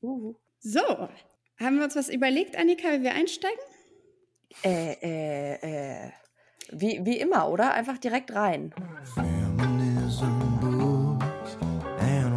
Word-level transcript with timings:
Uh. 0.00 0.34
So, 0.60 1.08
haben 1.58 1.76
wir 1.76 1.84
uns 1.84 1.96
was 1.96 2.08
überlegt, 2.08 2.56
Annika, 2.56 2.92
wie 2.92 3.02
wir 3.02 3.14
einsteigen? 3.14 3.58
Äh, 4.64 4.92
äh, 5.02 6.06
äh. 6.06 6.10
Wie, 6.70 7.04
wie 7.04 7.18
immer, 7.18 7.48
oder? 7.48 7.72
Einfach 7.72 7.98
direkt 7.98 8.34
rein. 8.34 8.74
Feminism 9.14 10.58
books 10.60 11.56
and 12.00 12.32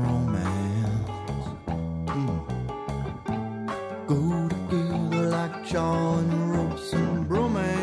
romance 7.30 7.82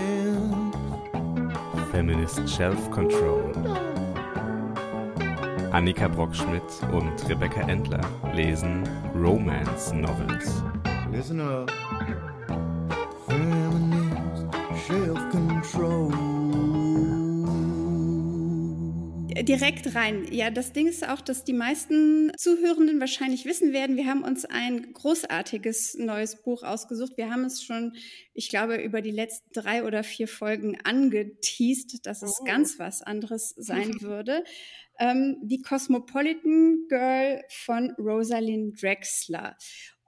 Annika 5.78 6.08
Brockschmidt 6.08 6.64
und 6.92 7.28
Rebecca 7.28 7.60
Endler 7.68 8.00
lesen 8.34 8.82
Romance 9.14 9.94
Novels. 9.94 10.64
Listen 11.12 11.40
up. 11.40 11.70
Feminist 13.28 14.48
self-control. 14.88 16.12
Direkt 19.44 19.94
rein. 19.94 20.26
Ja, 20.32 20.50
das 20.50 20.72
Ding 20.72 20.88
ist 20.88 21.08
auch, 21.08 21.20
dass 21.20 21.44
die 21.44 21.52
meisten 21.52 22.32
Zuhörenden 22.36 22.98
wahrscheinlich 22.98 23.44
wissen 23.44 23.72
werden, 23.72 23.96
wir 23.96 24.06
haben 24.06 24.24
uns 24.24 24.44
ein 24.44 24.92
großartiges 24.92 25.94
neues 25.98 26.42
Buch 26.42 26.64
ausgesucht. 26.64 27.12
Wir 27.16 27.30
haben 27.30 27.44
es 27.44 27.62
schon, 27.62 27.94
ich 28.34 28.48
glaube, 28.48 28.74
über 28.82 29.00
die 29.00 29.12
letzten 29.12 29.52
drei 29.52 29.84
oder 29.84 30.02
vier 30.02 30.26
Folgen 30.26 30.76
angeteased, 30.82 32.04
dass 32.04 32.22
es 32.22 32.40
Oh. 32.40 32.44
ganz 32.44 32.80
was 32.80 33.00
anderes 33.00 33.54
sein 33.56 33.94
würde. 34.00 34.42
Ähm, 34.98 35.36
die 35.42 35.62
Cosmopolitan 35.62 36.86
Girl 36.88 37.42
von 37.48 37.92
Rosalind 37.98 38.82
Drexler. 38.82 39.56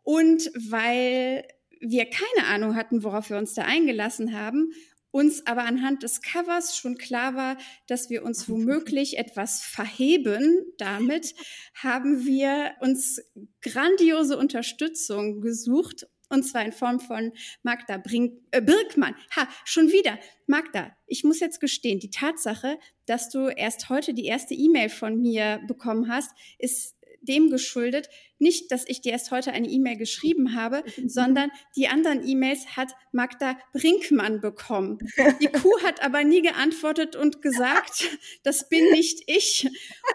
Und 0.03 0.51
weil 0.55 1.47
wir 1.81 2.07
keine 2.07 2.49
Ahnung 2.49 2.75
hatten, 2.77 3.03
worauf 3.05 3.31
wir 3.31 3.39
uns 3.39 3.55
da 3.55 3.63
eingelassen 3.63 4.33
haben, 4.33 4.73
uns 5.11 5.47
aber 5.47 5.65
anhand 5.65 6.03
des 6.03 6.23
Covers 6.23 6.77
schon 6.77 6.97
klar 6.97 7.35
war, 7.35 7.57
dass 7.87 8.11
wir 8.11 8.23
uns 8.25 8.49
womöglich 8.49 9.19
etwas 9.19 9.63
verheben 9.63 10.63
damit, 10.79 11.35
haben 11.75 12.25
wir 12.25 12.73
uns 12.81 13.21
grandiose 13.63 14.37
Unterstützung 14.39 15.41
gesucht. 15.41 16.07
Und 16.31 16.45
zwar 16.45 16.65
in 16.65 16.73
Form 16.73 17.01
von 17.01 17.33
Magda 17.63 17.99
Brink, 17.99 18.41
äh, 18.53 18.63
Birkmann. 18.63 19.15
Ha, 19.37 19.49
schon 19.65 19.91
wieder. 19.91 20.19
Magda, 20.47 20.97
ich 21.07 21.25
muss 21.25 21.41
jetzt 21.41 21.61
gestehen, 21.61 21.99
die 21.99 22.11
Tatsache, 22.11 22.79
dass 23.07 23.29
du 23.29 23.49
erst 23.49 23.89
heute 23.89 24.15
die 24.15 24.27
erste 24.27 24.55
E-Mail 24.55 24.89
von 24.89 25.21
mir 25.21 25.61
bekommen 25.67 26.09
hast, 26.09 26.31
ist 26.59 26.95
dem 27.23 27.51
geschuldet, 27.51 28.09
nicht, 28.39 28.73
dass 28.73 28.85
ich 28.87 29.03
dir 29.03 29.13
erst 29.13 29.31
heute 29.31 29.53
eine 29.53 29.69
E-Mail 29.69 29.97
geschrieben 29.97 30.55
habe, 30.55 30.83
sondern 31.07 31.51
die 31.77 31.89
anderen 31.89 32.27
E-Mails 32.27 32.77
hat 32.77 32.93
Magda 33.13 33.59
Brinkmann 33.73 34.41
bekommen. 34.41 34.99
Die 35.41 35.47
Kuh 35.53 35.83
hat 35.83 36.03
aber 36.03 36.25
nie 36.25 36.43
geantwortet 36.43 37.17
und 37.17 37.43
gesagt, 37.43 38.09
das 38.43 38.69
bin 38.69 38.91
nicht 38.91 39.23
ich. 39.27 39.69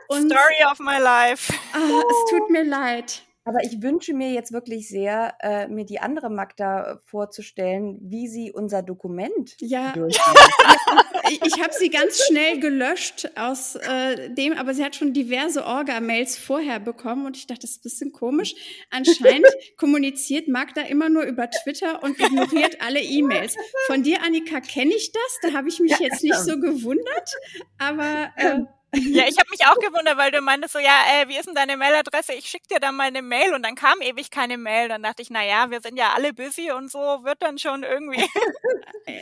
Und 0.08 0.32
Story 0.32 0.64
of 0.72 0.80
my 0.80 0.98
life. 0.98 1.54
ah, 1.74 2.02
es 2.10 2.32
tut 2.32 2.50
mir 2.50 2.64
leid. 2.64 3.25
Aber 3.48 3.64
ich 3.64 3.84
wünsche 3.84 4.14
mir 4.14 4.32
jetzt 4.32 4.52
wirklich 4.52 4.90
sehr, 4.90 5.36
äh, 5.40 5.68
mir 5.68 5.86
die 5.86 6.00
andere 6.00 6.32
Magda 6.32 7.00
vorzustellen, 7.06 8.00
wie 8.02 8.28
sie 8.28 8.52
unser 8.52 8.82
Dokument 8.82 9.56
Ja, 9.60 9.94
ich, 11.30 11.42
ich 11.46 11.62
habe 11.62 11.72
sie 11.72 11.92
ganz 11.92 12.20
schnell 12.26 12.60
gelöscht 12.60 13.30
aus 13.36 13.76
äh, 13.76 14.32
dem, 14.32 14.54
aber 14.54 14.74
sie 14.74 14.84
hat 14.84 14.96
schon 14.96 15.14
diverse 15.14 15.64
Orga-Mails 15.64 16.38
vorher 16.38 16.80
bekommen 16.80 17.28
und 17.28 17.38
ich 17.38 17.46
dachte, 17.46 17.62
das 17.62 17.72
ist 17.72 17.78
ein 17.78 17.84
bisschen 17.84 18.12
komisch. 18.12 18.56
Anscheinend 18.90 19.46
kommuniziert 19.78 20.48
Magda 20.48 20.82
immer 20.82 21.10
nur 21.10 21.24
über 21.24 21.48
Twitter 21.48 22.02
und 22.02 22.20
ignoriert 22.20 22.82
alle 22.82 23.00
E-Mails. 23.00 23.56
Von 23.86 24.02
dir, 24.02 24.24
Annika, 24.24 24.60
kenne 24.60 24.96
ich 24.96 25.12
das. 25.12 25.40
Da 25.44 25.54
habe 25.56 25.70
ich 25.70 25.80
mich 25.80 26.00
jetzt 26.00 26.24
nicht 26.24 26.40
so 26.40 26.60
gewundert, 26.60 27.30
aber 27.78 28.32
äh, 28.38 28.62
Ja, 28.96 29.24
ich 29.28 29.38
habe 29.38 29.50
mich 29.52 29.66
auch 29.66 29.76
gewundert, 29.80 30.18
weil 30.18 30.32
du 30.32 30.42
meintest 30.42 30.74
so, 30.74 30.80
ja, 30.80 31.02
äh, 31.22 31.28
wie 31.28 31.38
ist 31.38 31.48
denn 31.48 31.56
deine 31.56 31.78
Mailadresse? 31.78 32.34
Ich 32.34 32.46
schick 32.50 32.68
dir 32.68 32.80
dann 32.80 32.96
mal 32.96 33.04
eine 33.08 33.22
Mail 33.22 33.54
und 33.54 33.64
dann 33.64 33.76
kam 33.76 34.02
ewig 34.02 34.32
keine 34.32 34.58
Mail. 34.58 34.88
Dann 34.90 35.04
dachte 35.04 35.22
ich, 35.22 35.30
na 35.30 35.44
ja, 35.46 35.70
wir 35.72 35.82
sind 35.82 35.98
ja 35.98 36.14
alle 36.16 36.34
busy 36.34 36.72
und 36.72 36.92
so 36.92 37.00
wird 37.00 37.42
dann 37.42 37.58
schon 37.58 37.84
irgendwie. 37.84 38.24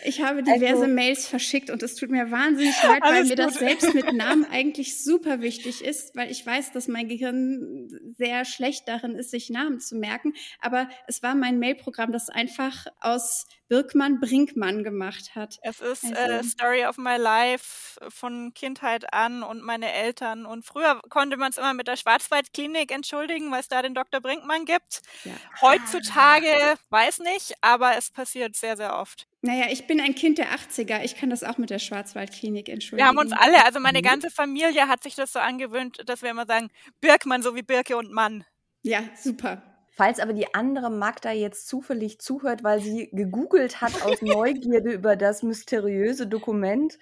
Ich 0.05 0.21
habe 0.21 0.43
diverse 0.43 0.83
Also- 0.83 0.87
Mails 0.87 1.27
verschickt 1.27 1.69
und 1.69 1.83
es 1.83 1.95
tut 1.95 2.09
mir 2.09 2.31
wahnsinnig 2.31 2.75
leid, 2.83 3.01
weil 3.03 3.25
mir 3.25 3.35
das 3.35 3.51
gut. 3.57 3.59
selbst 3.59 3.93
mit 3.93 4.13
Namen 4.13 4.45
eigentlich 4.49 5.03
super 5.03 5.41
wichtig 5.41 5.83
ist, 5.83 6.15
weil 6.15 6.31
ich 6.31 6.45
weiß, 6.45 6.71
dass 6.71 6.87
mein 6.87 7.09
Gehirn 7.09 7.89
sehr 8.17 8.45
schlecht 8.45 8.87
darin 8.87 9.15
ist, 9.15 9.31
sich 9.31 9.49
Namen 9.49 9.79
zu 9.81 9.95
merken. 9.97 10.33
Aber 10.61 10.87
es 11.07 11.21
war 11.21 11.35
mein 11.35 11.59
Mailprogramm, 11.59 12.11
das 12.13 12.29
einfach 12.29 12.85
aus 13.01 13.45
Birkmann 13.67 14.19
Brinkmann 14.19 14.83
gemacht 14.83 15.35
hat. 15.35 15.57
Es 15.63 15.81
ist 15.81 16.03
äh, 16.05 16.15
Also- 16.15 16.49
Story 16.49 16.85
of 16.85 16.97
my 16.97 17.17
life 17.17 17.99
von 18.09 18.53
Kindheit 18.53 19.13
an 19.13 19.43
und 19.43 19.62
meine 19.63 19.91
Eltern. 19.91 20.45
Und 20.45 20.65
früher 20.65 21.01
konnte 21.09 21.37
man 21.37 21.51
es 21.51 21.57
immer 21.57 21.73
mit 21.73 21.87
der 21.87 21.97
Schwarzwaldklinik 21.97 22.91
entschuldigen, 22.91 23.51
weil 23.51 23.61
es 23.61 23.67
da 23.67 23.81
den 23.81 23.95
Dr. 23.95 24.21
Brinkmann 24.21 24.65
gibt. 24.65 25.01
Ja. 25.23 25.33
Heutzutage 25.61 26.47
weiß 26.89 27.19
nicht, 27.19 27.53
aber 27.61 27.97
es 27.97 28.11
passiert 28.11 28.55
sehr, 28.55 28.77
sehr 28.77 28.97
oft. 28.97 29.27
Naja, 29.41 29.65
ich 29.69 29.87
bin 29.87 29.99
ein 29.99 30.15
Kind 30.15 30.37
der 30.37 30.51
80er. 30.51 31.03
Ich 31.03 31.15
kann 31.17 31.29
das 31.29 31.43
auch 31.43 31.57
mit 31.57 31.69
der 31.69 31.79
Schwarzwaldklinik 31.79 32.69
entschuldigen. 32.69 32.97
Wir 33.03 33.07
haben 33.07 33.17
uns 33.17 33.33
alle, 33.33 33.65
also 33.65 33.79
meine 33.79 33.99
Mhm. 33.99 34.03
ganze 34.03 34.29
Familie 34.31 34.87
hat 34.87 35.03
sich 35.03 35.15
das 35.15 35.33
so 35.33 35.39
angewöhnt, 35.39 36.01
dass 36.07 36.21
wir 36.21 36.29
immer 36.29 36.45
sagen, 36.45 36.69
Birkmann, 37.01 37.41
so 37.43 37.55
wie 37.55 37.61
Birke 37.63 37.97
und 37.97 38.11
Mann. 38.11 38.45
Ja, 38.83 39.01
super. 39.21 39.61
Falls 39.95 40.19
aber 40.19 40.33
die 40.33 40.55
andere 40.55 40.89
Magda 40.89 41.31
jetzt 41.31 41.67
zufällig 41.67 42.19
zuhört, 42.19 42.63
weil 42.63 42.81
sie 42.81 43.09
gegoogelt 43.11 43.79
hat 43.79 44.01
aus 44.03 44.21
Neugierde 44.21 44.91
über 44.91 45.15
das 45.15 45.43
mysteriöse 45.43 46.25
Dokument 46.25 46.97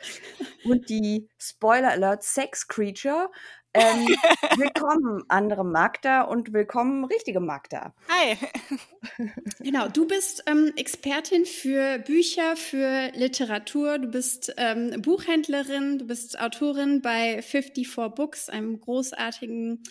und 0.65 0.89
die 0.89 1.29
Spoiler 1.37 1.91
Alert 1.91 2.23
Sex 2.23 2.67
Creature. 2.67 3.29
Ähm, 3.73 4.05
willkommen, 4.57 5.23
andere 5.29 5.63
Magda 5.63 6.23
und 6.23 6.51
willkommen, 6.51 7.05
richtige 7.05 7.39
Magda. 7.39 7.93
Hi. 8.09 8.37
Genau, 9.59 9.87
du 9.87 10.05
bist 10.05 10.43
ähm, 10.47 10.73
Expertin 10.75 11.45
für 11.45 11.99
Bücher, 11.99 12.57
für 12.57 13.11
Literatur, 13.13 13.97
du 13.99 14.09
bist 14.09 14.53
ähm, 14.57 15.01
Buchhändlerin, 15.01 15.99
du 15.99 16.05
bist 16.05 16.37
Autorin 16.41 17.01
bei 17.01 17.41
54 17.41 17.95
Books, 18.13 18.49
einem 18.49 18.81
großartigen, 18.81 19.83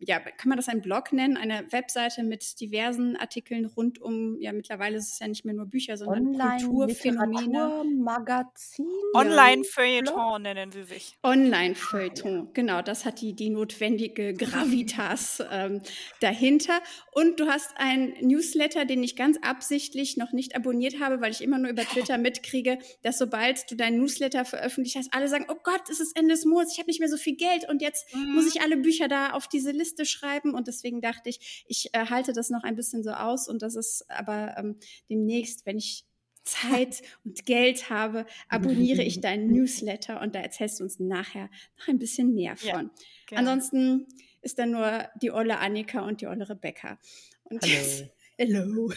ja, 0.00 0.18
kann 0.18 0.48
man 0.48 0.56
das 0.56 0.68
einen 0.68 0.82
Blog 0.82 1.12
nennen, 1.12 1.36
eine 1.36 1.70
Webseite 1.70 2.22
mit 2.22 2.60
diversen 2.60 3.16
Artikeln 3.16 3.66
rund 3.66 4.00
um, 4.00 4.40
ja, 4.40 4.52
mittlerweile 4.52 4.96
ist 4.96 5.12
es 5.12 5.18
ja 5.18 5.28
nicht 5.28 5.44
mehr 5.44 5.54
nur 5.54 5.66
Bücher, 5.66 5.96
sondern 5.96 6.36
Kulturphänomene. 6.58 7.42
Literaturmagazin. 7.42 8.86
Online-Feuilleton 9.14 10.42
nennen 10.42 10.72
sie 10.72 10.84
sich. 10.84 11.18
Online-Feuilleton, 11.22 12.52
genau, 12.52 12.82
das 12.82 13.04
hat 13.04 13.20
die, 13.20 13.34
die 13.34 13.50
notwendige 13.50 14.34
Gravitas 14.34 15.42
ähm, 15.50 15.82
dahinter. 16.20 16.80
Und 17.12 17.38
du 17.38 17.46
hast 17.46 17.70
einen 17.76 18.14
Newsletter, 18.26 18.84
den 18.84 19.02
ich 19.02 19.14
ganz 19.14 19.38
absichtlich 19.42 20.16
noch 20.16 20.32
nicht 20.32 20.56
abonniert 20.56 20.98
habe, 21.00 21.20
weil 21.20 21.30
ich 21.30 21.42
immer 21.42 21.58
nur 21.58 21.70
über 21.70 21.82
Twitter 21.84 22.18
mitkriege, 22.18 22.78
dass 23.02 23.18
sobald 23.18 23.70
du 23.70 23.76
deinen 23.76 23.98
Newsletter 23.98 24.44
veröffentlicht 24.44 24.96
hast, 24.96 25.14
alle 25.14 25.28
sagen, 25.28 25.46
oh 25.48 25.56
Gott, 25.62 25.88
es 25.90 26.00
ist 26.00 26.16
Ende 26.16 26.34
des 26.34 26.44
Monats, 26.44 26.72
ich 26.72 26.78
habe 26.78 26.88
nicht 26.88 27.00
mehr 27.00 27.08
so 27.08 27.16
viel 27.16 27.36
Geld 27.36 27.68
und 27.68 27.82
jetzt 27.82 28.06
Mhm. 28.16 28.34
muss 28.34 28.46
ich 28.46 28.60
alle 28.62 28.76
Bücher 28.76 29.08
da 29.08 29.30
auf 29.30 29.48
diese 29.48 29.72
Liste 29.76 30.04
schreiben. 30.06 30.54
Und 30.54 30.66
deswegen 30.68 31.00
dachte 31.00 31.28
ich, 31.28 31.64
ich 31.68 31.94
äh, 31.94 32.06
halte 32.06 32.32
das 32.32 32.50
noch 32.50 32.64
ein 32.64 32.74
bisschen 32.76 33.02
so 33.04 33.10
aus 33.10 33.48
und 33.48 33.62
das 33.62 33.76
ist 33.76 34.04
aber 34.10 34.54
ähm, 34.58 34.76
demnächst, 35.08 35.66
wenn 35.66 35.78
ich 35.78 36.04
Zeit 36.44 37.02
und 37.24 37.44
Geld 37.46 37.90
habe, 37.90 38.24
abonniere 38.48 39.02
ich 39.02 39.20
deinen 39.20 39.46
Newsletter 39.52 40.20
und 40.20 40.34
da 40.34 40.40
erzählst 40.40 40.80
du 40.80 40.84
uns 40.84 40.98
nachher 41.00 41.50
noch 41.78 41.88
ein 41.88 41.98
bisschen 41.98 42.34
mehr 42.34 42.54
Ja, 42.62 42.74
von. 42.78 42.90
Gerne. 43.26 43.50
Ansonsten 43.50 44.06
ist 44.42 44.58
da 44.58 44.66
nur 44.66 45.08
die 45.20 45.30
olle 45.32 45.58
Annika 45.58 46.00
und 46.06 46.20
die 46.20 46.26
olle 46.28 46.48
Rebecca. 46.48 46.98
Und 47.44 47.62
Hallo. 47.62 47.72
jetzt- 47.72 48.04
Hello. 48.38 48.92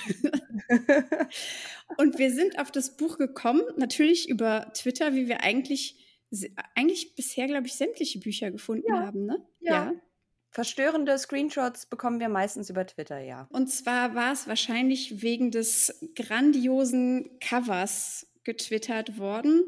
und 1.98 2.18
wir 2.20 2.32
sind 2.32 2.60
auf 2.60 2.72
das 2.72 2.98
Buch 2.98 3.18
gekommen, 3.18 3.62
natürlich 3.78 4.30
über 4.30 4.72
Twitter, 4.74 5.16
wie 5.16 5.28
wir 5.28 5.42
eigentlich, 5.44 5.96
eigentlich 6.76 7.16
bisher, 7.16 7.48
glaube 7.48 7.68
ich, 7.68 7.74
sämtliche 7.74 8.20
Bücher 8.20 8.52
gefunden 8.52 8.86
Ja. 8.90 9.06
haben, 9.06 9.26
ne? 9.26 9.38
Ja. 9.62 9.94
Verstörende 10.52 11.18
Screenshots 11.18 11.86
bekommen 11.86 12.20
wir 12.20 12.30
meistens 12.30 12.70
über 12.70 12.86
Twitter, 12.86 13.20
ja. 13.20 13.48
Und 13.52 13.68
zwar 13.68 14.16
war 14.16 14.34
es 14.34 14.48
wahrscheinlich 14.48 15.22
wegen 15.22 15.52
des 15.52 16.00
grandiosen 16.16 17.40
Covers 17.40 18.28
getwittert 18.44 19.20
worden. 19.20 19.68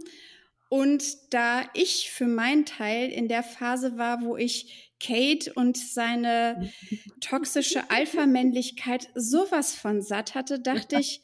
Und 0.69 1.33
da 1.33 1.63
ich 1.73 2.09
für 2.11 2.27
meinen 2.27 2.65
Teil 2.65 3.09
in 3.11 3.27
der 3.27 3.43
Phase 3.43 3.97
war, 3.97 4.21
wo 4.23 4.37
ich 4.37 4.93
Kate 4.99 5.51
und 5.53 5.77
seine 5.77 6.71
toxische 7.19 7.83
Alpha-Männlichkeit 7.89 9.09
sowas 9.13 9.75
von 9.75 10.01
satt 10.01 10.33
hatte, 10.33 10.59
dachte 10.59 10.99
ich, 10.99 11.21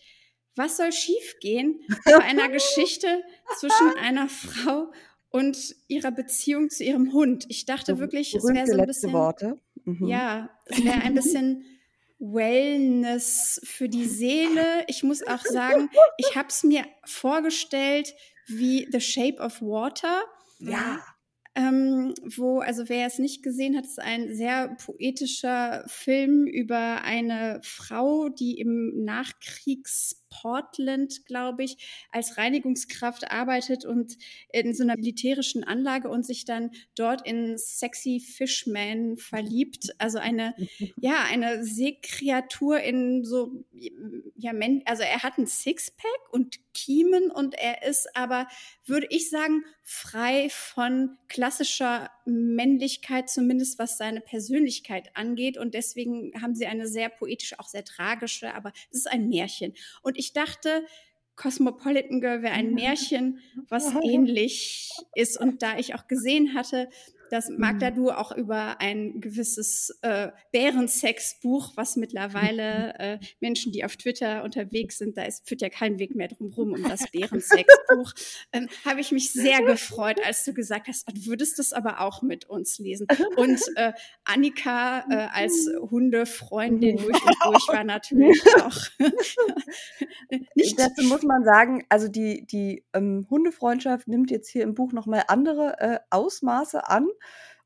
was 0.55 0.77
soll 0.77 0.91
schiefgehen 0.91 1.79
bei 2.03 2.17
einer 2.19 2.49
Geschichte 2.49 3.23
zwischen 3.57 3.97
einer 4.01 4.27
Frau 4.27 4.91
und 5.29 5.75
ihrer 5.87 6.11
Beziehung 6.11 6.69
zu 6.69 6.83
ihrem 6.83 7.13
Hund? 7.13 7.45
Ich 7.49 7.65
dachte 7.65 7.99
wirklich, 7.99 8.33
es 8.35 8.43
wäre 8.43 8.67
so 8.67 8.77
ein 8.77 8.87
bisschen. 8.87 9.13
Worte. 9.13 9.59
Mhm. 9.85 10.07
Ja, 10.07 10.49
es 10.65 10.83
wäre 10.83 11.01
ein 11.01 11.15
bisschen 11.15 11.63
Wellness 12.19 13.61
für 13.63 13.89
die 13.89 14.05
Seele. 14.05 14.83
Ich 14.87 15.03
muss 15.03 15.25
auch 15.25 15.43
sagen, 15.45 15.89
ich 16.17 16.35
habe 16.35 16.47
es 16.49 16.63
mir 16.63 16.85
vorgestellt 17.05 18.13
wie 18.47 18.87
The 18.91 19.01
Shape 19.01 19.41
of 19.41 19.61
Water. 19.61 20.23
Ja. 20.59 20.99
Ähm, 21.55 22.13
wo, 22.35 22.59
also 22.59 22.87
wer 22.87 23.07
es 23.07 23.17
nicht 23.17 23.41
gesehen 23.41 23.75
hat, 23.75 23.85
ist 23.85 23.99
ein 23.99 24.35
sehr 24.35 24.75
poetischer 24.75 25.83
Film 25.87 26.45
über 26.45 27.01
eine 27.01 27.59
Frau, 27.63 28.29
die 28.29 28.59
im 28.59 29.03
Nachkriegs 29.03 30.26
Portland, 30.29 31.25
glaube 31.25 31.63
ich, 31.63 31.77
als 32.11 32.37
Reinigungskraft 32.37 33.31
arbeitet 33.31 33.85
und 33.85 34.17
in 34.51 34.73
so 34.73 34.83
einer 34.83 34.95
militärischen 34.95 35.63
Anlage 35.63 36.09
und 36.09 36.25
sich 36.25 36.45
dann 36.45 36.71
dort 36.95 37.27
in 37.27 37.57
Sexy 37.57 38.19
Fishman 38.19 39.17
verliebt. 39.17 39.93
Also 39.97 40.19
eine, 40.19 40.53
ja, 40.97 41.23
eine 41.29 41.63
Seekreatur 41.63 42.79
in 42.81 43.23
so, 43.23 43.63
ja, 43.71 44.51
also 44.85 45.03
er 45.03 45.23
hat 45.23 45.37
ein 45.37 45.47
Sixpack 45.47 46.31
und 46.31 46.57
Kiemen 46.73 47.31
und 47.31 47.55
er 47.55 47.83
ist 47.83 48.15
aber, 48.15 48.47
würde 48.85 49.07
ich 49.09 49.29
sagen, 49.29 49.63
frei 49.81 50.49
von 50.51 51.17
klassischer 51.27 52.11
Männlichkeit, 52.25 53.29
zumindest 53.29 53.79
was 53.79 53.97
seine 53.97 54.21
Persönlichkeit 54.21 55.15
angeht. 55.15 55.57
Und 55.57 55.73
deswegen 55.73 56.33
haben 56.41 56.55
sie 56.55 56.67
eine 56.67 56.87
sehr 56.87 57.09
poetische, 57.09 57.59
auch 57.59 57.67
sehr 57.67 57.85
tragische, 57.85 58.53
aber 58.53 58.73
es 58.91 58.99
ist 58.99 59.07
ein 59.07 59.29
Märchen. 59.29 59.73
Und 60.01 60.16
ich 60.17 60.33
dachte, 60.33 60.85
Cosmopolitan 61.35 62.19
Girl 62.19 62.41
wäre 62.41 62.53
ein 62.53 62.73
Märchen, 62.73 63.39
was 63.69 63.93
ähnlich 64.03 64.89
ist. 65.15 65.39
Und 65.39 65.61
da 65.61 65.77
ich 65.77 65.95
auch 65.95 66.07
gesehen 66.07 66.53
hatte, 66.53 66.89
dass 67.29 67.49
Magda 67.49 67.91
mhm. 67.91 67.95
du 67.95 68.11
auch 68.11 68.31
über 68.31 68.79
ein 68.79 69.21
gewisses 69.21 69.97
äh, 70.01 70.29
Bärensexbuch, 70.51 71.71
was 71.75 71.95
mittlerweile 71.95 72.93
äh, 72.99 73.19
Menschen, 73.39 73.71
die 73.71 73.83
auf 73.85 73.97
Twitter 73.97 74.43
unterwegs 74.43 74.97
sind, 74.97 75.17
da 75.17 75.23
ist, 75.23 75.47
führt 75.47 75.61
ja 75.61 75.69
kein 75.69 75.99
Weg 75.99 76.15
mehr 76.15 76.27
drum 76.27 76.53
rum 76.53 76.73
um 76.73 76.83
das 76.83 77.09
Bärensexbuch, 77.11 78.13
ähm, 78.53 78.67
habe 78.85 79.01
ich 79.01 79.11
mich 79.11 79.31
sehr 79.31 79.61
gefreut, 79.63 80.19
als 80.25 80.43
du 80.43 80.53
gesagt 80.53 80.87
hast, 80.87 81.07
du 81.09 81.25
würdest 81.25 81.59
das 81.59 81.73
aber 81.73 82.01
auch 82.01 82.21
mit 82.21 82.45
uns 82.49 82.79
lesen. 82.79 83.07
Und 83.35 83.59
äh, 83.75 83.93
Annika 84.23 85.05
äh, 85.09 85.27
als 85.33 85.69
Hundefreundin 85.79 86.97
durch 86.97 87.23
und 87.23 87.35
durch 87.45 87.67
war 87.67 87.83
natürlich 87.83 88.41
auch 88.63 88.77
nicht. 90.55 90.79
Dazu 90.79 91.03
muss 91.03 91.23
man 91.23 91.43
sagen, 91.43 91.85
also 91.89 92.07
die, 92.07 92.45
die 92.45 92.85
ähm, 92.93 93.27
Hundefreundschaft 93.29 94.07
nimmt 94.07 94.31
jetzt 94.31 94.49
hier 94.49 94.63
im 94.63 94.73
Buch 94.73 94.91
nochmal 94.93 95.23
andere 95.27 95.79
äh, 95.79 95.99
Ausmaße 96.09 96.87
an. 96.87 97.07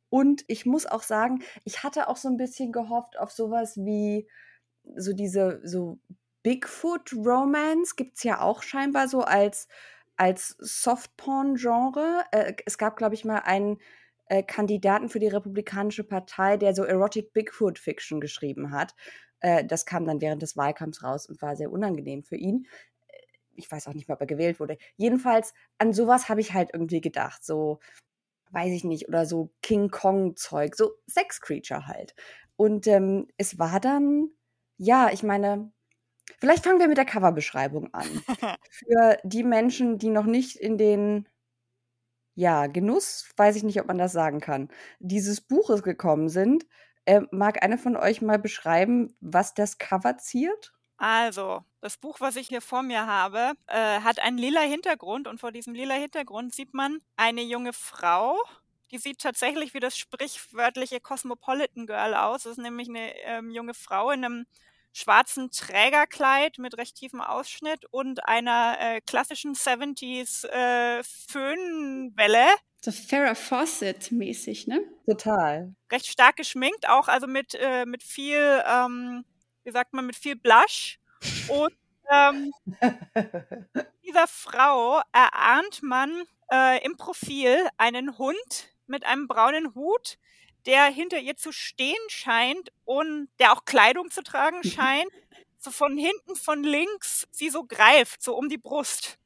Und 0.09 0.43
ich 0.47 0.65
muss 0.65 0.85
auch 0.85 1.03
sagen, 1.03 1.41
ich 1.63 1.83
hatte 1.83 2.09
auch 2.09 2.17
so 2.17 2.27
ein 2.27 2.37
bisschen 2.37 2.71
gehofft 2.71 3.17
auf 3.17 3.31
sowas 3.31 3.77
wie 3.77 4.27
so 4.95 5.13
diese 5.13 5.61
so 5.63 5.99
Bigfoot-Romance 6.43 7.95
gibt 7.95 8.17
es 8.17 8.23
ja 8.23 8.41
auch 8.41 8.63
scheinbar 8.63 9.07
so 9.07 9.21
als, 9.21 9.67
als 10.17 10.55
Softporn-Genre. 10.59 12.23
Äh, 12.31 12.53
es 12.65 12.77
gab, 12.77 12.97
glaube 12.97 13.15
ich, 13.15 13.25
mal 13.25 13.39
einen 13.39 13.77
äh, 14.25 14.43
Kandidaten 14.43 15.09
für 15.09 15.19
die 15.19 15.27
Republikanische 15.27 16.03
Partei, 16.03 16.57
der 16.57 16.73
so 16.73 16.83
Erotic 16.83 17.33
Bigfoot-Fiction 17.33 18.19
geschrieben 18.21 18.71
hat. 18.71 18.95
Äh, 19.39 19.65
das 19.65 19.85
kam 19.85 20.05
dann 20.05 20.21
während 20.21 20.41
des 20.41 20.57
Wahlkampfs 20.57 21.03
raus 21.03 21.27
und 21.27 21.41
war 21.41 21.55
sehr 21.55 21.71
unangenehm 21.71 22.23
für 22.23 22.37
ihn. 22.37 22.65
Ich 23.55 23.71
weiß 23.71 23.87
auch 23.87 23.93
nicht 23.93 24.07
mehr, 24.07 24.15
ob 24.15 24.21
er 24.21 24.27
gewählt 24.27 24.59
wurde. 24.59 24.77
Jedenfalls, 24.95 25.53
an 25.77 25.93
sowas 25.93 26.29
habe 26.29 26.41
ich 26.41 26.53
halt 26.53 26.69
irgendwie 26.73 27.01
gedacht. 27.01 27.43
So 27.43 27.79
weiß 28.51 28.71
ich 28.71 28.83
nicht, 28.83 29.07
oder 29.07 29.25
so 29.25 29.51
King 29.61 29.89
Kong-Zeug, 29.89 30.75
so 30.75 30.91
Sex-Creature 31.07 31.87
halt. 31.87 32.15
Und 32.55 32.87
ähm, 32.87 33.27
es 33.37 33.59
war 33.59 33.79
dann, 33.79 34.29
ja, 34.77 35.09
ich 35.11 35.23
meine, 35.23 35.71
vielleicht 36.39 36.63
fangen 36.63 36.79
wir 36.79 36.87
mit 36.87 36.97
der 36.97 37.05
Coverbeschreibung 37.05 37.93
an. 37.93 38.07
Für 38.69 39.17
die 39.23 39.43
Menschen, 39.43 39.97
die 39.97 40.09
noch 40.09 40.25
nicht 40.25 40.57
in 40.57 40.77
den, 40.77 41.27
ja, 42.35 42.67
Genuss, 42.67 43.29
weiß 43.37 43.55
ich 43.55 43.63
nicht, 43.63 43.79
ob 43.81 43.87
man 43.87 43.97
das 43.97 44.13
sagen 44.13 44.39
kann, 44.39 44.69
dieses 44.99 45.41
Buches 45.41 45.83
gekommen 45.83 46.29
sind, 46.29 46.65
äh, 47.05 47.21
mag 47.31 47.63
eine 47.63 47.77
von 47.77 47.97
euch 47.97 48.21
mal 48.21 48.39
beschreiben, 48.39 49.15
was 49.21 49.53
das 49.53 49.77
Cover 49.77 50.17
ziert? 50.17 50.73
Also, 50.97 51.65
das 51.81 51.97
Buch, 51.97 52.19
was 52.19 52.35
ich 52.35 52.47
hier 52.47 52.61
vor 52.61 52.83
mir 52.83 53.07
habe, 53.07 53.53
äh, 53.67 54.01
hat 54.01 54.19
einen 54.19 54.37
lila 54.37 54.61
Hintergrund 54.61 55.27
und 55.27 55.39
vor 55.39 55.51
diesem 55.51 55.73
lila 55.73 55.95
Hintergrund 55.95 56.53
sieht 56.53 56.73
man 56.73 56.99
eine 57.17 57.41
junge 57.41 57.73
Frau. 57.73 58.37
Die 58.91 58.99
sieht 58.99 59.19
tatsächlich 59.19 59.73
wie 59.73 59.79
das 59.79 59.97
sprichwörtliche 59.97 60.99
Cosmopolitan 60.99 61.87
Girl 61.87 62.13
aus. 62.13 62.43
Das 62.43 62.53
ist 62.53 62.57
nämlich 62.59 62.87
eine 62.87 63.15
ähm, 63.23 63.49
junge 63.51 63.73
Frau 63.73 64.11
in 64.11 64.23
einem 64.23 64.45
schwarzen 64.93 65.49
Trägerkleid 65.49 66.57
mit 66.57 66.77
recht 66.77 66.95
tiefem 66.95 67.21
Ausschnitt 67.21 67.85
und 67.91 68.27
einer 68.27 68.77
äh, 68.79 69.01
klassischen 69.01 69.55
70s 69.55 70.45
äh, 70.47 71.01
Föhnwelle. 71.03 72.45
So 72.81 72.91
Farrah 72.91 73.35
Fawcett 73.35 74.11
mäßig, 74.11 74.67
ne? 74.67 74.81
Total. 75.05 75.73
Recht 75.91 76.07
stark 76.07 76.35
geschminkt, 76.35 76.89
auch 76.89 77.07
also 77.07 77.27
mit, 77.27 77.55
äh, 77.55 77.85
mit 77.85 78.03
viel 78.03 78.61
ähm, 78.67 79.23
wie 79.63 79.71
sagt 79.71 79.93
man, 79.93 80.05
mit 80.05 80.15
viel 80.15 80.35
Blush. 80.35 80.99
Und 81.47 81.73
ähm, 82.11 82.51
dieser 84.05 84.27
Frau 84.27 85.01
erahnt 85.11 85.81
man 85.81 86.23
äh, 86.51 86.83
im 86.85 86.97
Profil 86.97 87.67
einen 87.77 88.17
Hund 88.17 88.73
mit 88.87 89.05
einem 89.05 89.27
braunen 89.27 89.73
Hut, 89.75 90.17
der 90.65 90.85
hinter 90.85 91.19
ihr 91.19 91.37
zu 91.37 91.51
stehen 91.51 91.95
scheint 92.07 92.71
und 92.85 93.29
der 93.39 93.53
auch 93.53 93.65
Kleidung 93.65 94.11
zu 94.11 94.21
tragen 94.21 94.63
scheint, 94.63 95.09
so 95.57 95.71
von 95.71 95.97
hinten, 95.97 96.35
von 96.35 96.63
links 96.63 97.27
sie 97.31 97.49
so 97.49 97.63
greift, 97.63 98.21
so 98.21 98.35
um 98.35 98.49
die 98.49 98.57
Brust. 98.57 99.17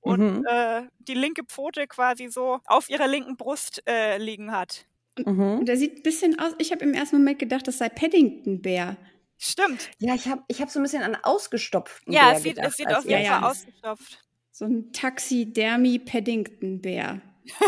Und 0.00 0.40
mhm. 0.40 0.46
äh, 0.46 0.82
die 0.98 1.14
linke 1.14 1.44
Pfote 1.44 1.86
quasi 1.86 2.28
so 2.28 2.60
auf 2.66 2.90
ihrer 2.90 3.08
linken 3.08 3.38
Brust 3.38 3.82
äh, 3.88 4.18
liegen 4.18 4.52
hat. 4.52 4.86
Mhm. 5.24 5.60
Und 5.60 5.66
der 5.66 5.78
sieht 5.78 5.96
ein 5.96 6.02
bisschen 6.02 6.38
aus, 6.38 6.52
ich 6.58 6.72
habe 6.72 6.84
im 6.84 6.92
ersten 6.92 7.16
Moment 7.16 7.38
gedacht, 7.38 7.66
das 7.66 7.78
sei 7.78 7.88
Paddington 7.88 8.60
Bär. 8.60 8.98
Stimmt. 9.46 9.90
Ja, 9.98 10.14
ich 10.14 10.26
habe 10.26 10.42
ich 10.48 10.62
hab 10.62 10.70
so 10.70 10.80
ein 10.80 10.84
bisschen 10.84 11.02
an 11.02 11.18
ausgestopften 11.22 12.14
Ja, 12.14 12.28
Bär 12.28 12.36
es 12.36 12.42
sieht, 12.42 12.54
gedacht, 12.54 12.70
es 12.70 12.76
sieht 12.76 12.94
auf 12.94 13.04
jeden. 13.04 13.26
Fall 13.26 13.44
ausgestopft. 13.44 14.24
So 14.50 14.64
ein 14.64 14.90
Taxidermy-Paddington-Bär. 14.92 17.20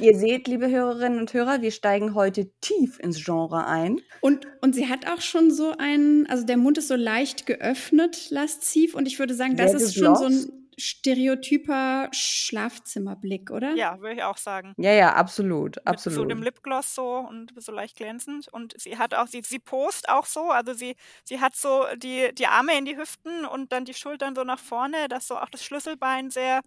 Ihr 0.00 0.16
seht, 0.16 0.48
liebe 0.48 0.70
Hörerinnen 0.70 1.18
und 1.18 1.34
Hörer, 1.34 1.60
wir 1.60 1.72
steigen 1.72 2.14
heute 2.14 2.50
tief 2.60 2.98
ins 3.00 3.22
Genre 3.22 3.66
ein. 3.66 4.00
Und, 4.22 4.46
und 4.62 4.74
sie 4.74 4.88
hat 4.88 5.06
auch 5.10 5.20
schon 5.20 5.50
so 5.50 5.74
einen, 5.76 6.26
also 6.26 6.46
der 6.46 6.56
Mund 6.56 6.78
ist 6.78 6.88
so 6.88 6.96
leicht 6.96 7.44
geöffnet, 7.44 8.30
lasziv. 8.30 8.94
Und 8.94 9.06
ich 9.06 9.18
würde 9.18 9.34
sagen, 9.34 9.56
das 9.56 9.72
Sehr 9.72 9.80
ist 9.80 9.94
schon 9.94 10.16
so 10.16 10.24
ein 10.24 10.65
stereotyper 10.78 12.08
Schlafzimmerblick, 12.12 13.50
oder? 13.50 13.74
Ja, 13.74 14.00
würde 14.00 14.16
ich 14.16 14.22
auch 14.22 14.36
sagen. 14.36 14.74
Ja, 14.76 14.92
ja, 14.92 15.14
absolut, 15.14 15.76
Mit 15.76 15.84
so 15.84 15.90
absolut. 15.90 16.30
dem 16.30 16.42
Lipgloss 16.42 16.94
so 16.94 17.16
und 17.16 17.52
so 17.56 17.72
leicht 17.72 17.96
glänzend. 17.96 18.48
Und 18.52 18.74
sie 18.80 18.98
hat 18.98 19.14
auch, 19.14 19.26
sie, 19.26 19.42
sie 19.42 19.58
post 19.58 20.08
auch 20.08 20.26
so, 20.26 20.50
also 20.50 20.74
sie, 20.74 20.96
sie 21.24 21.40
hat 21.40 21.56
so 21.56 21.84
die, 21.96 22.30
die 22.34 22.46
Arme 22.46 22.76
in 22.78 22.84
die 22.84 22.96
Hüften 22.96 23.46
und 23.46 23.72
dann 23.72 23.84
die 23.84 23.94
Schultern 23.94 24.34
so 24.34 24.44
nach 24.44 24.58
vorne, 24.58 25.08
dass 25.08 25.26
so 25.26 25.36
auch 25.36 25.48
das 25.48 25.64
Schlüsselbein 25.64 26.30
sehr, 26.30 26.60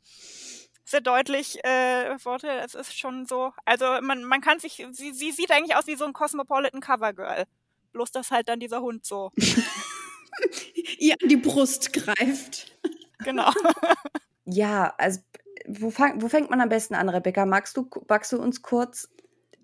sehr 0.86 1.02
deutlich 1.02 1.64
äh, 1.64 2.18
Worte. 2.24 2.50
Es 2.50 2.74
ist 2.74 2.98
schon 2.98 3.26
so, 3.28 3.54
also 3.66 3.86
man, 4.02 4.24
man 4.24 4.42
kann 4.42 4.60
sich, 4.60 4.86
sie, 4.92 5.14
sie 5.14 5.32
sieht 5.32 5.52
eigentlich 5.52 5.76
aus 5.76 5.88
wie 5.88 5.96
so 5.96 6.06
ein 6.06 6.14
Cosmopolitan 6.14 6.82
Covergirl. 6.82 7.46
Bloß, 7.92 8.12
dass 8.12 8.32
halt 8.32 8.50
dann 8.50 8.60
dieser 8.60 8.82
Hund 8.82 9.06
so. 9.06 9.32
Ihr 11.00 11.16
an 11.22 11.30
die 11.30 11.38
Brust 11.38 11.94
greift. 11.94 12.76
Genau. 13.24 13.52
Ja, 14.52 14.96
also 14.98 15.20
wo, 15.68 15.92
fang, 15.92 16.22
wo 16.24 16.28
fängt 16.28 16.50
man 16.50 16.60
am 16.60 16.70
besten 16.70 16.96
an, 16.96 17.08
Rebecca? 17.10 17.46
Magst 17.46 17.78
du, 17.78 17.88
magst 18.08 18.32
du 18.32 18.42
uns 18.42 18.64
kurz 18.64 19.08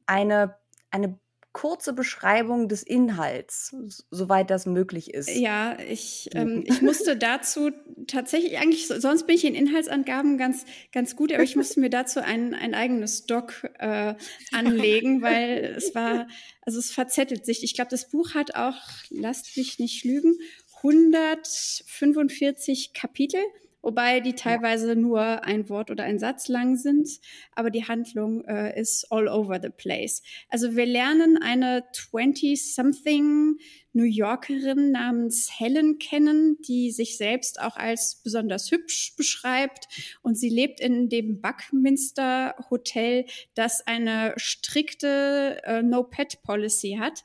eine, 0.05 0.57
eine 0.91 1.17
kurze 1.53 1.93
Beschreibung 1.93 2.67
des 2.67 2.83
Inhalts, 2.83 3.73
soweit 4.11 4.49
das 4.51 4.65
möglich 4.67 5.11
ist? 5.13 5.29
Ja, 5.29 5.79
ich, 5.79 6.29
ähm, 6.35 6.63
ich 6.67 6.81
musste 6.81 7.17
dazu 7.17 7.71
tatsächlich, 8.07 8.59
eigentlich, 8.59 8.87
so- 8.87 8.99
sonst 8.99 9.25
bin 9.25 9.35
ich 9.37 9.45
in 9.45 9.55
Inhaltsangaben 9.55 10.37
ganz, 10.37 10.65
ganz 10.91 11.15
gut, 11.15 11.31
aber 11.33 11.43
ich 11.43 11.55
musste 11.55 11.79
mir 11.79 11.89
dazu 11.89 12.21
ein, 12.21 12.53
ein 12.53 12.75
eigenes 12.75 13.25
Doc 13.25 13.67
äh, 13.79 14.13
anlegen, 14.51 15.21
weil 15.21 15.73
es 15.77 15.95
war, 15.95 16.27
also 16.61 16.77
es 16.77 16.91
verzettelt 16.91 17.45
sich. 17.45 17.63
Ich 17.63 17.73
glaube, 17.73 17.89
das 17.89 18.09
Buch 18.09 18.35
hat 18.35 18.53
auch, 18.55 18.77
lasst 19.09 19.55
mich 19.57 19.79
nicht 19.79 20.03
lügen, 20.03 20.37
145 20.85 22.93
Kapitel, 22.93 23.41
wobei 23.81 24.19
die 24.19 24.33
teilweise 24.33 24.95
nur 24.95 25.43
ein 25.43 25.67
Wort 25.69 25.89
oder 25.89 26.03
ein 26.03 26.19
Satz 26.19 26.47
lang 26.47 26.75
sind, 26.75 27.09
aber 27.53 27.71
die 27.71 27.87
Handlung 27.87 28.45
äh, 28.45 28.79
ist 28.79 29.11
all 29.11 29.27
over 29.27 29.59
the 29.61 29.69
place. 29.69 30.21
Also 30.49 30.75
wir 30.75 30.85
lernen 30.85 31.39
eine 31.41 31.83
20-something 31.91 33.57
New 33.93 34.03
Yorkerin 34.03 34.91
namens 34.91 35.49
Helen 35.57 35.97
kennen, 35.97 36.59
die 36.67 36.91
sich 36.91 37.17
selbst 37.17 37.59
auch 37.61 37.77
als 37.77 38.21
besonders 38.23 38.69
hübsch 38.69 39.15
beschreibt. 39.15 39.87
Und 40.21 40.37
sie 40.37 40.49
lebt 40.49 40.79
in 40.81 41.09
dem 41.09 41.41
Buckminster 41.41 42.53
Hotel, 42.69 43.25
das 43.55 43.87
eine 43.87 44.33
strikte 44.35 45.61
äh, 45.63 45.81
No-Pet-Policy 45.81 46.97
hat. 46.99 47.23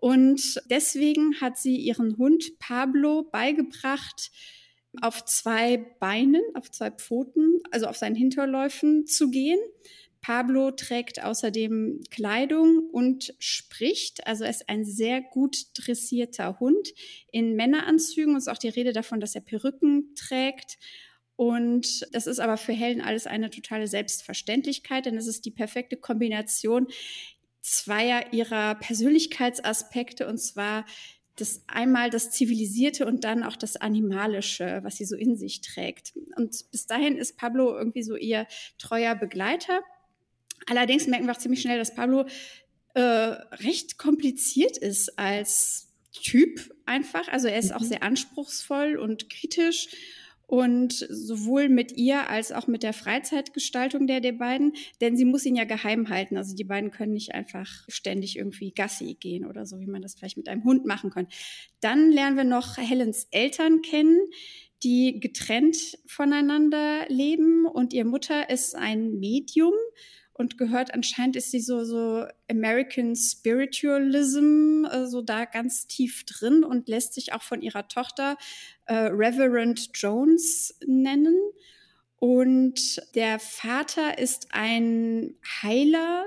Und 0.00 0.60
deswegen 0.70 1.40
hat 1.40 1.58
sie 1.58 1.76
ihren 1.76 2.16
Hund 2.16 2.58
Pablo 2.58 3.22
beigebracht, 3.30 4.30
auf 5.02 5.24
zwei 5.24 5.76
Beinen, 5.76 6.42
auf 6.54 6.70
zwei 6.70 6.90
Pfoten, 6.90 7.60
also 7.70 7.86
auf 7.86 7.96
seinen 7.96 8.16
Hinterläufen 8.16 9.06
zu 9.06 9.30
gehen. 9.30 9.60
Pablo 10.20 10.70
trägt 10.70 11.22
außerdem 11.22 12.02
Kleidung 12.10 12.88
und 12.90 13.34
spricht. 13.38 14.26
Also 14.26 14.44
er 14.44 14.50
ist 14.50 14.68
ein 14.68 14.84
sehr 14.84 15.22
gut 15.22 15.56
dressierter 15.74 16.60
Hund 16.60 16.92
in 17.30 17.54
Männeranzügen. 17.54 18.36
Es 18.36 18.44
ist 18.44 18.52
auch 18.52 18.58
die 18.58 18.68
Rede 18.68 18.92
davon, 18.92 19.20
dass 19.20 19.34
er 19.34 19.40
Perücken 19.40 20.14
trägt. 20.16 20.78
Und 21.36 22.06
das 22.12 22.26
ist 22.26 22.38
aber 22.38 22.58
für 22.58 22.72
Helen 22.72 23.00
alles 23.00 23.26
eine 23.26 23.48
totale 23.48 23.86
Selbstverständlichkeit, 23.86 25.06
denn 25.06 25.16
es 25.16 25.26
ist 25.26 25.46
die 25.46 25.50
perfekte 25.50 25.96
Kombination 25.96 26.86
zweier 27.60 28.32
ihrer 28.32 28.74
Persönlichkeitsaspekte, 28.76 30.26
und 30.26 30.38
zwar 30.38 30.84
das 31.36 31.62
einmal 31.66 32.10
das 32.10 32.30
Zivilisierte 32.30 33.06
und 33.06 33.24
dann 33.24 33.42
auch 33.42 33.56
das 33.56 33.76
Animalische, 33.76 34.80
was 34.82 34.96
sie 34.96 35.04
so 35.04 35.16
in 35.16 35.36
sich 35.36 35.60
trägt. 35.60 36.12
Und 36.36 36.70
bis 36.70 36.86
dahin 36.86 37.16
ist 37.16 37.38
Pablo 37.38 37.76
irgendwie 37.76 38.02
so 38.02 38.16
ihr 38.16 38.46
treuer 38.78 39.14
Begleiter. 39.14 39.80
Allerdings 40.66 41.06
merken 41.06 41.26
wir 41.26 41.32
auch 41.32 41.38
ziemlich 41.38 41.62
schnell, 41.62 41.78
dass 41.78 41.94
Pablo 41.94 42.26
äh, 42.94 43.00
recht 43.00 43.98
kompliziert 43.98 44.76
ist 44.76 45.18
als 45.18 45.88
Typ 46.12 46.74
einfach. 46.86 47.28
Also 47.28 47.48
er 47.48 47.58
ist 47.58 47.70
mhm. 47.70 47.76
auch 47.76 47.82
sehr 47.82 48.02
anspruchsvoll 48.02 48.96
und 48.96 49.30
kritisch 49.30 49.88
und 50.50 51.06
sowohl 51.08 51.68
mit 51.68 51.96
ihr 51.96 52.28
als 52.28 52.50
auch 52.50 52.66
mit 52.66 52.82
der 52.82 52.92
Freizeitgestaltung 52.92 54.08
der 54.08 54.20
der 54.20 54.32
beiden, 54.32 54.72
denn 55.00 55.16
sie 55.16 55.24
muss 55.24 55.46
ihn 55.46 55.54
ja 55.54 55.62
geheim 55.62 56.08
halten. 56.08 56.36
Also 56.36 56.56
die 56.56 56.64
beiden 56.64 56.90
können 56.90 57.12
nicht 57.12 57.36
einfach 57.36 57.68
ständig 57.86 58.36
irgendwie 58.36 58.72
Gassi 58.72 59.14
gehen 59.14 59.46
oder 59.46 59.64
so, 59.64 59.78
wie 59.78 59.86
man 59.86 60.02
das 60.02 60.16
vielleicht 60.16 60.36
mit 60.36 60.48
einem 60.48 60.64
Hund 60.64 60.86
machen 60.86 61.10
kann. 61.10 61.28
Dann 61.80 62.10
lernen 62.10 62.36
wir 62.36 62.42
noch 62.42 62.78
Helens 62.78 63.28
Eltern 63.30 63.80
kennen, 63.80 64.18
die 64.82 65.20
getrennt 65.20 65.96
voneinander 66.06 67.04
leben 67.06 67.64
und 67.64 67.92
ihr 67.92 68.04
Mutter 68.04 68.50
ist 68.50 68.74
ein 68.74 69.20
Medium 69.20 69.74
und 70.40 70.56
gehört 70.56 70.94
anscheinend 70.94 71.36
ist 71.36 71.50
sie 71.50 71.60
so 71.60 71.84
so 71.84 72.26
American 72.50 73.14
Spiritualism 73.14 74.86
äh, 74.90 75.06
so 75.06 75.20
da 75.20 75.44
ganz 75.44 75.86
tief 75.86 76.24
drin 76.24 76.64
und 76.64 76.88
lässt 76.88 77.12
sich 77.12 77.34
auch 77.34 77.42
von 77.42 77.60
ihrer 77.60 77.88
Tochter 77.88 78.38
äh, 78.86 78.94
Reverend 78.94 79.90
Jones 79.92 80.78
nennen. 80.86 81.36
Und 82.18 83.02
der 83.14 83.38
Vater 83.38 84.18
ist 84.18 84.48
ein 84.52 85.34
Heiler, 85.62 86.24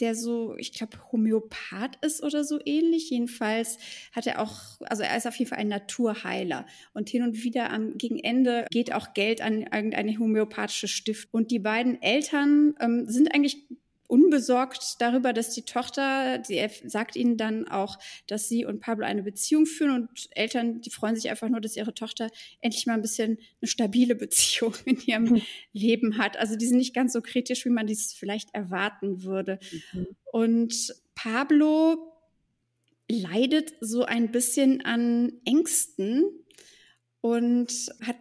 der 0.00 0.14
so, 0.14 0.56
ich 0.56 0.72
glaube, 0.72 0.98
Homöopath 1.12 1.96
ist 2.02 2.22
oder 2.22 2.44
so 2.44 2.60
ähnlich. 2.64 3.10
Jedenfalls 3.10 3.78
hat 4.12 4.26
er 4.26 4.40
auch, 4.40 4.80
also 4.80 5.02
er 5.02 5.16
ist 5.16 5.26
auf 5.26 5.36
jeden 5.36 5.48
Fall 5.48 5.58
ein 5.58 5.68
Naturheiler. 5.68 6.66
Und 6.92 7.08
hin 7.08 7.22
und 7.22 7.42
wieder 7.44 7.70
am 7.70 7.96
gegen 7.96 8.18
Ende 8.18 8.66
geht 8.70 8.92
auch 8.92 9.14
Geld 9.14 9.40
an 9.40 9.62
irgendeine 9.62 10.18
homöopathische 10.18 10.88
Stift. 10.88 11.28
Und 11.32 11.50
die 11.50 11.58
beiden 11.58 12.00
Eltern 12.02 12.74
ähm, 12.80 13.08
sind 13.08 13.34
eigentlich 13.34 13.66
unbesorgt 14.06 14.96
darüber, 15.00 15.32
dass 15.32 15.50
die 15.50 15.62
Tochter, 15.62 16.42
sie 16.44 16.66
sagt 16.84 17.16
ihnen 17.16 17.36
dann 17.36 17.66
auch, 17.68 17.98
dass 18.26 18.48
sie 18.48 18.64
und 18.64 18.80
Pablo 18.80 19.06
eine 19.06 19.22
Beziehung 19.22 19.66
führen 19.66 19.90
und 19.90 20.28
Eltern, 20.30 20.80
die 20.80 20.90
freuen 20.90 21.16
sich 21.16 21.30
einfach 21.30 21.48
nur, 21.48 21.60
dass 21.60 21.76
ihre 21.76 21.94
Tochter 21.94 22.30
endlich 22.60 22.86
mal 22.86 22.94
ein 22.94 23.02
bisschen 23.02 23.38
eine 23.60 23.68
stabile 23.68 24.14
Beziehung 24.14 24.74
in 24.84 25.00
ihrem 25.06 25.24
mhm. 25.24 25.42
Leben 25.72 26.18
hat. 26.18 26.36
Also 26.36 26.56
die 26.56 26.66
sind 26.66 26.78
nicht 26.78 26.94
ganz 26.94 27.12
so 27.12 27.22
kritisch, 27.22 27.64
wie 27.64 27.70
man 27.70 27.86
dies 27.86 28.12
vielleicht 28.12 28.54
erwarten 28.54 29.22
würde. 29.22 29.58
Mhm. 29.92 30.06
Und 30.32 30.94
Pablo 31.14 32.12
leidet 33.08 33.74
so 33.80 34.04
ein 34.04 34.30
bisschen 34.32 34.84
an 34.84 35.32
Ängsten 35.44 36.24
und 37.20 37.72
hat, 38.02 38.16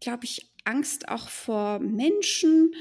glaube 0.00 0.24
ich, 0.24 0.46
Angst 0.64 1.08
auch 1.08 1.28
vor 1.28 1.78
Menschen 1.78 2.72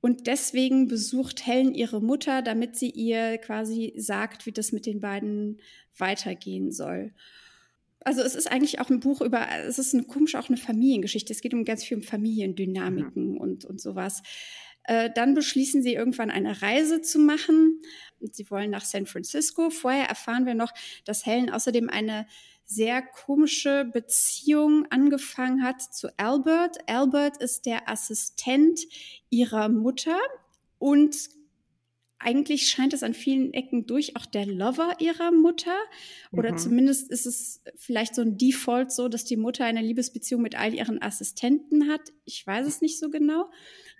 und 0.00 0.26
deswegen 0.26 0.86
besucht 0.86 1.44
Helen 1.46 1.74
ihre 1.74 2.00
Mutter, 2.00 2.42
damit 2.42 2.76
sie 2.76 2.90
ihr 2.90 3.38
quasi 3.38 3.94
sagt, 3.96 4.46
wie 4.46 4.52
das 4.52 4.72
mit 4.72 4.86
den 4.86 5.00
beiden 5.00 5.60
weitergehen 5.96 6.70
soll. 6.70 7.12
Also 8.00 8.22
es 8.22 8.36
ist 8.36 8.50
eigentlich 8.50 8.80
auch 8.80 8.90
ein 8.90 9.00
Buch 9.00 9.20
über, 9.20 9.46
es 9.66 9.78
ist 9.78 9.94
eine 9.94 10.04
komisch 10.04 10.36
auch 10.36 10.48
eine 10.48 10.56
Familiengeschichte. 10.56 11.32
Es 11.32 11.40
geht 11.40 11.52
um 11.52 11.64
ganz 11.64 11.84
viel 11.84 11.96
um 11.96 12.02
Familiendynamiken 12.02 13.32
mhm. 13.32 13.36
und, 13.38 13.64
und 13.64 13.80
sowas. 13.80 14.22
Äh, 14.84 15.10
dann 15.12 15.34
beschließen 15.34 15.82
sie 15.82 15.94
irgendwann 15.94 16.30
eine 16.30 16.62
Reise 16.62 17.02
zu 17.02 17.18
machen. 17.18 17.82
Sie 18.20 18.48
wollen 18.50 18.70
nach 18.70 18.84
San 18.84 19.06
Francisco. 19.06 19.68
Vorher 19.68 20.06
erfahren 20.06 20.46
wir 20.46 20.54
noch, 20.54 20.72
dass 21.04 21.26
Helen 21.26 21.50
außerdem 21.50 21.90
eine 21.90 22.26
sehr 22.70 23.00
komische 23.00 23.86
Beziehung 23.86 24.86
angefangen 24.90 25.62
hat 25.62 25.80
zu 25.80 26.08
Albert. 26.18 26.76
Albert 26.86 27.38
ist 27.38 27.64
der 27.64 27.88
Assistent 27.88 28.80
ihrer 29.30 29.70
Mutter 29.70 30.18
und 30.78 31.16
eigentlich 32.18 32.68
scheint 32.68 32.92
es 32.92 33.02
an 33.02 33.14
vielen 33.14 33.54
Ecken 33.54 33.86
durch 33.86 34.16
auch 34.16 34.26
der 34.26 34.44
Lover 34.44 34.96
ihrer 34.98 35.30
Mutter. 35.30 35.76
Oder 36.32 36.52
mhm. 36.52 36.58
zumindest 36.58 37.10
ist 37.10 37.26
es 37.26 37.62
vielleicht 37.76 38.14
so 38.14 38.22
ein 38.22 38.36
Default 38.36 38.92
so, 38.92 39.08
dass 39.08 39.24
die 39.24 39.36
Mutter 39.36 39.64
eine 39.64 39.80
Liebesbeziehung 39.80 40.42
mit 40.42 40.58
all 40.58 40.74
ihren 40.74 41.00
Assistenten 41.00 41.88
hat. 41.88 42.12
Ich 42.26 42.46
weiß 42.46 42.66
es 42.66 42.82
nicht 42.82 42.98
so 42.98 43.08
genau. 43.08 43.48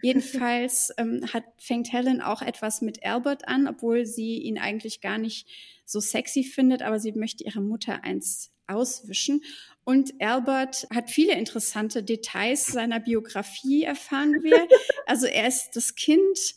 Jedenfalls 0.02 0.92
ähm, 0.98 1.24
hat, 1.32 1.44
fängt 1.56 1.92
Helen 1.92 2.20
auch 2.20 2.42
etwas 2.42 2.82
mit 2.82 3.02
Albert 3.06 3.48
an, 3.48 3.66
obwohl 3.66 4.04
sie 4.04 4.38
ihn 4.38 4.58
eigentlich 4.58 5.00
gar 5.00 5.16
nicht 5.16 5.48
so 5.86 6.00
sexy 6.00 6.42
findet, 6.42 6.82
aber 6.82 6.98
sie 6.98 7.12
möchte 7.12 7.44
ihrer 7.44 7.62
Mutter 7.62 8.04
eins 8.04 8.50
auswischen. 8.68 9.42
Und 9.84 10.20
Albert 10.20 10.86
hat 10.94 11.10
viele 11.10 11.32
interessante 11.32 12.02
Details 12.02 12.66
seiner 12.66 13.00
Biografie, 13.00 13.84
erfahren 13.84 14.42
wir. 14.42 14.68
Also 15.06 15.26
er 15.26 15.48
ist 15.48 15.70
das 15.74 15.94
Kind 15.94 16.54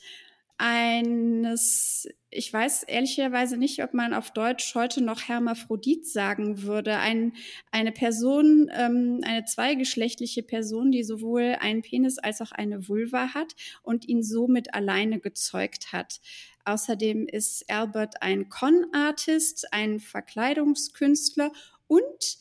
eines, 0.57 2.07
ich 2.29 2.53
weiß 2.53 2.83
ehrlicherweise 2.83 3.57
nicht, 3.57 3.81
ob 3.83 3.95
man 3.95 4.13
auf 4.13 4.29
Deutsch 4.31 4.75
heute 4.75 5.01
noch 5.01 5.27
Hermaphrodit 5.27 6.05
sagen 6.05 6.61
würde. 6.61 6.97
Ein, 6.97 7.33
eine 7.71 7.91
Person, 7.91 8.69
ähm, 8.71 9.21
eine 9.23 9.45
zweigeschlechtliche 9.45 10.43
Person, 10.43 10.91
die 10.91 11.03
sowohl 11.03 11.55
einen 11.59 11.81
Penis 11.81 12.19
als 12.19 12.41
auch 12.41 12.51
eine 12.51 12.87
Vulva 12.87 13.33
hat 13.33 13.55
und 13.81 14.07
ihn 14.07 14.21
somit 14.21 14.75
alleine 14.75 15.19
gezeugt 15.19 15.93
hat. 15.93 16.19
Außerdem 16.63 17.27
ist 17.27 17.67
Albert 17.71 18.21
ein 18.21 18.49
Con-Artist, 18.49 19.73
ein 19.73 19.99
Verkleidungskünstler 19.99 21.51
und 21.91 22.37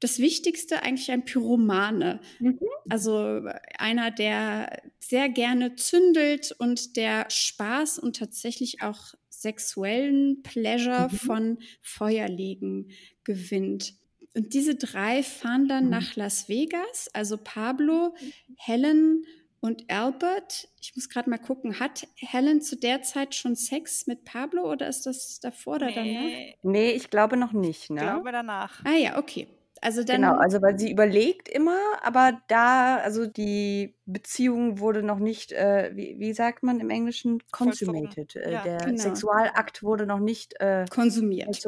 das 0.00 0.18
Wichtigste 0.18 0.82
eigentlich 0.82 1.10
ein 1.10 1.24
Pyromane. 1.24 2.20
Mhm. 2.40 2.58
Also 2.90 3.40
einer, 3.78 4.10
der 4.10 4.82
sehr 4.98 5.30
gerne 5.30 5.76
zündelt 5.76 6.52
und 6.58 6.96
der 6.96 7.30
Spaß 7.30 7.98
und 7.98 8.16
tatsächlich 8.16 8.82
auch 8.82 9.14
sexuellen 9.30 10.42
Pleasure 10.42 11.08
mhm. 11.10 11.16
von 11.16 11.58
Feuerlegen 11.80 12.90
gewinnt. 13.24 13.94
Und 14.34 14.52
diese 14.52 14.74
drei 14.74 15.22
fahren 15.22 15.68
dann 15.68 15.84
mhm. 15.84 15.90
nach 15.90 16.16
Las 16.16 16.50
Vegas, 16.50 17.08
also 17.14 17.38
Pablo, 17.38 18.14
Helen 18.56 19.24
und 19.62 19.88
Albert, 19.88 20.68
ich 20.80 20.96
muss 20.96 21.08
gerade 21.08 21.30
mal 21.30 21.38
gucken, 21.38 21.78
hat 21.78 22.08
Helen 22.16 22.62
zu 22.62 22.76
der 22.76 23.02
Zeit 23.02 23.36
schon 23.36 23.54
Sex 23.54 24.08
mit 24.08 24.24
Pablo 24.24 24.68
oder 24.68 24.88
ist 24.88 25.06
das 25.06 25.38
davor 25.38 25.76
oder 25.76 25.86
nee. 25.86 25.94
danach? 25.94 26.72
Nee, 26.72 26.90
ich 26.90 27.10
glaube 27.10 27.36
noch 27.36 27.52
nicht, 27.52 27.88
ne? 27.88 28.00
Ich 28.00 28.02
glaube 28.02 28.32
danach. 28.32 28.84
Ah 28.84 28.96
ja, 28.96 29.18
okay. 29.18 29.46
Also 29.80 30.02
dann, 30.02 30.22
genau, 30.22 30.34
also 30.34 30.60
weil 30.62 30.76
sie 30.80 30.90
überlegt 30.90 31.48
immer, 31.48 31.78
aber 32.02 32.40
da, 32.48 32.96
also 32.96 33.26
die 33.26 33.94
Beziehung 34.04 34.80
wurde 34.80 35.04
noch 35.04 35.20
nicht, 35.20 35.52
äh, 35.52 35.92
wie, 35.94 36.16
wie, 36.18 36.32
sagt 36.34 36.64
man 36.64 36.80
im 36.80 36.90
Englischen, 36.90 37.40
consummated. 37.52 38.34
Äh, 38.34 38.52
ja, 38.52 38.62
der 38.64 38.78
genau. 38.78 39.00
Sexualakt 39.00 39.84
wurde 39.84 40.06
noch 40.06 40.20
nicht 40.20 40.58
äh, 40.58 40.86
konsumiert. 40.90 41.64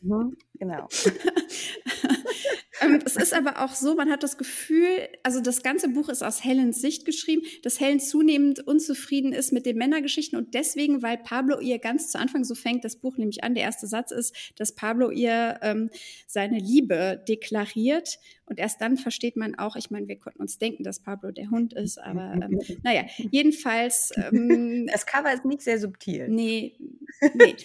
Mhm, 0.00 0.34
genau. 0.54 0.88
ähm, 2.80 3.00
es 3.04 3.16
ist 3.16 3.34
aber 3.34 3.64
auch 3.64 3.74
so, 3.74 3.94
man 3.94 4.10
hat 4.10 4.22
das 4.22 4.38
Gefühl, 4.38 5.08
also 5.22 5.40
das 5.40 5.62
ganze 5.62 5.88
Buch 5.88 6.08
ist 6.08 6.22
aus 6.22 6.44
Helens 6.44 6.80
Sicht 6.80 7.04
geschrieben, 7.04 7.42
dass 7.62 7.80
Helen 7.80 8.00
zunehmend 8.00 8.66
unzufrieden 8.66 9.32
ist 9.32 9.52
mit 9.52 9.66
den 9.66 9.76
Männergeschichten 9.76 10.38
und 10.38 10.54
deswegen, 10.54 11.02
weil 11.02 11.18
Pablo 11.18 11.60
ihr 11.60 11.78
ganz 11.78 12.10
zu 12.10 12.18
Anfang, 12.18 12.44
so 12.44 12.54
fängt 12.54 12.84
das 12.84 12.96
Buch 12.96 13.16
nämlich 13.16 13.44
an, 13.44 13.54
der 13.54 13.64
erste 13.64 13.86
Satz 13.86 14.10
ist, 14.10 14.34
dass 14.56 14.74
Pablo 14.74 15.10
ihr 15.10 15.58
ähm, 15.62 15.90
seine 16.26 16.58
Liebe 16.58 17.22
deklariert 17.28 18.18
und 18.48 18.58
erst 18.58 18.80
dann 18.80 18.96
versteht 18.96 19.36
man 19.36 19.56
auch, 19.56 19.76
ich 19.76 19.90
meine, 19.90 20.08
wir 20.08 20.18
konnten 20.18 20.40
uns 20.40 20.58
denken, 20.58 20.82
dass 20.82 21.00
Pablo 21.00 21.30
der 21.30 21.50
Hund 21.50 21.74
ist, 21.74 21.98
aber 21.98 22.32
ähm, 22.32 22.60
naja, 22.82 23.04
jedenfalls. 23.30 24.12
Ähm, 24.16 24.86
das 24.86 25.04
Cover 25.04 25.32
ist 25.32 25.44
nicht 25.44 25.62
sehr 25.62 25.78
subtil. 25.78 26.28
Nee, 26.28 26.74
nee. 27.34 27.56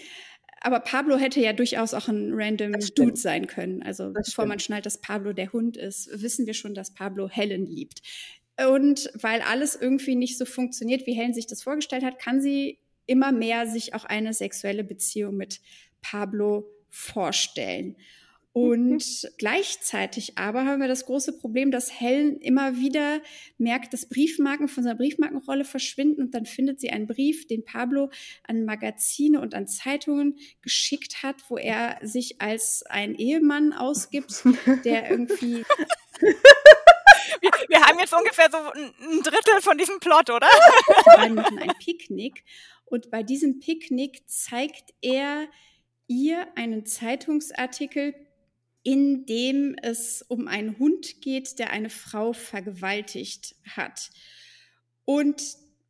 Aber 0.65 0.79
Pablo 0.79 1.17
hätte 1.17 1.41
ja 1.41 1.51
durchaus 1.51 1.93
auch 1.93 2.08
ein 2.08 2.32
random 2.34 2.72
Dude 2.96 3.17
sein 3.17 3.48
können. 3.48 3.84
Also 3.84 4.05
das 4.05 4.27
bevor 4.27 4.43
stimmt. 4.43 4.48
man 4.48 4.60
schnallt, 4.60 4.86
dass 4.86 5.01
Pablo 5.01 5.34
der 5.34 5.51
Hund 5.51 5.75
ist, 5.75 6.10
wissen 6.22 6.48
wir 6.48 6.53
schon, 6.53 6.74
dass 6.74 6.93
Pablo 6.93 7.29
Helen 7.29 7.65
liebt. 7.65 8.01
Und 8.70 9.12
weil 9.13 9.41
alles 9.41 9.75
irgendwie 9.75 10.15
nicht 10.15 10.38
so 10.38 10.46
funktioniert, 10.46 11.05
wie 11.05 11.13
Helen 11.13 11.34
sich 11.34 11.48
das 11.48 11.63
vorgestellt 11.63 12.03
hat, 12.03 12.17
kann 12.17 12.41
sie 12.41 12.79
immer 13.05 13.34
mehr 13.34 13.67
sich 13.67 13.93
auch 13.93 14.05
eine 14.05 14.34
sexuelle 14.34 14.86
Beziehung 14.86 15.36
mit 15.36 15.60
Pablo 16.01 16.72
vorstellen. 16.89 17.98
Und 18.53 19.31
gleichzeitig 19.39 20.38
aber 20.38 20.65
haben 20.65 20.79
wir 20.79 20.88
das 20.88 21.07
große 21.07 21.39
Problem, 21.39 21.72
dass 21.72 22.00
Helen 22.00 22.38
immer 22.38 22.77
wieder 22.77 23.19
merkt, 23.57 23.93
dass 23.93 24.07
Briefmarken 24.07 24.67
von 24.67 24.83
seiner 24.83 24.95
Briefmarkenrolle 24.95 25.65
verschwinden 25.65 26.22
und 26.22 26.36
dann 26.36 26.45
findet 26.45 26.79
sie 26.79 26.91
einen 26.91 27.07
Brief, 27.07 27.48
den 27.48 27.65
Pablo 27.65 28.12
an 28.43 28.63
Magazine 28.63 29.41
und 29.41 29.55
an 29.55 29.67
Zeitungen 29.67 30.38
geschickt 30.62 31.24
hat, 31.24 31.38
wo 31.50 31.57
er 31.57 31.98
sich 32.03 32.41
als 32.41 32.83
ein 32.88 33.15
Ehemann 33.15 33.74
ausgibt, 33.74 34.43
der 34.86 35.10
irgendwie 35.10 35.65
Wir, 37.41 37.51
wir 37.67 37.81
haben 37.81 38.00
jetzt 38.00 38.13
ungefähr 38.13 38.48
so 38.50 38.57
ein 38.57 39.22
Drittel 39.22 39.62
von 39.62 39.77
diesem 39.77 40.00
Plot, 40.00 40.29
oder? 40.29 40.48
Beiden 41.05 41.36
machen 41.36 41.60
ein 41.60 41.74
Picknick 41.79 42.43
und 42.86 43.12
bei 43.12 43.24
diesem 43.24 43.60
Picknick 43.60 44.29
zeigt 44.29 44.93
er 45.01 45.48
ihr 46.07 46.48
einen 46.55 46.86
Zeitungsartikel, 46.86 48.13
in 48.83 49.25
dem 49.25 49.75
es 49.81 50.21
um 50.21 50.47
einen 50.47 50.77
Hund 50.77 51.21
geht, 51.21 51.57
der 51.57 51.71
eine 51.71 51.89
Frau 51.89 52.33
vergewaltigt 52.33 53.55
hat. 53.65 54.11
Und 55.05 55.41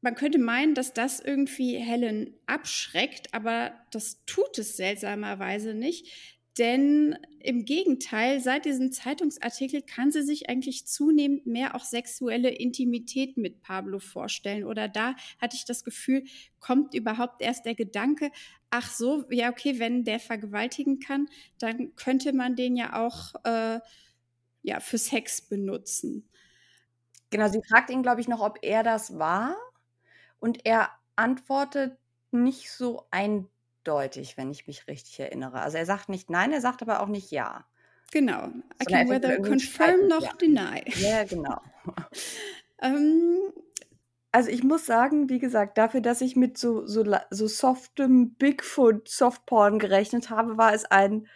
man 0.02 0.16
könnte 0.16 0.38
meinen, 0.38 0.76
dass 0.76 0.94
das 0.94 1.20
irgendwie 1.20 1.78
Helen 1.78 2.34
abschreckt, 2.46 3.34
aber 3.34 3.74
das 3.92 4.24
tut 4.26 4.58
es 4.60 4.78
seltsamerweise 4.78 5.74
nicht. 5.74 6.12
Denn 6.60 7.18
im 7.40 7.66
Gegenteil, 7.66 8.40
seit 8.40 8.66
diesem 8.66 8.92
Zeitungsartikel 8.92 9.82
kann 9.82 10.12
sie 10.12 10.22
sich 10.22 10.50
eigentlich 10.50 10.86
zunehmend 10.86 11.48
mehr 11.48 11.74
auch 11.76 11.84
sexuelle 11.84 12.50
Intimität 12.50 13.38
mit 13.38 13.62
Pablo 13.62 13.98
vorstellen. 13.98 14.64
Oder 14.64 14.88
da 14.88 15.16
hatte 15.40 15.56
ich 15.56 15.66
das 15.66 15.84
Gefühl, 15.84 16.24
kommt 16.60 16.94
überhaupt 16.94 17.42
erst 17.42 17.66
der 17.66 17.74
Gedanke, 17.74 18.30
ach 18.70 18.92
so, 18.92 19.26
ja, 19.32 19.50
okay, 19.50 19.80
wenn 19.80 20.04
der 20.04 20.20
vergewaltigen 20.20 21.00
kann, 21.00 21.28
dann 21.58 21.96
könnte 21.96 22.34
man 22.34 22.56
den 22.56 22.76
ja 22.76 23.04
auch 23.04 23.34
äh, 23.46 23.80
ja, 24.62 24.80
für 24.80 24.98
Sex 25.00 25.42
benutzen. 25.42 26.30
Genau, 27.32 27.48
sie 27.50 27.62
fragt 27.68 27.90
ihn, 27.90 28.04
glaube 28.04 28.22
ich, 28.22 28.28
noch, 28.28 28.42
ob 28.42 28.60
er 28.62 28.84
das 28.84 29.18
war. 29.18 29.56
Und 30.40 30.66
er 30.66 30.92
antwortet 31.16 31.98
nicht 32.32 32.72
so 32.72 33.08
eindeutig, 33.84 34.38
wenn 34.38 34.52
ich 34.52 34.68
mich 34.68 34.88
richtig 34.88 35.20
erinnere. 35.20 35.62
Also 35.62 35.78
er 35.78 35.86
sagt 35.86 36.10
nicht 36.10 36.30
nein, 36.30 36.52
er 36.52 36.62
sagt 36.62 36.82
aber 36.82 37.02
auch 37.02 37.08
nicht 37.08 37.32
ja. 37.32 37.66
Genau. 38.12 38.48
I 38.82 38.86
can 38.86 39.08
er 39.08 39.10
whether 39.10 39.38
confirm 39.42 40.08
noch 40.08 40.24
ja. 40.24 40.34
deny. 40.40 40.84
Ja, 41.00 41.24
genau. 41.24 41.62
Ähm, 42.82 43.54
Also 44.34 44.50
ich 44.50 44.62
muss 44.62 44.86
sagen, 44.86 45.30
wie 45.30 45.40
gesagt, 45.40 45.78
dafür, 45.78 46.02
dass 46.02 46.20
ich 46.20 46.36
mit 46.36 46.58
so, 46.58 46.86
so, 46.86 47.06
so 47.30 47.48
softem 47.48 48.34
Bigfoot 48.34 49.08
Softporn 49.08 49.80
gerechnet 49.80 50.30
habe, 50.30 50.58
war 50.58 50.74
es 50.74 50.84
ein, 50.84 51.28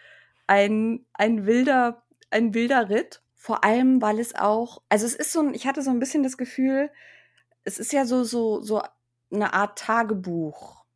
ein, 0.48 1.06
ein 1.14 1.46
wilder, 1.46 2.04
ein 2.32 2.54
wilder 2.54 2.90
Ritt. 2.90 3.22
Vor 3.36 3.64
allem, 3.64 4.02
weil 4.02 4.20
es 4.20 4.36
auch, 4.36 4.82
also 4.90 5.06
es 5.06 5.16
ist 5.16 5.32
so 5.32 5.40
ein, 5.40 5.54
ich 5.54 5.66
hatte 5.68 5.84
so 5.84 5.92
ein 5.92 6.00
bisschen 6.00 6.24
das 6.24 6.38
Gefühl, 6.38 6.90
es 7.64 7.80
ist 7.80 7.94
ja 7.94 8.04
so, 8.04 8.26
so, 8.26 8.62
so 8.62 8.82
eine 9.32 9.54
Art 9.54 9.78
Tagebuch 9.78 10.87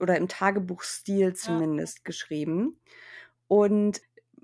oder 0.00 0.16
im 0.16 0.28
Tagebuchstil 0.28 1.34
zumindest 1.34 2.04
geschrieben. 2.04 2.80
Und 3.48 4.00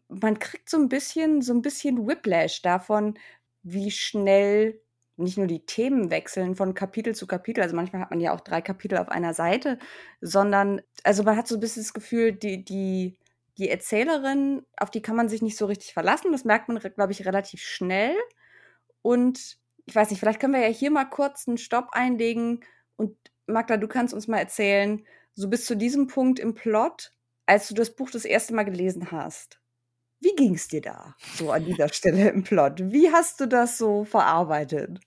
man 0.08 0.38
kriegt 0.38 0.68
so 0.68 0.76
ein 0.78 0.88
bisschen, 0.88 1.42
so 1.42 1.52
ein 1.52 1.62
bisschen 1.62 2.06
Whiplash 2.06 2.62
davon, 2.62 3.18
wie 3.62 3.90
schnell 3.90 4.80
nicht 5.16 5.38
nur 5.38 5.46
die 5.46 5.64
Themen 5.64 6.10
wechseln 6.10 6.54
von 6.56 6.74
Kapitel 6.74 7.14
zu 7.14 7.26
Kapitel, 7.26 7.62
also 7.62 7.74
manchmal 7.74 8.02
hat 8.02 8.10
man 8.10 8.20
ja 8.20 8.34
auch 8.34 8.40
drei 8.40 8.60
Kapitel 8.60 8.98
auf 8.98 9.08
einer 9.08 9.32
Seite, 9.32 9.78
sondern, 10.20 10.82
also 11.04 11.22
man 11.22 11.36
hat 11.36 11.48
so 11.48 11.54
ein 11.56 11.60
bisschen 11.60 11.82
das 11.82 11.94
Gefühl, 11.94 12.32
die, 12.32 12.64
die, 12.64 13.18
die 13.56 13.70
Erzählerin, 13.70 14.64
auf 14.76 14.90
die 14.90 15.00
kann 15.00 15.16
man 15.16 15.28
sich 15.28 15.40
nicht 15.40 15.56
so 15.56 15.66
richtig 15.66 15.94
verlassen. 15.94 16.32
Das 16.32 16.44
merkt 16.44 16.68
man, 16.68 16.78
glaube 16.78 17.12
ich, 17.12 17.24
relativ 17.24 17.62
schnell. 17.62 18.14
Und 19.00 19.56
ich 19.86 19.94
weiß 19.94 20.10
nicht, 20.10 20.20
vielleicht 20.20 20.40
können 20.40 20.52
wir 20.52 20.60
ja 20.60 20.68
hier 20.68 20.90
mal 20.90 21.06
kurz 21.06 21.48
einen 21.48 21.56
Stopp 21.56 21.88
einlegen. 21.92 22.60
Und 22.96 23.16
Magda, 23.46 23.78
du 23.78 23.88
kannst 23.88 24.12
uns 24.12 24.28
mal 24.28 24.38
erzählen, 24.38 25.02
so 25.36 25.48
bis 25.48 25.66
zu 25.66 25.76
diesem 25.76 26.08
Punkt 26.08 26.38
im 26.38 26.54
Plot, 26.54 27.12
als 27.44 27.68
du 27.68 27.74
das 27.74 27.94
Buch 27.94 28.10
das 28.10 28.24
erste 28.24 28.54
Mal 28.54 28.64
gelesen 28.64 29.12
hast. 29.12 29.60
Wie 30.18 30.34
ging 30.34 30.54
es 30.54 30.66
dir 30.66 30.80
da, 30.80 31.14
so 31.36 31.52
an 31.52 31.64
dieser 31.64 31.88
Stelle 31.92 32.30
im 32.30 32.42
Plot? 32.42 32.90
Wie 32.90 33.12
hast 33.12 33.40
du 33.40 33.46
das 33.46 33.78
so 33.78 34.04
verarbeitet? 34.04 34.98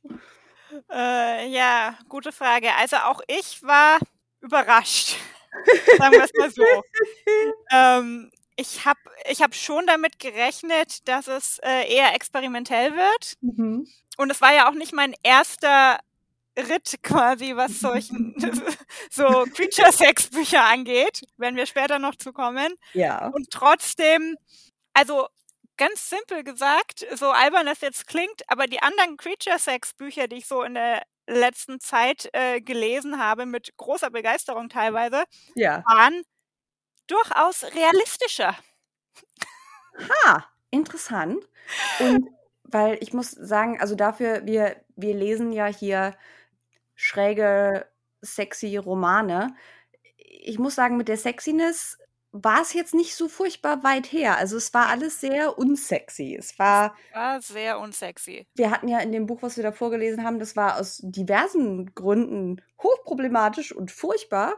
Äh, 0.92 1.50
ja, 1.50 1.98
gute 2.08 2.32
Frage. 2.32 2.74
Also 2.76 2.98
auch 2.98 3.22
ich 3.28 3.62
war 3.64 4.00
überrascht. 4.40 5.18
Sagen 5.98 6.14
wir 6.14 6.24
es 6.24 6.32
mal 6.38 6.52
so. 6.52 6.64
ähm, 7.72 8.32
ich 8.56 8.86
habe 8.86 9.00
ich 9.30 9.42
hab 9.42 9.56
schon 9.56 9.88
damit 9.88 10.20
gerechnet, 10.20 11.08
dass 11.08 11.28
es 11.28 11.60
äh, 11.64 11.92
eher 11.92 12.14
experimentell 12.14 12.94
wird. 12.94 13.34
Mhm. 13.42 13.88
Und 14.18 14.32
es 14.32 14.42
war 14.42 14.54
ja 14.54 14.70
auch 14.70 14.74
nicht 14.74 14.94
mein 14.94 15.16
erster 15.24 16.00
Ritt 16.60 17.02
quasi, 17.04 17.56
was 17.56 17.80
solchen 17.80 18.36
so 19.12 19.46
Creature-Sex-Bücher 19.56 20.64
angeht, 20.66 21.22
werden 21.38 21.56
wir 21.56 21.66
später 21.66 22.00
noch 22.00 22.16
zu 22.16 22.34
kommen. 22.34 22.74
Ja. 22.94 23.28
Und 23.30 23.50
trotzdem, 23.52 24.36
also 24.94 25.28
ganz 25.78 26.10
simpel 26.10 26.44
gesagt, 26.44 27.06
so 27.16 27.30
albern 27.32 27.66
das 27.66 27.82
jetzt 27.82 28.08
klingt, 28.08 28.42
aber 28.48 28.68
die 28.68 28.82
anderen 28.82 29.18
Creature-Sex-Bücher, 29.18 30.28
die 30.28 30.38
ich 30.38 30.48
so 30.48 30.64
in 30.64 30.74
der 30.76 31.04
letzten 31.28 31.80
Zeit 31.80 32.30
äh, 32.34 32.60
gelesen 32.62 33.20
habe, 33.24 33.46
mit 33.46 33.76
großer 33.78 34.10
Begeisterung 34.10 34.70
teilweise, 34.70 35.24
Ja. 35.56 35.84
waren 35.86 36.24
durchaus 37.08 37.64
realistischer. 37.76 38.56
Ha, 40.26 40.46
interessant. 40.72 41.48
Und 42.00 42.30
weil 42.64 42.98
ich 43.02 43.14
muss 43.14 43.32
sagen, 43.32 43.80
also 43.82 43.96
dafür, 43.96 44.46
wir, 44.46 44.76
wir 44.96 45.14
lesen 45.16 45.52
ja 45.52 45.66
hier 45.66 46.16
schräge, 47.00 47.86
sexy 48.22 48.76
Romane. 48.76 49.56
Ich 50.18 50.60
muss 50.60 50.76
sagen, 50.76 50.98
mit 50.98 51.08
der 51.08 51.16
Sexiness 51.18 51.98
war 52.32 52.62
es 52.62 52.74
jetzt 52.74 52.94
nicht 52.94 53.16
so 53.16 53.28
furchtbar 53.30 53.84
weit 53.84 54.12
her. 54.12 54.38
Also 54.38 54.58
es 54.58 54.74
war 54.74 54.88
alles 54.88 55.20
sehr 55.22 55.58
unsexy. 55.58 56.36
Es 56.38 56.60
war, 56.60 56.94
War 57.14 57.42
sehr 57.42 57.80
unsexy. 57.80 58.46
wir 58.54 58.70
hatten 58.70 58.90
ja 58.90 59.00
in 59.00 59.14
dem 59.14 59.26
Buch, 59.28 59.42
was 59.42 59.56
wir 59.56 59.64
da 59.64 59.72
vorgelesen 59.72 60.24
haben, 60.26 60.40
das 60.40 60.56
war 60.58 60.78
aus 60.78 61.00
diversen 61.02 61.96
Gründen 61.96 62.62
hochproblematisch 62.84 63.72
und 63.74 63.92
furchtbar. 63.92 64.56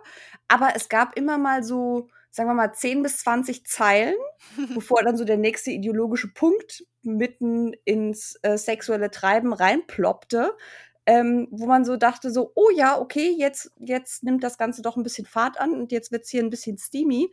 Aber 0.48 0.74
es 0.76 0.90
gab 0.90 1.16
immer 1.16 1.38
mal 1.38 1.64
so, 1.64 2.10
sagen 2.32 2.50
wir 2.50 2.56
mal, 2.56 2.74
10 2.74 3.04
bis 3.04 3.20
20 3.20 3.66
Zeilen, 3.68 4.16
bevor 4.74 5.04
dann 5.04 5.16
so 5.16 5.26
der 5.26 5.38
nächste 5.38 5.70
ideologische 5.70 6.34
Punkt 6.34 6.84
mitten 7.04 7.74
ins 7.86 8.36
äh, 8.42 8.58
sexuelle 8.58 9.12
Treiben 9.12 9.54
reinploppte, 9.54 10.58
ähm, 11.06 11.48
wo 11.52 11.66
man 11.66 11.86
so 11.86 11.98
dachte, 11.98 12.32
so, 12.32 12.52
oh 12.56 12.70
ja, 12.76 13.00
okay, 13.00 13.34
jetzt, 13.38 13.72
jetzt 13.80 14.24
nimmt 14.24 14.44
das 14.44 14.58
Ganze 14.58 14.82
doch 14.82 14.98
ein 14.98 15.04
bisschen 15.04 15.26
Fahrt 15.26 15.60
an 15.60 15.74
und 15.74 15.92
jetzt 15.92 16.12
wird's 16.12 16.30
hier 16.30 16.44
ein 16.44 16.50
bisschen 16.50 16.78
steamy. 16.78 17.32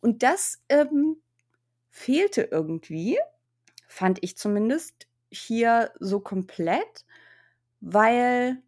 Und 0.00 0.22
das 0.22 0.62
ähm, 0.68 1.16
fehlte 1.90 2.42
irgendwie, 2.42 3.18
fand 3.88 4.18
ich 4.22 4.36
zumindest, 4.36 5.08
hier 5.32 5.92
so 6.00 6.20
komplett, 6.20 7.04
weil, 7.80 8.62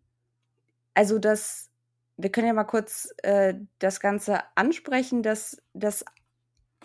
also 0.95 1.19
das, 1.19 1.71
wir 2.17 2.31
können 2.31 2.47
ja 2.47 2.53
mal 2.53 2.65
kurz 2.65 3.13
äh, 3.23 3.55
das 3.79 4.01
Ganze 4.01 4.41
ansprechen, 4.55 5.23
dass 5.23 5.61
das 5.73 6.05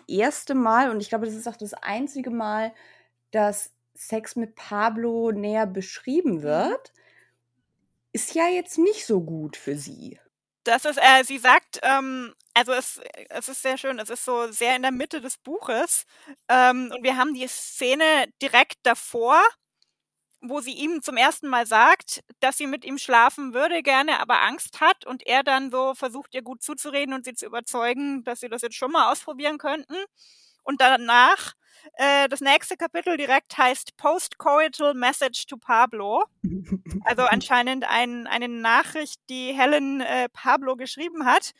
erste 0.08 0.54
Mal, 0.54 0.90
und 0.90 1.00
ich 1.00 1.10
glaube, 1.10 1.26
das 1.26 1.34
ist 1.34 1.46
auch 1.48 1.56
das 1.56 1.74
einzige 1.74 2.30
Mal, 2.30 2.72
dass 3.30 3.72
Sex 3.94 4.36
mit 4.36 4.54
Pablo 4.54 5.32
näher 5.32 5.66
beschrieben 5.66 6.42
wird, 6.42 6.92
ist 8.18 8.34
ja 8.34 8.48
jetzt 8.48 8.78
nicht 8.78 9.06
so 9.06 9.20
gut 9.20 9.56
für 9.56 9.76
sie. 9.76 10.18
Das 10.64 10.84
ist, 10.84 10.98
äh, 10.98 11.22
sie 11.22 11.38
sagt, 11.38 11.78
ähm, 11.82 12.34
also 12.52 12.72
es, 12.72 13.00
es 13.28 13.48
ist 13.48 13.62
sehr 13.62 13.78
schön, 13.78 14.00
es 14.00 14.10
ist 14.10 14.24
so 14.24 14.50
sehr 14.50 14.74
in 14.74 14.82
der 14.82 14.90
Mitte 14.90 15.20
des 15.20 15.38
Buches. 15.38 16.04
Ähm, 16.48 16.92
und 16.92 17.04
wir 17.04 17.16
haben 17.16 17.32
die 17.32 17.46
Szene 17.46 18.26
direkt 18.42 18.74
davor, 18.82 19.40
wo 20.40 20.60
sie 20.60 20.72
ihm 20.72 21.00
zum 21.00 21.16
ersten 21.16 21.46
Mal 21.48 21.64
sagt, 21.64 22.24
dass 22.40 22.58
sie 22.58 22.66
mit 22.66 22.84
ihm 22.84 22.98
schlafen 22.98 23.54
würde 23.54 23.84
gerne, 23.84 24.18
aber 24.18 24.42
Angst 24.42 24.80
hat 24.80 25.06
und 25.06 25.24
er 25.24 25.44
dann 25.44 25.70
so 25.70 25.94
versucht, 25.94 26.34
ihr 26.34 26.42
gut 26.42 26.60
zuzureden 26.60 27.14
und 27.14 27.24
sie 27.24 27.34
zu 27.34 27.46
überzeugen, 27.46 28.24
dass 28.24 28.40
sie 28.40 28.48
das 28.48 28.62
jetzt 28.62 28.76
schon 28.76 28.90
mal 28.90 29.12
ausprobieren 29.12 29.58
könnten. 29.58 29.96
Und 30.64 30.80
danach, 30.80 31.54
äh, 31.94 32.28
das 32.28 32.40
nächste 32.40 32.76
Kapitel 32.76 33.16
direkt 33.16 33.56
heißt 33.56 33.96
Post-Coital 33.96 34.94
Message 34.94 35.46
to 35.46 35.56
Pablo. 35.56 36.24
Also 37.04 37.22
anscheinend 37.28 37.84
ein, 37.88 38.26
eine 38.26 38.48
Nachricht, 38.48 39.20
die 39.28 39.52
Helen 39.52 40.00
äh, 40.00 40.28
Pablo 40.30 40.76
geschrieben 40.76 41.24
hat. 41.24 41.52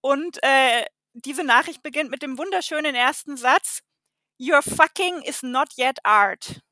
Und 0.00 0.38
äh, 0.42 0.84
diese 1.14 1.44
Nachricht 1.44 1.82
beginnt 1.82 2.10
mit 2.10 2.22
dem 2.22 2.38
wunderschönen 2.38 2.94
ersten 2.94 3.36
Satz. 3.36 3.80
Your 4.40 4.62
fucking 4.62 5.22
is 5.22 5.42
not 5.42 5.68
yet 5.76 5.98
art. 6.04 6.62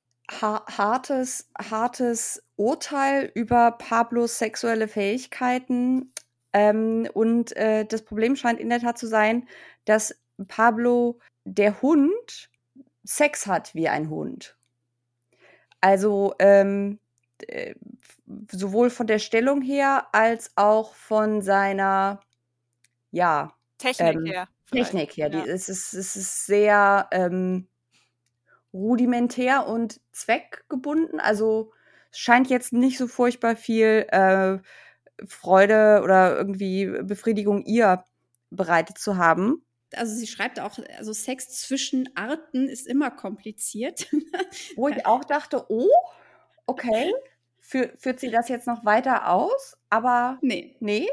ha 0.40 0.64
hartes, 0.66 1.48
hartes 1.58 2.42
Urteil 2.56 3.30
über 3.34 3.72
Pablos 3.72 4.38
sexuelle 4.38 4.88
Fähigkeiten. 4.88 6.12
Ähm, 6.52 7.08
und 7.14 7.56
äh, 7.56 7.84
das 7.84 8.02
Problem 8.02 8.36
scheint 8.36 8.60
in 8.60 8.70
der 8.70 8.80
Tat 8.80 8.98
zu 8.98 9.06
sein, 9.06 9.48
dass 9.84 10.14
Pablo 10.48 11.20
der 11.44 11.80
Hund 11.82 12.49
Sex 13.04 13.46
hat 13.46 13.74
wie 13.74 13.88
ein 13.88 14.10
Hund. 14.10 14.56
Also 15.80 16.34
ähm, 16.38 16.98
äh, 17.48 17.74
sowohl 18.52 18.90
von 18.90 19.06
der 19.06 19.18
Stellung 19.18 19.62
her 19.62 20.06
als 20.12 20.52
auch 20.56 20.94
von 20.94 21.42
seiner, 21.42 22.20
ja, 23.10 23.54
Technik 23.78 24.16
ähm, 24.16 24.24
her. 24.26 24.48
Technik 24.70 25.16
her. 25.16 25.30
Ja. 25.32 25.42
Die, 25.42 25.50
es, 25.50 25.68
ist, 25.68 25.94
es 25.94 26.16
ist 26.16 26.46
sehr 26.46 27.08
ähm, 27.10 27.66
rudimentär 28.72 29.66
und 29.66 30.00
zweckgebunden. 30.12 31.18
Also 31.18 31.72
es 32.12 32.18
scheint 32.18 32.50
jetzt 32.50 32.72
nicht 32.72 32.98
so 32.98 33.06
furchtbar 33.06 33.56
viel 33.56 34.06
äh, 34.10 34.58
Freude 35.26 36.00
oder 36.02 36.36
irgendwie 36.36 36.86
Befriedigung 37.02 37.64
ihr 37.64 38.04
bereitet 38.50 38.98
zu 38.98 39.16
haben. 39.16 39.64
Also 39.94 40.14
sie 40.14 40.26
schreibt 40.26 40.60
auch, 40.60 40.78
also 40.96 41.12
Sex 41.12 41.60
zwischen 41.60 42.08
Arten 42.16 42.68
ist 42.68 42.86
immer 42.86 43.10
kompliziert. 43.10 44.06
Wo 44.76 44.88
ich 44.88 45.06
auch 45.06 45.24
dachte, 45.24 45.66
oh, 45.68 45.88
okay, 46.66 47.12
Fü 47.58 47.88
führt 47.98 48.20
sie 48.20 48.30
das 48.30 48.48
jetzt 48.48 48.66
noch 48.66 48.84
weiter 48.84 49.28
aus? 49.30 49.76
Aber 49.90 50.38
nee. 50.42 50.76
nee. 50.80 51.08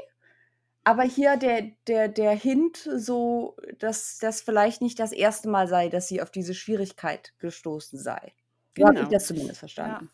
Aber 0.84 1.04
hier 1.04 1.36
der, 1.36 1.72
der, 1.88 2.08
der 2.08 2.32
Hint, 2.32 2.78
so, 2.78 3.58
dass 3.80 4.20
das 4.20 4.42
vielleicht 4.42 4.82
nicht 4.82 5.00
das 5.00 5.12
erste 5.12 5.50
Mal 5.50 5.68
sei, 5.68 5.90
dass 5.90 6.08
sie 6.08 6.22
auf 6.22 6.32
diese 6.32 6.54
Schwierigkeit 6.54 7.34
gestoßen 7.40 8.00
sei. 8.00 8.34
So 8.78 8.86
habe 8.86 8.94
ich 8.94 9.00
Genau. 9.02 9.12
das 9.12 9.28
zumindest 9.28 9.60
verstanden. 9.60 10.10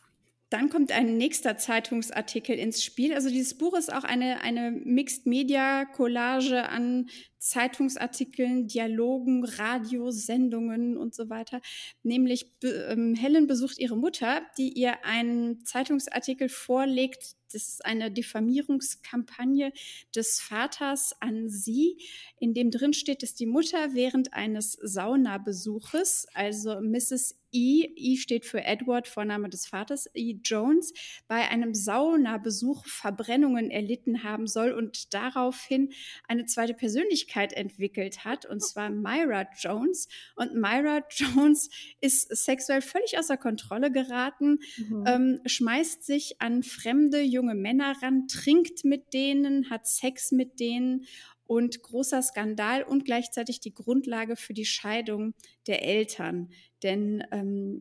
Dann 0.54 0.70
kommt 0.70 0.92
ein 0.92 1.18
nächster 1.18 1.58
Zeitungsartikel 1.58 2.56
ins 2.56 2.84
Spiel. 2.84 3.16
Also 3.16 3.30
dieses 3.30 3.58
Buch 3.58 3.76
ist 3.76 3.92
auch 3.92 4.04
eine, 4.04 4.42
eine 4.42 4.70
Mixed-Media-Collage 4.70 6.70
an 6.70 7.10
Zeitungsartikeln, 7.40 8.68
Dialogen, 8.68 9.46
Radiosendungen 9.46 10.96
und 10.96 11.16
so 11.16 11.32
weiter. 11.32 11.60
Nämlich 12.04 12.52
ähm, 12.64 13.16
Helen 13.16 13.48
besucht 13.48 13.80
ihre 13.80 13.98
Mutter, 13.98 14.44
die 14.60 14.74
ihr 14.74 15.04
einen 15.04 15.66
Zeitungsartikel 15.66 16.50
vorlegt. 16.50 17.34
Das 17.52 17.70
ist 17.70 17.84
eine 17.84 18.12
Diffamierungskampagne 18.12 19.74
des 20.16 20.40
Vaters 20.40 21.16
an 21.20 21.50
sie, 21.50 21.98
in 22.40 22.54
dem 22.54 22.70
drin 22.70 22.94
steht, 22.94 23.24
dass 23.24 23.34
die 23.34 23.48
Mutter 23.48 23.96
während 23.96 24.36
eines 24.36 24.74
Saunabesuches, 24.74 26.28
also 26.36 26.80
Mrs. 26.80 27.40
E, 27.54 27.86
E 27.96 28.18
steht 28.18 28.46
für 28.46 28.64
Edward, 28.64 29.08
Vorname 29.08 29.48
des 29.50 29.68
Vaters, 29.68 30.10
E. 30.14 30.36
Jones, 30.44 30.92
bei 31.28 31.48
einem 31.50 31.74
Saunabesuch 31.74 32.86
Verbrennungen 32.86 33.72
erlitten 33.72 34.24
haben 34.24 34.48
soll 34.48 34.72
und 34.72 35.14
daraufhin 35.14 35.94
eine 36.28 36.46
zweite 36.46 36.74
Persönlichkeit 36.74 37.54
entwickelt 37.54 38.26
hat, 38.26 38.46
und 38.46 38.62
zwar 38.62 38.90
Myra 38.90 39.48
Jones. 39.58 40.08
Und 40.36 40.56
Myra 40.56 41.04
Jones 41.16 41.70
ist 42.02 42.36
sexuell 42.36 42.82
völlig 42.82 43.18
außer 43.18 43.38
Kontrolle 43.38 43.92
geraten, 43.92 44.60
Mhm. 44.78 45.04
ähm, 45.08 45.40
schmeißt 45.46 46.04
sich 46.04 46.42
an 46.42 46.64
fremde 46.64 47.22
junge 47.22 47.54
Männer 47.56 47.96
ran, 48.02 48.28
trinkt 48.28 48.84
mit 48.84 49.14
denen, 49.14 49.70
hat 49.70 49.86
Sex 49.88 50.32
mit 50.32 50.60
denen 50.60 51.06
und 51.54 51.84
großer 51.84 52.24
Skandal 52.24 52.82
und 52.82 53.06
gleichzeitig 53.06 53.60
die 53.60 53.76
Grundlage 53.76 54.36
für 54.36 54.56
die 54.56 54.66
Scheidung 54.66 55.36
der 55.68 55.84
Eltern. 55.86 56.50
Denn 56.82 57.24
ähm, 57.32 57.80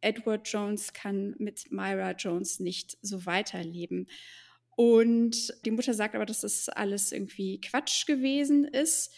Edward 0.00 0.48
Jones 0.48 0.94
kann 0.94 1.34
mit 1.38 1.70
Myra 1.70 2.12
Jones 2.12 2.60
nicht 2.60 2.96
so 3.02 3.26
weiterleben. 3.26 4.08
Und 4.74 5.52
die 5.66 5.70
Mutter 5.70 5.92
sagt 5.92 6.14
aber, 6.14 6.24
dass 6.24 6.40
das 6.40 6.70
alles 6.70 7.12
irgendwie 7.12 7.60
Quatsch 7.60 8.06
gewesen 8.06 8.64
ist. 8.64 9.12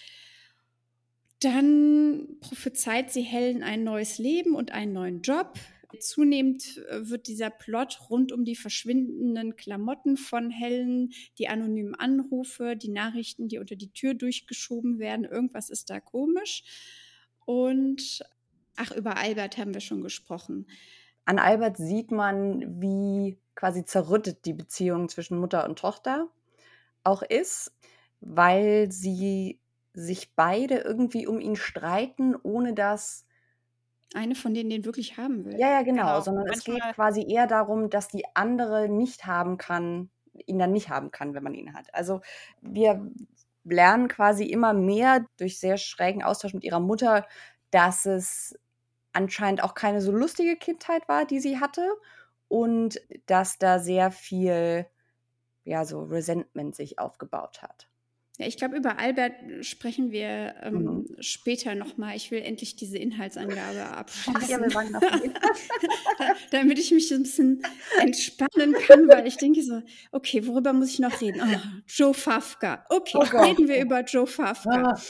Dann 1.39 2.27
prophezeit 2.41 3.13
sie 3.13 3.23
Helen 3.23 3.63
ein 3.63 3.85
neues 3.85 4.19
Leben 4.19 4.57
und 4.57 4.73
einen 4.73 4.93
neuen 4.93 5.23
Job. 5.23 5.55
Zunehmend 5.99 6.79
äh, 6.89 7.09
wird 7.09 7.27
dieser 7.27 7.51
Plot 7.51 8.11
rund 8.11 8.33
um 8.33 8.45
die 8.45 8.57
verschwindenden 8.57 9.57
Klamotten 9.57 10.17
von 10.17 10.51
Helen, 10.51 11.11
die 11.39 11.49
anonymen 11.49 11.95
Anrufe, 11.95 12.77
die 12.77 12.91
Nachrichten, 12.91 13.49
die 13.49 13.59
unter 13.59 13.77
die 13.77 13.93
Tür 13.93 14.15
durchgeschoben 14.15 14.99
werden. 14.99 15.25
Irgendwas 15.25 15.71
ist 15.71 15.91
da 15.91 16.01
komisch. 16.01 16.65
Und 17.45 18.23
ach, 18.77 18.93
über 18.93 19.17
Albert 19.17 19.59
haben 19.59 19.75
wir 19.75 19.81
schon 19.81 20.03
gesprochen. 20.03 20.67
An 21.25 21.39
Albert 21.39 21.77
sieht 21.77 22.11
man, 22.11 22.81
wie 22.81 23.39
quasi 23.55 23.85
zerrüttet 23.85 24.45
die 24.47 24.55
Beziehung 24.55 25.09
zwischen 25.09 25.39
Mutter 25.39 25.69
und 25.69 25.79
Tochter 25.79 26.29
auch 27.05 27.23
ist, 27.23 27.73
weil 28.21 28.91
sie 28.91 29.61
sich 29.93 30.35
beide 30.35 30.79
irgendwie 30.79 31.27
um 31.27 31.41
ihn 31.41 31.57
streiten, 31.57 32.37
ohne 32.37 32.75
dass 32.75 33.27
Eine 34.15 34.35
von 34.35 34.55
denen 34.55 34.71
den 34.71 34.85
wirklich 34.85 35.17
haben 35.19 35.45
will. 35.45 35.59
Ja, 35.59 35.69
ja, 35.71 35.83
genau, 35.83 36.03
Genau. 36.07 36.21
sondern 36.21 36.47
es 36.49 36.65
geht 36.65 36.75
Manchmal- 36.79 36.95
quasi 36.95 37.27
eher 37.33 37.47
darum, 37.47 37.91
dass 37.91 38.09
die 38.09 38.25
andere 38.35 38.89
nicht 38.89 39.27
haben 39.27 39.57
kann, 39.57 40.11
ihn 40.47 40.59
dann 40.59 40.73
nicht 40.73 40.89
haben 40.89 41.11
kann, 41.13 41.35
wenn 41.35 41.45
man 41.45 41.55
ihn 41.55 41.75
hat. 41.75 41.95
Also 41.95 42.21
wir 42.61 43.09
lernen 43.65 44.09
quasi 44.09 44.45
immer 44.47 44.73
mehr 44.73 45.25
durch 45.39 45.61
sehr 45.61 45.77
schrägen 45.77 46.23
Austausch 46.25 46.55
mit 46.55 46.65
ihrer 46.65 46.81
Mutter, 46.81 47.27
dass 47.71 48.05
es 48.07 48.59
anscheinend 49.13 49.63
auch 49.63 49.75
keine 49.75 50.01
so 50.01 50.13
lustige 50.13 50.57
Kindheit 50.57 51.09
war, 51.09 51.25
die 51.27 51.41
sie 51.41 51.61
hatte 51.61 51.89
und 52.49 53.01
dass 53.27 53.59
da 53.59 53.79
sehr 53.79 54.11
viel 54.11 54.87
ja 55.65 55.85
so 55.85 56.03
Resentment 56.05 56.75
sich 56.75 56.99
aufgebaut 56.99 57.63
hat. 57.63 57.90
Ja, 58.41 58.47
ich 58.47 58.57
glaube, 58.57 58.75
über 58.75 58.99
Albert 58.99 59.35
sprechen 59.61 60.11
wir 60.13 60.55
ähm, 60.63 60.73
Mhm. 60.83 61.07
später 61.21 61.75
nochmal. 61.75 62.17
Ich 62.17 62.31
will 62.31 62.41
endlich 62.41 62.75
diese 62.75 62.97
Inhaltsangabe 62.97 63.85
abschließen. 63.85 64.35
Ach 64.43 64.49
ja, 64.49 64.59
wir 64.63 64.73
waren 64.75 64.91
noch 64.93 65.01
da, 66.19 66.35
damit 66.51 66.79
ich 66.79 66.91
mich 66.91 67.11
ein 67.11 67.23
bisschen 67.25 67.63
entspannen 68.01 68.73
kann, 68.87 69.07
weil 69.09 69.27
ich 69.27 69.37
denke 69.37 69.63
so, 69.63 69.83
okay, 70.11 70.47
worüber 70.47 70.73
muss 70.73 70.89
ich 70.89 71.01
noch 71.01 71.21
reden? 71.21 71.43
Oh, 71.45 71.59
Joe 71.87 72.15
Fafka. 72.15 72.87
Okay, 72.89 73.19
Oh 73.19 73.43
reden 73.43 73.69
wir 73.69 73.79
über 73.79 74.01
Joe 74.05 74.27
Fafka. 74.27 74.93
Ah. 74.93 75.01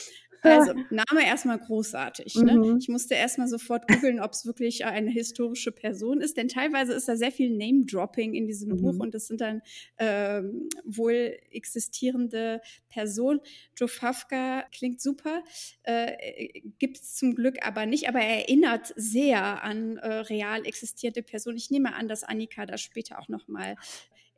Also, 0.42 0.72
Name 0.90 1.24
erstmal 1.24 1.58
großartig. 1.58 2.34
Ne? 2.36 2.54
Mhm. 2.54 2.78
Ich 2.78 2.88
musste 2.88 3.14
erstmal 3.14 3.48
sofort 3.48 3.86
googeln, 3.88 4.20
ob 4.20 4.32
es 4.32 4.46
wirklich 4.46 4.84
eine 4.84 5.10
historische 5.10 5.72
Person 5.72 6.20
ist, 6.20 6.36
denn 6.36 6.48
teilweise 6.48 6.92
ist 6.92 7.08
da 7.08 7.16
sehr 7.16 7.32
viel 7.32 7.50
Name-Dropping 7.56 8.34
in 8.34 8.46
diesem 8.46 8.70
Mhm. 8.70 8.80
Buch 8.82 8.98
und 8.98 9.14
das 9.14 9.26
sind 9.26 9.40
dann 9.40 9.62
ähm, 9.98 10.68
wohl 10.84 11.36
existierende 11.50 12.60
Personen. 12.88 13.40
Joe 13.76 13.88
Fafka 13.88 14.64
klingt 14.72 15.00
super, 15.00 15.42
äh, 15.82 16.60
gibt 16.78 16.98
es 16.98 17.14
zum 17.14 17.34
Glück 17.34 17.66
aber 17.66 17.86
nicht, 17.86 18.08
aber 18.08 18.20
er 18.20 18.38
erinnert 18.40 18.92
sehr 18.96 19.62
an 19.62 19.96
äh, 19.98 20.06
real 20.06 20.66
existierende 20.66 21.22
Personen. 21.22 21.56
Ich 21.56 21.70
nehme 21.70 21.94
an, 21.94 22.08
dass 22.08 22.24
Annika 22.24 22.66
da 22.66 22.78
später 22.78 23.18
auch 23.18 23.28
nochmal 23.28 23.76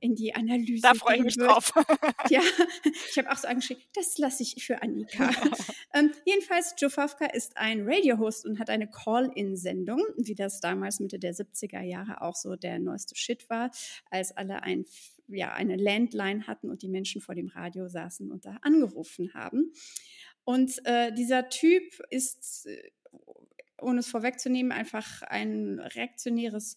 in 0.03 0.17
die 0.17 0.35
Analyse 0.35 0.83
Da 0.83 0.95
freue 0.95 1.19
ich 1.19 1.23
mich 1.23 1.37
wird. 1.37 1.49
drauf. 1.49 1.73
Ja, 2.29 2.41
ich 3.11 3.19
habe 3.19 3.31
auch 3.31 3.37
so 3.37 3.47
angeschrieben, 3.47 3.83
das 3.95 4.19
lasse 4.19 4.43
ich 4.43 4.65
für 4.65 4.83
Annika. 4.83 5.31
ähm, 5.95 6.13
jedenfalls, 6.25 6.75
Joe 6.77 6.91
Fafka 6.91 7.27
ist 7.27 7.57
ein 7.57 7.83
Radio-Host 7.87 8.45
und 8.45 8.59
hat 8.59 8.69
eine 8.69 8.89
Call-In-Sendung, 8.91 10.03
wie 10.17 10.35
das 10.35 10.61
damals 10.61 10.99
Mitte 10.99 11.19
der 11.19 11.35
70er 11.35 11.83
Jahre 11.83 12.21
auch 12.21 12.35
so 12.35 12.57
der 12.57 12.81
neueste 12.81 13.15
Shit 13.15 13.49
war, 13.49 13.71
als 14.11 14.37
alle 14.37 14.63
ein, 14.65 14.87
ja, 15.29 15.53
eine 15.53 15.77
Landline 15.77 16.47
hatten 16.49 16.69
und 16.69 16.83
die 16.83 16.89
Menschen 16.89 17.21
vor 17.21 17.37
dem 17.37 17.49
Radio 17.49 17.89
saßen 17.89 18.31
und 18.31 18.45
da 18.45 18.59
angerufen 18.63 19.35
haben. 19.35 19.73
Und 20.45 20.85
äh, 20.85 21.13
dieser 21.13 21.49
Typ 21.49 21.85
ist, 22.11 22.67
äh, 22.67 22.91
ohne 23.81 24.01
es 24.01 24.09
vorwegzunehmen, 24.09 24.73
einfach 24.73 25.23
ein 25.23 25.79
reaktionäres 25.79 26.77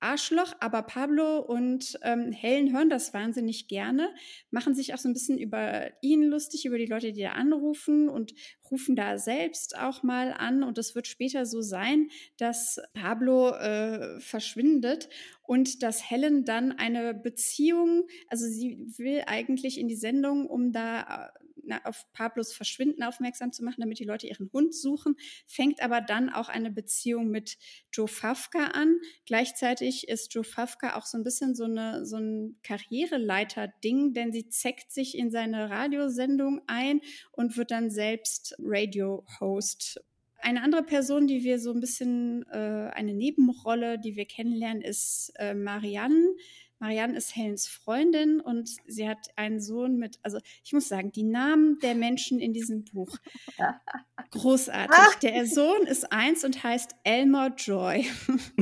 Arschloch, 0.00 0.52
aber 0.60 0.82
Pablo 0.82 1.38
und 1.38 1.98
ähm, 2.02 2.32
Helen 2.32 2.72
hören 2.72 2.90
das 2.90 3.14
wahnsinnig 3.14 3.68
gerne, 3.68 4.14
machen 4.50 4.74
sich 4.74 4.92
auch 4.92 4.98
so 4.98 5.08
ein 5.08 5.14
bisschen 5.14 5.38
über 5.38 5.90
ihn 6.02 6.24
lustig, 6.24 6.66
über 6.66 6.78
die 6.78 6.86
Leute, 6.86 7.12
die 7.12 7.22
da 7.22 7.32
anrufen 7.32 8.08
und 8.08 8.34
rufen 8.70 8.96
da 8.96 9.18
selbst 9.18 9.78
auch 9.78 10.02
mal 10.02 10.32
an. 10.32 10.62
Und 10.62 10.78
es 10.78 10.94
wird 10.94 11.06
später 11.06 11.46
so 11.46 11.62
sein, 11.62 12.08
dass 12.36 12.80
Pablo 12.94 13.50
äh, 13.50 14.20
verschwindet 14.20 15.08
und 15.42 15.82
dass 15.82 16.10
Helen 16.10 16.44
dann 16.44 16.72
eine 16.72 17.14
Beziehung, 17.14 18.06
also 18.28 18.46
sie 18.46 18.78
will 18.98 19.22
eigentlich 19.26 19.78
in 19.78 19.88
die 19.88 19.96
Sendung, 19.96 20.46
um 20.46 20.72
da 20.72 21.30
äh, 21.32 21.45
auf 21.84 22.04
Pablos 22.12 22.52
Verschwinden 22.52 23.02
aufmerksam 23.02 23.52
zu 23.52 23.64
machen, 23.64 23.80
damit 23.80 23.98
die 23.98 24.04
Leute 24.04 24.26
ihren 24.26 24.50
Hund 24.52 24.74
suchen, 24.74 25.16
fängt 25.46 25.82
aber 25.82 26.00
dann 26.00 26.30
auch 26.30 26.48
eine 26.48 26.70
Beziehung 26.70 27.28
mit 27.28 27.58
Joe 27.92 28.08
Fafka 28.08 28.66
an. 28.68 28.98
Gleichzeitig 29.24 30.08
ist 30.08 30.34
Joe 30.34 30.44
Fafka 30.44 30.96
auch 30.96 31.06
so 31.06 31.18
ein 31.18 31.24
bisschen 31.24 31.54
so, 31.54 31.64
eine, 31.64 32.04
so 32.06 32.16
ein 32.16 32.58
Karriereleiter-Ding, 32.62 34.12
denn 34.12 34.32
sie 34.32 34.48
zeckt 34.48 34.92
sich 34.92 35.16
in 35.16 35.30
seine 35.30 35.70
Radiosendung 35.70 36.62
ein 36.66 37.00
und 37.32 37.56
wird 37.56 37.70
dann 37.70 37.90
selbst 37.90 38.54
Radio-Host. 38.58 40.00
Eine 40.38 40.62
andere 40.62 40.82
Person, 40.82 41.26
die 41.26 41.42
wir 41.42 41.58
so 41.58 41.72
ein 41.72 41.80
bisschen, 41.80 42.44
äh, 42.50 42.90
eine 42.92 43.14
Nebenrolle, 43.14 43.98
die 43.98 44.16
wir 44.16 44.26
kennenlernen, 44.26 44.82
ist 44.82 45.32
äh, 45.36 45.54
Marianne. 45.54 46.36
Marianne 46.78 47.16
ist 47.16 47.34
Helens 47.34 47.66
Freundin 47.66 48.40
und 48.40 48.68
sie 48.86 49.08
hat 49.08 49.30
einen 49.36 49.60
Sohn 49.60 49.96
mit, 49.96 50.18
also 50.22 50.38
ich 50.62 50.72
muss 50.72 50.88
sagen, 50.88 51.10
die 51.10 51.22
Namen 51.22 51.78
der 51.80 51.94
Menschen 51.94 52.38
in 52.38 52.52
diesem 52.52 52.84
Buch, 52.84 53.16
großartig. 54.30 55.20
Der 55.22 55.46
Sohn 55.46 55.86
ist 55.86 56.12
eins 56.12 56.44
und 56.44 56.62
heißt 56.62 56.94
Elmer 57.04 57.54
Joy. 57.56 58.06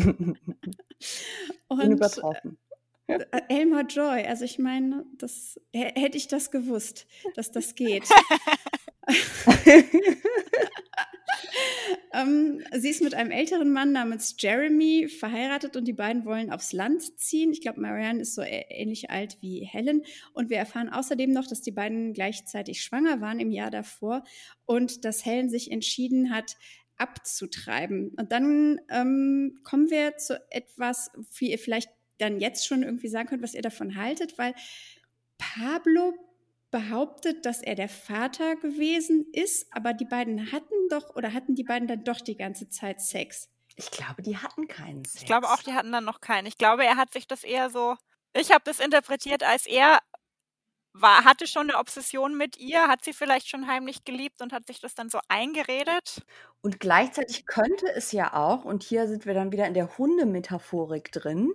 und 1.68 1.80
Unübertroffen. 1.80 2.58
äh, 3.08 3.24
Elmer 3.48 3.82
Joy, 3.82 4.24
also 4.26 4.44
ich 4.44 4.58
meine, 4.58 5.04
das 5.18 5.60
hätte 5.72 6.16
ich 6.16 6.28
das 6.28 6.50
gewusst, 6.50 7.06
dass 7.34 7.50
das 7.50 7.74
geht. 7.74 8.04
ähm, 12.12 12.62
sie 12.72 12.90
ist 12.90 13.02
mit 13.02 13.14
einem 13.14 13.30
älteren 13.30 13.72
Mann 13.72 13.92
namens 13.92 14.36
Jeremy 14.38 15.08
verheiratet 15.08 15.76
und 15.76 15.86
die 15.86 15.92
beiden 15.92 16.24
wollen 16.24 16.50
aufs 16.50 16.72
Land 16.72 17.18
ziehen. 17.18 17.52
Ich 17.52 17.60
glaube, 17.60 17.80
Marianne 17.80 18.20
ist 18.20 18.34
so 18.34 18.42
ähnlich 18.42 19.10
alt 19.10 19.38
wie 19.40 19.64
Helen. 19.64 20.02
Und 20.32 20.50
wir 20.50 20.58
erfahren 20.58 20.88
außerdem 20.88 21.30
noch, 21.30 21.46
dass 21.46 21.60
die 21.60 21.72
beiden 21.72 22.12
gleichzeitig 22.12 22.82
schwanger 22.82 23.20
waren 23.20 23.40
im 23.40 23.50
Jahr 23.50 23.70
davor 23.70 24.24
und 24.64 25.04
dass 25.04 25.24
Helen 25.24 25.50
sich 25.50 25.70
entschieden 25.70 26.34
hat, 26.34 26.56
abzutreiben. 26.96 28.12
Und 28.16 28.32
dann 28.32 28.80
ähm, 28.90 29.58
kommen 29.64 29.90
wir 29.90 30.16
zu 30.16 30.40
etwas, 30.50 31.10
wie 31.38 31.50
ihr 31.50 31.58
vielleicht 31.58 31.90
dann 32.18 32.40
jetzt 32.40 32.66
schon 32.66 32.82
irgendwie 32.82 33.08
sagen 33.08 33.28
könnt, 33.28 33.42
was 33.42 33.54
ihr 33.54 33.62
davon 33.62 33.96
haltet, 33.96 34.38
weil 34.38 34.54
Pablo 35.38 36.14
behauptet, 36.74 37.46
dass 37.46 37.62
er 37.62 37.76
der 37.76 37.88
Vater 37.88 38.56
gewesen 38.56 39.26
ist, 39.32 39.68
aber 39.70 39.92
die 39.92 40.04
beiden 40.04 40.50
hatten 40.50 40.88
doch 40.90 41.14
oder 41.14 41.32
hatten 41.32 41.54
die 41.54 41.62
beiden 41.62 41.86
dann 41.86 42.02
doch 42.02 42.20
die 42.20 42.36
ganze 42.36 42.68
Zeit 42.68 43.00
Sex. 43.00 43.48
Ich 43.76 43.92
glaube, 43.92 44.22
die 44.22 44.38
hatten 44.38 44.66
keinen 44.66 45.04
Sex. 45.04 45.22
Ich 45.22 45.26
glaube 45.26 45.50
auch, 45.50 45.62
die 45.62 45.72
hatten 45.72 45.92
dann 45.92 46.04
noch 46.04 46.20
keinen. 46.20 46.46
Ich 46.46 46.58
glaube, 46.58 46.84
er 46.84 46.96
hat 46.96 47.12
sich 47.12 47.28
das 47.28 47.44
eher 47.44 47.70
so. 47.70 47.94
Ich 48.36 48.50
habe 48.50 48.64
das 48.64 48.80
interpretiert, 48.80 49.44
als 49.44 49.66
er 49.66 50.00
war, 50.94 51.24
hatte 51.24 51.46
schon 51.46 51.70
eine 51.70 51.78
Obsession 51.78 52.36
mit 52.36 52.56
ihr, 52.56 52.88
hat 52.88 53.04
sie 53.04 53.12
vielleicht 53.12 53.48
schon 53.48 53.68
heimlich 53.68 54.04
geliebt 54.04 54.42
und 54.42 54.52
hat 54.52 54.66
sich 54.66 54.80
das 54.80 54.96
dann 54.96 55.10
so 55.10 55.20
eingeredet. 55.28 56.22
Und 56.60 56.80
gleichzeitig 56.80 57.46
könnte 57.46 57.86
es 57.94 58.10
ja 58.10 58.34
auch, 58.34 58.64
und 58.64 58.82
hier 58.82 59.06
sind 59.06 59.26
wir 59.26 59.34
dann 59.34 59.52
wieder 59.52 59.68
in 59.68 59.74
der 59.74 59.96
Hundemetaphorik 59.96 61.12
drin, 61.12 61.52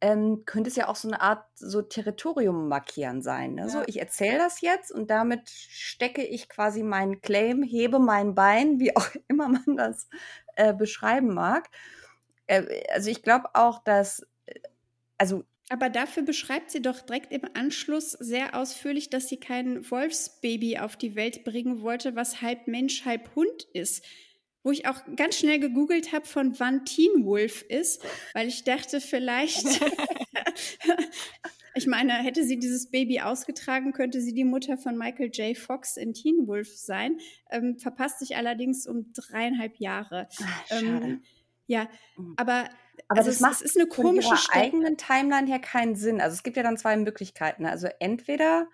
ähm, 0.00 0.44
könnte 0.46 0.70
es 0.70 0.76
ja 0.76 0.88
auch 0.88 0.96
so 0.96 1.08
eine 1.08 1.20
Art 1.20 1.44
so 1.56 1.82
Territorium 1.82 2.68
markieren 2.68 3.22
sein. 3.22 3.54
Ne? 3.54 3.68
So, 3.68 3.80
Ja. 3.80 3.86
ich 3.86 3.98
erzähle 4.00 4.38
das 4.38 4.60
jetzt 4.60 4.92
und 4.92 5.10
damit 5.10 5.48
stecke 5.50 6.24
ich 6.24 6.48
quasi 6.48 6.82
meinen 6.82 7.20
Claim, 7.20 7.62
hebe 7.62 7.98
mein 7.98 8.34
Bein, 8.34 8.80
wie 8.80 8.96
auch 8.96 9.08
immer 9.28 9.48
man 9.48 9.76
das 9.76 10.08
äh, 10.56 10.74
beschreiben 10.74 11.34
mag. 11.34 11.68
Äh, 12.46 12.84
also 12.92 13.10
ich 13.10 13.22
glaube 13.22 13.50
auch, 13.54 13.82
dass, 13.84 14.20
äh, 14.46 14.60
also 15.18 15.44
Aber 15.70 15.90
dafür 15.90 16.22
beschreibt 16.22 16.70
sie 16.70 16.80
doch 16.80 17.00
direkt 17.02 17.30
im 17.32 17.42
Anschluss 17.54 18.12
sehr 18.12 18.54
ausführlich, 18.54 19.10
dass 19.10 19.28
sie 19.28 19.38
kein 19.38 19.88
Wolfsbaby 19.90 20.78
auf 20.78 20.96
die 20.96 21.14
Welt 21.14 21.44
bringen 21.44 21.82
wollte, 21.82 22.16
was 22.16 22.40
halb 22.40 22.66
Mensch, 22.68 23.04
halb 23.04 23.34
Hund 23.34 23.64
ist. 23.74 24.02
Wo 24.64 24.70
ich 24.70 24.86
auch 24.86 25.00
ganz 25.16 25.36
schnell 25.36 25.60
gegoogelt 25.60 26.12
habe, 26.12 26.26
von 26.26 26.58
wann 26.58 26.84
Teen 26.84 27.24
Wolf 27.24 27.62
ist, 27.62 28.04
weil 28.34 28.48
ich 28.48 28.64
dachte, 28.64 29.00
vielleicht. 29.00 29.64
ich 31.74 31.86
meine, 31.86 32.12
hätte 32.14 32.44
sie 32.44 32.58
dieses 32.58 32.90
Baby 32.90 33.20
ausgetragen, 33.20 33.92
könnte 33.92 34.20
sie 34.20 34.34
die 34.34 34.44
Mutter 34.44 34.76
von 34.78 34.96
Michael 34.98 35.30
J. 35.30 35.56
Fox 35.56 35.96
in 35.96 36.12
Teen 36.14 36.46
Wolf 36.46 36.76
sein. 36.76 37.18
Ähm, 37.50 37.78
verpasst 37.78 38.18
sich 38.18 38.36
allerdings 38.36 38.86
um 38.86 39.12
dreieinhalb 39.12 39.76
Jahre. 39.76 40.28
ah, 40.42 40.64
schade. 40.66 41.06
Ähm, 41.06 41.22
ja, 41.66 41.88
Mhm. 42.16 42.34
aber, 42.36 42.68
Aber 43.08 43.20
also 43.20 43.30
das 43.30 43.36
es, 43.36 43.40
macht 43.40 43.54
es 43.56 43.62
ist 43.62 43.76
eine 43.76 43.86
von 43.90 44.04
komische 44.04 44.28
ihrer 44.28 44.36
Stelle. 44.36 44.64
eigenen 44.64 44.96
Timeline 44.96 45.46
her 45.46 45.60
keinen 45.60 45.94
Sinn. 45.96 46.20
Also 46.20 46.34
es 46.34 46.42
gibt 46.42 46.56
ja 46.56 46.62
dann 46.62 46.76
zwei 46.78 46.96
Möglichkeiten. 46.96 47.64
Also 47.66 47.88
entweder, 48.00 48.68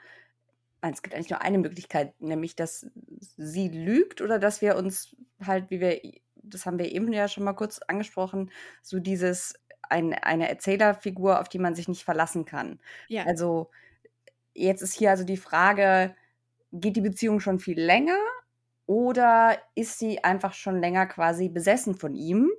es 0.92 1.02
gibt 1.02 1.14
eigentlich 1.14 1.30
nur 1.30 1.42
eine 1.42 1.58
Möglichkeit, 1.58 2.20
nämlich 2.20 2.56
dass 2.56 2.86
sie 3.18 3.68
lügt 3.68 4.20
oder 4.20 4.38
dass 4.38 4.60
wir 4.60 4.76
uns 4.76 5.16
halt, 5.44 5.70
wie 5.70 5.80
wir, 5.80 6.00
das 6.34 6.66
haben 6.66 6.78
wir 6.78 6.92
eben 6.92 7.12
ja 7.12 7.28
schon 7.28 7.44
mal 7.44 7.54
kurz 7.54 7.80
angesprochen, 7.86 8.50
so 8.82 8.98
dieses 8.98 9.54
ein, 9.82 10.14
eine 10.14 10.48
Erzählerfigur, 10.48 11.40
auf 11.40 11.48
die 11.48 11.58
man 11.58 11.74
sich 11.74 11.88
nicht 11.88 12.04
verlassen 12.04 12.44
kann. 12.44 12.80
Ja. 13.08 13.24
Also 13.24 13.70
jetzt 14.54 14.82
ist 14.82 14.94
hier 14.94 15.10
also 15.10 15.24
die 15.24 15.36
Frage, 15.36 16.14
geht 16.72 16.96
die 16.96 17.00
Beziehung 17.00 17.40
schon 17.40 17.60
viel 17.60 17.80
länger 17.80 18.18
oder 18.86 19.58
ist 19.74 19.98
sie 19.98 20.22
einfach 20.22 20.52
schon 20.52 20.80
länger 20.80 21.06
quasi 21.06 21.48
besessen 21.48 21.94
von 21.94 22.14
ihm 22.14 22.50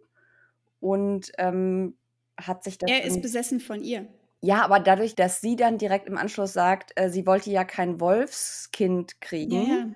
und 0.79 1.31
ähm, 1.38 1.97
hat 2.38 2.63
sich 2.63 2.77
das 2.77 2.89
Er 2.89 3.03
ist 3.03 3.21
besessen 3.21 3.59
von 3.59 3.81
ihr. 3.81 4.07
Ja, 4.41 4.63
aber 4.63 4.79
dadurch, 4.79 5.15
dass 5.15 5.41
sie 5.41 5.55
dann 5.55 5.77
direkt 5.77 6.07
im 6.07 6.17
Anschluss 6.17 6.53
sagt, 6.53 6.91
äh, 6.95 7.09
sie 7.09 7.25
wollte 7.25 7.49
ja 7.51 7.63
kein 7.63 7.99
Wolfskind 7.99 9.21
kriegen, 9.21 9.63
Ja, 9.63 9.63
ja. 9.63 9.95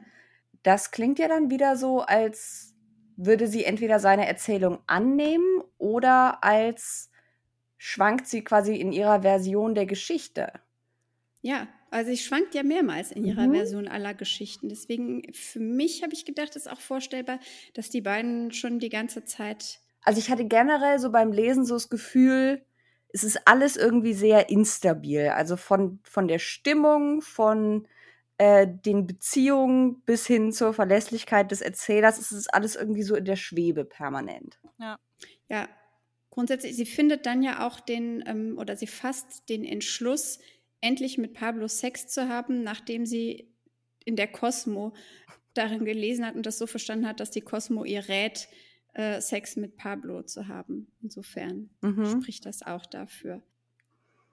das 0.63 0.91
klingt 0.91 1.19
ja 1.19 1.27
dann 1.27 1.51
wieder 1.51 1.77
so, 1.77 2.01
als 2.01 2.75
würde 3.17 3.47
sie 3.47 3.65
entweder 3.65 3.99
seine 3.99 4.27
Erzählung 4.27 4.79
annehmen 4.87 5.63
oder 5.77 6.43
als 6.43 7.11
schwankt 7.77 8.27
sie 8.27 8.43
quasi 8.43 8.75
in 8.77 8.91
ihrer 8.93 9.23
Version 9.23 9.75
der 9.75 9.85
Geschichte. 9.87 10.53
Ja, 11.41 11.67
also 11.91 12.11
ich 12.11 12.25
schwankt 12.25 12.53
ja 12.55 12.63
mehrmals 12.63 13.11
in 13.11 13.23
ihrer 13.25 13.49
Mhm. 13.49 13.49
Version 13.49 13.87
aller 13.87 14.13
Geschichten. 14.13 14.67
Deswegen, 14.69 15.33
für 15.33 15.59
mich 15.59 16.03
habe 16.03 16.13
ich 16.13 16.25
gedacht, 16.25 16.55
ist 16.55 16.69
auch 16.69 16.79
vorstellbar, 16.81 17.39
dass 17.73 17.89
die 17.89 18.01
beiden 18.01 18.51
schon 18.51 18.79
die 18.79 18.89
ganze 18.89 19.23
Zeit. 19.25 19.79
Also 20.01 20.19
ich 20.19 20.29
hatte 20.29 20.45
generell 20.45 20.99
so 20.99 21.11
beim 21.11 21.31
Lesen 21.31 21.65
so 21.65 21.75
das 21.75 21.89
Gefühl, 21.89 22.65
es 23.11 23.23
ist 23.23 23.47
alles 23.47 23.75
irgendwie 23.75 24.13
sehr 24.13 24.49
instabil. 24.49 25.29
Also 25.29 25.57
von, 25.57 25.99
von 26.03 26.27
der 26.27 26.39
Stimmung, 26.39 27.21
von 27.21 27.87
äh, 28.37 28.67
den 28.67 29.07
Beziehungen 29.07 30.01
bis 30.01 30.25
hin 30.27 30.51
zur 30.51 30.73
Verlässlichkeit 30.73 31.51
des 31.51 31.61
Erzählers, 31.61 32.19
es 32.19 32.31
ist 32.31 32.53
alles 32.53 32.75
irgendwie 32.75 33.03
so 33.03 33.15
in 33.15 33.25
der 33.25 33.35
Schwebe 33.35 33.83
permanent. 33.83 34.59
Ja, 35.49 35.67
grundsätzlich, 36.29 36.75
sie 36.75 36.85
findet 36.85 37.25
dann 37.25 37.41
ja 37.41 37.67
auch 37.67 37.79
den, 37.79 38.23
ähm, 38.27 38.57
oder 38.57 38.75
sie 38.75 38.87
fasst 38.87 39.49
den 39.49 39.65
Entschluss, 39.65 40.39
endlich 40.79 41.17
mit 41.17 41.33
Pablo 41.33 41.67
Sex 41.67 42.07
zu 42.07 42.29
haben, 42.29 42.63
nachdem 42.63 43.05
sie 43.05 43.53
in 44.05 44.15
der 44.15 44.27
Cosmo 44.27 44.93
darin 45.53 45.83
gelesen 45.83 46.25
hat 46.25 46.35
und 46.35 46.45
das 46.45 46.57
so 46.57 46.67
verstanden 46.67 47.07
hat, 47.07 47.19
dass 47.19 47.31
die 47.31 47.41
Cosmo 47.41 47.83
ihr 47.83 48.07
rät, 48.07 48.47
äh, 48.93 49.21
Sex 49.21 49.55
mit 49.55 49.77
Pablo 49.77 50.23
zu 50.23 50.47
haben. 50.47 50.87
Insofern 51.01 51.69
Mhm. 51.81 52.21
spricht 52.21 52.45
das 52.45 52.61
auch 52.61 52.85
dafür. 52.85 53.41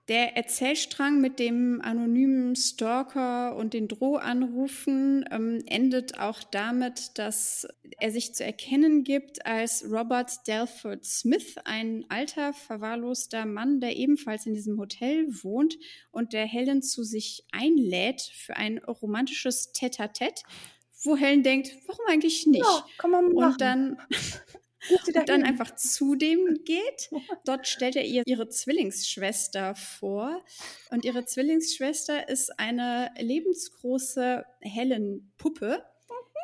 Der 0.09 0.37
Erzählstrang 0.37 1.21
mit 1.21 1.41
dem 1.41 1.81
anonymen 1.83 2.55
Stalker 2.55 3.57
und 3.57 3.75
den 3.75 3.89
Drohanrufen 3.89 5.25
ähm, 5.33 5.65
endet 5.67 6.21
auch 6.21 6.45
damit, 6.45 7.19
dass 7.19 7.67
er 7.99 8.13
sich 8.13 8.33
zu 8.33 8.45
erkennen 8.45 9.03
gibt 9.03 9.45
als 9.47 9.85
Robert 9.91 10.47
Delford 10.47 11.05
Smith, 11.05 11.57
ein 11.65 12.05
alter, 12.09 12.53
verwahrloster 12.53 13.47
Mann, 13.47 13.81
der 13.81 13.97
ebenfalls 13.97 14.47
in 14.47 14.55
diesem 14.55 14.79
Hotel 14.79 15.27
wohnt 15.43 15.77
und 16.13 16.33
der 16.33 16.47
Helen 16.47 16.83
zu 16.83 17.03
sich 17.03 17.45
einlädt 17.51 18.23
für 18.23 18.57
ein 18.57 18.79
romantisches 18.79 19.73
Tête-à-Tête, 19.75 20.45
wo 21.07 21.17
Helen 21.17 21.43
denkt, 21.43 21.77
warum 21.87 22.05
eigentlich 22.09 22.47
nicht? 22.47 22.65
Ja, 22.65 22.85
kann 22.99 23.11
man 23.11 23.33
machen. 23.33 23.53
Und 23.53 23.61
dann 23.61 23.99
und 25.17 25.29
dann 25.29 25.43
einfach 25.43 25.75
zu 25.75 26.15
dem 26.15 26.63
geht. 26.65 27.11
Dort 27.45 27.67
stellt 27.67 27.97
er 27.97 28.05
ihr 28.05 28.23
ihre 28.27 28.49
Zwillingsschwester 28.49 29.75
vor. 29.75 30.45
Und 30.91 31.05
ihre 31.05 31.25
Zwillingsschwester 31.25 32.29
ist 32.29 32.59
eine 32.59 33.11
lebensgroße 33.19 34.45
Helen-Puppe, 34.61 35.83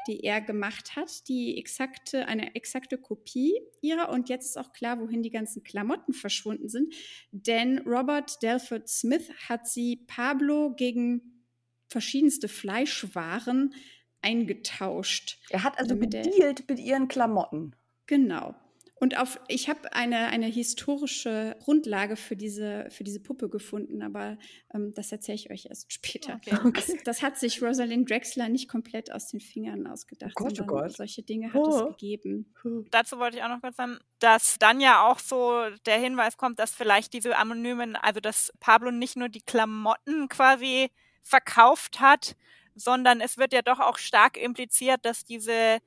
die 0.08 0.24
er 0.24 0.40
gemacht 0.40 0.96
hat, 0.96 1.28
die 1.28 1.56
exakte, 1.58 2.26
eine 2.26 2.54
exakte 2.56 2.98
Kopie 2.98 3.60
ihrer. 3.80 4.08
Und 4.10 4.28
jetzt 4.28 4.46
ist 4.46 4.58
auch 4.58 4.72
klar, 4.72 5.00
wohin 5.00 5.22
die 5.22 5.30
ganzen 5.30 5.62
Klamotten 5.62 6.12
verschwunden 6.12 6.68
sind. 6.68 6.94
Denn 7.30 7.78
Robert 7.86 8.42
Delford 8.42 8.88
Smith 8.88 9.30
hat 9.48 9.68
sie 9.68 10.04
Pablo 10.08 10.74
gegen 10.74 11.44
verschiedenste 11.88 12.48
Fleischwaren 12.48 13.74
eingetauscht. 14.22 15.38
Er 15.50 15.62
hat 15.64 15.78
also 15.78 15.96
gedealt 15.96 16.68
mit 16.68 16.78
ihren 16.78 17.08
Klamotten. 17.08 17.74
Genau. 18.06 18.54
Und 19.02 19.18
auf, 19.18 19.40
ich 19.48 19.68
habe 19.68 19.92
eine, 19.94 20.28
eine 20.28 20.46
historische 20.46 21.56
Grundlage 21.64 22.14
für 22.14 22.36
diese, 22.36 22.86
für 22.90 23.02
diese 23.02 23.18
Puppe 23.18 23.48
gefunden, 23.48 24.00
aber 24.00 24.38
ähm, 24.72 24.92
das 24.94 25.10
erzähle 25.10 25.34
ich 25.34 25.50
euch 25.50 25.66
erst 25.66 25.92
später. 25.92 26.36
Okay. 26.36 26.56
Das, 26.72 26.92
das 27.04 27.22
hat 27.22 27.36
sich 27.36 27.60
Rosalind 27.60 28.08
Drexler 28.08 28.48
nicht 28.48 28.68
komplett 28.68 29.10
aus 29.10 29.26
den 29.26 29.40
Fingern 29.40 29.88
ausgedacht. 29.88 30.34
Oh 30.38 30.44
Gott, 30.44 30.60
oh 30.60 30.66
Gott. 30.66 30.92
Solche 30.92 31.24
Dinge 31.24 31.52
hat 31.52 31.60
Oh. 31.60 31.88
es 31.88 31.96
gegeben. 31.96 32.54
Dazu 32.92 33.18
wollte 33.18 33.38
ich 33.38 33.42
auch 33.42 33.48
noch 33.48 33.60
kurz 33.60 33.74
sagen, 33.74 33.98
dass 34.20 34.56
dann 34.60 34.80
ja 34.80 35.10
auch 35.10 35.18
so 35.18 35.64
der 35.84 35.98
Hinweis 35.98 36.36
kommt, 36.36 36.60
dass 36.60 36.70
vielleicht 36.72 37.12
diese 37.12 37.36
anonymen, 37.36 37.96
also 37.96 38.20
dass 38.20 38.52
Pablo 38.60 38.92
nicht 38.92 39.16
nur 39.16 39.28
die 39.28 39.42
Klamotten 39.42 40.28
quasi 40.28 40.90
verkauft 41.24 41.98
hat, 41.98 42.36
sondern 42.74 43.20
es 43.20 43.38
wird 43.38 43.52
ja 43.52 43.62
doch 43.62 43.80
auch 43.80 43.98
stark 43.98 44.36
impliziert, 44.36 45.04
dass 45.04 45.24
diese 45.24 45.78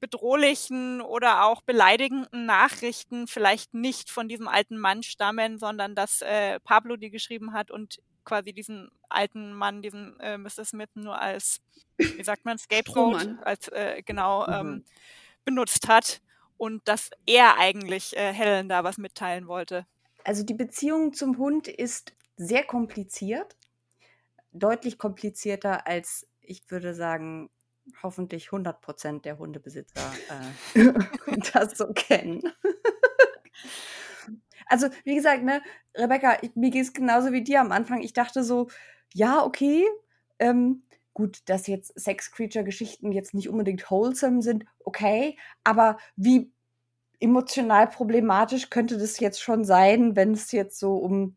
bedrohlichen 0.00 1.02
oder 1.02 1.44
auch 1.44 1.62
beleidigenden 1.62 2.46
Nachrichten 2.46 3.26
vielleicht 3.26 3.74
nicht 3.74 4.10
von 4.10 4.28
diesem 4.28 4.48
alten 4.48 4.78
Mann 4.78 5.02
stammen, 5.02 5.58
sondern 5.58 5.94
dass 5.94 6.22
äh, 6.22 6.58
Pablo 6.60 6.96
die 6.96 7.10
geschrieben 7.10 7.52
hat 7.52 7.70
und 7.70 8.00
quasi 8.24 8.52
diesen 8.52 8.90
alten 9.08 9.52
Mann, 9.52 9.82
diesen 9.82 10.18
äh, 10.20 10.38
Mr. 10.38 10.64
Smith 10.64 10.88
nur 10.94 11.20
als, 11.20 11.60
wie 11.96 12.24
sagt 12.24 12.44
man, 12.44 12.58
Scapegoat, 12.58 13.28
als 13.42 13.68
äh, 13.68 14.02
genau 14.04 14.46
mhm. 14.46 14.52
ähm, 14.52 14.84
benutzt 15.44 15.88
hat 15.88 16.22
und 16.56 16.86
dass 16.88 17.10
er 17.26 17.58
eigentlich 17.58 18.16
äh, 18.16 18.32
Helen 18.32 18.68
da 18.68 18.84
was 18.84 18.98
mitteilen 18.98 19.48
wollte. 19.48 19.86
Also 20.24 20.44
die 20.44 20.54
Beziehung 20.54 21.12
zum 21.12 21.38
Hund 21.38 21.68
ist 21.68 22.14
sehr 22.36 22.64
kompliziert, 22.64 23.56
deutlich 24.52 24.98
komplizierter 24.98 25.86
als 25.86 26.26
ich 26.50 26.70
würde 26.70 26.94
sagen 26.94 27.48
hoffentlich 28.02 28.46
100 28.46 28.80
Prozent 28.80 29.24
der 29.24 29.38
Hundebesitzer 29.38 30.12
äh, 30.74 30.92
das 31.52 31.78
so 31.78 31.86
kennen. 31.94 32.42
also, 34.66 34.88
wie 35.04 35.14
gesagt, 35.14 35.44
ne, 35.44 35.62
Rebecca, 35.96 36.38
ich, 36.42 36.54
mir 36.56 36.70
ging 36.70 36.82
es 36.82 36.92
genauso 36.92 37.32
wie 37.32 37.42
dir 37.42 37.60
am 37.60 37.72
Anfang. 37.72 38.02
Ich 38.02 38.12
dachte 38.12 38.44
so, 38.44 38.68
ja, 39.14 39.44
okay, 39.44 39.86
ähm, 40.38 40.82
gut, 41.14 41.48
dass 41.48 41.66
jetzt 41.66 41.98
Sex-Creature-Geschichten 41.98 43.12
jetzt 43.12 43.34
nicht 43.34 43.48
unbedingt 43.48 43.90
wholesome 43.90 44.42
sind, 44.42 44.64
okay, 44.84 45.36
aber 45.64 45.98
wie 46.16 46.52
emotional 47.20 47.88
problematisch 47.88 48.70
könnte 48.70 48.98
das 48.98 49.20
jetzt 49.20 49.40
schon 49.42 49.64
sein, 49.64 50.16
wenn 50.16 50.32
es 50.32 50.52
jetzt 50.52 50.78
so 50.78 50.96
um 50.96 51.36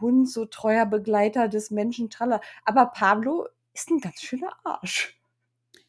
Hund, 0.00 0.30
so 0.30 0.44
treuer 0.44 0.86
Begleiter 0.86 1.48
des 1.48 1.70
Menschen, 1.70 2.10
tralla. 2.10 2.40
Aber 2.64 2.86
Pablo 2.86 3.48
ist 3.76 3.90
ein 3.90 4.00
ganz 4.00 4.20
schöner 4.20 4.52
Arsch. 4.64 5.18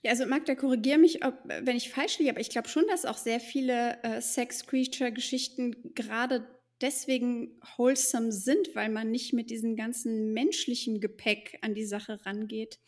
Ja, 0.04 0.12
also 0.12 0.26
Magda, 0.26 0.56
korrigiere 0.56 1.00
mich, 1.00 1.26
ob, 1.26 1.34
wenn 1.45 1.76
ich 1.76 1.89
falsch 1.89 2.19
liege, 2.19 2.32
aber 2.32 2.39
ich 2.39 2.50
glaube 2.50 2.69
schon, 2.69 2.86
dass 2.88 3.06
auch 3.06 3.17
sehr 3.17 3.39
viele 3.39 4.02
äh, 4.04 4.21
Sex-Creature-Geschichten 4.21 5.93
gerade 5.95 6.47
deswegen 6.82 7.60
wholesome 7.78 8.32
sind, 8.32 8.76
weil 8.76 8.89
man 8.89 9.10
nicht 9.10 9.34
mit 9.34 9.50
diesem 9.50 9.76
ganzen 9.76 10.34
menschlichen 10.34 11.02
Gepäck 11.02 11.58
an 11.62 11.73
die 11.73 11.86
Sache 11.86 12.23
rangeht. 12.26 12.80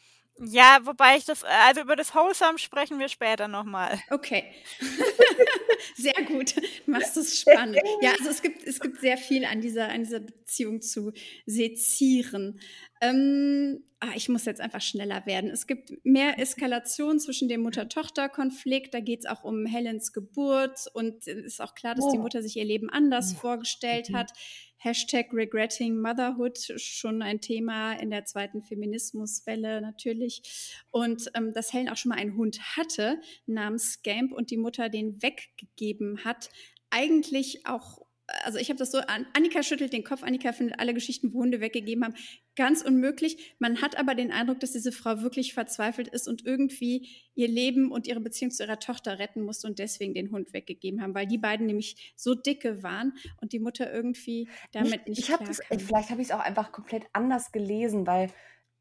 Ja, 0.41 0.79
wobei 0.83 1.17
ich 1.17 1.25
das, 1.25 1.43
also 1.43 1.81
über 1.81 1.95
das 1.97 2.15
Wholesome 2.15 2.57
sprechen 2.59 2.97
wir 2.97 3.09
später 3.09 3.47
nochmal. 3.47 3.99
Okay. 4.09 4.45
sehr 5.95 6.13
gut. 6.25 6.55
Du 6.55 6.91
machst 6.91 7.17
es 7.17 7.41
spannend. 7.41 7.79
Ja, 8.01 8.11
also 8.17 8.29
es 8.29 8.41
gibt, 8.41 8.65
es 8.65 8.79
gibt 8.79 9.01
sehr 9.01 9.17
viel 9.17 9.43
an 9.43 9.59
dieser, 9.59 9.89
an 9.89 10.03
dieser 10.03 10.21
Beziehung 10.21 10.81
zu 10.81 11.11
sezieren. 11.45 12.61
Ähm, 13.01 13.83
ah, 13.99 14.11
ich 14.15 14.27
muss 14.27 14.45
jetzt 14.45 14.59
einfach 14.59 14.81
schneller 14.81 15.25
werden. 15.25 15.49
Es 15.49 15.67
gibt 15.67 15.93
mehr 16.03 16.37
Eskalation 16.37 17.19
zwischen 17.19 17.47
dem 17.47 17.61
Mutter-Tochter-Konflikt. 17.61 18.93
Da 18.93 18.99
geht 18.99 19.19
es 19.19 19.25
auch 19.25 19.43
um 19.43 19.65
Helens 19.65 20.11
Geburt 20.11 20.87
und 20.93 21.25
es 21.27 21.45
ist 21.45 21.61
auch 21.61 21.75
klar, 21.75 21.95
dass 21.95 22.05
oh. 22.05 22.11
die 22.11 22.17
Mutter 22.17 22.41
sich 22.41 22.57
ihr 22.57 22.65
Leben 22.65 22.89
anders 22.89 23.33
oh. 23.35 23.39
vorgestellt 23.39 24.09
mhm. 24.09 24.17
hat. 24.17 24.33
Hashtag 24.81 25.27
Regretting 25.33 25.99
Motherhood, 25.99 26.57
schon 26.77 27.21
ein 27.21 27.41
Thema 27.41 27.93
in 27.93 28.11
der 28.11 28.23
zweiten 28.23 28.63
Feminismuswelle 28.63 29.81
natürlich. 29.81 30.81
Und 30.89 31.29
ähm, 31.35 31.53
dass 31.53 31.73
Helen 31.73 31.89
auch 31.89 31.97
schon 31.97 32.09
mal 32.09 32.17
einen 32.17 32.37
Hund 32.37 32.59
hatte 32.77 33.19
namens 33.45 33.93
Scamp 33.93 34.31
und 34.31 34.51
die 34.51 34.57
Mutter 34.57 34.87
den 34.87 35.21
weggegeben 35.21 36.23
hat, 36.23 36.49
eigentlich 36.91 37.65
auch 37.65 37.99
also 38.43 38.57
ich 38.57 38.69
habe 38.69 38.77
das 38.77 38.91
so, 38.91 38.99
Annika 39.33 39.63
schüttelt 39.63 39.93
den 39.93 40.03
Kopf, 40.03 40.23
Annika 40.23 40.51
findet 40.51 40.79
alle 40.79 40.93
Geschichten, 40.93 41.33
wo 41.33 41.39
Hunde 41.39 41.61
weggegeben 41.61 42.03
haben, 42.03 42.15
ganz 42.55 42.81
unmöglich. 42.81 43.55
Man 43.59 43.81
hat 43.81 43.97
aber 43.97 44.15
den 44.15 44.31
Eindruck, 44.31 44.59
dass 44.59 44.71
diese 44.71 44.91
Frau 44.91 45.21
wirklich 45.21 45.53
verzweifelt 45.53 46.07
ist 46.07 46.27
und 46.27 46.45
irgendwie 46.45 47.09
ihr 47.35 47.47
Leben 47.47 47.91
und 47.91 48.07
ihre 48.07 48.19
Beziehung 48.19 48.51
zu 48.51 48.63
ihrer 48.63 48.79
Tochter 48.79 49.19
retten 49.19 49.41
musste 49.41 49.67
und 49.67 49.79
deswegen 49.79 50.13
den 50.13 50.31
Hund 50.31 50.53
weggegeben 50.53 51.01
haben, 51.01 51.15
weil 51.15 51.27
die 51.27 51.37
beiden 51.37 51.65
nämlich 51.65 52.13
so 52.15 52.35
dicke 52.35 52.83
waren 52.83 53.13
und 53.41 53.53
die 53.53 53.59
Mutter 53.59 53.91
irgendwie 53.91 54.49
damit 54.71 55.07
nicht 55.07 55.19
ich 55.19 55.31
hab 55.31 55.45
das, 55.45 55.61
Vielleicht 55.69 56.09
habe 56.09 56.21
ich 56.21 56.29
es 56.29 56.33
auch 56.33 56.39
einfach 56.39 56.71
komplett 56.71 57.03
anders 57.13 57.51
gelesen, 57.51 58.05
weil 58.07 58.29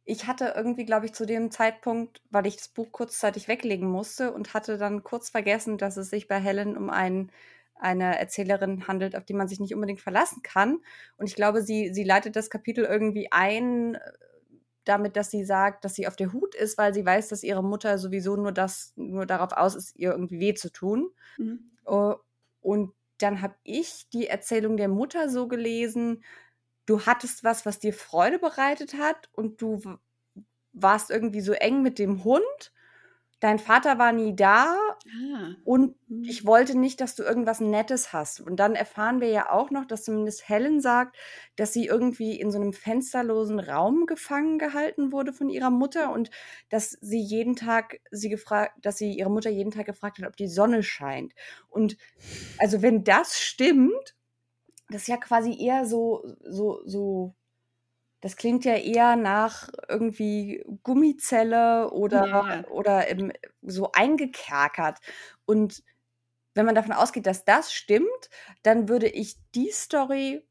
ich 0.05 0.27
hatte 0.27 0.55
irgendwie, 0.57 0.87
glaube 0.87 1.05
ich, 1.05 1.13
zu 1.13 1.27
dem 1.27 1.51
Zeitpunkt, 1.51 2.23
weil 2.31 2.47
ich 2.47 2.57
das 2.57 2.69
Buch 2.69 2.91
kurzzeitig 2.93 3.47
weglegen 3.47 3.91
musste 3.91 4.33
und 4.33 4.55
hatte 4.55 4.79
dann 4.79 5.05
kurz 5.05 5.29
vergessen, 5.29 5.77
dass 5.77 5.99
es 5.99 6.09
sich 6.09 6.29
bei 6.29 6.41
Helen 6.41 6.79
um 6.79 6.89
einen 6.89 7.31
eine 7.81 8.19
Erzählerin 8.19 8.87
handelt, 8.89 9.17
auf 9.17 9.25
die 9.25 9.35
man 9.35 9.49
sich 9.49 9.61
nicht 9.61 9.75
unbedingt 9.75 10.01
verlassen 10.01 10.43
kann. 10.43 10.79
Und 11.17 11.27
ich 11.27 11.35
glaube, 11.35 11.63
sie, 11.63 11.93
sie 11.93 12.05
leitet 12.05 12.37
das 12.37 12.51
Kapitel 12.51 12.85
irgendwie 12.85 13.31
ein, 13.31 13.95
äh, 13.95 14.01
damit, 14.85 15.17
dass 15.17 15.31
sie 15.31 15.45
sagt, 15.45 15.85
dass 15.85 15.95
sie 15.95 16.09
auf 16.09 16.17
der 16.17 16.33
Hut 16.33 16.55
ist, 16.55 16.79
weil 16.79 16.95
sie 16.95 17.05
weiß, 17.05 17.29
dass 17.29 17.43
ihre 17.43 17.63
Mutter 17.63 17.99
sowieso 17.99 18.37
nur 18.37 18.53
das, 18.53 18.93
nur 18.97 19.27
darauf 19.27 19.53
aus 19.53 19.75
ist, 19.75 19.97
ihr 19.97 20.13
irgendwie 20.13 20.41
weh 20.41 20.55
zu 20.55 20.73
tun. 20.73 21.11
Mhm. 21.37 21.71
Uh, 21.87 22.15
und 22.61 22.93
dann 23.19 23.43
habe 23.43 23.55
ich 23.65 24.09
die 24.13 24.29
Erzählung 24.29 24.77
der 24.77 24.89
Mutter 24.89 25.29
so 25.29 25.49
gelesen, 25.49 26.23
du 26.87 27.05
hattest 27.05 27.45
was, 27.45 27.67
was 27.67 27.79
dir 27.79 27.93
Freude 27.93 28.39
bereitet 28.39 28.95
hat 28.95 29.29
und 29.33 29.61
du 29.61 29.99
warst 30.73 31.11
irgendwie 31.11 31.41
so 31.41 31.53
eng 31.53 31.83
mit 31.83 31.99
dem 31.99 32.25
Hund 32.25 32.73
dein 33.41 33.59
Vater 33.59 33.99
war 33.99 34.13
nie 34.13 34.35
da 34.35 34.77
ah. 35.07 35.55
und 35.65 35.95
mhm. 36.09 36.25
ich 36.25 36.45
wollte 36.45 36.77
nicht, 36.77 37.01
dass 37.01 37.15
du 37.15 37.23
irgendwas 37.23 37.61
Nettes 37.61 38.13
hast. 38.13 38.41
Und 38.41 38.57
dann 38.57 38.75
erfahren 38.75 39.21
wir 39.21 39.29
ja 39.29 39.51
auch 39.51 39.71
noch, 39.71 39.85
dass 39.85 40.05
zumindest 40.05 40.49
Helen 40.49 40.81
sagt, 40.81 41.17
dass 41.57 41.73
sie 41.73 41.87
irgendwie 41.87 42.39
in 42.39 42.51
so 42.51 42.59
einem 42.59 42.73
fensterlosen 42.73 43.61
Raum 43.61 44.07
gefangen 44.07 44.59
gehalten 44.59 45.13
wurde 45.13 45.33
von 45.33 45.49
ihrer 45.49 45.71
Mutter 45.71 46.13
und 46.13 46.31
dass 46.69 46.91
sie 47.01 47.21
jeden 47.21 47.55
Tag 47.55 48.01
sie 48.11 48.29
gefragt, 48.29 48.75
dass 48.83 48.99
sie 48.99 49.13
ihre 49.13 49.31
Mutter 49.31 49.51
jeden 49.51 49.71
Tag 49.71 49.87
gefragt 49.87 50.19
hat, 50.19 50.27
ob 50.27 50.37
die 50.37 50.49
Sonne 50.49 50.83
scheint. 50.83 51.35
Und 51.69 51.97
also 52.59 52.83
wenn 52.83 53.05
das 53.05 53.39
stimmt, 53.41 54.17
das 54.91 55.03
ist 55.03 55.09
ja 55.09 55.17
quasi 55.17 55.57
eher 55.61 55.85
so 55.85 56.25
so 56.41 56.81
so 56.87 57.35
das 58.21 58.37
klingt 58.37 58.65
ja 58.65 58.75
eher 58.75 59.17
nach 59.17 59.69
irgendwie 59.89 60.65
Gummizelle 60.83 61.91
oder, 61.91 62.27
ja. 62.27 62.69
oder 62.69 63.09
im, 63.09 63.33
so 63.63 63.93
eingekerkert. 63.93 64.99
Und 65.47 65.85
wenn 66.55 66.67
man 66.67 66.75
davon 66.75 66.93
ausgeht, 66.93 67.27
dass 67.27 67.45
das 67.45 67.73
stimmt, 67.73 68.31
dann 68.63 68.89
würde 68.89 69.09
ich 69.09 69.37
die 69.55 69.71
Story, 69.71 70.45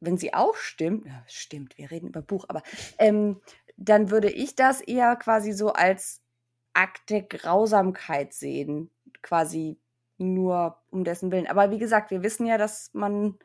wenn 0.00 0.16
sie 0.16 0.32
auch 0.32 0.56
stimmt, 0.56 1.06
ja, 1.06 1.22
stimmt, 1.26 1.76
wir 1.76 1.90
reden 1.90 2.08
über 2.08 2.22
Buch, 2.22 2.46
aber 2.48 2.62
ähm, 2.98 3.40
dann 3.76 4.10
würde 4.10 4.30
ich 4.30 4.56
das 4.56 4.80
eher 4.80 5.16
quasi 5.16 5.52
so 5.52 5.72
als 5.72 6.22
Akt 6.72 7.10
der 7.10 7.22
Grausamkeit 7.22 8.32
sehen, 8.32 8.90
quasi 9.20 9.78
nur 10.16 10.78
um 10.90 11.04
dessen 11.04 11.30
Willen. 11.30 11.46
Aber 11.46 11.70
wie 11.70 11.78
gesagt, 11.78 12.10
wir 12.10 12.22
wissen 12.22 12.46
ja, 12.46 12.56
dass 12.56 12.90
man 12.94 13.38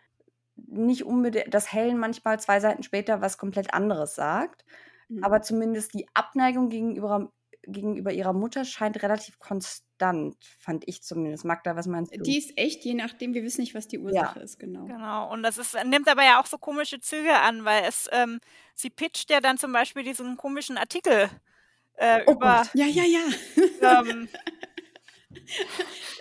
nicht 0.66 1.04
unbedingt, 1.06 1.54
dass 1.54 1.72
Helen 1.72 1.98
manchmal 1.98 2.40
zwei 2.40 2.60
Seiten 2.60 2.84
später 2.84 3.22
was 3.22 3.38
komplett 3.38 3.74
anderes 3.74 4.16
sagt. 4.16 4.66
Mhm. 5.10 5.24
Aber 5.24 5.42
zumindest 5.42 5.94
die 5.94 6.08
Abneigung 6.14 6.70
gegenüber, 6.70 7.32
gegenüber 7.64 8.12
ihrer 8.12 8.34
Mutter 8.34 8.66
scheint 8.66 9.02
relativ 9.04 9.40
konstant, 9.40 10.38
fand 10.60 10.88
ich 10.88 11.04
zumindest. 11.04 11.46
Magda, 11.46 11.76
was 11.76 11.88
meinst 11.88 12.16
du? 12.16 12.22
Die 12.22 12.38
ist 12.38 12.58
echt, 12.58 12.84
je 12.84 12.94
nachdem, 12.94 13.34
wir 13.34 13.44
wissen 13.44 13.62
nicht, 13.62 13.76
was 13.76 13.88
die 13.88 14.00
Ursache 14.00 14.40
ja. 14.40 14.44
ist, 14.44 14.60
genau. 14.60 14.86
Genau, 14.86 15.32
und 15.32 15.44
das 15.44 15.58
ist, 15.58 15.78
nimmt 15.86 16.10
aber 16.10 16.24
ja 16.24 16.42
auch 16.42 16.46
so 16.46 16.58
komische 16.58 17.00
Züge 17.00 17.34
an, 17.34 17.66
weil 17.66 17.84
es, 17.88 18.10
ähm, 18.12 18.40
sie 18.76 18.90
pitcht 18.90 19.30
ja 19.30 19.40
dann 19.40 19.58
zum 19.58 19.72
Beispiel 19.72 20.04
diesen 20.04 20.38
komischen 20.38 20.78
Artikel 20.78 21.30
äh, 21.98 22.22
oh 22.26 22.34
über. 22.34 22.64
Gott. 22.64 22.70
Ja, 22.74 22.86
ja, 22.86 23.04
ja. 23.04 24.02
Ähm, 24.02 24.28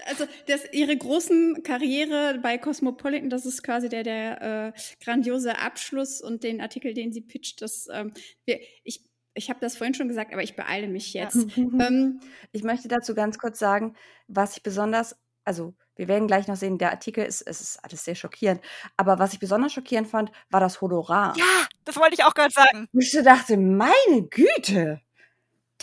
also 0.07 0.27
das, 0.47 0.63
ihre 0.73 0.97
großen 0.97 1.63
Karriere 1.63 2.39
bei 2.43 2.59
Cosmopolitan, 2.59 3.31
das 3.31 3.47
ist 3.47 3.63
quasi 3.63 3.89
der, 3.89 4.03
der 4.03 4.43
äh, 4.43 4.81
grandiose 5.03 5.59
Abschluss 5.59 6.21
und 6.21 6.43
den 6.43 6.61
Artikel, 6.61 6.95
den 6.95 7.13
sie 7.13 7.21
pitcht, 7.21 7.63
das, 7.63 7.89
ähm, 7.93 8.13
wir, 8.45 8.61
ich, 8.85 9.05
ich 9.35 9.51
habe 9.51 9.61
das 9.61 9.77
vorhin 9.77 9.95
schon 9.95 10.09
gesagt, 10.09 10.33
aber 10.33 10.43
ich 10.43 10.57
beeile 10.57 10.89
mich 10.89 11.13
jetzt. 11.13 11.37
Ja. 11.57 11.65
Ähm, 11.87 12.21
ich 12.53 12.63
möchte 12.65 12.89
dazu 12.89 13.15
ganz 13.15 13.39
kurz 13.39 13.59
sagen, 13.59 13.97
was 14.29 14.57
ich 14.57 14.63
besonders, 14.63 15.17
also 15.45 15.75
wir 15.95 16.09
werden 16.09 16.27
gleich 16.27 16.49
noch 16.49 16.57
sehen, 16.57 16.79
der 16.79 16.91
Artikel 16.91 17.25
ist, 17.25 17.43
es 17.43 17.61
ist 17.61 17.85
alles 17.85 18.05
sehr 18.05 18.15
schockierend. 18.15 18.61
Aber 18.97 19.19
was 19.19 19.33
ich 19.33 19.39
besonders 19.39 19.73
schockierend 19.73 20.09
fand, 20.09 20.31
war 20.51 20.61
das 20.61 20.81
Honorar. 20.81 21.35
Ja, 21.37 21.67
das 21.85 21.97
wollte 21.97 22.15
ich 22.15 22.25
auch 22.25 22.35
gerade 22.35 22.53
sagen. 22.53 22.89
Ich 22.93 23.13
dachte, 23.25 23.57
meine 23.57 24.23
Güte. 24.29 25.01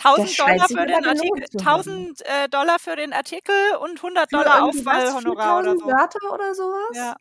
1000 0.02 0.38
Dollar 0.38 0.68
für 0.68 0.86
den 0.86 1.04
Artikel, 1.04 1.44
1000 1.58 2.20
äh, 2.22 2.48
Dollar 2.48 2.78
für 2.78 2.96
den 2.96 3.12
Artikel 3.12 3.54
und 3.80 3.96
100 3.96 4.30
für 4.30 4.36
Dollar 4.36 4.64
Ausfallhonorar 4.64 5.60
oder 5.60 5.76
so. 5.76 5.86
Wörter 5.86 6.32
oder 6.32 6.54
sowas? 6.54 6.96
Ja. 6.96 7.16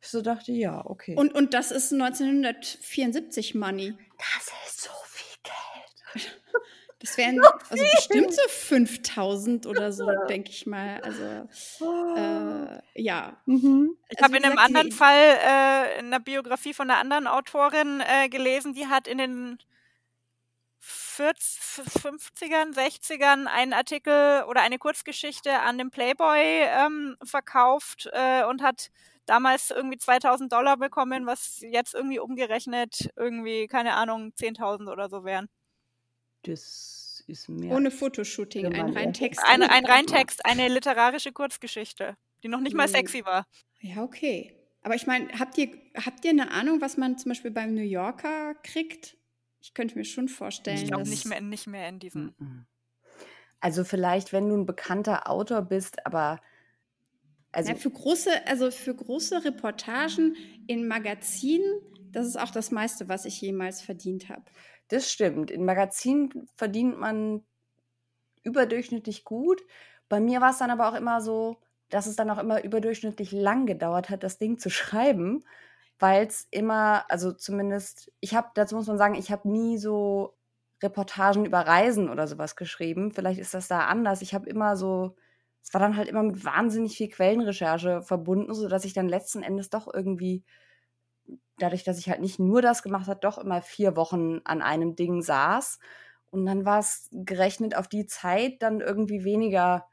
Ich 0.00 0.08
so 0.08 0.20
dachte, 0.20 0.52
ja, 0.52 0.84
okay. 0.84 1.16
Und, 1.16 1.34
und 1.34 1.54
das 1.54 1.70
ist 1.70 1.92
1974 1.92 3.54
Money. 3.54 3.96
Das 4.18 4.52
ist 4.66 4.82
so 4.82 4.90
viel 5.06 5.36
Geld. 5.42 6.32
Das 7.00 7.18
wären 7.18 7.38
also 7.38 7.84
bestimmt 7.84 8.32
so 8.32 8.40
5000 8.48 9.66
oder 9.66 9.92
so, 9.92 10.06
denke 10.28 10.48
ich 10.48 10.64
mal. 10.64 11.02
Also, 11.02 11.46
äh, 12.16 12.80
ja. 12.94 13.36
Mhm. 13.44 13.98
Ich 14.08 14.18
also, 14.18 14.24
habe 14.24 14.38
in 14.38 14.44
einem 14.46 14.58
anderen 14.58 14.90
Fall 14.90 15.18
äh, 15.18 15.98
in 15.98 16.06
einer 16.06 16.20
Biografie 16.20 16.72
von 16.72 16.88
einer 16.88 16.98
anderen 16.98 17.26
Autorin 17.26 18.00
äh, 18.00 18.30
gelesen, 18.30 18.72
die 18.72 18.86
hat 18.86 19.06
in 19.06 19.18
den 19.18 19.58
40, 19.58 19.73
50ern, 21.18 22.74
60ern 22.74 23.46
einen 23.46 23.72
Artikel 23.72 24.44
oder 24.48 24.62
eine 24.62 24.78
Kurzgeschichte 24.78 25.60
an 25.60 25.78
den 25.78 25.90
Playboy 25.90 26.40
ähm, 26.42 27.16
verkauft 27.24 28.08
äh, 28.12 28.44
und 28.44 28.62
hat 28.62 28.90
damals 29.26 29.70
irgendwie 29.70 29.96
2000 29.98 30.52
Dollar 30.52 30.76
bekommen, 30.76 31.26
was 31.26 31.60
jetzt 31.60 31.94
irgendwie 31.94 32.18
umgerechnet 32.18 33.10
irgendwie, 33.16 33.66
keine 33.68 33.94
Ahnung, 33.94 34.32
10.000 34.38 34.90
oder 34.90 35.08
so 35.08 35.24
wären. 35.24 35.48
Das 36.42 37.24
ist 37.26 37.48
mehr. 37.48 37.74
Ohne 37.74 37.90
Fotoshooting, 37.90 38.66
ein 38.66 38.72
man 38.72 38.92
rein 38.96 39.08
echt- 39.10 39.18
Text. 39.18 39.40
Eine, 39.46 39.70
ein 39.70 39.86
Reintext, 39.86 40.44
eine 40.44 40.68
literarische 40.68 41.32
Kurzgeschichte, 41.32 42.16
die 42.42 42.48
noch 42.48 42.60
nicht 42.60 42.74
mal 42.76 42.86
Mhm. 42.86 42.92
sexy 42.92 43.24
war. 43.24 43.46
Ja, 43.80 44.02
okay. 44.02 44.54
Aber 44.82 44.94
ich 44.94 45.06
meine, 45.06 45.28
habt 45.38 45.56
ihr, 45.56 45.70
habt 46.04 46.24
ihr 46.26 46.30
eine 46.32 46.50
Ahnung, 46.50 46.82
was 46.82 46.98
man 46.98 47.16
zum 47.16 47.30
Beispiel 47.30 47.50
beim 47.50 47.72
New 47.74 47.80
Yorker 47.82 48.54
kriegt? 48.62 49.16
Ich 49.64 49.72
könnte 49.72 49.96
mir 49.96 50.04
schon 50.04 50.28
vorstellen, 50.28 50.76
Ich 50.76 50.88
glaube 50.88 51.04
dass 51.04 51.08
nicht 51.08 51.24
mehr, 51.24 51.40
nicht 51.40 51.66
mehr 51.66 51.88
in 51.88 51.98
diesem. 51.98 52.34
Mhm. 52.36 52.66
Also 53.60 53.82
vielleicht, 53.82 54.34
wenn 54.34 54.46
du 54.46 54.56
ein 54.58 54.66
bekannter 54.66 55.30
Autor 55.30 55.62
bist, 55.62 56.04
aber 56.04 56.42
also 57.50 57.72
ja, 57.72 57.78
für 57.78 57.90
große, 57.90 58.46
also 58.46 58.70
für 58.70 58.94
große 58.94 59.42
Reportagen 59.42 60.36
in 60.66 60.86
Magazinen, 60.86 61.80
das 62.12 62.26
ist 62.26 62.36
auch 62.36 62.50
das 62.50 62.72
meiste, 62.72 63.08
was 63.08 63.24
ich 63.24 63.40
jemals 63.40 63.80
verdient 63.80 64.28
habe. 64.28 64.44
das 64.88 65.10
stimmt. 65.10 65.50
In 65.50 65.64
Magazinen 65.64 66.46
verdient 66.56 66.98
man 66.98 67.42
überdurchschnittlich 68.42 69.24
gut. 69.24 69.62
Bei 70.10 70.20
mir 70.20 70.42
war 70.42 70.50
es 70.50 70.58
dann 70.58 70.70
aber 70.70 70.90
auch 70.90 70.94
immer 70.94 71.22
so, 71.22 71.56
dass 71.88 72.04
es 72.04 72.16
dann 72.16 72.28
auch 72.28 72.38
immer 72.38 72.62
überdurchschnittlich 72.62 73.32
lang 73.32 73.64
gedauert 73.64 74.10
hat, 74.10 74.24
das 74.24 74.36
Ding 74.36 74.58
zu 74.58 74.68
schreiben, 74.80 75.42
weil 75.98 76.26
es 76.26 76.46
immer, 76.50 77.04
also 77.10 77.32
zumindest, 77.32 78.12
ich 78.20 78.34
habe, 78.34 78.48
dazu 78.54 78.76
muss 78.76 78.86
man 78.86 78.98
sagen, 78.98 79.14
ich 79.14 79.30
habe 79.32 79.48
nie 79.48 79.78
so 79.78 80.36
Reportagen 80.82 81.44
über 81.46 81.60
Reisen 81.60 82.10
oder 82.10 82.26
sowas 82.26 82.56
geschrieben. 82.56 83.12
Vielleicht 83.12 83.40
ist 83.40 83.54
das 83.54 83.68
da 83.68 83.80
anders. 83.86 84.22
Ich 84.22 84.34
habe 84.34 84.48
immer 84.48 84.76
so, 84.76 85.16
es 85.62 85.72
war 85.72 85.80
dann 85.80 85.96
halt 85.96 86.08
immer 86.08 86.22
mit 86.22 86.44
wahnsinnig 86.44 86.96
viel 86.96 87.08
Quellenrecherche 87.08 88.02
verbunden, 88.02 88.52
sodass 88.54 88.84
ich 88.84 88.92
dann 88.92 89.08
letzten 89.08 89.42
Endes 89.42 89.70
doch 89.70 89.92
irgendwie, 89.92 90.44
dadurch, 91.58 91.84
dass 91.84 91.98
ich 91.98 92.08
halt 92.08 92.20
nicht 92.20 92.38
nur 92.38 92.62
das 92.62 92.82
gemacht 92.82 93.06
habe, 93.08 93.20
doch 93.20 93.38
immer 93.38 93.62
vier 93.62 93.96
Wochen 93.96 94.40
an 94.44 94.62
einem 94.62 94.96
Ding 94.96 95.22
saß. 95.22 95.78
Und 96.30 96.46
dann 96.46 96.64
war 96.64 96.80
es 96.80 97.08
gerechnet 97.12 97.76
auf 97.76 97.88
die 97.88 98.06
Zeit 98.06 98.60
dann 98.60 98.80
irgendwie 98.80 99.24
weniger 99.24 99.86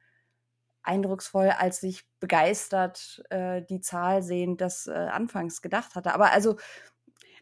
eindrucksvoll, 0.83 1.49
als 1.49 1.83
ich 1.83 2.03
begeistert 2.19 3.23
äh, 3.29 3.61
die 3.69 3.81
Zahl 3.81 4.23
sehend 4.23 4.61
das 4.61 4.87
äh, 4.87 4.91
anfangs 4.91 5.61
gedacht 5.61 5.95
hatte. 5.95 6.13
Aber 6.13 6.31
also, 6.31 6.57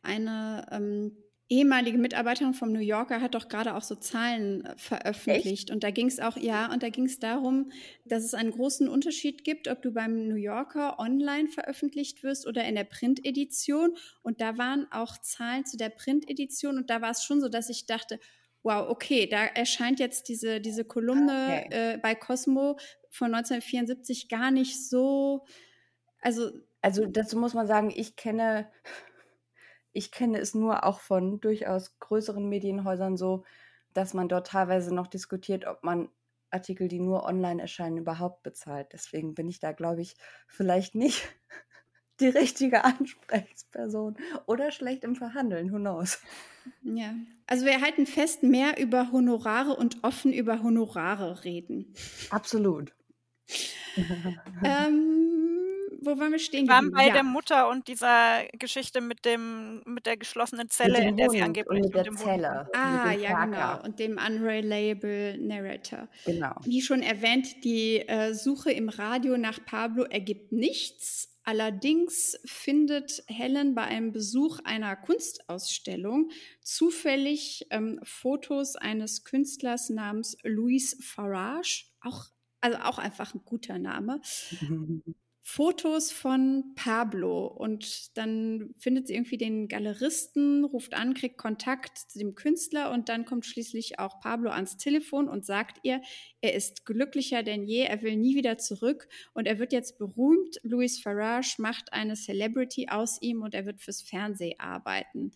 Eine 0.02 0.66
ähm, 0.72 1.18
ehemalige 1.50 1.98
Mitarbeiterin 1.98 2.54
vom 2.54 2.72
New 2.72 2.80
Yorker 2.80 3.22
hat 3.22 3.36
doch 3.36 3.50
gerade 3.50 3.76
auch 3.76 3.82
so 3.82 3.96
Zahlen 3.96 4.66
äh, 4.66 4.78
veröffentlicht. 4.78 5.72
Und 5.72 5.84
da 5.84 5.92
ging 5.92 6.08
es 6.08 6.20
auch, 6.20 6.38
ja, 6.38 6.72
und 6.72 6.84
da 6.84 6.90
ging 6.90 7.06
es 7.06 7.20
darum, 7.20 7.72
dass 8.06 8.24
es 8.24 8.34
einen 8.34 8.52
großen 8.52 8.88
Unterschied 8.88 9.44
gibt, 9.44 9.68
ob 9.68 9.82
du 9.82 9.92
beim 9.92 10.28
New 10.28 10.36
Yorker 10.36 11.00
online 11.00 11.50
veröffentlicht 11.50 12.24
wirst 12.24 12.48
oder 12.48 12.64
in 12.66 12.76
der 12.76 12.84
Printedition. 12.86 13.96
Und 14.22 14.42
da 14.42 14.58
waren 14.58 14.88
auch 14.92 15.18
Zahlen 15.18 15.66
zu 15.66 15.76
der 15.78 15.90
Printedition. 15.90 16.78
Und 16.78 16.90
da 16.90 17.02
war 17.02 17.12
es 17.12 17.24
schon 17.24 17.42
so, 17.42 17.50
dass 17.50 17.70
ich 17.70 17.86
dachte, 17.86 18.20
wow, 18.64 18.88
okay, 18.90 19.28
da 19.28 19.46
erscheint 19.46 20.00
jetzt 20.00 20.28
diese, 20.30 20.60
diese 20.62 20.84
Kolumne 20.86 21.66
Okay. 21.66 21.94
äh, 21.94 21.98
bei 21.98 22.14
Cosmo 22.16 22.78
von 23.10 23.34
1974 23.34 24.30
gar 24.30 24.52
nicht 24.52 24.88
so, 24.88 25.46
also 26.22 26.52
also 26.82 27.06
dazu 27.06 27.38
muss 27.38 27.54
man 27.54 27.68
sagen, 27.68 27.92
ich 27.94 28.16
kenne, 28.16 28.70
ich 29.92 30.12
kenne 30.12 30.40
es 30.40 30.54
nur 30.56 30.86
auch 30.86 31.00
von 31.00 31.40
durchaus 31.42 32.00
größeren 32.00 32.48
Medienhäusern 32.48 33.18
so, 33.18 33.44
dass 33.94 34.14
man 34.14 34.30
dort 34.30 34.48
teilweise 34.48 34.94
noch 34.94 35.08
diskutiert, 35.08 35.66
ob 35.66 35.84
man 35.84 36.10
Artikel, 36.52 36.88
die 36.88 37.00
nur 37.00 37.26
online 37.26 37.62
erscheinen, 37.62 37.98
überhaupt 37.98 38.44
bezahlt. 38.44 38.88
Deswegen 38.94 39.36
bin 39.36 39.50
ich 39.50 39.60
da, 39.60 39.72
glaube 39.72 40.02
ich, 40.02 40.16
vielleicht 40.48 40.96
nicht 40.96 41.28
die 42.20 42.30
richtige 42.30 42.84
Ansprechperson 42.84 44.18
oder 44.46 44.72
schlecht 44.72 45.04
im 45.04 45.16
Verhandeln, 45.16 45.72
who 45.72 45.78
knows. 45.78 46.20
Ja, 46.82 47.14
also 47.48 47.66
wir 47.66 47.82
halten 47.82 48.06
fest, 48.06 48.44
mehr 48.44 48.80
über 48.80 49.12
Honorare 49.12 49.76
und 49.76 50.04
offen 50.04 50.34
über 50.34 50.62
Honorare 50.62 51.44
reden. 51.44 51.94
Absolut. 52.30 52.94
ähm, 54.64 55.26
wo 56.02 56.18
waren 56.18 56.32
wir 56.32 56.40
stehen 56.40 56.66
Wir 56.68 56.74
waren 56.76 56.92
bei 56.92 57.08
Ja. 57.08 57.14
der 57.14 57.24
Mutter 57.24 57.70
und 57.70 57.88
dieser 57.88 58.46
Geschichte 58.58 59.02
mit 59.02 59.26
dem 59.26 59.82
mit 59.86 60.06
der 60.06 60.18
geschlossenen 60.18 60.70
Zelle, 60.70 61.00
dem 61.00 61.10
in 61.10 61.18
der 61.18 61.30
sie 61.30 61.42
angeblich 61.42 61.80
und 61.82 61.86
mit 61.88 61.96
der 61.96 62.04
dem 62.04 62.18
Hund- 62.18 62.24
Zelle. 62.26 62.70
Ah, 62.74 63.06
mit 63.08 63.16
dem 63.16 63.22
ja, 63.24 63.46
genau. 63.46 63.84
Und 63.84 64.00
dem 64.00 64.18
unreliable 64.18 65.38
Narrator. 65.40 66.08
Genau. 66.26 66.56
Wie 66.64 66.82
schon 66.82 67.02
erwähnt, 67.02 67.64
die 67.64 68.00
äh, 68.08 68.34
Suche 68.34 68.72
im 68.72 68.90
Radio 68.90 69.38
nach 69.38 69.60
Pablo 69.66 70.04
ergibt 70.04 70.52
nichts. 70.52 71.36
Allerdings 71.44 72.38
findet 72.46 73.24
Helen 73.28 73.74
bei 73.74 73.82
einem 73.84 74.12
Besuch 74.12 74.60
einer 74.66 74.96
Kunstausstellung 74.96 76.30
zufällig 76.62 77.66
ähm, 77.72 78.00
Fotos 78.04 78.76
eines 78.76 79.24
Künstlers 79.24 79.90
namens 79.90 80.38
Louis 80.44 80.96
Farage. 81.04 81.86
Auch, 82.02 82.26
also 82.62 82.78
auch 82.80 82.98
einfach 82.98 83.34
ein 83.34 83.42
guter 83.46 83.80
Name. 83.80 84.22
Fotos 85.52 86.12
von 86.12 86.76
Pablo 86.76 87.48
und 87.48 88.16
dann 88.16 88.76
findet 88.78 89.08
sie 89.08 89.16
irgendwie 89.16 89.40
den 89.40 89.68
Galeristen, 89.68 90.64
ruft 90.64 90.94
an, 90.94 91.16
kriegt 91.16 91.40
Kontakt 91.40 91.98
zu 91.98 92.20
dem 92.20 92.36
Künstler 92.36 92.92
und 92.92 93.10
dann 93.10 93.26
kommt 93.26 93.48
schließlich 93.48 93.98
auch 93.98 94.20
Pablo 94.20 94.52
ans 94.52 94.78
Telefon 94.78 95.28
und 95.28 95.48
sagt 95.48 95.80
ihr, 95.82 96.04
er 96.42 96.54
ist 96.54 96.86
glücklicher 96.86 97.42
denn 97.42 97.64
je, 97.64 97.82
er 97.82 98.04
will 98.04 98.16
nie 98.16 98.36
wieder 98.36 98.60
zurück 98.60 99.08
und 99.34 99.48
er 99.48 99.58
wird 99.58 99.74
jetzt 99.74 99.98
berühmt. 99.98 100.58
Louis 100.62 101.00
Farage 101.00 101.56
macht 101.58 101.94
eine 101.94 102.14
Celebrity 102.14 102.90
aus 102.90 103.20
ihm 103.20 103.42
und 103.42 103.56
er 103.56 103.66
wird 103.66 103.82
fürs 103.82 104.04
Fernsehen 104.04 104.60
arbeiten. 104.60 105.32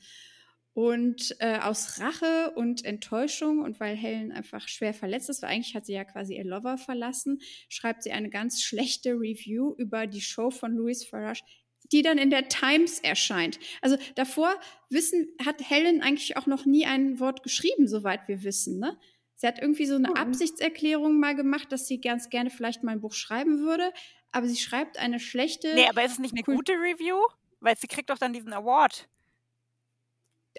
Und 0.73 1.35
äh, 1.39 1.59
aus 1.59 1.99
Rache 1.99 2.51
und 2.55 2.83
Enttäuschung 2.83 3.59
und 3.59 3.79
weil 3.79 3.95
Helen 3.95 4.31
einfach 4.31 4.67
schwer 4.67 4.93
verletzt 4.95 5.29
ist, 5.29 5.43
weil 5.43 5.51
eigentlich 5.51 5.75
hat 5.75 5.85
sie 5.85 5.93
ja 5.93 6.03
quasi 6.03 6.35
ihr 6.35 6.43
Lover 6.45 6.79
verlassen, 6.79 7.39
schreibt 7.69 8.01
sie 8.01 8.11
eine 8.11 8.29
ganz 8.31 8.61
schlechte 8.63 9.11
Review 9.11 9.75
über 9.77 10.07
die 10.07 10.21
Show 10.21 10.49
von 10.49 10.73
Louis 10.73 11.05
Farage, 11.05 11.43
die 11.91 12.01
dann 12.01 12.17
in 12.17 12.31
der 12.31 12.47
Times 12.47 12.99
erscheint. 12.99 13.59
Also 13.81 13.97
davor 14.15 14.55
wissen, 14.89 15.27
hat 15.45 15.61
Helen 15.69 16.01
eigentlich 16.01 16.37
auch 16.37 16.47
noch 16.47 16.65
nie 16.65 16.87
ein 16.87 17.19
Wort 17.19 17.43
geschrieben, 17.43 17.87
soweit 17.87 18.27
wir 18.27 18.43
wissen. 18.43 18.79
Ne? 18.79 18.97
Sie 19.35 19.45
hat 19.45 19.59
irgendwie 19.59 19.85
so 19.85 19.95
eine 19.95 20.09
Mhm. 20.09 20.15
Absichtserklärung 20.15 21.19
mal 21.19 21.35
gemacht, 21.35 21.71
dass 21.71 21.87
sie 21.87 22.01
ganz 22.01 22.29
gerne 22.31 22.49
vielleicht 22.49 22.81
mal 22.81 22.93
ein 22.93 23.01
Buch 23.01 23.13
schreiben 23.13 23.59
würde, 23.59 23.93
aber 24.31 24.47
sie 24.47 24.57
schreibt 24.57 24.97
eine 24.97 25.19
schlechte. 25.19 25.75
Nee, 25.75 25.85
aber 25.87 26.03
ist 26.03 26.13
es 26.13 26.19
nicht 26.19 26.33
eine 26.33 26.43
gute 26.43 26.71
Review? 26.73 27.17
Weil 27.59 27.77
sie 27.77 27.87
kriegt 27.87 28.09
doch 28.09 28.17
dann 28.17 28.33
diesen 28.33 28.53
Award. 28.53 29.07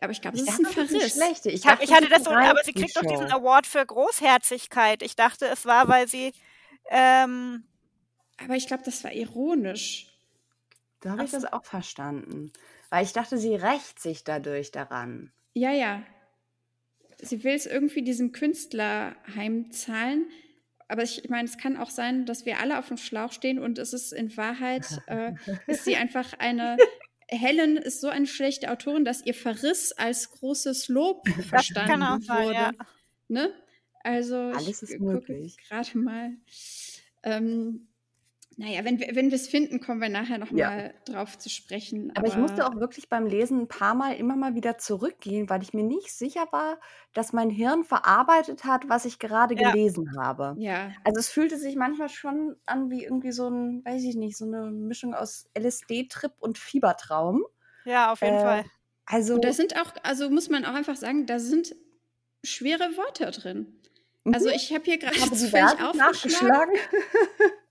Aber 0.01 0.12
ich 0.12 0.20
glaube, 0.20 0.36
das 0.36 0.49
ist 0.49 0.59
ein 0.59 0.64
dachte, 0.64 0.80
ist 0.82 0.90
Verriss. 0.90 1.12
schlecht. 1.14 1.47
Ich, 1.47 1.66
hab, 1.66 1.82
ich 1.82 1.92
hatte 1.92 2.09
das 2.09 2.24
so, 2.24 2.30
aber 2.30 2.61
sie 2.64 2.72
kriegt 2.72 2.97
doch 2.97 3.03
diesen. 3.03 3.30
Award 3.30 3.66
für 3.66 3.84
Großherzigkeit. 3.84 5.03
Ich 5.03 5.16
dachte, 5.16 5.47
es 5.47 5.66
war, 5.66 5.88
weil 5.88 6.09
sie 6.09 6.32
ähm, 6.90 7.64
Aber 8.38 8.57
ich 8.57 8.66
glaube, 8.66 8.82
das 8.84 9.05
war 9.05 9.12
ironisch. 9.12 10.09
Da 11.01 11.11
habe 11.11 11.24
ich 11.24 11.30
das 11.30 11.45
auch 11.45 11.64
verstanden. 11.64 12.53
Weil 12.90 13.05
ich 13.05 13.12
dachte, 13.12 13.38
sie 13.38 13.55
rächt 13.55 14.01
sich 14.01 14.24
dadurch 14.24 14.70
daran. 14.70 15.32
Ja, 15.53 15.70
ja. 15.70 16.03
Sie 17.20 17.45
will 17.45 17.55
es 17.55 17.66
irgendwie 17.66 18.03
diesem 18.03 18.32
Künstler 18.32 19.16
heimzahlen. 19.34 20.30
Aber 20.88 21.03
ich, 21.03 21.24
ich 21.24 21.30
meine, 21.30 21.49
es 21.49 21.59
kann 21.59 21.76
auch 21.76 21.90
sein, 21.90 22.26
dass 22.26 22.45
wir 22.45 22.59
alle 22.59 22.78
auf 22.78 22.88
dem 22.88 22.99
Schlauch 22.99 23.32
stehen 23.32 23.59
und 23.59 23.78
es 23.78 23.92
ist 23.92 24.12
in 24.12 24.36
Wahrheit, 24.36 24.86
äh, 25.07 25.32
ist 25.66 25.84
sie 25.84 25.97
einfach 25.97 26.34
eine. 26.38 26.76
Helen 27.29 27.77
ist 27.77 28.01
so 28.01 28.09
eine 28.09 28.27
schlechte 28.27 28.70
Autorin, 28.70 29.05
dass 29.05 29.25
ihr 29.25 29.35
Verriss 29.35 29.93
als 29.93 30.31
großes 30.31 30.89
Lob 30.89 31.25
das 31.37 31.47
verstanden 31.47 31.91
kann 31.91 32.03
auch 32.03 32.20
sein, 32.20 32.45
wurde. 32.47 32.55
ja. 32.55 32.72
Ne? 33.29 33.53
Also, 34.03 34.37
Alles 34.37 34.83
ich 34.83 34.91
ist 34.91 34.99
gucke 34.99 35.12
möglich. 35.12 35.57
gerade 35.68 35.99
mal. 35.99 36.33
Ähm, 37.22 37.89
naja, 38.57 38.84
wenn 38.84 38.98
wir 39.00 39.14
wenn 39.14 39.30
wir 39.30 39.36
es 39.36 39.48
finden, 39.48 39.80
kommen 39.80 40.00
wir 40.00 40.09
nachher 40.09 40.38
noch 40.38 40.50
Ja. 40.50 40.70
mal 40.70 40.94
drauf 41.07 41.38
zu 41.38 41.48
sprechen. 41.50 42.12
Aber 42.16 42.28
ich 42.28 42.36
musste 42.36 42.64
auch 42.66 42.76
wirklich 42.76 43.09
beim 43.09 43.26
Lesen 43.26 43.61
ein 43.62 43.68
paar 43.68 43.94
Mal 43.94 44.14
immer 44.16 44.36
mal 44.36 44.55
wieder 44.55 44.78
zurückgehen, 44.78 45.48
weil 45.50 45.62
ich 45.62 45.72
mir 45.74 45.82
nicht 45.82 46.12
sicher 46.12 46.46
war, 46.52 46.78
dass 47.12 47.32
mein 47.32 47.50
Hirn 47.50 47.82
verarbeitet 47.84 48.64
hat, 48.64 48.88
was 48.88 49.05
ich 49.05 49.18
gerade 49.18 49.57
Ja. 49.57 49.72
gelesen 49.72 50.16
habe. 50.20 50.59
Ja, 50.59 50.96
Also 51.02 51.18
es 51.20 51.28
fühlte 51.28 51.59
sich 51.59 51.74
manchmal 51.76 52.09
schon 52.09 52.57
an 52.66 52.88
wie 52.90 53.02
irgendwie 53.05 53.32
so 53.32 53.48
ein, 53.48 53.84
weiß 53.84 54.02
ich 54.05 54.14
nicht, 54.14 54.36
so 54.36 54.44
eine 54.46 54.70
Mischung 54.70 55.12
aus 55.14 55.50
LSD-Trip 55.55 56.32
und 56.38 56.57
Fiebertraum. 56.59 57.44
Ja, 57.84 58.12
auf 58.12 58.22
jeden 58.22 58.38
Äh, 58.38 58.38
Fall. 58.38 58.64
Also 59.07 59.34
Und 59.34 59.44
da 59.44 59.52
sind 59.52 59.76
auch, 59.80 59.92
also 60.05 60.30
muss 60.30 60.50
man 60.50 60.64
auch 60.66 60.74
einfach 60.74 60.96
sagen, 60.96 61.26
da 61.26 61.38
sind 61.40 61.76
schwere 62.44 62.96
Wörter 62.98 63.30
drin. 63.32 63.82
Also 64.30 64.48
mhm, 64.48 64.55
ich 64.55 64.72
habe 64.74 64.84
hier 64.84 64.98
gerade 64.98 65.20
Verse 65.50 65.76
aufgeschlagen. 65.80 65.90
nachgeschlagen. 65.92 66.74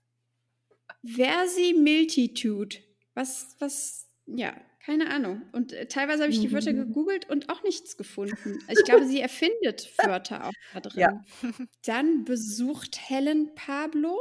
Versimiltitude. 1.04 2.76
Was, 3.14 3.56
was, 3.60 4.08
ja, 4.26 4.54
Keine 4.84 5.08
Ahnung. 5.10 5.42
Und 5.52 5.72
äh, 5.72 5.86
teilweise 5.86 6.22
habe 6.24 6.32
ich 6.32 6.40
die 6.40 6.52
Wörter 6.52 6.74
gegoogelt 6.74 7.30
und 7.30 7.48
auch 7.48 7.62
nichts 7.62 7.96
gefunden. 7.96 8.58
Ich 8.70 8.84
glaube, 8.84 9.06
sie 9.06 9.20
erfindet 9.20 9.90
Wörter 10.04 10.46
auch 10.48 10.52
da 10.74 10.80
drin. 10.80 11.00
Ja. 11.00 11.24
Dann 11.86 12.24
besucht 12.24 12.98
Helen 13.08 13.54
Pablo 13.54 14.16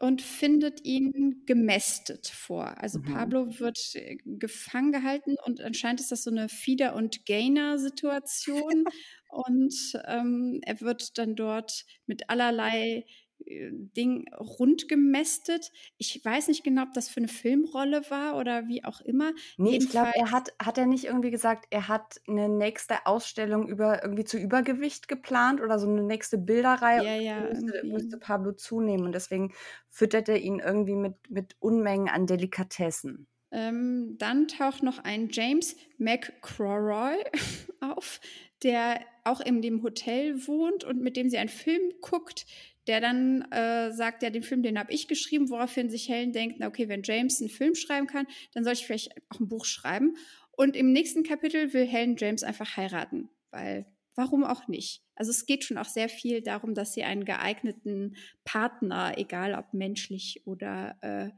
und 0.00 0.20
findet 0.20 0.84
ihn 0.84 1.44
gemästet 1.46 2.26
vor. 2.26 2.76
Also 2.82 2.98
Mhm. 2.98 3.04
Pablo 3.04 3.58
wird 3.60 3.78
äh, 3.94 4.16
gefangen 4.24 4.90
gehalten 4.90 5.36
und 5.44 5.60
anscheinend 5.60 6.00
ist 6.00 6.10
das 6.10 6.24
so 6.24 6.30
eine 6.30 6.48
Feeder- 6.48 6.96
und 6.96 7.24
Gainer-Situation. 7.26 8.84
und 9.28 9.74
ähm, 10.06 10.60
er 10.64 10.80
wird 10.80 11.18
dann 11.18 11.36
dort 11.36 11.84
mit 12.06 12.28
allerlei 12.30 13.04
Ding 13.46 14.26
rundgemästet. 14.34 15.70
Ich 15.98 16.24
weiß 16.24 16.48
nicht 16.48 16.64
genau, 16.64 16.82
ob 16.82 16.92
das 16.94 17.08
für 17.08 17.18
eine 17.18 17.28
Filmrolle 17.28 18.02
war 18.10 18.36
oder 18.36 18.68
wie 18.68 18.84
auch 18.84 19.00
immer. 19.00 19.32
Nee, 19.56 19.76
ich 19.76 19.90
glaube, 19.90 20.08
er 20.14 20.26
Jedenfalls- 20.26 20.32
hat, 20.32 20.54
hat 20.62 20.78
er 20.78 20.86
nicht 20.86 21.04
irgendwie 21.04 21.30
gesagt, 21.30 21.66
er 21.70 21.88
hat 21.88 22.20
eine 22.26 22.48
nächste 22.48 23.06
Ausstellung 23.06 23.68
über 23.68 24.02
irgendwie 24.02 24.24
zu 24.24 24.38
Übergewicht 24.38 25.08
geplant 25.08 25.60
oder 25.60 25.78
so 25.78 25.88
eine 25.88 26.02
nächste 26.02 26.38
Bilderreihe. 26.38 27.04
Ja, 27.04 27.14
und 27.16 27.22
ja, 27.22 27.40
müsste, 27.40 27.86
müsste 27.86 28.18
Pablo 28.18 28.52
zunehmen 28.52 29.06
und 29.06 29.12
deswegen 29.12 29.52
füttert 29.88 30.28
er 30.28 30.38
ihn 30.40 30.60
irgendwie 30.60 30.96
mit, 30.96 31.14
mit 31.28 31.56
Unmengen 31.60 32.08
an 32.08 32.26
Delikatessen. 32.26 33.26
Ähm, 33.50 34.16
dann 34.18 34.48
taucht 34.48 34.82
noch 34.82 34.98
ein 34.98 35.28
James 35.30 35.76
McCrory 35.98 37.22
auf, 37.80 38.20
der 38.64 39.00
auch 39.22 39.40
in 39.40 39.62
dem 39.62 39.82
Hotel 39.82 40.46
wohnt 40.48 40.82
und 40.82 41.00
mit 41.00 41.16
dem 41.16 41.30
sie 41.30 41.38
einen 41.38 41.48
Film 41.48 41.92
guckt, 42.00 42.46
der 42.86 43.00
dann 43.00 43.42
äh, 43.50 43.92
sagt, 43.92 44.22
ja, 44.22 44.30
den 44.30 44.42
Film, 44.42 44.62
den 44.62 44.78
habe 44.78 44.92
ich 44.92 45.08
geschrieben, 45.08 45.50
woraufhin 45.50 45.90
sich 45.90 46.08
Helen 46.08 46.32
denkt, 46.32 46.56
na 46.58 46.68
okay, 46.68 46.88
wenn 46.88 47.02
James 47.02 47.40
einen 47.40 47.50
Film 47.50 47.74
schreiben 47.74 48.06
kann, 48.06 48.26
dann 48.52 48.64
soll 48.64 48.74
ich 48.74 48.86
vielleicht 48.86 49.14
auch 49.30 49.40
ein 49.40 49.48
Buch 49.48 49.64
schreiben. 49.64 50.16
Und 50.52 50.76
im 50.76 50.92
nächsten 50.92 51.22
Kapitel 51.22 51.72
will 51.72 51.86
Helen 51.86 52.16
James 52.16 52.42
einfach 52.42 52.76
heiraten, 52.76 53.28
weil 53.50 53.86
warum 54.14 54.44
auch 54.44 54.68
nicht? 54.68 55.02
Also 55.16 55.30
es 55.30 55.46
geht 55.46 55.64
schon 55.64 55.78
auch 55.78 55.86
sehr 55.86 56.08
viel 56.08 56.42
darum, 56.42 56.74
dass 56.74 56.92
sie 56.92 57.02
einen 57.04 57.24
geeigneten 57.24 58.16
Partner, 58.44 59.14
egal 59.16 59.54
ob 59.54 59.72
menschlich 59.74 60.42
oder 60.46 60.96
äh, 61.00 61.30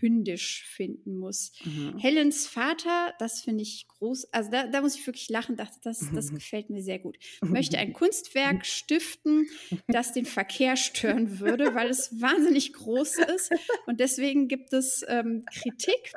hündisch 0.00 0.64
finden 0.66 1.16
muss. 1.16 1.52
Mhm. 1.64 1.98
Helens 1.98 2.46
Vater, 2.46 3.14
das 3.18 3.42
finde 3.42 3.62
ich 3.62 3.86
groß, 3.88 4.32
also 4.32 4.50
da, 4.50 4.66
da 4.66 4.80
muss 4.80 4.94
ich 4.94 5.06
wirklich 5.06 5.28
lachen, 5.28 5.56
dachte, 5.56 5.78
das, 5.82 6.10
das 6.14 6.30
gefällt 6.34 6.70
mir 6.70 6.82
sehr 6.82 6.98
gut. 6.98 7.18
Möchte 7.42 7.78
ein 7.78 7.92
Kunstwerk 7.92 8.64
stiften, 8.66 9.48
das 9.88 10.12
den 10.12 10.26
Verkehr 10.26 10.76
stören 10.76 11.40
würde, 11.40 11.74
weil 11.74 11.88
es 11.88 12.20
wahnsinnig 12.20 12.72
groß 12.72 13.18
ist. 13.34 13.50
Und 13.86 14.00
deswegen 14.00 14.48
gibt 14.48 14.72
es 14.72 15.04
ähm, 15.08 15.44
Kritik, 15.52 16.12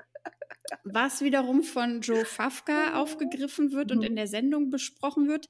was 0.84 1.22
wiederum 1.22 1.64
von 1.64 2.02
Joe 2.02 2.26
Fafka 2.26 3.00
aufgegriffen 3.02 3.72
wird 3.72 3.92
und 3.92 4.04
in 4.04 4.16
der 4.16 4.28
Sendung 4.28 4.70
besprochen 4.70 5.28
wird, 5.28 5.48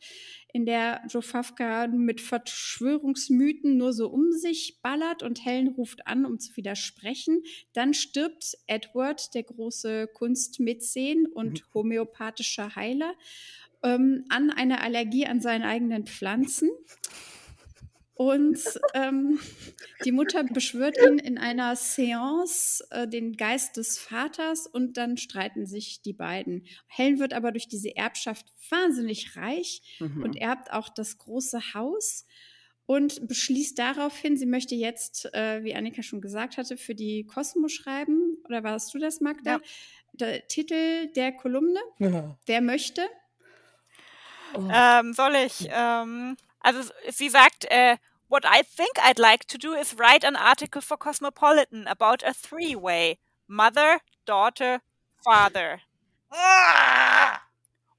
in 0.52 0.66
der 0.66 1.02
Joe 1.10 1.22
Fafka 1.22 1.88
mit 1.88 2.22
Verschwörungsmythen 2.22 3.78
nur 3.78 3.94
so 3.94 4.10
um 4.10 4.32
sich 4.32 4.80
ballert 4.82 5.24
und 5.24 5.44
Helen 5.46 5.70
ruft 5.70 6.08
an, 6.08 6.26
um 6.26 6.40
zu 6.40 6.56
widersprechen. 6.56 7.44
Dann 7.74 7.94
stirbt 7.94 8.58
Edward, 8.68 9.34
der 9.34 9.44
große 9.44 10.08
Kunstmäzen 10.14 11.26
und 11.28 11.64
homöopathischer 11.74 12.76
Heiler, 12.76 13.14
ähm, 13.84 14.26
an 14.30 14.50
einer 14.52 14.82
Allergie 14.82 15.26
an 15.26 15.42
seinen 15.42 15.64
eigenen 15.64 16.06
Pflanzen. 16.06 16.70
Und 18.16 18.60
ähm, 18.94 19.40
die 20.06 20.12
Mutter 20.12 20.44
beschwört 20.44 20.98
ihn 20.98 21.18
in 21.18 21.40
einer 21.40 21.76
Seance 21.76 22.86
äh, 22.92 23.08
den 23.08 23.36
Geist 23.38 23.78
des 23.78 23.98
Vaters 23.98 24.68
und 24.68 24.98
dann 24.98 25.18
streiten 25.18 25.66
sich 25.66 26.02
die 26.04 26.14
beiden. 26.14 26.68
Helen 26.88 27.18
wird 27.20 27.34
aber 27.34 27.52
durch 27.52 27.68
diese 27.68 27.96
Erbschaft 27.96 28.46
wahnsinnig 28.70 29.36
reich 29.36 29.82
Mhm. 30.00 30.22
und 30.24 30.36
erbt 30.36 30.72
auch 30.72 30.90
das 30.90 31.18
große 31.18 31.74
Haus 31.74 32.26
und 32.86 33.28
beschließt 33.28 33.80
daraufhin, 33.80 34.38
sie 34.38 34.46
möchte 34.46 34.76
jetzt, 34.76 35.34
äh, 35.34 35.64
wie 35.64 35.74
Annika 35.74 36.04
schon 36.04 36.22
gesagt 36.22 36.58
hatte, 36.58 36.78
für 36.78 36.94
die 36.94 37.26
Cosmo 37.26 37.68
schreiben. 37.68 38.38
Oder 38.46 38.64
warst 38.64 38.94
du 38.94 39.00
das, 39.00 39.22
Magda? 39.22 39.54
Ja. 39.54 39.60
Der 40.14 40.48
Titel 40.48 41.08
der 41.16 41.32
Kolumne, 41.32 41.80
wer 42.46 42.62
möchte? 42.62 43.02
Oh. 44.54 44.70
Ähm, 44.72 45.14
soll 45.14 45.34
ich? 45.48 45.68
Ähm, 45.72 46.38
also 46.64 46.92
sie 47.10 47.30
sagt, 47.30 47.66
äh, 47.66 47.98
What 48.30 48.46
I 48.46 48.64
think 48.64 48.98
I'd 48.98 49.20
like 49.20 49.48
to 49.50 49.60
do 49.60 49.74
is 49.76 49.96
write 50.00 50.26
an 50.26 50.36
article 50.36 50.82
for 50.82 50.98
Cosmopolitan 50.98 51.86
about 51.88 52.24
a 52.26 52.34
three-way. 52.34 53.20
Mother, 53.48 54.00
daughter, 54.26 54.80
father. 55.24 55.80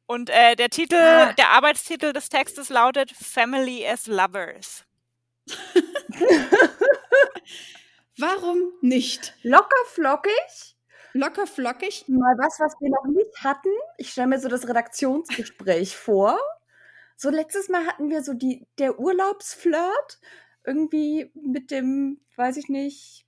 Und 0.06 0.30
äh, 0.30 0.56
der 0.56 0.70
Titel, 0.70 0.96
Ah. 0.96 1.32
der 1.34 1.50
Arbeitstitel 1.50 2.12
des 2.12 2.28
Textes 2.30 2.68
lautet 2.68 3.12
Family 3.12 3.86
as 3.86 4.06
Lovers. 4.08 4.84
Warum 8.18 8.72
nicht? 8.80 9.34
Locker 9.42 9.84
flockig. 9.86 10.76
Locker 11.12 11.46
flockig. 11.46 12.04
Mal 12.08 12.34
was, 12.38 12.58
was 12.60 12.74
wir 12.80 12.90
noch 12.90 13.04
nicht 13.06 13.44
hatten. 13.44 13.70
Ich 13.98 14.10
stelle 14.10 14.28
mir 14.28 14.40
so 14.40 14.48
das 14.48 14.66
Redaktionsgespräch 14.68 15.96
vor. 15.96 16.38
So 17.16 17.30
letztes 17.30 17.68
Mal 17.68 17.86
hatten 17.86 18.10
wir 18.10 18.22
so 18.22 18.34
die, 18.34 18.66
der 18.78 18.98
Urlaubsflirt. 18.98 20.20
Irgendwie 20.66 21.30
mit 21.34 21.70
dem, 21.70 22.20
weiß 22.36 22.56
ich 22.56 22.68
nicht, 22.68 23.26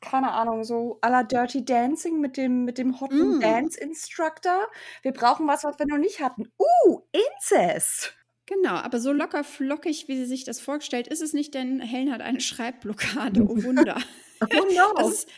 keine 0.00 0.32
Ahnung, 0.32 0.64
so 0.64 0.98
à 1.00 1.10
la 1.10 1.22
Dirty 1.24 1.64
Dancing 1.64 2.20
mit 2.20 2.36
dem, 2.36 2.64
mit 2.64 2.78
dem 2.78 3.00
Hotten 3.00 3.38
Mm. 3.38 3.40
Dance 3.40 3.80
Instructor. 3.80 4.68
Wir 5.02 5.12
brauchen 5.12 5.46
was, 5.48 5.64
was 5.64 5.78
wir 5.78 5.86
noch 5.86 5.98
nicht 5.98 6.20
hatten. 6.20 6.52
Uh, 6.58 7.00
Inzest. 7.12 8.14
Genau, 8.46 8.74
aber 8.76 9.00
so 9.00 9.12
locker 9.12 9.44
flockig, 9.44 10.08
wie 10.08 10.16
sie 10.16 10.24
sich 10.24 10.44
das 10.44 10.60
vorgestellt, 10.60 11.08
ist 11.08 11.20
es 11.20 11.32
nicht, 11.32 11.52
denn 11.54 11.80
Helen 11.80 12.12
hat 12.12 12.20
eine 12.20 12.40
Schreibblockade. 12.40 13.42
Oh 13.42 13.48
Wunder. 13.62 14.00
Oh 14.40 14.46
no. 14.74 14.94
Das 14.96 15.08
ist, 15.10 15.28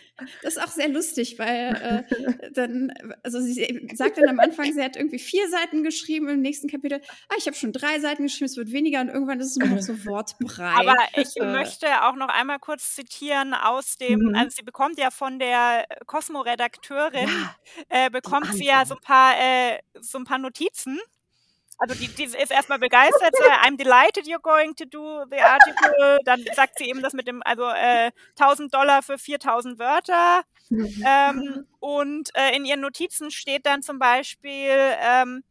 das 0.43 0.57
ist 0.57 0.63
auch 0.63 0.69
sehr 0.71 0.89
lustig, 0.89 1.39
weil 1.39 2.05
äh, 2.43 2.51
dann, 2.53 2.93
also 3.23 3.41
sie 3.41 3.89
sagt 3.95 4.19
dann 4.19 4.29
am 4.29 4.41
Anfang, 4.41 4.73
sie 4.73 4.83
hat 4.83 4.97
irgendwie 4.97 5.19
vier 5.19 5.49
Seiten 5.49 5.83
geschrieben 5.83 6.29
im 6.29 6.41
nächsten 6.43 6.69
Kapitel. 6.69 7.01
Ah, 7.29 7.35
ich 7.39 7.47
habe 7.47 7.57
schon 7.57 7.73
drei 7.73 7.99
Seiten 8.01 8.25
geschrieben, 8.25 8.47
es 8.47 8.57
wird 8.57 8.73
weniger 8.73 9.01
und 9.01 9.09
irgendwann 9.09 9.41
ist 9.41 9.53
es 9.53 9.57
nur 9.57 9.69
noch 9.69 9.81
so 9.81 9.93
Wortbrei. 10.05 10.73
Aber 10.75 10.95
ich 11.17 11.37
Äh. 11.37 11.45
möchte 11.47 11.87
auch 12.05 12.15
noch 12.17 12.29
einmal 12.29 12.59
kurz 12.59 12.95
zitieren 12.95 13.55
aus 13.55 13.97
dem, 13.97 14.21
Mhm. 14.21 14.35
also 14.35 14.57
sie 14.57 14.63
bekommt 14.63 14.99
ja 14.99 15.11
von 15.11 15.39
der 15.39 15.87
Cosmo-Redakteurin, 16.07 17.29
ja, 17.29 17.57
äh, 17.89 18.11
bekommt 18.11 18.53
sie 18.53 18.67
ja 18.67 18.85
so 18.85 18.95
ein 18.95 19.01
paar, 19.01 19.35
äh, 19.39 19.79
so 20.01 20.19
ein 20.19 20.25
paar 20.25 20.39
Notizen. 20.39 20.99
Also 21.81 21.95
die, 21.95 22.09
die 22.09 22.25
ist 22.25 22.51
erstmal 22.51 22.79
begeistert, 22.79 23.35
so, 23.35 23.45
I'm 23.45 23.79
delighted 23.79 24.27
you're 24.27 24.39
going 24.39 24.75
to 24.77 24.85
do 24.85 25.25
the 25.31 25.41
article. 25.41 26.19
Dann 26.27 26.45
sagt 26.55 26.79
sie 26.79 26.85
eben 26.85 27.01
das 27.01 27.15
mit 27.15 27.27
dem, 27.27 27.43
also 27.43 27.65
äh, 27.71 28.13
1000 28.39 28.73
Dollar 28.73 29.03
für 29.03 29.17
4000 29.17 29.79
Wörter. 29.79 30.43
Ähm, 30.71 31.67
und 31.81 32.29
äh, 32.35 32.55
in 32.55 32.67
ihren 32.67 32.83
Notizen 32.83 33.31
steht 33.31 33.65
dann 33.65 33.83
zum 33.83 33.99
Beispiel, 33.99 34.77
ähm, 35.03 35.43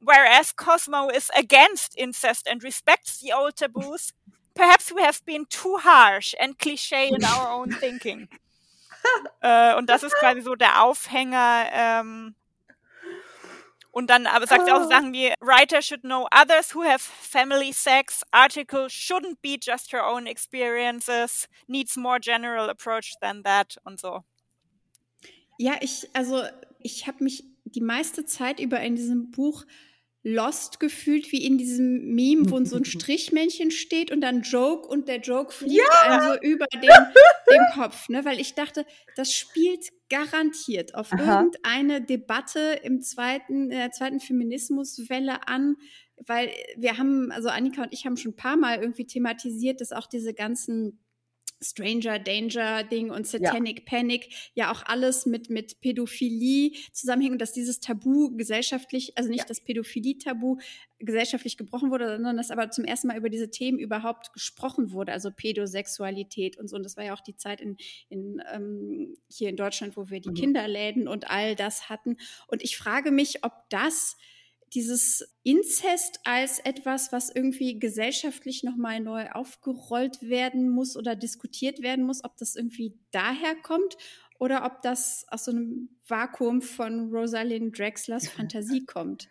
whereas 0.00 0.56
Cosmo 0.56 1.08
is 1.08 1.30
against 1.30 1.96
incest 1.96 2.50
and 2.50 2.64
respects 2.64 3.20
the 3.20 3.32
old 3.32 3.54
taboos, 3.54 4.12
perhaps 4.54 4.92
we 4.92 5.02
have 5.02 5.20
been 5.24 5.46
too 5.48 5.78
harsh 5.78 6.34
and 6.40 6.58
cliché 6.58 7.08
in 7.08 7.24
our 7.24 7.48
own 7.48 7.70
thinking. 7.70 8.28
äh, 9.40 9.76
und 9.76 9.88
das 9.88 10.02
ist 10.02 10.16
quasi 10.16 10.40
so 10.40 10.56
der 10.56 10.82
Aufhänger. 10.82 11.68
Ähm, 11.72 12.34
und 13.92 14.08
dann 14.08 14.26
aber 14.26 14.46
sagt 14.46 14.66
sie 14.66 14.72
auch 14.72 14.82
so 14.82 14.88
Sachen 14.88 15.12
wie 15.12 15.32
Writer 15.40 15.82
should 15.82 16.02
know 16.02 16.28
others 16.32 16.74
who 16.74 16.84
have 16.84 17.00
family 17.00 17.72
sex. 17.72 18.22
Article 18.30 18.86
shouldn't 18.88 19.38
be 19.42 19.56
just 19.60 19.92
her 19.92 20.06
own 20.06 20.26
experiences. 20.26 21.48
Needs 21.66 21.96
more 21.96 22.18
general 22.20 22.70
approach 22.70 23.14
than 23.20 23.42
that 23.42 23.78
und 23.84 24.00
so. 24.00 24.24
Ja, 25.58 25.74
ich, 25.80 26.08
also 26.14 26.42
ich 26.78 27.06
habe 27.06 27.24
mich 27.24 27.44
die 27.64 27.80
meiste 27.80 28.24
Zeit 28.24 28.60
über 28.60 28.80
in 28.80 28.96
diesem 28.96 29.30
Buch 29.30 29.64
lost 30.22 30.80
gefühlt, 30.80 31.32
wie 31.32 31.44
in 31.44 31.58
diesem 31.58 32.14
Meme, 32.14 32.50
wo 32.50 32.64
so 32.64 32.76
ein 32.76 32.84
Strichmännchen 32.86 33.70
steht 33.70 34.10
und 34.10 34.20
dann 34.20 34.42
Joke 34.42 34.86
und 34.86 35.08
der 35.08 35.20
Joke 35.20 35.52
fliegt 35.52 35.82
einem 36.02 36.22
so 36.22 36.40
über 36.40 36.66
den, 36.66 36.80
den 36.82 37.66
Kopf, 37.74 38.08
ne? 38.08 38.24
Weil 38.24 38.38
ich 38.38 38.54
dachte, 38.54 38.86
das 39.16 39.32
spielt 39.32 39.88
garantiert 40.10 40.94
auf 40.94 41.12
Aha. 41.12 41.40
irgendeine 41.40 42.02
Debatte 42.02 42.80
im 42.82 43.00
zweiten, 43.00 43.70
in 43.70 43.78
der 43.78 43.92
zweiten 43.92 44.20
Feminismuswelle 44.20 45.48
an, 45.48 45.76
weil 46.26 46.50
wir 46.76 46.98
haben, 46.98 47.32
also 47.32 47.48
Annika 47.48 47.82
und 47.82 47.94
ich 47.94 48.04
haben 48.04 48.16
schon 48.16 48.32
ein 48.32 48.36
paar 48.36 48.56
Mal 48.56 48.80
irgendwie 48.80 49.06
thematisiert, 49.06 49.80
dass 49.80 49.92
auch 49.92 50.06
diese 50.06 50.34
ganzen 50.34 51.00
Stranger 51.62 52.18
Danger 52.18 52.84
Ding 52.84 53.10
und 53.10 53.26
Satanic 53.26 53.80
ja. 53.80 53.84
Panic 53.86 54.28
ja 54.54 54.72
auch 54.72 54.82
alles 54.84 55.26
mit, 55.26 55.50
mit 55.50 55.80
Pädophilie 55.80 56.72
zusammenhängt 56.92 57.32
und 57.32 57.42
dass 57.42 57.52
dieses 57.52 57.80
Tabu 57.80 58.34
gesellschaftlich, 58.36 59.16
also 59.16 59.28
nicht 59.28 59.40
ja. 59.40 59.46
das 59.46 59.60
Pädophilie-Tabu 59.60 60.58
gesellschaftlich 60.98 61.56
gebrochen 61.56 61.90
wurde, 61.90 62.16
sondern 62.16 62.36
dass 62.36 62.50
aber 62.50 62.70
zum 62.70 62.84
ersten 62.84 63.08
Mal 63.08 63.16
über 63.16 63.30
diese 63.30 63.50
Themen 63.50 63.78
überhaupt 63.78 64.32
gesprochen 64.32 64.92
wurde, 64.92 65.12
also 65.12 65.30
Pädosexualität 65.30 66.58
und 66.58 66.68
so. 66.68 66.76
Und 66.76 66.84
das 66.84 66.96
war 66.96 67.04
ja 67.04 67.14
auch 67.14 67.20
die 67.20 67.36
Zeit 67.36 67.60
in, 67.60 67.76
in 68.08 68.42
ähm, 68.52 69.16
hier 69.28 69.48
in 69.48 69.56
Deutschland, 69.56 69.96
wo 69.96 70.10
wir 70.10 70.20
die 70.20 70.30
mhm. 70.30 70.34
Kinderläden 70.34 71.08
und 71.08 71.30
all 71.30 71.56
das 71.56 71.88
hatten. 71.88 72.16
Und 72.48 72.62
ich 72.62 72.76
frage 72.76 73.10
mich, 73.10 73.44
ob 73.44 73.52
das 73.70 74.16
dieses 74.74 75.36
Inzest 75.42 76.20
als 76.24 76.60
etwas, 76.60 77.12
was 77.12 77.30
irgendwie 77.30 77.78
gesellschaftlich 77.78 78.62
nochmal 78.62 79.00
neu 79.00 79.30
aufgerollt 79.30 80.22
werden 80.22 80.68
muss 80.68 80.96
oder 80.96 81.16
diskutiert 81.16 81.82
werden 81.82 82.04
muss, 82.04 82.24
ob 82.24 82.36
das 82.36 82.54
irgendwie 82.54 82.98
daher 83.10 83.56
kommt 83.62 83.96
oder 84.38 84.64
ob 84.64 84.82
das 84.82 85.26
aus 85.28 85.44
so 85.44 85.50
einem 85.50 85.90
Vakuum 86.06 86.62
von 86.62 87.10
Rosalind 87.14 87.76
Drexlers 87.78 88.28
Fantasie 88.28 88.84
kommt. 88.86 89.28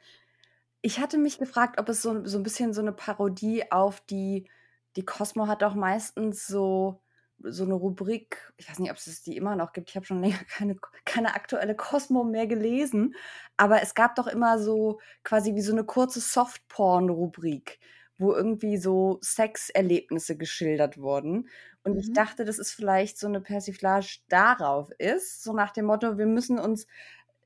Ich 0.81 0.99
hatte 0.99 1.17
mich 1.17 1.39
gefragt, 1.39 1.79
ob 1.79 1.89
es 1.89 2.01
so, 2.01 2.25
so 2.25 2.37
ein 2.37 2.43
bisschen 2.43 2.73
so 2.73 2.81
eine 2.81 2.93
Parodie 2.93 3.71
auf 3.71 4.01
die, 4.01 4.49
die 4.95 5.05
Cosmo 5.05 5.47
hat 5.47 5.63
auch 5.63 5.75
meistens 5.75 6.47
so 6.47 7.01
so 7.43 7.63
eine 7.63 7.73
Rubrik, 7.73 8.51
ich 8.57 8.69
weiß 8.69 8.79
nicht, 8.79 8.91
ob 8.91 8.97
es 8.97 9.23
die 9.23 9.37
immer 9.37 9.55
noch 9.55 9.73
gibt, 9.73 9.89
ich 9.89 9.95
habe 9.95 10.05
schon 10.05 10.19
länger 10.21 10.39
keine, 10.49 10.77
keine 11.05 11.35
aktuelle 11.35 11.75
Cosmo 11.75 12.23
mehr 12.23 12.47
gelesen, 12.47 13.15
aber 13.57 13.81
es 13.81 13.95
gab 13.95 14.15
doch 14.15 14.27
immer 14.27 14.59
so 14.59 14.99
quasi 15.23 15.55
wie 15.55 15.61
so 15.61 15.71
eine 15.71 15.83
kurze 15.83 16.19
Softporn-Rubrik, 16.19 17.79
wo 18.17 18.33
irgendwie 18.33 18.77
so 18.77 19.19
Sexerlebnisse 19.21 20.37
geschildert 20.37 20.97
wurden. 20.97 21.47
Und 21.83 21.93
mhm. 21.93 21.99
ich 21.99 22.13
dachte, 22.13 22.45
dass 22.45 22.59
es 22.59 22.71
vielleicht 22.71 23.17
so 23.17 23.27
eine 23.27 23.41
Persiflage 23.41 24.19
darauf 24.27 24.91
ist, 24.97 25.43
so 25.43 25.53
nach 25.53 25.71
dem 25.71 25.85
Motto, 25.85 26.17
wir 26.17 26.25
müssen 26.25 26.59
uns, 26.59 26.85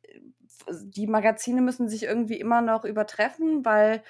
äh, 0.04 0.20
die 0.84 1.08
Magazine 1.08 1.62
müssen 1.62 1.90
sich 1.90 2.04
irgendwie 2.04 2.40
immer 2.40 2.62
noch 2.62 2.86
übertreffen, 2.86 3.64
weil 3.64 4.04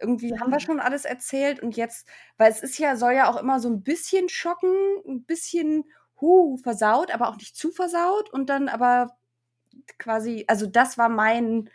irgendwie 0.00 0.38
haben 0.38 0.50
wir 0.50 0.60
schon 0.60 0.80
alles 0.80 1.04
erzählt 1.04 1.60
und 1.60 1.76
jetzt, 1.76 2.08
weil 2.36 2.50
es 2.50 2.62
ist 2.62 2.78
ja, 2.78 2.96
soll 2.96 3.12
ja 3.12 3.30
auch 3.30 3.36
immer 3.36 3.60
so 3.60 3.68
ein 3.68 3.82
bisschen 3.82 4.28
schocken, 4.28 4.72
ein 5.06 5.24
bisschen 5.24 5.84
hu, 6.20 6.56
versaut, 6.58 7.10
aber 7.12 7.28
auch 7.28 7.36
nicht 7.36 7.56
zu 7.56 7.70
versaut 7.70 8.30
und 8.30 8.50
dann 8.50 8.68
aber 8.68 9.16
quasi, 9.98 10.44
also 10.48 10.66
das 10.66 10.98
war 10.98 11.08
mein, 11.08 11.70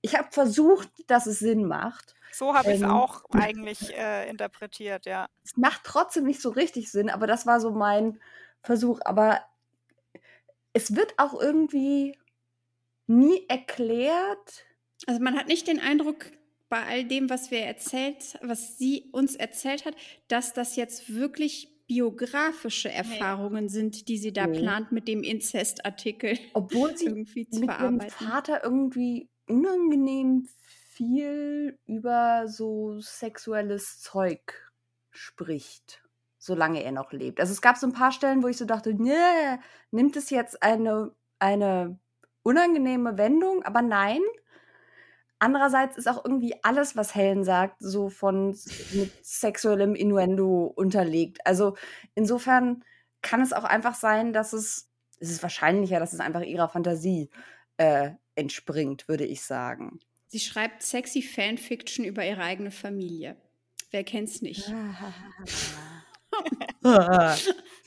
ich 0.00 0.16
habe 0.16 0.28
versucht, 0.30 0.88
dass 1.08 1.26
es 1.26 1.38
Sinn 1.38 1.66
macht. 1.66 2.14
So 2.32 2.54
habe 2.54 2.70
ich 2.70 2.76
es 2.76 2.82
ähm, 2.82 2.90
auch 2.90 3.24
eigentlich 3.30 3.96
äh, 3.96 4.28
interpretiert, 4.28 5.06
ja. 5.06 5.28
Es 5.44 5.56
macht 5.56 5.82
trotzdem 5.84 6.24
nicht 6.24 6.40
so 6.40 6.50
richtig 6.50 6.90
Sinn, 6.90 7.10
aber 7.10 7.26
das 7.26 7.46
war 7.46 7.60
so 7.60 7.70
mein 7.70 8.20
Versuch. 8.62 9.00
Aber 9.04 9.40
es 10.72 10.94
wird 10.94 11.14
auch 11.16 11.40
irgendwie 11.40 12.18
nie 13.06 13.46
erklärt. 13.48 14.66
Also 15.06 15.20
man 15.20 15.36
hat 15.36 15.46
nicht 15.46 15.66
den 15.66 15.80
Eindruck, 15.80 16.26
bei 16.68 16.82
all 16.82 17.04
dem, 17.04 17.30
was 17.30 17.50
wir 17.50 17.60
erzählt, 17.60 18.38
was 18.42 18.78
sie 18.78 19.08
uns 19.12 19.36
erzählt 19.36 19.84
hat, 19.84 19.94
dass 20.28 20.52
das 20.52 20.76
jetzt 20.76 21.14
wirklich 21.14 21.72
biografische 21.86 22.90
Erfahrungen 22.90 23.68
sind, 23.68 24.08
die 24.08 24.18
sie 24.18 24.32
da 24.32 24.46
nee. 24.46 24.58
plant 24.58 24.90
mit 24.90 25.06
dem 25.06 25.22
Inzestartikel. 25.22 26.36
Obwohl 26.54 26.96
sie 26.96 27.06
irgendwie 27.06 27.48
zu 27.48 27.60
mit 27.60 27.70
verarbeiten. 27.70 28.00
ihrem 28.00 28.10
Vater 28.10 28.64
irgendwie 28.64 29.28
unangenehm 29.46 30.48
viel 30.96 31.78
über 31.86 32.48
so 32.48 32.98
sexuelles 33.00 34.00
Zeug 34.00 34.40
spricht, 35.10 36.02
solange 36.38 36.82
er 36.82 36.92
noch 36.92 37.12
lebt. 37.12 37.38
Also 37.38 37.52
es 37.52 37.62
gab 37.62 37.76
so 37.76 37.86
ein 37.86 37.92
paar 37.92 38.12
Stellen, 38.12 38.42
wo 38.42 38.48
ich 38.48 38.56
so 38.56 38.64
dachte, 38.64 38.94
nee, 38.94 39.12
nimmt 39.92 40.16
es 40.16 40.30
jetzt 40.30 40.62
eine, 40.62 41.12
eine 41.38 41.98
unangenehme 42.42 43.18
Wendung, 43.18 43.62
aber 43.62 43.82
nein, 43.82 44.22
Andererseits 45.38 45.98
ist 45.98 46.08
auch 46.08 46.24
irgendwie 46.24 46.54
alles, 46.62 46.96
was 46.96 47.14
Helen 47.14 47.44
sagt, 47.44 47.76
so 47.80 48.08
von 48.08 48.56
mit 48.92 49.12
sexuellem 49.22 49.94
Innuendo 49.94 50.72
unterlegt. 50.74 51.38
Also 51.44 51.76
insofern 52.14 52.82
kann 53.22 53.42
es 53.42 53.52
auch 53.52 53.64
einfach 53.64 53.94
sein, 53.94 54.32
dass 54.32 54.52
es, 54.52 54.88
es 55.18 55.30
ist 55.30 55.42
wahrscheinlicher, 55.42 56.00
dass 56.00 56.12
es 56.12 56.20
einfach 56.20 56.42
ihrer 56.42 56.68
Fantasie 56.68 57.28
äh, 57.76 58.10
entspringt, 58.34 59.08
würde 59.08 59.24
ich 59.24 59.42
sagen. 59.42 60.00
Sie 60.28 60.40
schreibt 60.40 60.82
sexy 60.82 61.22
Fanfiction 61.22 62.04
über 62.04 62.24
ihre 62.24 62.42
eigene 62.42 62.70
Familie. 62.70 63.36
Wer 63.90 64.04
kennt's 64.04 64.42
nicht? 64.42 64.68
ah, 66.84 67.36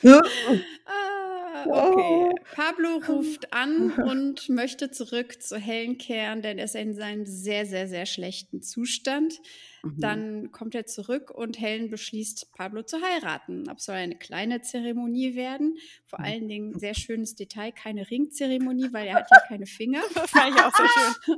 okay. 1.65 2.29
Oh. 2.31 2.35
Pablo 2.55 3.01
ruft 3.07 3.53
an 3.53 3.91
und 4.09 4.49
möchte 4.49 4.91
zurück 4.91 5.41
zu 5.41 5.57
Helen 5.57 5.97
kehren, 5.97 6.41
denn 6.41 6.57
er 6.57 6.65
ist 6.65 6.75
in 6.75 6.93
seinem 6.93 7.25
sehr, 7.25 7.65
sehr, 7.65 7.87
sehr 7.87 8.05
schlechten 8.05 8.61
Zustand. 8.61 9.39
Mhm. 9.83 9.99
Dann 9.99 10.51
kommt 10.51 10.75
er 10.75 10.85
zurück 10.85 11.31
und 11.31 11.59
Helen 11.59 11.89
beschließt, 11.89 12.51
Pablo 12.53 12.83
zu 12.83 13.01
heiraten. 13.01 13.69
Ob 13.69 13.79
soll 13.79 13.95
eine 13.95 14.17
kleine 14.17 14.61
Zeremonie 14.61 15.35
werden. 15.35 15.77
Vor 16.05 16.19
allen 16.19 16.47
Dingen 16.47 16.73
sehr 16.79 16.93
schönes 16.93 17.35
Detail, 17.35 17.71
keine 17.71 18.09
Ringzeremonie, 18.09 18.91
weil 18.91 19.07
er 19.07 19.15
hat 19.15 19.27
ja 19.31 19.39
keine 19.47 19.65
Finger. 19.65 20.01
Das 20.13 20.31
fand 20.31 20.55
ich 20.55 20.61
auch 20.61 20.75
sehr 20.75 20.87
schön. 20.87 21.35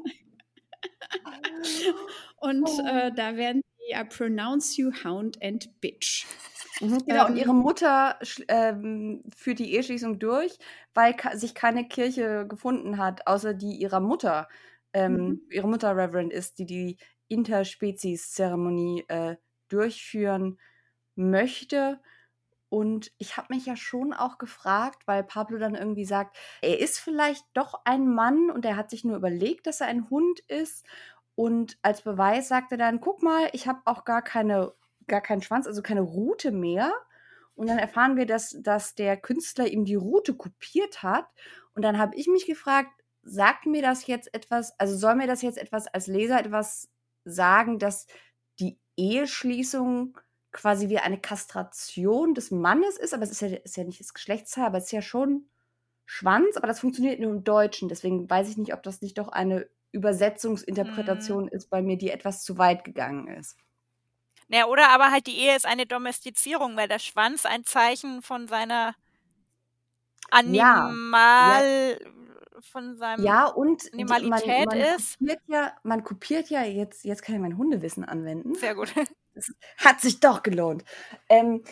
und 2.37 2.67
oh. 2.67 2.87
äh, 2.87 3.11
da 3.13 3.35
werden 3.35 3.61
sie 3.77 3.93
I 3.93 4.03
pronounce 4.03 4.79
you 4.79 4.91
hound 5.03 5.41
and 5.43 5.69
bitch. 5.81 6.25
Mhm, 6.81 7.05
genau, 7.05 7.27
und 7.27 7.37
ihre 7.37 7.51
ähm. 7.51 7.57
Mutter 7.57 8.17
ähm, 8.47 9.23
führt 9.35 9.59
die 9.59 9.73
Eheschließung 9.73 10.19
durch, 10.19 10.57
weil 10.93 11.15
sich 11.33 11.53
keine 11.53 11.87
Kirche 11.87 12.47
gefunden 12.47 12.97
hat, 12.97 13.27
außer 13.27 13.53
die 13.53 13.75
ihrer 13.75 13.99
Mutter, 13.99 14.47
ähm, 14.93 15.13
mhm. 15.13 15.41
ihre 15.49 15.67
Mutter 15.67 15.95
Reverend 15.95 16.33
ist, 16.33 16.59
die 16.59 16.65
die 16.65 16.97
Interspezies-Zeremonie 17.27 19.05
äh, 19.07 19.35
durchführen 19.69 20.59
möchte. 21.15 22.01
Und 22.69 23.11
ich 23.17 23.37
habe 23.37 23.53
mich 23.53 23.65
ja 23.65 23.75
schon 23.75 24.13
auch 24.13 24.37
gefragt, 24.37 25.05
weil 25.05 25.23
Pablo 25.23 25.57
dann 25.57 25.75
irgendwie 25.75 26.05
sagt, 26.05 26.37
er 26.61 26.79
ist 26.79 26.99
vielleicht 26.99 27.45
doch 27.53 27.81
ein 27.85 28.07
Mann 28.07 28.49
und 28.49 28.65
er 28.65 28.77
hat 28.77 28.89
sich 28.89 29.03
nur 29.03 29.17
überlegt, 29.17 29.67
dass 29.67 29.81
er 29.81 29.87
ein 29.87 30.09
Hund 30.09 30.39
ist. 30.47 30.85
Und 31.35 31.77
als 31.81 32.01
Beweis 32.01 32.47
sagt 32.47 32.71
er 32.71 32.77
dann, 32.77 33.01
guck 33.01 33.23
mal, 33.23 33.49
ich 33.53 33.67
habe 33.67 33.81
auch 33.85 34.05
gar 34.05 34.21
keine 34.21 34.73
gar 35.07 35.21
keinen 35.21 35.41
Schwanz, 35.41 35.67
also 35.67 35.81
keine 35.81 36.01
Rute 36.01 36.51
mehr. 36.51 36.93
Und 37.55 37.67
dann 37.67 37.77
erfahren 37.77 38.15
wir, 38.15 38.25
dass, 38.25 38.57
dass 38.61 38.95
der 38.95 39.17
Künstler 39.17 39.67
ihm 39.67 39.85
die 39.85 39.95
Rute 39.95 40.33
kopiert 40.35 41.03
hat. 41.03 41.27
Und 41.75 41.83
dann 41.83 41.97
habe 41.97 42.15
ich 42.15 42.27
mich 42.27 42.45
gefragt, 42.45 42.91
sagt 43.23 43.65
mir 43.65 43.81
das 43.81 44.07
jetzt 44.07 44.33
etwas, 44.33 44.77
also 44.79 44.95
soll 44.97 45.15
mir 45.15 45.27
das 45.27 45.41
jetzt 45.41 45.57
etwas 45.57 45.87
als 45.87 46.07
Leser 46.07 46.39
etwas 46.39 46.89
sagen, 47.23 47.77
dass 47.77 48.07
die 48.59 48.79
Eheschließung 48.97 50.17
quasi 50.51 50.89
wie 50.89 50.99
eine 50.99 51.19
Kastration 51.19 52.33
des 52.33 52.51
Mannes 52.51 52.97
ist, 52.97 53.13
aber 53.13 53.23
es 53.23 53.31
ist 53.31 53.41
ja, 53.41 53.47
ist 53.49 53.77
ja 53.77 53.83
nicht 53.83 53.99
das 53.99 54.13
Geschlechtsteil, 54.13 54.65
aber 54.65 54.79
es 54.79 54.85
ist 54.85 54.91
ja 54.91 55.01
schon 55.01 55.45
Schwanz, 56.05 56.57
aber 56.57 56.67
das 56.67 56.81
funktioniert 56.81 57.19
nur 57.19 57.31
im 57.31 57.43
Deutschen. 57.43 57.87
Deswegen 57.87 58.29
weiß 58.29 58.49
ich 58.49 58.57
nicht, 58.57 58.73
ob 58.73 58.83
das 58.83 59.01
nicht 59.01 59.17
doch 59.17 59.29
eine 59.29 59.69
Übersetzungsinterpretation 59.93 61.45
mm. 61.45 61.49
ist 61.49 61.69
bei 61.69 61.81
mir, 61.81 61.97
die 61.97 62.09
etwas 62.09 62.43
zu 62.43 62.57
weit 62.57 62.83
gegangen 62.83 63.27
ist. 63.27 63.57
Naja, 64.51 64.65
oder 64.65 64.89
aber 64.89 65.11
halt 65.11 65.27
die 65.27 65.37
Ehe 65.37 65.55
ist 65.55 65.65
eine 65.65 65.85
Domestizierung, 65.85 66.75
weil 66.75 66.89
der 66.89 66.99
Schwanz 66.99 67.45
ein 67.45 67.63
Zeichen 67.63 68.21
von 68.21 68.49
seiner 68.49 68.95
Animal, 70.29 71.97
ja, 72.01 72.09
von 72.59 72.97
seinem 72.97 73.23
ja, 73.23 73.45
und 73.45 73.89
Animalität 73.93 74.65
man, 74.65 74.77
man 74.77 74.95
ist. 74.95 75.17
Kopiert 75.19 75.39
ja, 75.47 75.73
man 75.83 76.03
kopiert 76.03 76.49
ja, 76.49 76.63
jetzt, 76.63 77.05
jetzt 77.05 77.23
kann 77.23 77.35
ich 77.35 77.41
mein 77.41 77.57
Hundewissen 77.57 78.03
anwenden. 78.03 78.53
Sehr 78.55 78.75
gut. 78.75 78.93
Das 79.33 79.49
hat 79.77 80.01
sich 80.01 80.19
doch 80.19 80.43
gelohnt. 80.43 80.83
Ähm, 81.29 81.63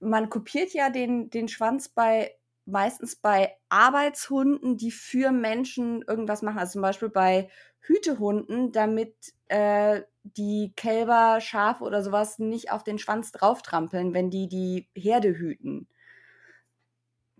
man 0.00 0.28
kopiert 0.28 0.74
ja 0.74 0.90
den, 0.90 1.30
den 1.30 1.48
Schwanz 1.48 1.88
bei 1.88 2.36
meistens 2.66 3.16
bei 3.16 3.56
Arbeitshunden, 3.70 4.76
die 4.76 4.90
für 4.90 5.32
Menschen 5.32 6.02
irgendwas 6.02 6.42
machen. 6.42 6.58
Also 6.58 6.72
zum 6.72 6.82
Beispiel 6.82 7.08
bei 7.08 7.48
Hütehunden, 7.80 8.70
damit 8.70 9.16
äh, 9.48 10.02
die 10.24 10.72
Kälber, 10.74 11.40
Schafe 11.40 11.84
oder 11.84 12.02
sowas 12.02 12.38
nicht 12.38 12.72
auf 12.72 12.82
den 12.82 12.98
Schwanz 12.98 13.30
drauftrampeln, 13.30 14.14
wenn 14.14 14.30
die 14.30 14.48
die 14.48 14.88
Herde 14.96 15.36
hüten. 15.36 15.86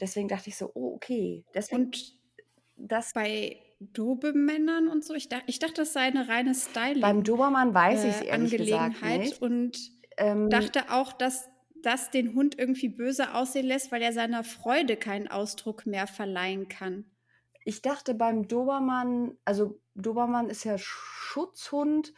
Deswegen 0.00 0.28
dachte 0.28 0.50
ich 0.50 0.56
so, 0.56 0.70
oh, 0.74 0.94
okay. 0.94 1.44
Deswegen, 1.54 1.84
und 1.84 2.18
das 2.76 3.12
bei 3.14 3.56
Dobermännern 3.80 4.88
und 4.88 5.04
so, 5.04 5.14
ich, 5.14 5.28
dachte, 5.28 5.44
ich 5.46 5.58
dachte, 5.58 5.82
das 5.82 5.92
sei 5.92 6.02
eine 6.02 6.28
reine 6.28 6.54
Styling. 6.54 7.00
Beim 7.00 7.22
Dobermann 7.24 7.72
weiß 7.72 8.04
ich 8.04 8.10
es 8.10 8.22
äh, 8.22 8.30
Angelegenheit 8.30 9.20
nicht. 9.20 9.42
und 9.42 9.78
ähm, 10.16 10.50
dachte 10.50 10.90
auch, 10.90 11.12
dass 11.12 11.48
das 11.82 12.10
den 12.10 12.34
Hund 12.34 12.58
irgendwie 12.58 12.88
böse 12.88 13.34
aussehen 13.34 13.66
lässt, 13.66 13.92
weil 13.92 14.02
er 14.02 14.12
seiner 14.12 14.44
Freude 14.44 14.96
keinen 14.96 15.28
Ausdruck 15.28 15.86
mehr 15.86 16.06
verleihen 16.06 16.68
kann. 16.68 17.04
Ich 17.64 17.82
dachte 17.82 18.14
beim 18.14 18.46
Dobermann, 18.48 19.36
also 19.44 19.80
Dobermann 19.94 20.50
ist 20.50 20.64
ja 20.64 20.76
Schutzhund 20.76 22.12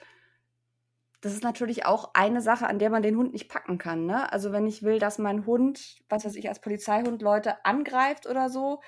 das 1.27 1.35
ist 1.35 1.43
natürlich 1.43 1.87
auch 1.87 2.13
eine 2.15 2.41
Sache, 2.41 2.69
an 2.69 2.79
der 2.79 2.89
man 2.89 3.03
den 3.03 3.17
Hund 3.17 3.33
nicht 3.33 3.49
packen 3.49 3.79
kann. 3.79 4.07
Ne? 4.07 4.33
Also 4.33 4.53
wenn 4.53 4.65
ich 4.65 4.85
will, 4.85 5.01
dass 5.01 5.19
mein 5.19 5.45
Hund, 5.45 5.99
was 6.09 6.25
weiß 6.25 6.37
ich, 6.37 6.49
als 6.49 6.61
Polizeihund 6.61 7.21
Leute 7.21 7.65
angreift 7.65 8.29
oder 8.29 8.49
so, 8.49 8.81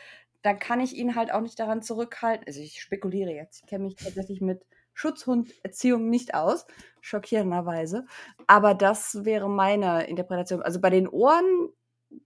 dann 0.43 0.61
kann 0.61 0.79
ich 0.79 0.95
ihn 0.95 1.17
halt 1.17 1.33
auch 1.33 1.41
nicht 1.41 1.59
daran 1.59 1.83
zurückhalten. 1.83 2.47
Also 2.47 2.61
ich 2.61 2.81
spekuliere 2.81 3.33
jetzt. 3.33 3.63
Ich 3.65 3.69
kenne 3.69 3.85
mich 3.85 3.97
tatsächlich 3.97 4.41
mit 4.41 4.65
Schutzhunderziehung 4.95 6.09
nicht 6.09 6.35
aus, 6.35 6.65
schockierenderweise. 7.01 8.07
Aber 8.47 8.75
das 8.75 9.25
wäre 9.25 9.51
meine 9.51 10.07
Interpretation. 10.07 10.63
Also 10.63 10.81
bei 10.81 10.91
den 10.91 11.09
Ohren 11.09 11.71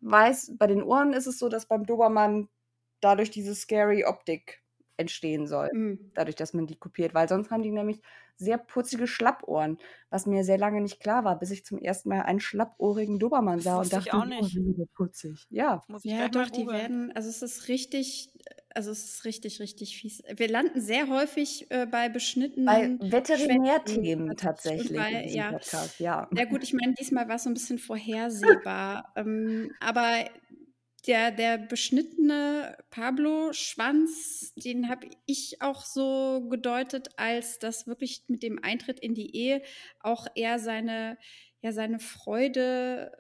weiß, 0.03 0.57
bei 0.59 0.67
den 0.67 0.83
Ohren 0.83 1.15
ist 1.15 1.27
es 1.27 1.39
so, 1.39 1.49
dass 1.49 1.65
beim 1.65 1.87
Dobermann 1.87 2.51
dadurch 3.01 3.31
diese 3.31 3.55
scary 3.55 4.05
Optik 4.05 4.62
entstehen 5.03 5.47
soll, 5.47 5.71
Mhm. 5.73 6.11
dadurch, 6.15 6.37
dass 6.37 6.55
man 6.55 6.67
die 6.67 6.77
kopiert, 6.77 7.15
weil 7.15 7.29
sonst 7.29 7.51
haben 7.51 7.63
die 7.63 7.71
nämlich 7.71 8.01
sehr 8.37 8.59
putzige 8.59 9.07
Schlappohren, 9.07 9.79
was 10.11 10.27
mir 10.27 10.43
sehr 10.45 10.59
lange 10.59 10.81
nicht 10.81 11.01
klar 11.01 11.25
war, 11.25 11.39
bis 11.39 11.51
ich 11.51 11.65
zum 11.65 11.79
ersten 11.79 12.09
Mal 12.09 12.23
einen 12.23 12.41
schlappohrigen 12.41 13.19
Dobermann 13.19 13.57
Das 13.59 13.65
sah 13.65 13.75
und 13.77 13.81
wusste 13.81 13.99
ich 13.99 14.05
dachte, 14.07 14.17
auch 14.17 14.25
oh, 14.25 14.29
nicht. 14.29 14.55
die 14.57 14.87
putzig. 14.95 15.47
Ja, 15.51 15.83
Muss 15.89 16.05
ich 16.05 16.11
Ja, 16.11 16.29
doch, 16.29 16.51
die 16.51 16.67
werden, 16.67 17.13
also 17.13 17.29
es 17.29 17.43
ist 17.43 17.69
richtig, 17.69 18.31
also 18.75 18.91
es 18.91 19.05
ist 19.05 19.25
richtig, 19.25 19.61
richtig 19.61 19.97
fies. 19.97 20.23
Wir 20.37 20.49
landen 20.49 20.81
sehr 20.81 21.09
häufig 21.09 21.71
äh, 21.71 21.87
bei 21.87 22.03
bei 22.03 22.09
beschnittenen 22.09 23.01
Veterinärthemen 23.01 24.27
Schwänzen 24.29 24.37
tatsächlich 24.37 24.99
bei, 24.99 25.11
in 25.13 25.23
diesem 25.23 25.37
ja, 25.37 25.53
Podcast, 25.53 26.01
ja. 26.01 26.29
Ja 26.37 26.45
gut, 26.47 26.63
ich 26.65 26.73
meine, 26.73 26.95
diesmal 26.95 27.29
war 27.29 27.37
es 27.37 27.45
so 27.45 27.51
ein 27.51 27.55
bisschen 27.55 27.79
vorhersehbar. 27.79 29.13
ähm, 29.17 29.71
aber 29.81 30.25
der, 31.07 31.31
der 31.33 31.59
beschnittene 31.59 32.77
Pablo-Schwanz, 32.91 34.53
den 34.55 34.89
habe 34.89 35.09
ich 35.27 35.61
auch 35.61 35.85
so 35.85 36.47
gedeutet, 36.49 37.09
als 37.17 37.59
dass 37.59 37.87
wirklich 37.87 38.25
mit 38.29 38.43
dem 38.43 38.63
Eintritt 38.63 39.01
in 39.01 39.15
die 39.15 39.35
Ehe 39.37 39.63
auch 40.01 40.27
er 40.35 40.59
seine, 40.59 41.19
ja, 41.61 41.73
seine 41.73 41.99
Freude 41.99 43.13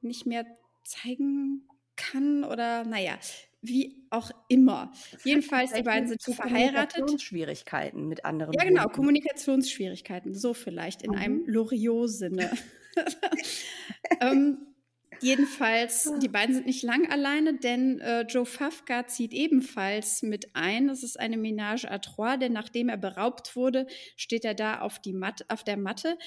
nicht 0.00 0.26
mehr 0.26 0.44
zeigen 0.84 1.66
kann 1.96 2.44
oder 2.44 2.84
naja, 2.84 3.18
wie 3.62 4.06
auch 4.10 4.30
immer. 4.48 4.92
Jedenfalls, 5.24 5.72
die 5.72 5.82
beiden 5.82 6.08
sind 6.08 6.20
zu 6.20 6.32
verheiratet. 6.34 6.96
Kommunikationsschwierigkeiten 6.96 8.06
mit 8.08 8.24
anderen 8.26 8.52
Ja, 8.52 8.64
genau, 8.64 8.82
Hunden. 8.82 8.94
Kommunikationsschwierigkeiten, 8.96 10.34
so 10.34 10.52
vielleicht 10.52 11.02
in 11.02 11.12
Mhm. 11.12 11.16
einem 11.16 11.44
Loriot-Sinne. 11.46 12.50
ähm, 14.20 14.73
jedenfalls, 15.20 16.12
die 16.22 16.28
beiden 16.28 16.54
sind 16.54 16.66
nicht 16.66 16.82
lang 16.82 17.10
alleine, 17.10 17.54
denn 17.54 18.00
äh, 18.00 18.22
Joe 18.22 18.46
Fafka 18.46 19.06
zieht 19.06 19.32
ebenfalls 19.32 20.22
mit 20.22 20.54
ein. 20.54 20.88
Es 20.88 21.02
ist 21.02 21.18
eine 21.18 21.36
Ménage 21.36 21.90
à 21.90 21.98
trois, 22.00 22.36
denn 22.36 22.52
nachdem 22.52 22.88
er 22.88 22.96
beraubt 22.96 23.56
wurde, 23.56 23.86
steht 24.16 24.44
er 24.44 24.54
da 24.54 24.80
auf, 24.80 24.98
die 25.00 25.12
Mat 25.12 25.44
auf 25.48 25.64
der 25.64 25.76
Matte. 25.76 26.18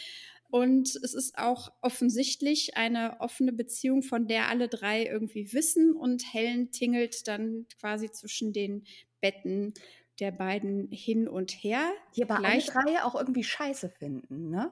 Und 0.49 0.95
es 1.03 1.13
ist 1.13 1.37
auch 1.37 1.71
offensichtlich 1.81 2.77
eine 2.77 3.19
offene 3.19 3.51
Beziehung, 3.51 4.01
von 4.01 4.27
der 4.27 4.47
alle 4.47 4.69
drei 4.69 5.05
irgendwie 5.05 5.51
wissen. 5.51 5.93
Und 5.93 6.23
Helen 6.33 6.71
tingelt 6.71 7.27
dann 7.27 7.65
quasi 7.79 8.09
zwischen 8.11 8.53
den 8.53 8.85
Betten 9.19 9.73
der 10.19 10.31
beiden 10.31 10.89
hin 10.89 11.27
und 11.27 11.51
her. 11.51 11.91
Die 12.15 12.23
aber 12.23 12.37
Gleich- 12.37 12.73
alle 12.75 12.85
drei 12.93 13.03
auch 13.03 13.15
irgendwie 13.15 13.43
scheiße 13.43 13.89
finden, 13.89 14.49
ne? 14.49 14.71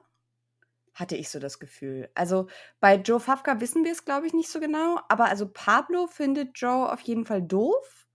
Hatte 0.96 1.14
ich 1.14 1.28
so 1.28 1.38
das 1.38 1.58
Gefühl. 1.58 2.08
Also 2.14 2.46
bei 2.80 2.94
Joe 2.96 3.20
Fafka 3.20 3.60
wissen 3.60 3.84
wir 3.84 3.92
es, 3.92 4.06
glaube 4.06 4.26
ich, 4.26 4.32
nicht 4.32 4.48
so 4.50 4.60
genau. 4.60 4.98
Aber 5.10 5.26
also 5.26 5.46
Pablo 5.46 6.06
findet 6.06 6.58
Joe 6.58 6.90
auf 6.90 7.00
jeden 7.02 7.26
Fall 7.26 7.42
doof. 7.42 8.06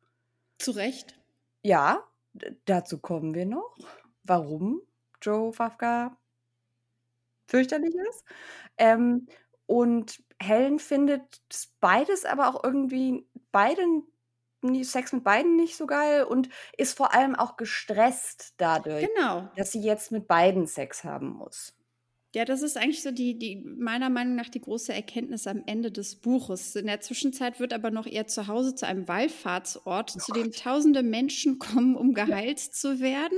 Zu 0.58 0.72
Recht. 0.72 1.20
Ja, 1.62 2.08
dazu 2.66 2.98
kommen 3.00 3.36
wir 3.36 3.46
noch. 3.46 3.78
Warum 4.24 4.82
Joe 5.22 5.54
Fafka 5.54 6.18
fürchterlich 7.48 7.94
ist. 8.10 8.24
Ähm, 8.78 9.28
und 9.68 10.24
Helen 10.42 10.80
findet 10.80 11.42
beides 11.82 12.26
aber 12.26 12.48
auch 12.48 12.64
irgendwie 12.64 13.28
beiden 13.52 14.08
Sex 14.84 15.14
mit 15.14 15.24
beiden 15.24 15.56
nicht 15.56 15.76
so 15.78 15.86
geil 15.86 16.24
und 16.24 16.50
ist 16.78 16.98
vor 16.98 17.14
allem 17.14 17.36
auch 17.36 17.58
gestresst 17.58 18.54
dadurch, 18.58 19.08
Genau. 19.14 19.50
dass 19.56 19.72
sie 19.72 19.82
jetzt 19.82 20.12
mit 20.12 20.28
beiden 20.28 20.66
Sex 20.68 21.04
haben 21.04 21.30
muss. 21.30 21.76
Ja, 22.34 22.46
das 22.46 22.62
ist 22.62 22.78
eigentlich 22.78 23.02
so 23.02 23.12
die, 23.12 23.38
die, 23.38 23.58
meiner 23.58 24.10
Meinung 24.10 24.36
nach 24.36 24.48
die 24.48 24.62
große 24.62 24.94
Erkenntnis 24.94 25.48
am 25.48 25.64
Ende 25.66 25.92
des 25.92 26.16
Buches. 26.16 26.76
In 26.78 26.86
der 26.88 27.02
Zwischenzeit 27.02 27.60
wird 27.60 27.74
aber 27.74 27.92
noch 27.92 28.06
ihr 28.06 28.26
Zuhause 28.26 28.74
zu 28.74 28.88
einem 28.88 29.08
Wallfahrtsort, 29.08 30.12
zu 30.12 30.32
dem 30.32 30.52
tausende 30.54 31.04
Menschen 31.04 31.60
kommen, 31.60 31.96
um 31.96 32.14
geheilt 32.14 32.60
zu 32.60 33.02
werden. 33.02 33.38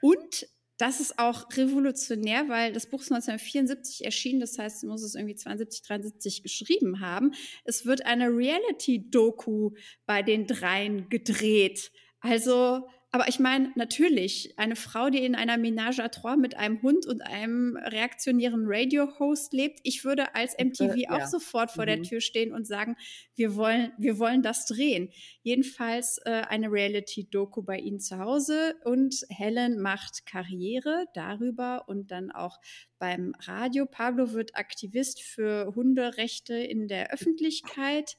Und 0.00 0.48
das 0.78 1.00
ist 1.00 1.18
auch 1.18 1.46
revolutionär, 1.56 2.48
weil 2.48 2.72
das 2.72 2.86
Buch 2.86 3.00
ist 3.00 3.12
1974 3.12 4.04
erschienen, 4.04 4.40
das 4.40 4.58
heißt, 4.58 4.80
sie 4.80 4.86
muss 4.86 5.02
es 5.02 5.16
irgendwie 5.16 5.34
72, 5.34 5.82
73 5.82 6.42
geschrieben 6.42 7.00
haben. 7.00 7.32
Es 7.64 7.84
wird 7.84 8.06
eine 8.06 8.28
Reality-Doku 8.28 9.72
bei 10.06 10.22
den 10.22 10.46
dreien 10.46 11.08
gedreht. 11.08 11.90
Also, 12.20 12.88
aber 13.10 13.28
ich 13.28 13.38
meine, 13.38 13.72
natürlich, 13.74 14.52
eine 14.58 14.76
Frau, 14.76 15.08
die 15.08 15.24
in 15.24 15.34
einer 15.34 15.56
Ménage 15.56 16.00
à 16.00 16.10
trois 16.10 16.36
mit 16.36 16.56
einem 16.56 16.82
Hund 16.82 17.06
und 17.06 17.22
einem 17.22 17.78
reaktionären 17.78 18.64
Radio-Host 18.66 19.54
lebt, 19.54 19.80
ich 19.82 20.04
würde 20.04 20.34
als 20.34 20.54
MTV 20.58 20.94
ja. 20.94 21.10
auch 21.12 21.26
sofort 21.26 21.70
vor 21.70 21.86
der 21.86 21.98
Mhm. 21.98 22.02
Tür 22.02 22.20
stehen 22.20 22.52
und 22.52 22.66
sagen, 22.66 22.96
wir 23.34 23.56
wollen, 23.56 23.92
wir 23.96 24.18
wollen 24.18 24.42
das 24.42 24.66
drehen. 24.66 25.10
Jedenfalls 25.42 26.18
äh, 26.26 26.42
eine 26.48 26.70
Reality-Doku 26.70 27.62
bei 27.62 27.78
Ihnen 27.78 27.98
zu 27.98 28.18
Hause 28.18 28.76
und 28.84 29.24
Helen 29.30 29.80
macht 29.80 30.26
Karriere 30.26 31.06
darüber 31.14 31.88
und 31.88 32.10
dann 32.10 32.30
auch 32.30 32.58
beim 32.98 33.32
Radio. 33.40 33.86
Pablo 33.86 34.34
wird 34.34 34.54
Aktivist 34.54 35.22
für 35.22 35.74
Hunderechte 35.74 36.54
in 36.54 36.88
der 36.88 37.10
Öffentlichkeit. 37.10 38.16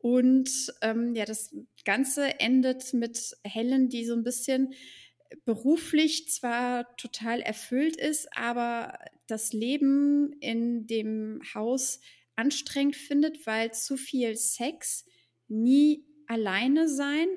Und 0.00 0.72
ähm, 0.82 1.14
ja, 1.14 1.24
das 1.26 1.54
Ganze 1.84 2.40
endet 2.40 2.94
mit 2.94 3.36
Helen, 3.44 3.88
die 3.88 4.04
so 4.06 4.14
ein 4.14 4.24
bisschen 4.24 4.72
beruflich 5.44 6.28
zwar 6.28 6.96
total 6.96 7.40
erfüllt 7.40 7.96
ist, 7.96 8.28
aber 8.36 8.98
das 9.26 9.52
Leben 9.52 10.32
in 10.40 10.86
dem 10.86 11.40
Haus 11.54 12.00
anstrengend 12.34 12.96
findet, 12.96 13.46
weil 13.46 13.72
zu 13.72 13.96
viel 13.96 14.36
Sex, 14.36 15.04
nie 15.48 16.04
alleine 16.26 16.88
sein 16.88 17.28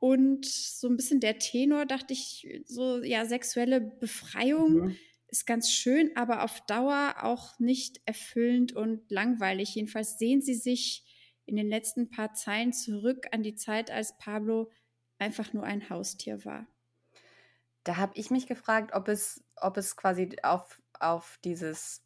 und 0.00 0.46
so 0.46 0.88
ein 0.88 0.96
bisschen 0.96 1.20
der 1.20 1.38
Tenor, 1.38 1.86
dachte 1.86 2.14
ich, 2.14 2.48
so 2.66 3.02
ja, 3.02 3.26
sexuelle 3.26 3.80
Befreiung 3.80 4.82
Mhm. 4.82 4.98
ist 5.28 5.46
ganz 5.46 5.70
schön, 5.70 6.10
aber 6.16 6.42
auf 6.42 6.60
Dauer 6.66 7.16
auch 7.22 7.58
nicht 7.58 8.00
erfüllend 8.06 8.72
und 8.72 9.10
langweilig. 9.10 9.74
Jedenfalls 9.74 10.18
sehen 10.18 10.42
sie 10.42 10.54
sich 10.54 11.04
in 11.50 11.56
den 11.56 11.68
letzten 11.68 12.10
paar 12.10 12.32
Zeilen 12.32 12.72
zurück 12.72 13.26
an 13.32 13.42
die 13.42 13.56
Zeit, 13.56 13.90
als 13.90 14.16
Pablo 14.16 14.70
einfach 15.18 15.52
nur 15.52 15.64
ein 15.64 15.90
Haustier 15.90 16.44
war. 16.44 16.68
Da 17.84 17.96
habe 17.96 18.12
ich 18.14 18.30
mich 18.30 18.46
gefragt, 18.46 18.94
ob 18.94 19.08
es, 19.08 19.42
ob 19.56 19.76
es 19.76 19.96
quasi 19.96 20.36
auf, 20.42 20.80
auf 20.98 21.38
dieses 21.44 22.02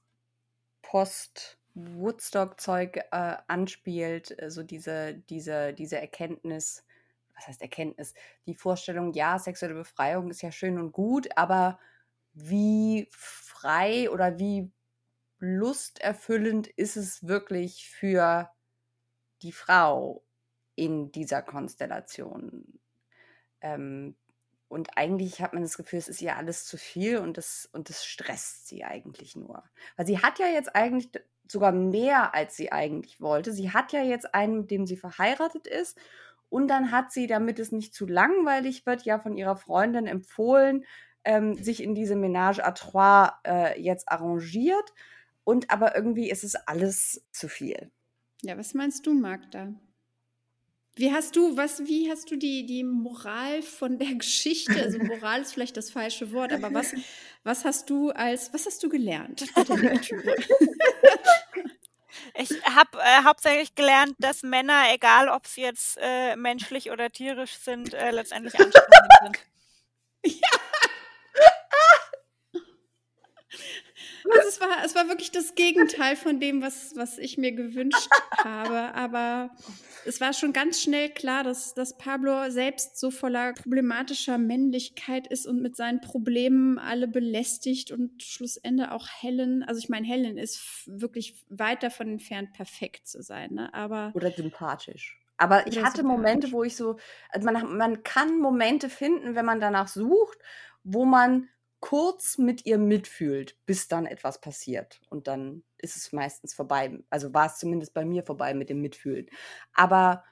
Post-Woodstock-Zeug 0.83 2.97
äh, 3.11 3.37
anspielt, 3.47 4.41
äh, 4.41 4.51
so 4.51 4.63
diese, 4.63 5.15
diese, 5.15 5.75
diese 5.75 6.01
Erkenntnis, 6.01 6.85
was 7.35 7.49
heißt 7.49 7.63
Erkenntnis? 7.63 8.15
Die 8.47 8.55
Vorstellung, 8.55 9.13
ja, 9.13 9.39
sexuelle 9.39 9.75
Befreiung 9.75 10.31
ist 10.31 10.43
ja 10.43 10.53
schön 10.53 10.79
und 10.79 10.93
gut, 10.93 11.29
aber 11.37 11.79
wie 12.33 13.09
frei 13.11 14.09
oder 14.11 14.39
wie 14.39 14.71
lusterfüllend 15.39 16.69
ist 16.69 16.97
es 16.97 17.27
wirklich 17.27 17.91
für 17.91 18.54
die 19.45 19.53
Frau 19.53 20.25
in 20.75 21.13
dieser 21.13 21.43
Konstellation? 21.43 22.81
Ähm, 23.61 24.17
und 24.69 24.97
eigentlich 24.97 25.41
hat 25.41 25.53
man 25.53 25.63
das 25.63 25.77
Gefühl, 25.77 26.01
es 26.01 26.09
ist 26.09 26.21
ihr 26.21 26.37
alles 26.37 26.65
zu 26.65 26.77
viel 26.77 27.19
und 27.19 27.37
das, 27.37 27.69
und 27.73 27.89
das 27.91 28.05
stresst 28.05 28.67
sie 28.67 28.83
eigentlich 28.83 29.37
nur. 29.37 29.63
Weil 29.97 30.07
sie 30.07 30.19
hat 30.19 30.41
ja 30.41 30.47
jetzt 30.47 30.75
eigentlich 30.75 31.11
sogar 31.47 31.73
mehr, 31.73 32.35
als 32.35 32.57
sie 32.57 32.73
eigentlich 32.73 33.21
wollte. 33.21 33.53
Sie 33.53 33.71
hat 33.71 33.93
ja 33.93 34.03
jetzt 34.03 34.35
einen, 34.35 34.61
mit 34.61 34.71
dem 34.71 34.87
sie 34.87 34.97
verheiratet 34.97 35.67
ist. 35.67 35.97
Und 36.49 36.69
dann 36.69 36.91
hat 36.91 37.13
sie, 37.13 37.27
damit 37.27 37.59
es 37.59 37.73
nicht 37.73 37.95
zu 37.95 38.07
langweilig 38.07 38.87
wird, 38.87 39.03
ja 39.03 39.19
von 39.19 39.37
ihrer 39.37 39.57
Freundin 39.57 40.07
empfohlen, 40.07 40.85
ähm, 41.25 41.55
sich 41.55 41.83
in 41.83 41.95
diese 41.95 42.15
Ménage 42.15 42.65
à 42.65 42.73
trois 42.73 43.33
äh, 43.47 43.81
jetzt 43.81 44.09
arrangiert. 44.09 44.93
Und 45.45 45.71
aber 45.71 45.95
irgendwie 45.95 46.31
ist 46.31 46.45
es 46.45 46.55
alles 46.55 47.25
zu 47.31 47.49
viel. 47.49 47.91
Ja, 48.45 48.59
was 48.59 48.75
meinst 48.75 49.07
du, 49.07 49.15
Magda? 49.15 49.73
Wie 50.97 51.13
hast 51.13 51.35
du, 51.35 51.57
was, 51.57 51.87
wie 51.87 52.11
hast 52.11 52.31
du 52.31 52.37
die, 52.37 52.67
die 52.67 52.85
Moral 52.85 53.63
von 53.63 53.99
der 53.99 54.15
Geschichte? 54.15 54.81
Also 54.81 54.99
Moral 54.99 55.43
ist 55.43 55.55
vielleicht 55.55 55.77
das 55.77 55.91
falsche 55.91 56.31
Wort, 56.33 56.53
aber 56.53 56.73
was, 56.73 56.95
was 57.43 57.65
hast 57.65 57.91
du 57.91 58.11
als, 58.11 58.53
was 58.53 58.67
hast 58.67 58.83
du 58.83 58.89
gelernt 58.89 59.45
bei 59.55 59.65
der 59.65 59.77
Lektüre? 59.77 60.37
Ich 62.37 62.51
habe 62.65 62.99
äh, 62.99 63.25
hauptsächlich 63.25 63.75
gelernt, 63.75 64.15
dass 64.19 64.43
Männer, 64.43 64.85
egal 64.93 65.29
ob 65.29 65.47
sie 65.47 65.61
jetzt 65.61 65.99
äh, 66.01 66.35
menschlich 66.37 66.91
oder 66.91 67.11
tierisch 67.11 67.57
sind, 67.59 67.93
äh, 67.95 68.11
letztendlich 68.11 68.55
anstrengend 68.59 69.39
sind. 70.23 70.41
Also 74.31 74.49
es 74.49 74.61
war, 74.61 74.85
es 74.85 74.95
war 74.95 75.09
wirklich 75.09 75.31
das 75.31 75.55
Gegenteil 75.55 76.17
von 76.17 76.41
dem, 76.41 76.63
was, 76.63 76.97
was 76.97 77.19
ich 77.19 77.37
mir 77.37 77.53
gewünscht 77.53 78.09
habe. 78.39 78.95
Aber 78.95 79.51
es 80.07 80.21
war 80.21 80.33
schon 80.33 80.53
ganz 80.53 80.81
schnell 80.81 81.11
klar, 81.11 81.45
dass, 81.45 81.75
dass 81.75 81.97
Pablo 81.99 82.51
selbst 82.51 82.99
so 82.99 83.11
voller 83.11 83.53
problematischer 83.53 84.39
Männlichkeit 84.39 85.27
ist 85.27 85.47
und 85.47 85.61
mit 85.61 85.77
seinen 85.77 86.01
Problemen 86.01 86.79
alle 86.79 87.09
belästigt 87.09 87.91
und 87.91 88.23
schlussendlich 88.23 88.89
auch 88.89 89.09
Helen. 89.21 89.63
Also 89.63 89.79
ich 89.79 89.89
meine, 89.89 90.07
Helen 90.07 90.39
ist 90.39 90.85
wirklich 90.87 91.45
weit 91.49 91.83
davon 91.83 92.09
entfernt, 92.09 92.53
perfekt 92.53 93.07
zu 93.07 93.23
sein. 93.23 93.55
Ne? 93.55 93.73
Aber 93.75 94.13
Oder 94.15 94.31
sympathisch. 94.31 95.21
Aber 95.37 95.67
ich 95.67 95.83
hatte 95.83 96.05
Momente, 96.05 96.53
wo 96.53 96.63
ich 96.63 96.77
so, 96.77 96.97
also 97.31 97.45
man, 97.45 97.77
man 97.77 98.03
kann 98.05 98.39
Momente 98.39 98.89
finden, 98.89 99.35
wenn 99.35 99.45
man 99.45 99.61
danach 99.61 99.89
sucht, 99.89 100.39
wo 100.85 101.05
man 101.05 101.49
kurz 101.85 102.39
mit 102.39 102.65
ihr 102.65 102.79
mitfühlt, 102.79 103.59
bis 103.67 103.89
dann 103.89 104.07
etwas 104.07 104.41
passiert. 104.41 105.03
Und 105.11 105.27
dann 105.27 105.63
ist 105.77 105.97
es 105.97 106.15
meistens 106.15 106.55
vorbei. 106.55 106.99
Also 107.11 107.35
war 107.35 107.45
es 107.45 107.59
zumindest 107.59 107.93
bei 107.93 108.07
mir 108.07 108.23
vorbei 108.23 108.55
mit 108.55 108.71
dem 108.71 108.81
Mitfühlen. 108.81 109.29
Aber 109.75 110.25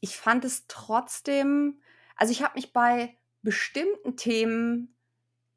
ich 0.00 0.18
fand 0.18 0.44
es 0.44 0.66
trotzdem, 0.68 1.80
also 2.14 2.30
ich 2.30 2.42
habe 2.42 2.56
mich 2.56 2.74
bei 2.74 3.16
bestimmten 3.40 4.18
Themen, 4.18 4.94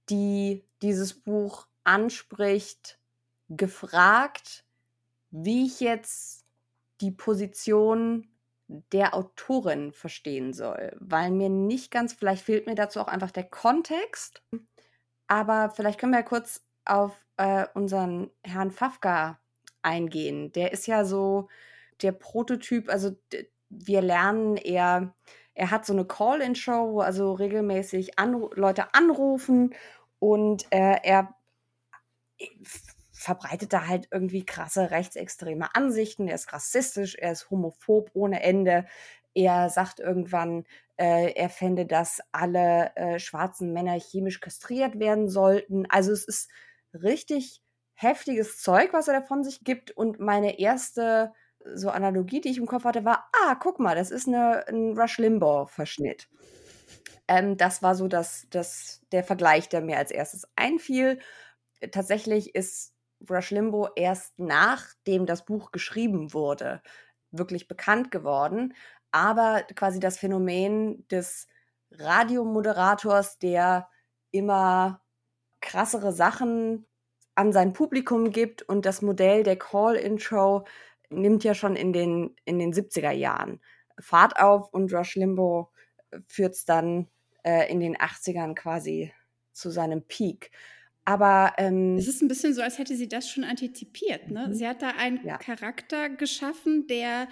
die 0.09 0.63
dieses 0.81 1.21
Buch 1.21 1.67
anspricht, 1.83 2.97
gefragt, 3.49 4.63
wie 5.31 5.65
ich 5.65 5.81
jetzt 5.81 6.45
die 7.01 7.11
Position 7.11 8.29
der 8.67 9.13
Autorin 9.13 9.93
verstehen 9.93 10.53
soll, 10.53 10.95
weil 10.99 11.31
mir 11.31 11.49
nicht 11.49 11.91
ganz, 11.91 12.13
vielleicht 12.13 12.43
fehlt 12.43 12.65
mir 12.65 12.75
dazu 12.75 12.99
auch 12.99 13.07
einfach 13.07 13.31
der 13.31 13.43
Kontext, 13.43 14.41
aber 15.27 15.69
vielleicht 15.69 15.99
können 15.99 16.13
wir 16.13 16.19
ja 16.19 16.25
kurz 16.25 16.63
auf 16.85 17.13
äh, 17.37 17.65
unseren 17.73 18.31
Herrn 18.43 18.71
Fafka 18.71 19.39
eingehen. 19.81 20.51
Der 20.53 20.71
ist 20.71 20.87
ja 20.87 21.05
so 21.05 21.47
der 22.01 22.11
Prototyp, 22.11 22.89
also 22.89 23.15
wir 23.69 24.01
lernen, 24.01 24.57
er, 24.57 25.13
er 25.53 25.71
hat 25.71 25.85
so 25.85 25.93
eine 25.93 26.05
Call-in-Show, 26.05 26.93
wo 26.93 27.01
also 27.01 27.33
regelmäßig 27.33 28.17
anru 28.19 28.49
Leute 28.55 28.93
anrufen 28.93 29.75
und 30.19 30.65
äh, 30.71 30.97
er 31.03 31.35
verbreitet 33.15 33.73
da 33.73 33.87
halt 33.87 34.09
irgendwie 34.11 34.45
krasse 34.45 34.91
rechtsextreme 34.91 35.73
Ansichten. 35.73 36.27
Er 36.27 36.35
ist 36.35 36.51
rassistisch, 36.51 37.15
er 37.15 37.31
ist 37.31 37.49
homophob 37.49 38.11
ohne 38.13 38.43
Ende. 38.43 38.85
Er 39.33 39.69
sagt 39.69 39.99
irgendwann, 39.99 40.65
äh, 40.97 41.33
er 41.33 41.49
fände, 41.49 41.85
dass 41.85 42.21
alle 42.31 42.95
äh, 42.95 43.19
schwarzen 43.19 43.73
Männer 43.73 43.99
chemisch 43.99 44.41
kastriert 44.41 44.99
werden 44.99 45.29
sollten. 45.29 45.85
Also 45.89 46.11
es 46.11 46.25
ist 46.25 46.49
richtig 46.93 47.61
heftiges 47.93 48.59
Zeug, 48.59 48.91
was 48.91 49.07
er 49.07 49.21
da 49.21 49.25
von 49.25 49.43
sich 49.43 49.63
gibt. 49.63 49.91
Und 49.91 50.19
meine 50.19 50.59
erste 50.59 51.33
so 51.73 51.89
Analogie, 51.89 52.41
die 52.41 52.49
ich 52.49 52.57
im 52.57 52.67
Kopf 52.67 52.83
hatte, 52.83 53.05
war, 53.05 53.29
ah, 53.33 53.55
guck 53.55 53.79
mal, 53.79 53.95
das 53.95 54.11
ist 54.11 54.27
eine, 54.27 54.67
ein 54.67 54.97
Rush 54.97 55.17
Limbaugh-Verschnitt. 55.17 56.27
Ähm, 57.27 57.57
das 57.57 57.81
war 57.81 57.95
so 57.95 58.07
das, 58.07 58.45
das, 58.49 59.01
der 59.11 59.23
Vergleich, 59.23 59.69
der 59.69 59.81
mir 59.81 59.97
als 59.97 60.11
erstes 60.11 60.47
einfiel. 60.55 61.19
Tatsächlich 61.91 62.55
ist 62.55 62.94
Rush 63.31 63.51
Limbaugh 63.51 63.91
erst 63.95 64.37
nachdem 64.37 65.25
das 65.25 65.45
Buch 65.45 65.71
geschrieben 65.71 66.33
wurde, 66.33 66.81
wirklich 67.31 67.67
bekannt 67.67 68.11
geworden. 68.11 68.73
Aber 69.11 69.63
quasi 69.75 69.99
das 69.99 70.17
Phänomen 70.17 71.07
des 71.07 71.47
Radiomoderators, 71.91 73.39
der 73.39 73.89
immer 74.31 75.01
krassere 75.61 76.11
Sachen 76.13 76.87
an 77.35 77.53
sein 77.53 77.73
Publikum 77.73 78.31
gibt 78.31 78.61
und 78.61 78.85
das 78.85 79.01
Modell 79.01 79.43
der 79.43 79.57
Call-In-Show 79.57 80.65
nimmt 81.09 81.43
ja 81.43 81.53
schon 81.53 81.75
in 81.75 81.93
den, 81.93 82.35
in 82.45 82.59
den 82.59 82.73
70er 82.73 83.11
Jahren 83.11 83.61
Fahrt 83.99 84.39
auf 84.39 84.69
und 84.73 84.93
Rush 84.93 85.15
Limbaugh 85.15 85.69
führt 86.27 86.55
es 86.55 86.65
dann 86.65 87.07
äh, 87.43 87.71
in 87.71 87.79
den 87.79 87.95
80ern 87.95 88.55
quasi 88.55 89.13
zu 89.53 89.69
seinem 89.69 90.05
Peak. 90.07 90.51
Aber 91.05 91.53
ähm, 91.57 91.97
es 91.97 92.07
ist 92.07 92.21
ein 92.23 92.27
bisschen 92.27 92.53
so, 92.55 92.61
als 92.63 92.79
hätte 92.79 92.95
sie 92.95 93.07
das 93.07 93.29
schon 93.29 93.43
antizipiert. 93.43 94.31
Ne? 94.31 94.47
Mhm. 94.47 94.53
Sie 94.55 94.67
hat 94.67 94.81
da 94.81 94.89
einen 94.97 95.23
Ja. 95.25 95.37
Charakter 95.37 96.09
geschaffen, 96.09 96.87
der, 96.87 97.27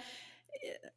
äh, 0.52 0.88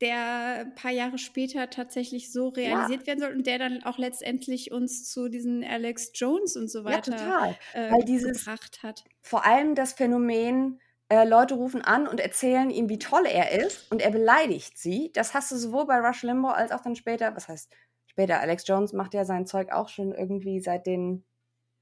der 0.00 0.60
ein 0.66 0.74
paar 0.74 0.90
Jahre 0.90 1.18
später 1.18 1.70
tatsächlich 1.70 2.32
so 2.32 2.48
realisiert 2.48 3.06
werden 3.06 3.20
soll 3.20 3.32
und 3.32 3.46
der 3.46 3.58
dann 3.58 3.82
auch 3.84 3.98
letztendlich 3.98 4.72
uns 4.72 5.08
zu 5.10 5.28
diesen 5.28 5.62
Alex 5.62 6.10
Jones 6.14 6.56
und 6.56 6.68
so 6.70 6.80
ja, 6.80 6.84
weiter 6.86 7.12
total. 7.16 7.56
äh, 7.74 7.92
Weil 7.92 8.04
dieses- 8.04 8.44
gebracht 8.44 8.82
hat. 8.82 9.04
Vor 9.20 9.44
allem 9.46 9.74
das 9.76 9.92
Phänomen, 9.92 10.80
äh, 11.08 11.24
Leute 11.28 11.54
rufen 11.54 11.82
an 11.82 12.08
und 12.08 12.18
erzählen 12.18 12.70
ihm, 12.70 12.88
wie 12.88 12.98
toll 12.98 13.26
er 13.26 13.52
ist 13.64 13.92
und 13.92 14.00
er 14.02 14.10
beleidigt 14.10 14.78
sie. 14.78 15.10
Das 15.12 15.34
hast 15.34 15.52
du 15.52 15.56
sowohl 15.56 15.86
bei 15.86 15.98
Rush 16.00 16.22
Limbaugh 16.22 16.54
als 16.54 16.72
auch 16.72 16.80
dann 16.80 16.96
später, 16.96 17.36
was 17.36 17.46
heißt 17.48 17.70
später, 18.06 18.40
Alex 18.40 18.66
Jones 18.66 18.92
macht 18.94 19.12
ja 19.14 19.24
sein 19.26 19.46
Zeug 19.46 19.70
auch 19.70 19.88
schon 19.90 20.12
irgendwie 20.12 20.58
seit 20.60 20.86
den 20.86 21.22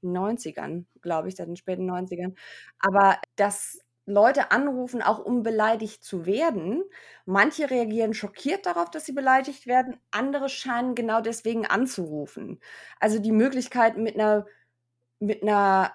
90ern, 0.03 0.85
glaube 1.01 1.27
ich, 1.29 1.35
seit 1.35 1.47
den 1.47 1.55
späten 1.55 1.89
90ern. 1.89 2.35
Aber 2.79 3.17
dass 3.35 3.79
Leute 4.05 4.51
anrufen, 4.51 5.01
auch 5.01 5.19
um 5.19 5.43
beleidigt 5.43 6.03
zu 6.03 6.25
werden. 6.25 6.83
Manche 7.25 7.69
reagieren 7.69 8.13
schockiert 8.13 8.65
darauf, 8.65 8.89
dass 8.89 9.05
sie 9.05 9.13
beleidigt 9.13 9.67
werden. 9.67 9.97
Andere 10.11 10.49
scheinen 10.49 10.95
genau 10.95 11.21
deswegen 11.21 11.65
anzurufen. 11.65 12.59
Also 12.99 13.19
die 13.19 13.31
Möglichkeit, 13.31 13.97
mit 13.97 14.15
einer, 14.15 14.45
mit 15.19 15.43
einer 15.43 15.93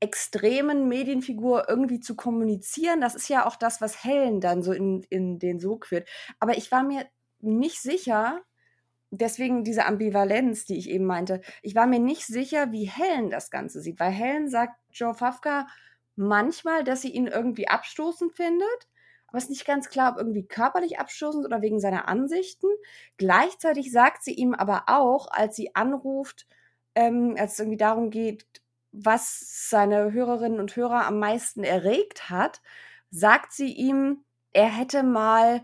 extremen 0.00 0.88
Medienfigur 0.88 1.68
irgendwie 1.68 2.00
zu 2.00 2.14
kommunizieren, 2.14 3.00
das 3.00 3.16
ist 3.16 3.28
ja 3.28 3.46
auch 3.46 3.56
das, 3.56 3.80
was 3.80 4.04
Helen 4.04 4.40
dann 4.40 4.62
so 4.62 4.72
in, 4.72 5.02
in 5.10 5.38
den 5.40 5.58
Sog 5.58 5.86
führt. 5.86 6.08
Aber 6.38 6.56
ich 6.56 6.70
war 6.70 6.84
mir 6.84 7.06
nicht 7.40 7.80
sicher, 7.82 8.40
deswegen 9.10 9.64
diese 9.64 9.86
Ambivalenz, 9.86 10.64
die 10.64 10.78
ich 10.78 10.90
eben 10.90 11.06
meinte, 11.06 11.40
ich 11.62 11.74
war 11.74 11.86
mir 11.86 12.00
nicht 12.00 12.26
sicher, 12.26 12.72
wie 12.72 12.84
Helen 12.84 13.30
das 13.30 13.50
Ganze 13.50 13.80
sieht, 13.80 14.00
weil 14.00 14.12
Helen 14.12 14.48
sagt 14.48 14.74
Joe 14.92 15.14
Fafka 15.14 15.66
manchmal, 16.16 16.84
dass 16.84 17.02
sie 17.02 17.10
ihn 17.10 17.26
irgendwie 17.26 17.68
abstoßend 17.68 18.32
findet, 18.34 18.88
aber 19.28 19.38
es 19.38 19.44
ist 19.44 19.50
nicht 19.50 19.66
ganz 19.66 19.88
klar, 19.90 20.12
ob 20.12 20.18
irgendwie 20.18 20.46
körperlich 20.46 20.98
abstoßend 20.98 21.44
oder 21.44 21.60
wegen 21.60 21.80
seiner 21.80 22.08
Ansichten. 22.08 22.66
Gleichzeitig 23.18 23.92
sagt 23.92 24.24
sie 24.24 24.32
ihm 24.32 24.54
aber 24.54 24.84
auch, 24.86 25.30
als 25.30 25.54
sie 25.54 25.74
anruft, 25.74 26.46
ähm, 26.94 27.36
als 27.38 27.52
es 27.52 27.58
irgendwie 27.58 27.76
darum 27.76 28.10
geht, 28.10 28.46
was 28.90 29.68
seine 29.68 30.12
Hörerinnen 30.12 30.60
und 30.60 30.74
Hörer 30.74 31.06
am 31.06 31.18
meisten 31.18 31.62
erregt 31.62 32.30
hat, 32.30 32.62
sagt 33.10 33.52
sie 33.52 33.72
ihm, 33.72 34.24
er 34.52 34.74
hätte 34.74 35.02
mal 35.02 35.62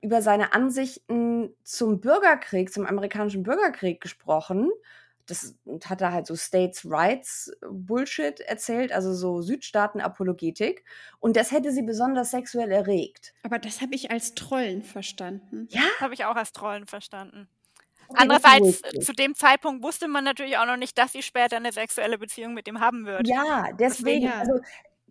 über 0.00 0.22
seine 0.22 0.52
Ansichten 0.52 1.54
zum 1.64 2.00
Bürgerkrieg, 2.00 2.72
zum 2.72 2.86
amerikanischen 2.86 3.42
Bürgerkrieg 3.42 4.00
gesprochen. 4.00 4.70
Das 5.26 5.54
hat 5.84 6.00
er 6.00 6.12
halt 6.12 6.26
so 6.26 6.36
States 6.36 6.86
Rights 6.88 7.52
Bullshit 7.70 8.40
erzählt, 8.40 8.92
also 8.92 9.12
so 9.12 9.42
Südstaaten-Apologetik. 9.42 10.84
Und 11.20 11.36
das 11.36 11.52
hätte 11.52 11.70
sie 11.72 11.82
besonders 11.82 12.30
sexuell 12.30 12.70
erregt. 12.70 13.34
Aber 13.42 13.58
das 13.58 13.80
habe 13.80 13.94
ich 13.94 14.10
als 14.10 14.34
Trollen 14.34 14.82
verstanden. 14.82 15.68
Ja, 15.70 15.82
Das 15.82 16.00
habe 16.00 16.14
ich 16.14 16.24
auch 16.24 16.36
als 16.36 16.52
Trollen 16.52 16.86
verstanden. 16.86 17.48
okay, 18.08 18.20
Andererseits, 18.22 18.82
zu 19.00 19.12
dem 19.12 19.34
Zeitpunkt 19.34 19.82
wusste 19.82 20.08
man 20.08 20.24
natürlich 20.24 20.56
auch 20.58 20.66
noch 20.66 20.76
nicht, 20.78 20.96
dass 20.98 21.12
sie 21.12 21.22
später 21.22 21.56
eine 21.56 21.72
sexuelle 21.72 22.18
Beziehung 22.18 22.54
mit 22.54 22.66
ihm 22.68 22.80
haben 22.80 23.04
wird. 23.04 23.28
Ja, 23.28 23.72
deswegen, 23.78 24.26
Ja. 24.26 24.38
also 24.38 24.60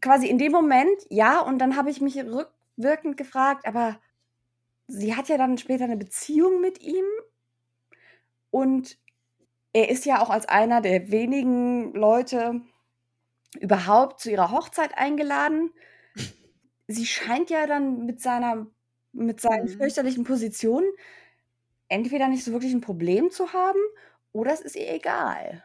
quasi 0.01 0.27
in 0.27 0.37
dem 0.37 0.51
Moment, 0.51 0.89
ja, 1.09 1.39
und 1.41 1.59
dann 1.59 1.75
habe 1.75 1.89
ich 1.89 2.01
mich 2.01 2.17
rückwirkend 2.17 3.17
gefragt, 3.17 3.65
aber 3.67 3.99
sie 4.87 5.15
hat 5.15 5.29
ja 5.29 5.37
dann 5.37 5.57
später 5.57 5.85
eine 5.85 5.97
Beziehung 5.97 6.61
mit 6.61 6.81
ihm 6.81 7.05
und 8.51 8.97
er 9.73 9.89
ist 9.89 10.05
ja 10.05 10.21
auch 10.21 10.29
als 10.29 10.47
einer 10.47 10.81
der 10.81 11.11
wenigen 11.11 11.93
Leute 11.93 12.61
überhaupt 13.59 14.19
zu 14.21 14.31
ihrer 14.31 14.51
Hochzeit 14.51 14.97
eingeladen. 14.97 15.71
Sie 16.87 17.05
scheint 17.05 17.49
ja 17.49 17.65
dann 17.67 18.05
mit 18.05 18.21
seiner, 18.21 18.67
mit 19.13 19.41
seinen 19.41 19.67
Mhm. 19.67 19.77
fürchterlichen 19.77 20.23
Positionen 20.23 20.89
entweder 21.89 22.27
nicht 22.27 22.43
so 22.43 22.51
wirklich 22.51 22.73
ein 22.73 22.81
Problem 22.81 23.29
zu 23.31 23.53
haben 23.53 23.79
oder 24.31 24.53
es 24.53 24.61
ist 24.61 24.75
ihr 24.75 24.91
egal. 24.93 25.63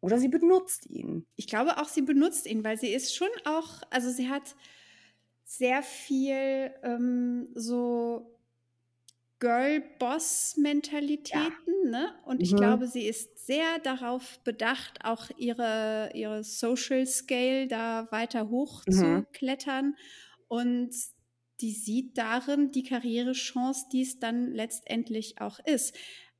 Oder 0.00 0.18
sie 0.18 0.28
benutzt 0.28 0.86
ihn. 0.86 1.26
Ich 1.36 1.46
glaube 1.46 1.78
auch, 1.78 1.88
sie 1.88 2.02
benutzt 2.02 2.46
ihn, 2.46 2.62
weil 2.62 2.78
sie 2.78 2.92
ist 2.92 3.14
schon 3.14 3.28
auch, 3.44 3.82
also 3.90 4.10
sie 4.10 4.28
hat 4.28 4.54
sehr 5.44 5.82
viel 5.82 6.74
ähm, 6.82 7.48
so 7.54 8.30
Girl-Boss-Mentalitäten, 9.40 11.90
ne? 11.90 12.14
Und 12.24 12.42
ich 12.42 12.52
Mhm. 12.52 12.56
glaube, 12.56 12.86
sie 12.86 13.06
ist 13.06 13.44
sehr 13.46 13.78
darauf 13.82 14.38
bedacht, 14.44 15.04
auch 15.04 15.28
ihre, 15.36 16.10
ihre 16.14 16.44
Social 16.44 17.06
Scale 17.06 17.66
da 17.66 18.08
weiter 18.10 18.48
hoch 18.48 18.82
Mhm. 18.86 18.88
zu 18.88 19.26
klettern. 19.32 19.96
Und 20.48 20.94
die 21.60 21.72
sieht 21.72 22.16
darin 22.16 22.70
die 22.72 22.84
Karrierechance, 22.84 23.86
die 23.92 24.02
es 24.02 24.18
dann 24.18 24.52
letztendlich 24.52 25.40
auch 25.40 25.58
ist. 25.64 25.94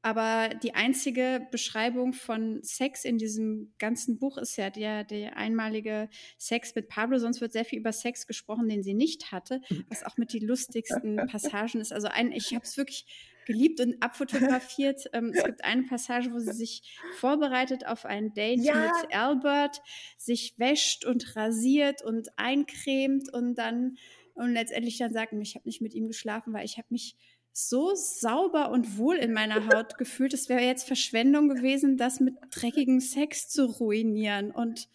Aber 0.05 0.51
die 0.63 0.75
einzige 0.75 1.47
Beschreibung 1.51 2.13
von 2.13 2.63
Sex 2.63 3.07
in 3.07 3.17
diesem 3.17 3.73
ganzen 3.79 4.19
Buch 4.19 4.37
ist 4.37 4.55
ja 4.59 4.69
der, 4.69 5.03
der 5.03 5.39
einmalige 5.39 6.11
Sex 6.37 6.75
mit 6.75 6.89
Pablo. 6.89 7.17
Sonst 7.17 7.41
wird 7.41 7.55
sehr 7.55 7.65
viel 7.65 7.79
über 7.79 7.91
Sex 7.91 8.27
gesprochen, 8.27 8.69
den 8.69 8.83
sie 8.83 8.93
nicht 8.93 9.33
hatte, 9.33 9.63
was 9.89 10.05
auch 10.05 10.19
mit 10.19 10.35
die 10.35 10.41
lustigsten 10.41 11.17
Passagen 11.31 11.81
ist. 11.81 11.91
Also 11.91 12.09
ein, 12.09 12.33
ich 12.33 12.55
habe 12.55 12.65
es 12.65 12.77
wirklich 12.77 13.07
geliebt 13.47 13.81
und 13.81 14.03
abfotografiert. 14.03 15.09
ähm, 15.15 15.33
es 15.35 15.43
gibt 15.43 15.65
eine 15.65 15.85
Passage, 15.85 16.31
wo 16.33 16.39
sie 16.39 16.53
sich 16.53 16.99
vorbereitet 17.17 17.87
auf 17.87 18.05
ein 18.05 18.35
Date 18.35 18.61
Ja. 18.61 18.75
mit 18.75 19.15
Albert, 19.17 19.81
sich 20.19 20.59
wäscht 20.59 21.07
und 21.07 21.35
rasiert 21.35 22.03
und 22.03 22.29
eincremt 22.39 23.33
und 23.33 23.55
dann 23.55 23.97
und 24.35 24.53
letztendlich 24.53 24.99
dann 24.99 25.13
sagt, 25.13 25.33
ich 25.33 25.55
habe 25.55 25.67
nicht 25.67 25.81
mit 25.81 25.95
ihm 25.95 26.09
geschlafen, 26.09 26.53
weil 26.53 26.65
ich 26.65 26.77
habe 26.77 26.89
mich 26.91 27.17
so 27.57 27.95
sauber 27.95 28.71
und 28.71 28.99
wohl 28.99 29.17
in 29.17 29.33
meiner 29.33 29.67
Haut 29.75 29.97
gefühlt. 29.97 30.35
Es 30.35 30.49
wäre 30.49 30.61
jetzt 30.61 30.87
Verschwendung 30.87 31.49
gewesen, 31.49 31.97
das 31.97 32.21
mit 32.21 32.35
dreckigem 32.51 33.01
Sex 33.01 33.49
zu 33.49 33.67
ruinieren. 33.67 34.51
Und 34.51 34.89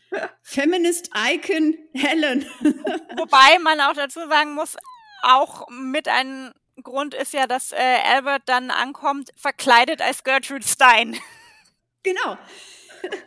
Feminist 0.43 1.09
Icon 1.15 1.75
Helen. 1.93 2.45
Wobei 3.17 3.59
man 3.63 3.79
auch 3.79 3.93
dazu 3.93 4.19
sagen 4.27 4.53
muss, 4.53 4.77
auch 5.23 5.67
mit 5.69 6.07
einem 6.07 6.53
Grund 6.83 7.13
ist 7.13 7.33
ja, 7.33 7.47
dass 7.47 7.71
äh, 7.71 7.77
Albert 8.13 8.43
dann 8.45 8.71
ankommt, 8.71 9.31
verkleidet 9.35 10.01
als 10.01 10.23
Gertrude 10.23 10.65
Stein. 10.65 11.17
genau. 12.03 12.37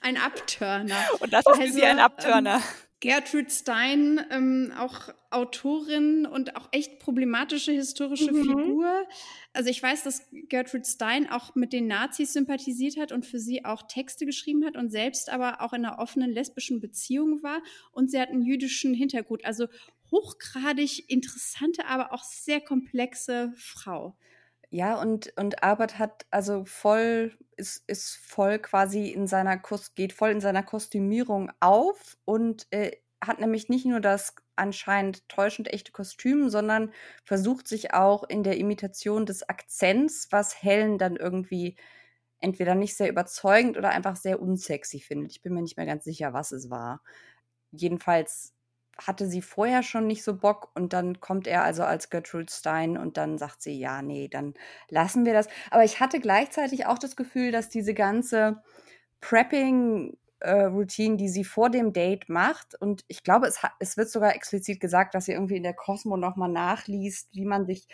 Ein 0.00 0.16
Abturner. 0.16 0.96
Und 1.20 1.32
das 1.32 1.44
ist 1.44 1.56
für 1.56 1.62
Also, 1.62 1.74
sie 1.74 1.84
ein 1.84 1.98
Abturner. 1.98 2.62
Gertrude 3.00 3.48
Stein, 3.50 4.20
ähm, 4.30 4.72
auch 4.76 5.08
Autorin 5.30 6.26
und 6.26 6.56
auch 6.56 6.68
echt 6.72 6.98
problematische 6.98 7.72
historische 7.72 8.32
Mhm. 8.32 8.34
Figur. 8.34 9.06
Also 9.54 9.70
ich 9.70 9.82
weiß, 9.82 10.02
dass 10.02 10.28
Gertrude 10.30 10.84
Stein 10.84 11.30
auch 11.30 11.54
mit 11.54 11.72
den 11.72 11.86
Nazis 11.86 12.34
sympathisiert 12.34 12.98
hat 12.98 13.10
und 13.12 13.24
für 13.24 13.38
sie 13.38 13.64
auch 13.64 13.82
Texte 13.88 14.26
geschrieben 14.26 14.66
hat 14.66 14.76
und 14.76 14.90
selbst 14.90 15.30
aber 15.30 15.62
auch 15.62 15.72
in 15.72 15.84
einer 15.84 15.98
offenen 15.98 16.30
lesbischen 16.30 16.80
Beziehung 16.80 17.42
war 17.42 17.62
und 17.92 18.10
sie 18.10 18.20
hat 18.20 18.28
einen 18.28 18.42
jüdischen 18.42 18.92
Hintergrund. 18.92 19.46
Also 19.46 19.68
hochgradig 20.10 21.08
interessante, 21.08 21.86
aber 21.86 22.12
auch 22.12 22.24
sehr 22.24 22.60
komplexe 22.60 23.52
Frau. 23.56 24.16
Ja, 24.72 25.00
und, 25.00 25.32
und 25.36 25.64
Albert 25.64 25.98
hat 25.98 26.26
also 26.30 26.64
voll, 26.64 27.36
ist, 27.56 27.82
ist 27.88 28.16
voll 28.16 28.58
quasi 28.60 29.08
in 29.08 29.26
seiner 29.26 29.58
Kos 29.58 29.94
geht 29.96 30.12
voll 30.12 30.30
in 30.30 30.40
seiner 30.40 30.62
Kostümierung 30.62 31.50
auf 31.58 32.16
und 32.24 32.68
äh, 32.70 32.92
hat 33.20 33.40
nämlich 33.40 33.68
nicht 33.68 33.84
nur 33.84 34.00
das 34.00 34.34
anscheinend 34.54 35.28
täuschend 35.28 35.72
echte 35.72 35.90
Kostüm, 35.90 36.48
sondern 36.50 36.92
versucht 37.24 37.66
sich 37.66 37.94
auch 37.94 38.22
in 38.24 38.44
der 38.44 38.58
Imitation 38.58 39.26
des 39.26 39.48
Akzents, 39.48 40.28
was 40.30 40.62
Helen 40.62 40.98
dann 40.98 41.16
irgendwie 41.16 41.76
entweder 42.40 42.74
nicht 42.76 42.96
sehr 42.96 43.10
überzeugend 43.10 43.76
oder 43.76 43.90
einfach 43.90 44.16
sehr 44.16 44.40
unsexy 44.40 45.00
findet. 45.00 45.32
Ich 45.32 45.42
bin 45.42 45.52
mir 45.54 45.62
nicht 45.62 45.76
mehr 45.76 45.86
ganz 45.86 46.04
sicher, 46.04 46.32
was 46.32 46.52
es 46.52 46.70
war. 46.70 47.02
Jedenfalls 47.72 48.54
hatte 49.06 49.26
sie 49.26 49.42
vorher 49.42 49.82
schon 49.82 50.06
nicht 50.06 50.24
so 50.24 50.36
Bock 50.36 50.70
und 50.74 50.92
dann 50.92 51.20
kommt 51.20 51.46
er 51.46 51.64
also 51.64 51.82
als 51.84 52.10
Gertrude 52.10 52.50
Stein 52.50 52.96
und 52.96 53.16
dann 53.16 53.38
sagt 53.38 53.62
sie, 53.62 53.78
ja, 53.78 54.02
nee, 54.02 54.28
dann 54.28 54.54
lassen 54.88 55.24
wir 55.24 55.32
das. 55.32 55.48
Aber 55.70 55.84
ich 55.84 56.00
hatte 56.00 56.20
gleichzeitig 56.20 56.86
auch 56.86 56.98
das 56.98 57.16
Gefühl, 57.16 57.52
dass 57.52 57.68
diese 57.68 57.94
ganze 57.94 58.62
Prepping-Routine, 59.20 61.16
die 61.16 61.28
sie 61.28 61.44
vor 61.44 61.70
dem 61.70 61.92
Date 61.92 62.28
macht, 62.28 62.74
und 62.80 63.04
ich 63.08 63.22
glaube, 63.22 63.46
es, 63.46 63.60
es 63.78 63.96
wird 63.96 64.10
sogar 64.10 64.34
explizit 64.34 64.80
gesagt, 64.80 65.14
dass 65.14 65.26
sie 65.26 65.32
irgendwie 65.32 65.56
in 65.56 65.62
der 65.62 65.74
Cosmo 65.74 66.16
nochmal 66.16 66.50
nachliest, 66.50 67.28
wie 67.32 67.44
man 67.44 67.66
sich 67.66 67.88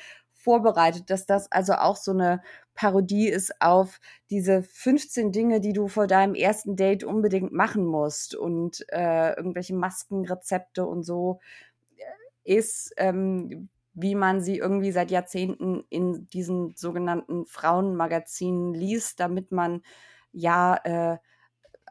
vorbereitet, 0.46 1.10
dass 1.10 1.26
das 1.26 1.50
also 1.50 1.72
auch 1.72 1.96
so 1.96 2.12
eine 2.12 2.40
Parodie 2.76 3.28
ist 3.28 3.60
auf 3.60 4.00
diese 4.30 4.62
15 4.62 5.32
Dinge, 5.32 5.60
die 5.60 5.72
du 5.72 5.88
vor 5.88 6.06
deinem 6.06 6.36
ersten 6.36 6.76
Date 6.76 7.02
unbedingt 7.02 7.52
machen 7.52 7.84
musst 7.84 8.36
und 8.36 8.86
äh, 8.92 9.32
irgendwelche 9.34 9.74
Maskenrezepte 9.74 10.86
und 10.86 11.02
so 11.02 11.40
äh, 11.96 12.54
ist, 12.58 12.94
ähm, 12.96 13.68
wie 13.94 14.14
man 14.14 14.40
sie 14.40 14.58
irgendwie 14.58 14.92
seit 14.92 15.10
Jahrzehnten 15.10 15.82
in 15.88 16.28
diesen 16.28 16.76
sogenannten 16.76 17.44
Frauenmagazinen 17.46 18.72
liest, 18.72 19.18
damit 19.18 19.50
man 19.50 19.82
ja 20.30 20.76
äh, 20.84 21.18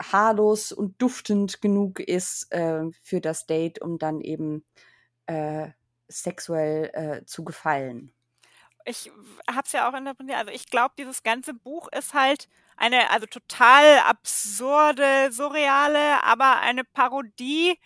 haarlos 0.01 0.72
und 0.72 1.01
duftend 1.01 1.62
genug 1.62 1.99
ist 1.99 2.53
äh, 2.53 2.86
für 3.01 3.20
das 3.20 3.47
Date, 3.47 3.82
um 3.82 3.97
dann 3.97 4.22
eben 4.22 4.64
äh, 5.26 5.72
sexuell 6.08 6.91
äh, 6.93 7.26
zu 7.26 7.43
gefallen 7.43 8.14
ich 8.86 9.12
habe 9.50 9.64
es 9.66 9.72
ja 9.72 9.90
auch 9.90 9.94
interpretiert. 9.94 10.38
Also 10.38 10.52
ich 10.52 10.68
glaube, 10.70 10.94
dieses 10.98 11.24
ganze 11.24 11.54
Buch 11.54 11.88
ist 11.92 12.14
halt 12.14 12.48
eine 12.78 13.10
also 13.12 13.26
total 13.26 14.00
absurde, 14.00 15.32
surreale, 15.32 16.24
aber 16.24 16.60
eine 16.60 16.84
Parodie 16.84 17.80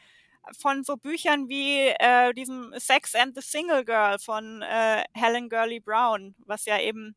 von 0.60 0.84
so 0.84 0.98
Büchern 0.98 1.48
wie 1.48 1.88
äh, 1.88 2.34
diesem 2.34 2.74
Sex 2.78 3.16
and 3.16 3.36
the 3.36 3.42
Single 3.42 3.86
Girl 3.86 4.18
von 4.20 4.62
äh, 4.64 5.04
Helen 5.14 5.50
Gurley 5.50 5.80
Brown, 5.80 6.36
was 6.46 6.66
ja 6.66 6.80
eben 6.80 7.16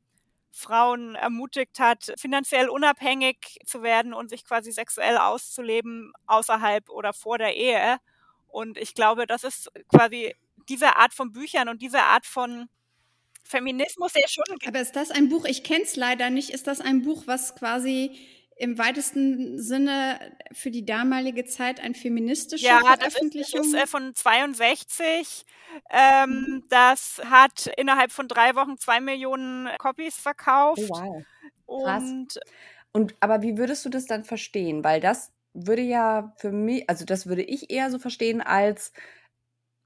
Frauen 0.51 1.15
ermutigt 1.15 1.81
hat, 1.81 2.13
finanziell 2.19 2.69
unabhängig 2.69 3.59
zu 3.65 3.83
werden 3.83 4.13
und 4.13 4.29
sich 4.29 4.45
quasi 4.45 4.71
sexuell 4.71 5.17
auszuleben 5.17 6.13
außerhalb 6.27 6.91
oder 6.91 7.15
vor 7.15 7.39
der 7.39 7.57
Ehe. 7.57 7.97
Und 8.49 8.77
ich 8.77 8.95
glaube, 8.95 9.27
das 9.27 9.45
ist 9.45 9.71
quasi 9.89 10.37
diese 10.69 10.97
Art 10.97 11.15
von 11.15 11.33
Büchern 11.33 11.69
und 11.71 11.81
diese 11.81 12.03
Art 12.03 12.27
von 12.27 12.69
Feminismus 13.53 14.13
ja 14.15 14.27
schon. 14.29 14.45
Aber 14.67 14.81
ist 14.81 14.97
das 14.97 15.11
ein 15.11 15.29
Buch, 15.29 15.45
ich 15.45 15.63
kenne 15.63 15.85
es 15.85 15.97
leider 15.97 16.31
nicht, 16.31 16.51
ist 16.51 16.67
das 16.67 16.81
ein 16.81 17.03
Buch, 17.03 17.23
was 17.27 17.55
quasi 17.55 18.19
im 18.57 18.79
weitesten 18.79 19.61
Sinne 19.61 20.19
für 20.53 20.71
die 20.71 20.85
damalige 20.85 21.45
Zeit 21.45 21.81
ein 21.81 21.95
feministische 21.95 22.67
ja, 22.67 22.81
Veröffentlichung? 22.81 23.61
Das 23.61 23.67
ist, 23.67 23.75
das 23.75 23.83
ist 23.83 23.85
äh, 23.85 23.87
von 23.87 24.15
62. 24.15 25.47
Ähm, 25.91 26.31
mhm. 26.31 26.65
Das 26.69 27.21
hat 27.25 27.67
innerhalb 27.77 28.13
von 28.13 28.29
drei 28.29 28.55
Wochen 28.55 28.77
zwei 28.79 29.01
Millionen 29.01 29.69
Copies 29.79 30.17
verkauft. 30.17 30.83
Oh, 30.91 31.25
wow. 31.67 31.85
Krass. 31.85 32.03
Und, 32.03 32.41
Und 32.93 33.15
aber 33.21 33.43
wie 33.43 33.57
würdest 33.57 33.85
du 33.85 33.89
das 33.89 34.07
dann 34.07 34.25
verstehen? 34.25 34.85
Weil 34.85 35.01
das 35.01 35.33
würde 35.55 35.83
ja 35.83 36.33
für 36.37 36.53
mich, 36.53 36.89
also 36.89 37.05
das 37.05 37.27
würde 37.27 37.43
ich 37.43 37.71
eher 37.71 37.91
so 37.91 37.99
verstehen, 37.99 38.41
als 38.41 38.93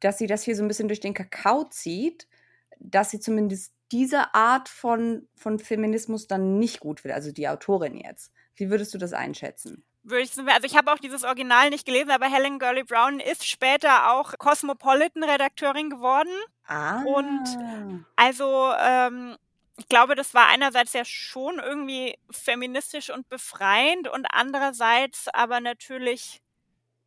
dass 0.00 0.18
sie 0.18 0.26
das 0.26 0.42
hier 0.42 0.56
so 0.56 0.62
ein 0.62 0.68
bisschen 0.68 0.88
durch 0.88 1.00
den 1.00 1.14
Kakao 1.14 1.64
zieht 1.64 2.26
dass 2.78 3.10
sie 3.10 3.20
zumindest 3.20 3.72
diese 3.92 4.34
Art 4.34 4.68
von, 4.68 5.28
von 5.36 5.58
Feminismus 5.58 6.26
dann 6.26 6.58
nicht 6.58 6.80
gut 6.80 7.04
will, 7.04 7.12
also 7.12 7.32
die 7.32 7.48
Autorin 7.48 7.96
jetzt. 7.96 8.32
Wie 8.54 8.70
würdest 8.70 8.94
du 8.94 8.98
das 8.98 9.12
einschätzen? 9.12 9.84
Würde 10.02 10.22
ich, 10.22 10.38
also 10.38 10.66
ich 10.66 10.76
habe 10.76 10.92
auch 10.92 10.98
dieses 10.98 11.24
Original 11.24 11.70
nicht 11.70 11.84
gelesen, 11.84 12.10
aber 12.10 12.26
Helen 12.26 12.58
Gurley 12.58 12.84
Brown 12.84 13.20
ist 13.20 13.46
später 13.46 14.12
auch 14.12 14.34
Cosmopolitan-Redakteurin 14.38 15.90
geworden. 15.90 16.30
Ah. 16.66 17.02
Und 17.02 17.58
also 18.14 18.72
ähm, 18.80 19.36
ich 19.76 19.88
glaube, 19.88 20.14
das 20.14 20.32
war 20.32 20.48
einerseits 20.48 20.92
ja 20.92 21.04
schon 21.04 21.58
irgendwie 21.58 22.16
feministisch 22.30 23.10
und 23.10 23.28
befreiend 23.28 24.08
und 24.08 24.26
andererseits 24.30 25.28
aber 25.32 25.60
natürlich 25.60 26.40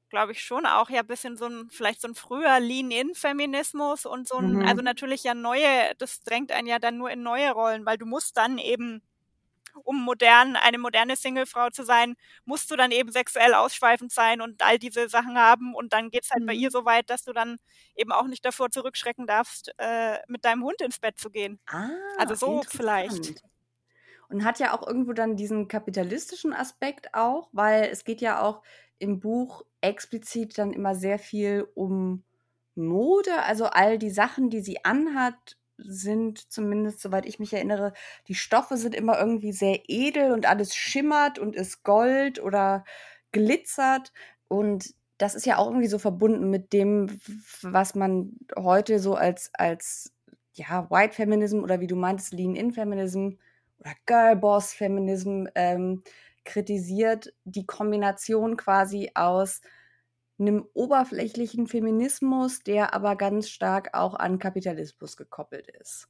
glaube 0.10 0.32
ich, 0.34 0.42
schon 0.44 0.66
auch 0.66 0.90
ja 0.90 1.02
bisschen 1.04 1.38
so 1.38 1.46
ein, 1.48 1.70
vielleicht 1.70 2.02
so 2.02 2.08
ein 2.08 2.16
früher 2.16 2.60
Lean-In-Feminismus 2.60 4.06
und 4.06 4.28
so 4.28 4.38
ein, 4.40 4.62
Mhm. 4.62 4.64
also 4.64 4.82
natürlich 4.82 5.24
ja 5.24 5.34
neue, 5.36 5.94
das 5.98 6.22
drängt 6.22 6.52
einen 6.52 6.68
ja 6.68 6.80
dann 6.80 6.98
nur 6.98 7.12
in 7.12 7.24
neue 7.24 7.52
Rollen, 7.52 7.86
weil 7.86 7.98
du 7.98 8.06
musst 8.06 8.38
dann 8.38 8.58
eben, 8.58 9.02
um 9.84 10.02
modern, 10.04 10.56
eine 10.56 10.78
moderne 10.80 11.16
Singlefrau 11.16 11.70
zu 11.70 11.84
sein, 11.84 12.16
musst 12.46 12.72
du 12.72 12.76
dann 12.76 12.92
eben 12.92 13.12
sexuell 13.12 13.54
ausschweifend 13.54 14.12
sein 14.12 14.42
und 14.42 14.62
all 14.64 14.80
diese 14.80 15.10
Sachen 15.10 15.38
haben 15.38 15.76
und 15.76 15.94
dann 15.94 16.12
geht's 16.12 16.32
halt 16.32 16.46
bei 16.46 16.54
Mhm. 16.54 16.56
ihr 16.56 16.72
so 16.72 16.86
weit, 16.86 17.10
dass 17.10 17.24
du 17.24 17.34
dann 17.34 17.58
eben 17.96 18.12
auch 18.12 18.28
nicht 18.28 18.46
davor 18.46 18.72
zurückschrecken 18.72 19.28
darfst, 19.28 19.72
äh, 19.80 20.20
mit 20.28 20.46
deinem 20.46 20.64
Hund 20.64 20.82
ins 20.82 21.00
Bett 21.00 21.20
zu 21.20 21.30
gehen. 21.32 21.60
Ah, 21.68 21.90
Also 22.16 22.36
so 22.36 22.64
vielleicht. 22.70 23.36
Und 24.30 24.44
hat 24.46 24.60
ja 24.60 24.74
auch 24.78 24.86
irgendwo 24.88 25.14
dann 25.14 25.36
diesen 25.36 25.68
kapitalistischen 25.68 26.54
Aspekt 26.54 27.14
auch, 27.14 27.50
weil 27.52 27.84
es 27.86 28.04
geht 28.04 28.22
ja 28.22 28.42
auch 28.42 28.64
im 29.00 29.20
Buch 29.20 29.64
explizit 29.82 30.58
dann 30.58 30.74
immer 30.74 30.96
sehr 30.96 31.20
viel 31.20 31.68
um 31.74 32.24
Mode. 32.76 33.44
Also 33.44 33.66
all 33.66 33.98
die 33.98 34.10
Sachen, 34.10 34.50
die 34.50 34.62
sie 34.62 34.84
anhat, 34.86 35.58
sind 35.78 36.52
zumindest, 36.52 37.02
soweit 37.02 37.26
ich 37.26 37.40
mich 37.40 37.54
erinnere, 37.54 37.94
die 38.28 38.36
Stoffe 38.36 38.78
sind 38.78 38.96
immer 38.96 39.18
irgendwie 39.18 39.54
sehr 39.54 39.82
edel 39.88 40.32
und 40.34 40.46
alles 40.46 40.76
schimmert 40.76 41.40
und 41.40 41.56
ist 41.56 41.84
Gold 41.84 42.42
oder 42.42 42.84
glitzert. 43.32 44.12
Und 44.48 44.94
das 45.18 45.36
ist 45.36 45.46
ja 45.46 45.58
auch 45.58 45.68
irgendwie 45.68 45.88
so 45.88 46.00
verbunden 46.00 46.50
mit 46.50 46.74
dem, 46.74 47.20
was 47.62 47.96
man 47.96 48.34
heute 48.58 49.00
so 49.00 49.16
als, 49.16 49.52
als 49.54 50.14
ja, 50.54 50.90
White 50.90 51.14
Feminism 51.14 51.60
oder 51.60 51.80
wie 51.80 51.88
du 51.88 51.96
meintest, 51.96 52.34
Lean-In 52.34 52.72
Feminism 52.72 53.32
oder 53.80 53.94
Girlboss 54.06 54.74
Feminism 54.74 55.46
ähm, 55.56 56.04
kritisiert, 56.46 57.34
die 57.44 57.66
Kombination 57.66 58.58
quasi 58.58 59.12
aus 59.16 59.62
einem 60.40 60.66
oberflächlichen 60.74 61.68
Feminismus, 61.68 62.60
der 62.60 62.94
aber 62.94 63.16
ganz 63.16 63.50
stark 63.50 63.94
auch 63.94 64.16
an 64.16 64.40
Kapitalismus 64.40 65.18
gekoppelt 65.18 65.68
ist. 65.80 66.08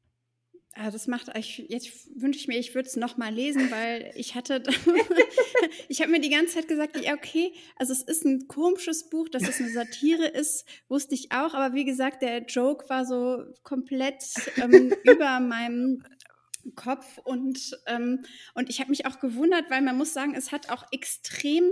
Ah, 0.75 0.91
das 0.91 1.07
macht 1.07 1.35
ich, 1.35 1.57
jetzt 1.67 2.09
wünsche 2.15 2.39
ich 2.39 2.47
mir, 2.47 2.59
ich 2.59 2.75
würde 2.75 2.87
es 2.87 2.95
nochmal 2.95 3.33
lesen, 3.33 3.71
weil 3.71 4.11
ich 4.15 4.35
hatte, 4.35 4.61
ich 5.89 5.99
habe 5.99 6.11
mir 6.11 6.21
die 6.21 6.29
ganze 6.29 6.53
Zeit 6.53 6.67
gesagt, 6.67 6.95
ja, 7.03 7.15
okay, 7.15 7.53
also 7.75 7.91
es 7.91 8.03
ist 8.03 8.23
ein 8.23 8.47
komisches 8.47 9.09
Buch, 9.09 9.27
dass 9.29 9.47
es 9.47 9.59
eine 9.59 9.71
Satire 9.71 10.27
ist, 10.27 10.65
wusste 10.87 11.15
ich 11.15 11.31
auch, 11.31 11.55
aber 11.55 11.73
wie 11.73 11.85
gesagt, 11.85 12.21
der 12.21 12.43
Joke 12.45 12.87
war 12.87 13.05
so 13.05 13.43
komplett 13.63 14.23
ähm, 14.57 14.93
über 15.03 15.39
meinem 15.39 16.03
Kopf 16.75 17.17
und, 17.23 17.77
ähm, 17.87 18.23
und 18.53 18.69
ich 18.69 18.79
habe 18.79 18.89
mich 18.89 19.05
auch 19.05 19.19
gewundert, 19.19 19.69
weil 19.69 19.81
man 19.81 19.97
muss 19.97 20.13
sagen, 20.13 20.35
es 20.35 20.51
hat 20.51 20.69
auch 20.69 20.83
extrem 20.91 21.71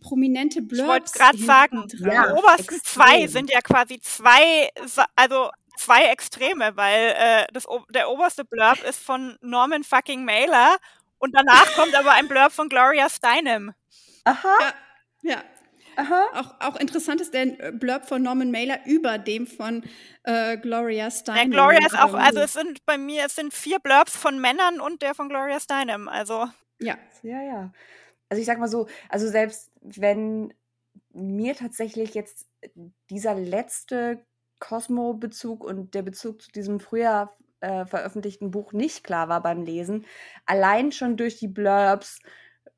prominente 0.00 0.62
Blurbs. 0.62 0.82
Ich 0.82 0.86
wollte 0.88 1.12
gerade 1.18 1.38
sagen, 1.38 1.86
Ja, 1.98 2.26
die 2.28 2.32
obersten 2.38 2.74
extrem. 2.74 3.02
zwei 3.02 3.26
sind 3.26 3.50
ja 3.50 3.60
quasi 3.60 4.00
zwei, 4.00 4.68
also 5.16 5.50
zwei 5.76 6.04
Extreme, 6.06 6.76
weil 6.76 7.14
äh, 7.16 7.46
das, 7.52 7.66
der 7.90 8.10
oberste 8.10 8.44
Blurb 8.44 8.82
ist 8.84 8.98
von 9.00 9.36
Norman 9.40 9.82
fucking 9.84 10.24
Mailer 10.24 10.76
und 11.18 11.34
danach 11.34 11.74
kommt 11.74 11.94
aber 11.94 12.12
ein 12.12 12.28
Blurb 12.28 12.52
von 12.52 12.68
Gloria 12.68 13.08
Steinem. 13.08 13.72
Aha, 14.24 14.56
Ja, 15.22 15.32
ja. 15.32 15.42
Aha. 16.00 16.26
Auch, 16.34 16.54
auch 16.60 16.76
interessant 16.80 17.20
ist 17.20 17.34
der 17.34 17.60
äh, 17.60 17.72
Blurb 17.72 18.06
von 18.06 18.22
Norman 18.22 18.50
Mailer 18.50 18.78
über 18.86 19.18
dem 19.18 19.46
von 19.46 19.84
äh, 20.24 20.56
Gloria 20.58 21.04
Ja, 21.04 21.10
Steinem. 21.10 21.50
Gloria 21.50 21.86
ist 21.86 21.98
auch, 21.98 22.14
also 22.14 22.40
es 22.40 22.54
sind 22.54 22.84
bei 22.86 22.98
mir, 22.98 23.26
es 23.26 23.36
sind 23.36 23.52
vier 23.52 23.78
Blurbs 23.78 24.16
von 24.16 24.40
Männern 24.40 24.80
und 24.80 25.02
der 25.02 25.14
von 25.14 25.28
Gloria 25.28 25.60
Steinem. 25.60 26.08
Also 26.08 26.46
ja, 26.80 26.96
Ja, 27.22 27.42
ja. 27.42 27.72
Also 28.28 28.40
ich 28.40 28.46
sag 28.46 28.58
mal 28.58 28.68
so, 28.68 28.86
also 29.08 29.28
selbst 29.28 29.70
wenn 29.82 30.54
mir 31.12 31.54
tatsächlich 31.56 32.14
jetzt 32.14 32.48
dieser 33.10 33.34
letzte 33.34 34.24
Cosmo-Bezug 34.60 35.64
und 35.64 35.94
der 35.94 36.02
Bezug 36.02 36.42
zu 36.42 36.52
diesem 36.52 36.80
früher 36.80 37.32
äh, 37.60 37.86
veröffentlichten 37.86 38.50
Buch 38.50 38.72
nicht 38.72 39.04
klar 39.04 39.28
war 39.28 39.42
beim 39.42 39.62
Lesen, 39.62 40.06
allein 40.46 40.92
schon 40.92 41.16
durch 41.16 41.38
die 41.38 41.48
Blurbs 41.48 42.20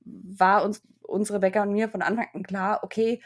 war 0.04 0.64
uns 0.64 0.82
unsere 1.02 1.38
Rebecca 1.38 1.62
und 1.62 1.72
mir 1.72 1.88
von 1.88 2.02
Anfang 2.02 2.28
an 2.32 2.42
klar, 2.42 2.80
okay, 2.82 3.20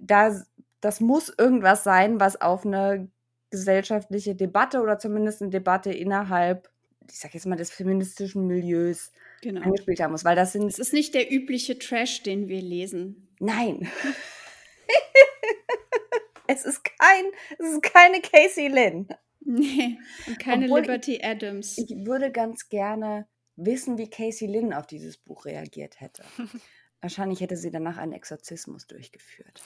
da, 0.00 0.34
das 0.80 1.00
muss 1.00 1.32
irgendwas 1.36 1.84
sein, 1.84 2.20
was 2.20 2.40
auf 2.40 2.66
eine 2.66 3.10
gesellschaftliche 3.50 4.34
Debatte 4.34 4.80
oder 4.80 4.98
zumindest 4.98 5.42
eine 5.42 5.50
Debatte 5.50 5.92
innerhalb, 5.92 6.70
ich 7.08 7.18
sag 7.18 7.34
jetzt 7.34 7.46
mal, 7.46 7.56
des 7.56 7.70
feministischen 7.70 8.46
Milieus 8.46 9.12
genau. 9.42 9.60
angespielt 9.60 10.00
haben 10.00 10.12
muss, 10.12 10.24
weil 10.24 10.36
das 10.36 10.52
sind 10.52 10.66
Es 10.66 10.78
ist 10.78 10.92
nicht 10.92 11.14
der 11.14 11.30
übliche 11.30 11.78
Trash, 11.78 12.22
den 12.22 12.48
wir 12.48 12.62
lesen. 12.62 13.28
Nein. 13.38 13.88
es 16.46 16.64
ist 16.64 16.82
kein, 16.84 17.24
es 17.58 17.74
ist 17.74 17.82
keine 17.82 18.20
Casey 18.20 18.68
Lynn. 18.68 19.08
Nee, 19.44 19.98
und 20.26 20.38
keine 20.38 20.66
Obwohl 20.66 20.82
Liberty 20.82 21.20
Adams. 21.22 21.76
Ich 21.76 22.06
würde 22.06 22.30
ganz 22.30 22.68
gerne 22.68 23.26
wissen, 23.56 23.98
wie 23.98 24.08
Casey 24.08 24.48
Lynn 24.48 24.72
auf 24.72 24.86
dieses 24.86 25.16
Buch 25.16 25.44
reagiert 25.44 26.00
hätte. 26.00 26.24
Wahrscheinlich 27.00 27.40
hätte 27.40 27.56
sie 27.56 27.70
danach 27.70 27.96
einen 27.96 28.12
Exorzismus 28.12 28.86
durchgeführt. 28.86 29.62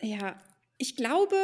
Ja, 0.00 0.38
ich 0.78 0.94
glaube, 0.94 1.36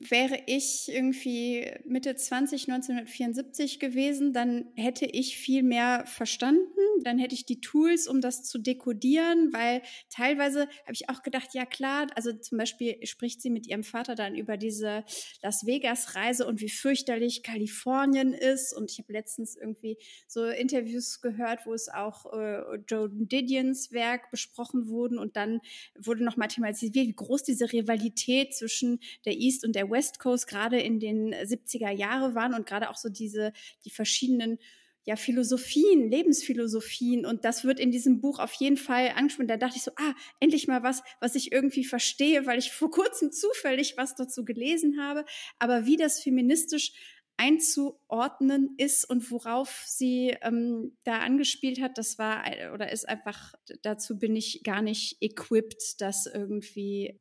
wäre 0.00 0.38
ich 0.46 0.88
irgendwie 0.88 1.70
Mitte 1.84 2.16
20, 2.16 2.70
1974 2.70 3.78
gewesen, 3.78 4.32
dann 4.32 4.72
hätte 4.74 5.04
ich 5.04 5.36
viel 5.36 5.62
mehr 5.62 6.04
verstanden. 6.06 6.64
Dann 7.04 7.18
hätte 7.18 7.34
ich 7.34 7.44
die 7.44 7.60
Tools, 7.60 8.08
um 8.08 8.22
das 8.22 8.42
zu 8.44 8.58
dekodieren, 8.58 9.52
weil 9.52 9.82
teilweise 10.08 10.62
habe 10.62 10.92
ich 10.92 11.10
auch 11.10 11.22
gedacht, 11.22 11.50
ja 11.52 11.66
klar, 11.66 12.06
also 12.14 12.32
zum 12.32 12.56
Beispiel 12.56 12.96
spricht 13.06 13.42
sie 13.42 13.50
mit 13.50 13.66
ihrem 13.66 13.84
Vater 13.84 14.14
dann 14.14 14.34
über 14.34 14.56
diese 14.56 15.04
Las 15.42 15.66
Vegas-Reise 15.66 16.46
und 16.46 16.60
wie 16.60 16.70
fürchterlich 16.70 17.42
Kalifornien 17.42 18.32
ist. 18.32 18.74
Und 18.74 18.90
ich 18.90 18.98
habe 18.98 19.12
letztens 19.12 19.54
irgendwie 19.54 19.98
so 20.26 20.46
Interviews 20.46 21.20
gehört, 21.20 21.66
wo 21.66 21.74
es 21.74 21.88
auch 21.88 22.32
äh, 22.32 22.76
Joe 22.88 23.10
Didions 23.10 23.92
Werk 23.92 24.30
besprochen 24.30 24.88
wurden 24.88 25.18
und 25.18 25.36
dann 25.36 25.60
wurde 25.98 26.24
nochmal 26.24 26.48
thematisiert, 26.48 26.94
wie 26.94 27.12
groß 27.12 27.42
diese 27.42 27.70
Rivalität 27.70 28.54
zwischen 28.54 29.00
der 29.26 29.38
East 29.38 29.64
und 29.64 29.74
der 29.74 29.89
West 29.90 30.18
Coast 30.18 30.46
gerade 30.46 30.78
in 30.80 31.00
den 31.00 31.34
70er 31.34 31.90
Jahre 31.90 32.34
waren 32.34 32.54
und 32.54 32.66
gerade 32.66 32.90
auch 32.90 32.96
so 32.96 33.08
diese, 33.08 33.52
die 33.84 33.90
verschiedenen 33.90 34.58
ja, 35.04 35.16
Philosophien, 35.16 36.10
Lebensphilosophien 36.10 37.24
und 37.24 37.44
das 37.44 37.64
wird 37.64 37.80
in 37.80 37.90
diesem 37.90 38.20
Buch 38.20 38.38
auf 38.38 38.52
jeden 38.54 38.76
Fall 38.76 39.12
angesprochen. 39.16 39.48
Da 39.48 39.56
dachte 39.56 39.76
ich 39.76 39.82
so, 39.82 39.92
ah, 39.96 40.14
endlich 40.40 40.68
mal 40.68 40.82
was, 40.82 41.02
was 41.20 41.34
ich 41.34 41.52
irgendwie 41.52 41.84
verstehe, 41.84 42.46
weil 42.46 42.58
ich 42.58 42.70
vor 42.70 42.90
kurzem 42.90 43.32
zufällig 43.32 43.94
was 43.96 44.14
dazu 44.14 44.44
gelesen 44.44 45.00
habe. 45.00 45.24
Aber 45.58 45.86
wie 45.86 45.96
das 45.96 46.20
feministisch 46.22 46.92
einzuordnen 47.38 48.74
ist 48.76 49.08
und 49.08 49.30
worauf 49.30 49.82
sie 49.86 50.36
ähm, 50.42 50.96
da 51.04 51.20
angespielt 51.20 51.80
hat, 51.80 51.96
das 51.96 52.18
war 52.18 52.44
oder 52.74 52.92
ist 52.92 53.08
einfach, 53.08 53.54
dazu 53.80 54.18
bin 54.18 54.36
ich 54.36 54.60
gar 54.62 54.82
nicht 54.82 55.16
equipped, 55.22 56.02
das 56.02 56.26
irgendwie 56.26 57.18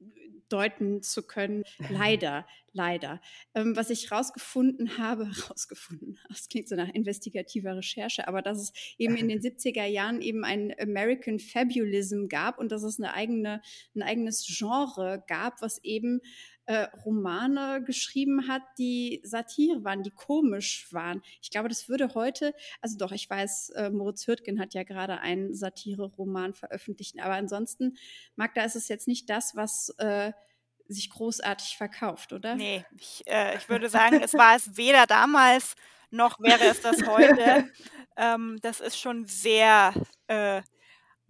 deuten 0.49 1.01
zu 1.01 1.23
können. 1.23 1.63
Leider, 1.89 2.45
leider. 2.73 3.21
Ähm, 3.55 3.75
was 3.75 3.89
ich 3.89 4.11
rausgefunden 4.11 4.97
habe, 4.97 5.29
rausgefunden, 5.49 6.19
das 6.27 6.49
klingt 6.49 6.67
so 6.67 6.75
nach 6.75 6.89
investigativer 6.89 7.75
Recherche, 7.77 8.27
aber 8.27 8.41
dass 8.41 8.59
es 8.59 8.73
eben 8.97 9.15
in 9.15 9.27
den 9.27 9.39
70er 9.41 9.85
Jahren 9.85 10.21
eben 10.21 10.43
ein 10.43 10.73
American 10.79 11.39
Fabulism 11.39 12.27
gab 12.27 12.57
und 12.59 12.71
dass 12.71 12.83
es 12.83 12.99
eine 12.99 13.13
eigene, 13.13 13.61
ein 13.95 14.01
eigenes 14.01 14.45
Genre 14.45 15.23
gab, 15.27 15.61
was 15.61 15.83
eben 15.83 16.21
äh, 16.69 16.87
Romane 17.03 17.83
geschrieben 17.83 18.47
hat, 18.47 18.61
die 18.77 19.21
Satire 19.23 19.83
waren, 19.83 20.03
die 20.03 20.11
komisch 20.11 20.85
waren. 20.91 21.23
Ich 21.41 21.49
glaube, 21.49 21.67
das 21.67 21.89
würde 21.89 22.13
heute, 22.13 22.53
also 22.79 22.95
doch, 22.95 23.11
ich 23.11 23.27
weiß, 23.27 23.71
äh, 23.71 23.89
Moritz 23.89 24.27
Hürtgen 24.27 24.59
hat 24.59 24.75
ja 24.75 24.83
gerade 24.83 25.19
einen 25.19 25.55
Satire-Roman 25.55 26.53
veröffentlicht, 26.53 27.19
aber 27.23 27.33
ansonsten, 27.33 27.97
Magda, 28.35 28.61
ist 28.61 28.75
es 28.75 28.87
jetzt 28.87 29.07
nicht 29.07 29.31
das, 29.31 29.55
was 29.55 29.89
äh, 29.97 30.31
sich 30.87 31.09
großartig 31.09 31.75
verkauft, 31.75 32.33
oder? 32.33 32.53
Nee, 32.53 32.85
ich, 32.99 33.23
äh, 33.25 33.57
ich 33.57 33.67
würde 33.67 33.89
sagen, 33.89 34.21
es 34.21 34.35
war 34.35 34.55
es 34.55 34.77
weder 34.77 35.07
damals 35.07 35.75
noch 36.11 36.39
wäre 36.39 36.65
es 36.65 36.81
das 36.81 37.03
heute. 37.07 37.67
ähm, 38.15 38.59
das 38.61 38.79
ist 38.79 38.99
schon 38.99 39.25
sehr 39.25 39.91
äh, 40.27 40.61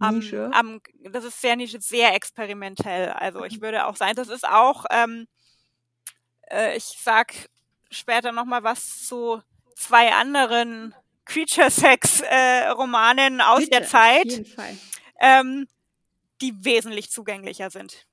Nische. 0.00 0.50
am, 0.52 0.80
das 1.10 1.24
ist 1.24 1.40
sehr 1.40 1.56
nische, 1.56 1.80
sehr 1.80 2.14
experimentell. 2.14 3.08
Also 3.10 3.44
ich 3.44 3.60
würde 3.60 3.86
auch 3.86 3.96
sagen, 3.96 4.14
das 4.16 4.28
ist 4.28 4.48
auch, 4.48 4.84
ähm, 4.90 5.26
äh, 6.50 6.76
ich 6.76 6.84
sag 6.84 7.34
später 7.90 8.32
noch 8.32 8.44
mal 8.44 8.62
was 8.62 9.06
zu 9.06 9.42
zwei 9.76 10.12
anderen 10.12 10.94
Creature-Sex-Romanen 11.26 13.40
aus 13.40 13.60
Bitte, 13.60 13.70
der 13.70 13.86
Zeit, 13.86 14.44
ähm, 15.20 15.68
die 16.40 16.64
wesentlich 16.64 17.10
zugänglicher 17.10 17.70
sind 17.70 18.06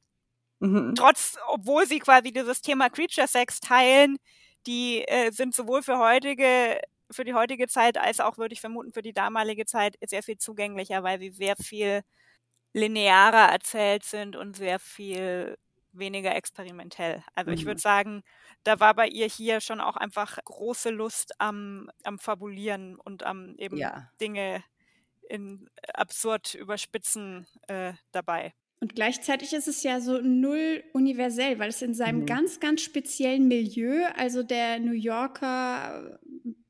Mhm. 0.59 0.95
trotz, 0.95 1.37
obwohl 1.49 1.85
sie 1.85 1.99
quasi 1.99 2.31
dieses 2.31 2.61
Thema 2.61 2.89
Creature 2.89 3.27
Sex 3.27 3.59
teilen, 3.59 4.17
die 4.65 5.07
äh, 5.07 5.31
sind 5.31 5.53
sowohl 5.53 5.83
für 5.83 5.99
heutige, 5.99 6.79
für 7.11 7.23
die 7.25 7.33
heutige 7.33 7.67
Zeit 7.67 7.97
als 7.97 8.19
auch, 8.19 8.37
würde 8.37 8.53
ich 8.53 8.61
vermuten, 8.61 8.93
für 8.93 9.01
die 9.01 9.13
damalige 9.13 9.65
Zeit 9.65 9.95
sehr 10.05 10.23
viel 10.23 10.37
zugänglicher, 10.37 11.03
weil 11.03 11.19
sie 11.19 11.31
sehr 11.31 11.55
viel 11.55 12.01
linearer 12.73 13.51
erzählt 13.51 14.03
sind 14.03 14.35
und 14.35 14.55
sehr 14.55 14.79
viel 14.79 15.57
weniger 15.91 16.35
experimentell. 16.35 17.23
Also 17.35 17.51
ich 17.51 17.65
Mhm. 17.65 17.65
würde 17.65 17.81
sagen, 17.81 18.21
da 18.63 18.79
war 18.79 18.93
bei 18.93 19.07
ihr 19.07 19.27
hier 19.27 19.61
schon 19.61 19.81
auch 19.81 19.95
einfach 19.97 20.37
große 20.45 20.89
Lust 20.91 21.33
am, 21.39 21.89
am 22.03 22.19
Fabulieren 22.19 22.97
und 22.97 23.23
am 23.23 23.55
eben 23.57 23.81
Ja. 23.81 24.13
Dinge 24.21 24.63
in 25.29 25.69
absurd 25.93 26.55
überspitzen 26.55 27.47
äh, 27.67 27.93
dabei. 28.11 28.53
Und 28.79 28.93
gleichzeitig 28.93 29.53
ist 29.53 29.67
es 29.67 29.81
ja 29.81 29.99
so 29.99 30.19
null 30.21 30.83
universell, 30.93 31.57
weil 31.57 31.69
es 31.69 31.81
in 31.81 31.95
seinem 31.95 32.25
Mhm. 32.25 32.27
ganz, 32.27 32.59
ganz 32.59 32.81
speziellen 32.81 33.47
Milieu, 33.47 34.05
also 34.15 34.43
der 34.43 34.79
New 34.79 34.91
Yorker, 34.91 36.19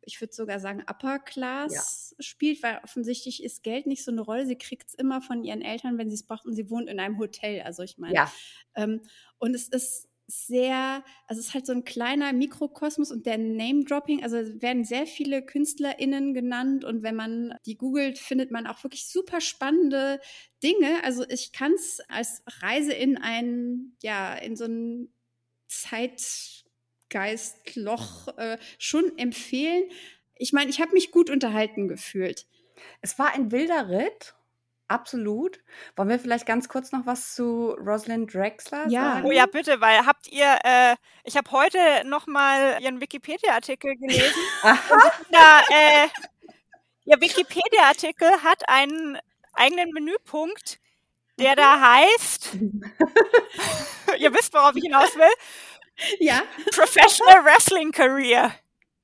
ich 0.08 0.20
würde 0.22 0.34
sogar 0.34 0.60
sagen 0.60 0.84
Upper 0.90 1.20
Class 1.20 2.16
spielt, 2.20 2.64
weil 2.64 2.80
offensichtlich 2.84 3.44
ist 3.44 3.64
Geld 3.64 3.86
nicht 3.88 4.04
so 4.04 4.12
eine 4.12 4.22
Rolle. 4.22 4.46
Sie 4.48 4.58
kriegt 4.58 4.90
es 4.90 4.96
immer 4.96 5.22
von 5.22 5.44
ihren 5.44 5.62
Eltern, 5.62 5.98
wenn 5.98 6.10
sie 6.10 6.16
es 6.16 6.24
braucht 6.26 6.46
und 6.46 6.54
sie 6.56 6.70
wohnt 6.70 6.90
in 6.90 7.00
einem 7.00 7.20
Hotel. 7.20 7.62
Also 7.62 7.84
ich 7.84 7.98
meine, 7.98 8.16
Ja. 8.16 8.32
ähm, 8.76 9.02
und 9.40 9.54
es 9.56 9.68
ist 9.68 10.10
sehr, 10.30 11.04
also 11.28 11.40
es 11.40 11.48
ist 11.48 11.54
halt 11.54 11.66
so 11.66 11.72
ein 11.72 11.86
kleiner 11.86 12.34
Mikrokosmos 12.34 13.12
und 13.12 13.26
der 13.26 13.38
Name-Dropping, 13.38 14.24
also 14.24 14.38
werden 14.62 14.84
sehr 14.84 15.08
viele 15.08 15.46
KünstlerInnen 15.46 16.34
genannt 16.34 16.84
und 16.84 17.02
wenn 17.02 17.16
man 17.16 17.56
die 17.66 17.78
googelt, 17.78 18.20
findet 18.20 18.52
man 18.52 18.68
auch 18.68 18.84
wirklich 18.84 19.08
super 19.08 19.40
spannende 19.40 20.20
Dinge. 20.64 21.02
Also 21.04 21.24
ich 21.30 21.54
kann 21.54 21.72
es 21.74 22.02
als 22.10 22.44
Reise 22.62 22.92
in 22.94 23.18
ein, 23.18 23.96
ja, 24.04 24.36
in 24.36 24.58
so 24.58 24.66
ein 24.66 25.14
Zeitgeistloch 27.10 28.28
äh, 28.38 28.58
schon 28.78 29.18
empfehlen. 29.18 29.84
Ich 30.36 30.54
meine, 30.54 30.70
ich 30.70 30.80
habe 30.82 30.92
mich 30.94 31.12
gut 31.12 31.30
unterhalten 31.30 31.88
gefühlt. 31.88 32.46
Es 33.02 33.18
war 33.18 33.34
ein 33.34 33.52
wilder 33.52 33.90
Ritt. 33.90 34.34
absolut. 34.90 35.60
Wollen 35.98 36.08
wir 36.10 36.18
vielleicht 36.20 36.46
ganz 36.46 36.70
kurz 36.70 36.92
noch 36.94 37.06
was 37.06 37.36
zu 37.36 37.72
Rosalind 37.72 38.34
Drexler 38.34 38.88
Ja. 38.88 39.16
sagen? 39.16 39.26
Oh 39.28 39.32
ja, 39.32 39.46
bitte, 39.46 39.82
weil 39.82 40.06
habt 40.06 40.28
ihr, 40.32 40.60
äh, 40.64 40.96
ich 41.26 41.36
habe 41.36 41.52
heute 41.52 41.78
nochmal 42.06 42.82
ihren 42.82 43.02
Wikipedia-Artikel 43.02 43.96
gelesen. 43.98 44.40
Aha. 44.62 45.12
Da, 45.32 45.60
äh, 45.70 46.08
ihr 47.06 47.20
Wikipedia-Artikel 47.20 48.30
hat 48.44 48.70
einen 48.70 49.18
eigenen 49.54 49.90
Menüpunkt, 49.92 50.80
der 51.38 51.56
da 51.58 51.82
heißt, 51.82 52.52
ihr 54.20 54.34
wisst, 54.34 54.54
worauf 54.54 54.76
ich 54.76 54.84
hinaus 54.84 55.14
will, 55.18 55.34
Ja, 56.20 56.42
Professional 56.74 57.44
Wrestling 57.46 57.92
Career. 57.92 58.52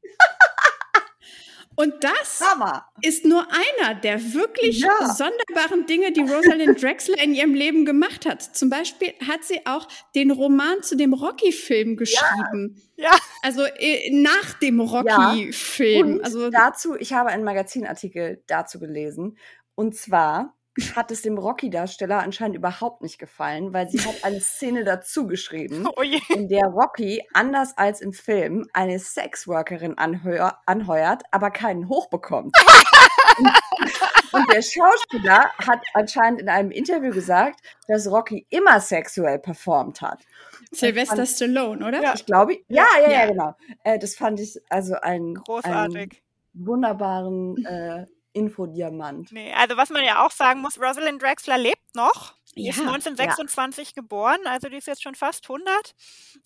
und 1.75 2.03
das 2.03 2.39
Hammer. 2.39 2.85
ist 3.01 3.25
nur 3.25 3.47
einer 3.51 3.95
der 3.95 4.33
wirklich 4.33 4.79
Ja. 4.81 5.13
sonderbaren 5.13 5.87
Dinge, 5.87 6.11
die 6.11 6.21
Rosalind 6.21 6.81
Drexler 6.81 7.17
in 7.21 7.33
ihrem 7.33 7.55
Leben 7.55 7.83
gemacht 7.85 8.25
hat. 8.27 8.41
Zum 8.43 8.69
Beispiel 8.69 9.13
hat 9.27 9.43
sie 9.43 9.65
auch 9.65 9.87
den 10.13 10.29
Roman 10.31 10.83
zu 10.83 10.95
dem 10.95 11.13
Rocky-Film 11.13 11.97
geschrieben. 11.97 12.79
Ja, 12.95 13.11
Also 13.41 13.63
äh, 13.65 14.11
nach 14.11 14.53
dem 14.59 14.79
Rocky-Film. 14.79 16.13
Und 16.17 16.23
Also 16.23 16.51
dazu, 16.51 16.95
ich 16.95 17.13
habe 17.13 17.29
einen 17.29 17.43
Magazinartikel 17.43 18.43
dazu 18.47 18.79
gelesen. 18.79 19.37
Und 19.75 19.95
zwar 19.95 20.55
hat 20.95 21.11
es 21.11 21.21
dem 21.21 21.37
Rocky-Darsteller 21.37 22.19
anscheinend 22.19 22.55
überhaupt 22.57 23.01
nicht 23.01 23.19
gefallen, 23.19 23.73
weil 23.73 23.89
sie 23.89 23.99
hat 23.99 24.23
eine 24.23 24.39
Szene 24.41 24.83
dazu 24.83 25.27
geschrieben, 25.27 25.87
oh 25.95 26.01
in 26.29 26.47
der 26.47 26.65
Rocky, 26.65 27.21
anders 27.33 27.77
als 27.77 28.01
im 28.01 28.13
Film, 28.13 28.67
eine 28.73 28.97
Sexworkerin 28.99 29.97
anheuer, 29.97 30.59
anheuert, 30.65 31.23
aber 31.31 31.51
keinen 31.51 31.89
Hoch 31.89 32.09
bekommt. 32.09 32.55
und, 33.37 33.47
und 34.33 34.51
der 34.53 34.61
Schauspieler 34.61 35.51
hat 35.59 35.79
anscheinend 35.93 36.41
in 36.41 36.49
einem 36.49 36.71
Interview 36.71 37.11
gesagt, 37.11 37.59
dass 37.87 38.09
Rocky 38.09 38.45
immer 38.49 38.79
sexuell 38.79 39.39
performt 39.39 40.01
hat. 40.01 40.23
Sylvester 40.71 41.25
Stallone, 41.27 41.85
oder? 41.85 42.01
Ja. 42.01 42.13
Ich 42.15 42.25
glaube, 42.25 42.57
ja, 42.67 42.83
ja, 42.99 43.03
ja, 43.03 43.11
Ja. 43.11 43.25
genau. 43.27 43.55
Äh, 43.83 43.99
das 43.99 44.15
fand 44.15 44.39
ich 44.39 44.59
also 44.69 44.95
einen, 44.95 45.03
einen 45.03 45.35
Großartig. 45.35 46.23
wunderbaren 46.53 47.63
äh, 47.65 48.05
Infodiamant. 48.33 49.31
Nee, 49.31 49.53
also 49.53 49.77
was 49.77 49.89
man 49.89 50.03
ja 50.03 50.25
auch 50.25 50.31
sagen 50.31 50.61
muss, 50.61 50.79
Rosalind 50.79 51.21
Drexler 51.21 51.57
lebt 51.57 51.95
noch. 51.95 52.33
Die 52.55 52.67
ist 52.67 52.77
Ja, 52.77 52.83
1926 52.83 53.95
geboren, 53.95 54.39
also 54.45 54.69
die 54.69 54.77
ist 54.77 54.87
jetzt 54.87 55.03
schon 55.03 55.15
fast 55.15 55.45
100. 55.47 55.95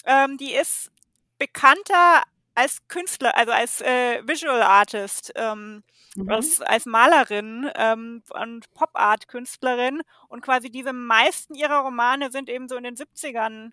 Ähm, 0.05 0.38
die 0.38 0.53
ist 0.53 0.91
bekannter 1.38 2.23
als 2.55 2.88
Künstler, 2.88 3.35
also 3.38 3.51
als 3.51 3.81
äh, 3.81 4.22
Visual 4.27 4.61
Artist, 4.61 5.31
ähm, 5.35 5.84
Mhm. 6.15 6.30
als, 6.31 6.61
als 6.61 6.85
Malerin 6.88 7.69
ähm, 7.76 8.23
und 8.30 8.73
Pop-Art-Künstlerin. 8.73 10.01
Und 10.30 10.41
quasi 10.41 10.72
diese 10.72 10.91
meisten 10.91 11.53
ihrer 11.53 11.81
Romane 11.81 12.31
sind 12.31 12.49
eben 12.49 12.68
so 12.68 12.76
in 12.76 12.84
den 12.84 12.95
70ern 12.95 13.72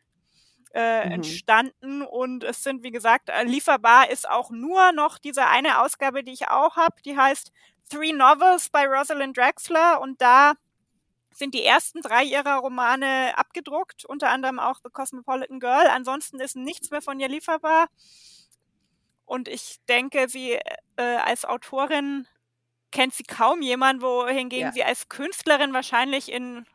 äh, 0.75 1.07
Mhm. 1.07 1.13
entstanden 1.13 2.03
und 2.03 2.45
es 2.45 2.63
sind, 2.65 2.83
wie 2.83 2.91
gesagt, 2.93 3.31
äh, 3.31 3.45
lieferbar 3.45 4.11
ist 4.11 4.29
auch 4.29 4.51
nur 4.51 4.93
noch 4.93 5.19
diese 5.19 5.47
eine 5.47 5.81
Ausgabe, 5.83 6.25
die 6.25 6.33
ich 6.33 6.49
auch 6.49 6.77
habe, 6.77 6.97
die 7.05 7.17
heißt 7.17 7.53
Three 7.91 8.13
Novels 8.13 8.71
by 8.71 8.85
Rosalind 8.87 9.37
Drexler 9.37 10.01
und 10.01 10.21
da 10.21 10.55
sind 11.33 11.55
die 11.55 11.65
ersten 11.65 12.01
drei 12.03 12.25
ihrer 12.25 12.57
Romane 12.59 13.37
abgedruckt, 13.37 14.05
unter 14.05 14.31
anderem 14.31 14.59
auch 14.61 14.81
The 14.85 14.91
Cosmopolitan 14.93 15.61
Girl. 15.61 15.89
Ansonsten 15.89 16.41
ist 16.41 16.57
nichts 16.57 16.91
mehr 16.91 17.03
von 17.03 17.19
ihr 17.21 17.29
lieferbar. 17.29 17.89
Und 19.27 19.49
ich 19.49 19.79
denke, 19.89 20.29
sie 20.29 20.53
äh, 20.97 21.03
als 21.25 21.45
Autorin 21.45 22.27
kennt 22.93 23.15
sie 23.15 23.25
kaum 23.25 23.63
jemand, 23.63 24.03
wohingegen 24.03 24.69
Ja. 24.69 24.73
sie 24.73 24.85
als 24.85 25.09
Künstlerin 25.09 25.73
wahrscheinlich 25.73 26.31
in 26.31 26.67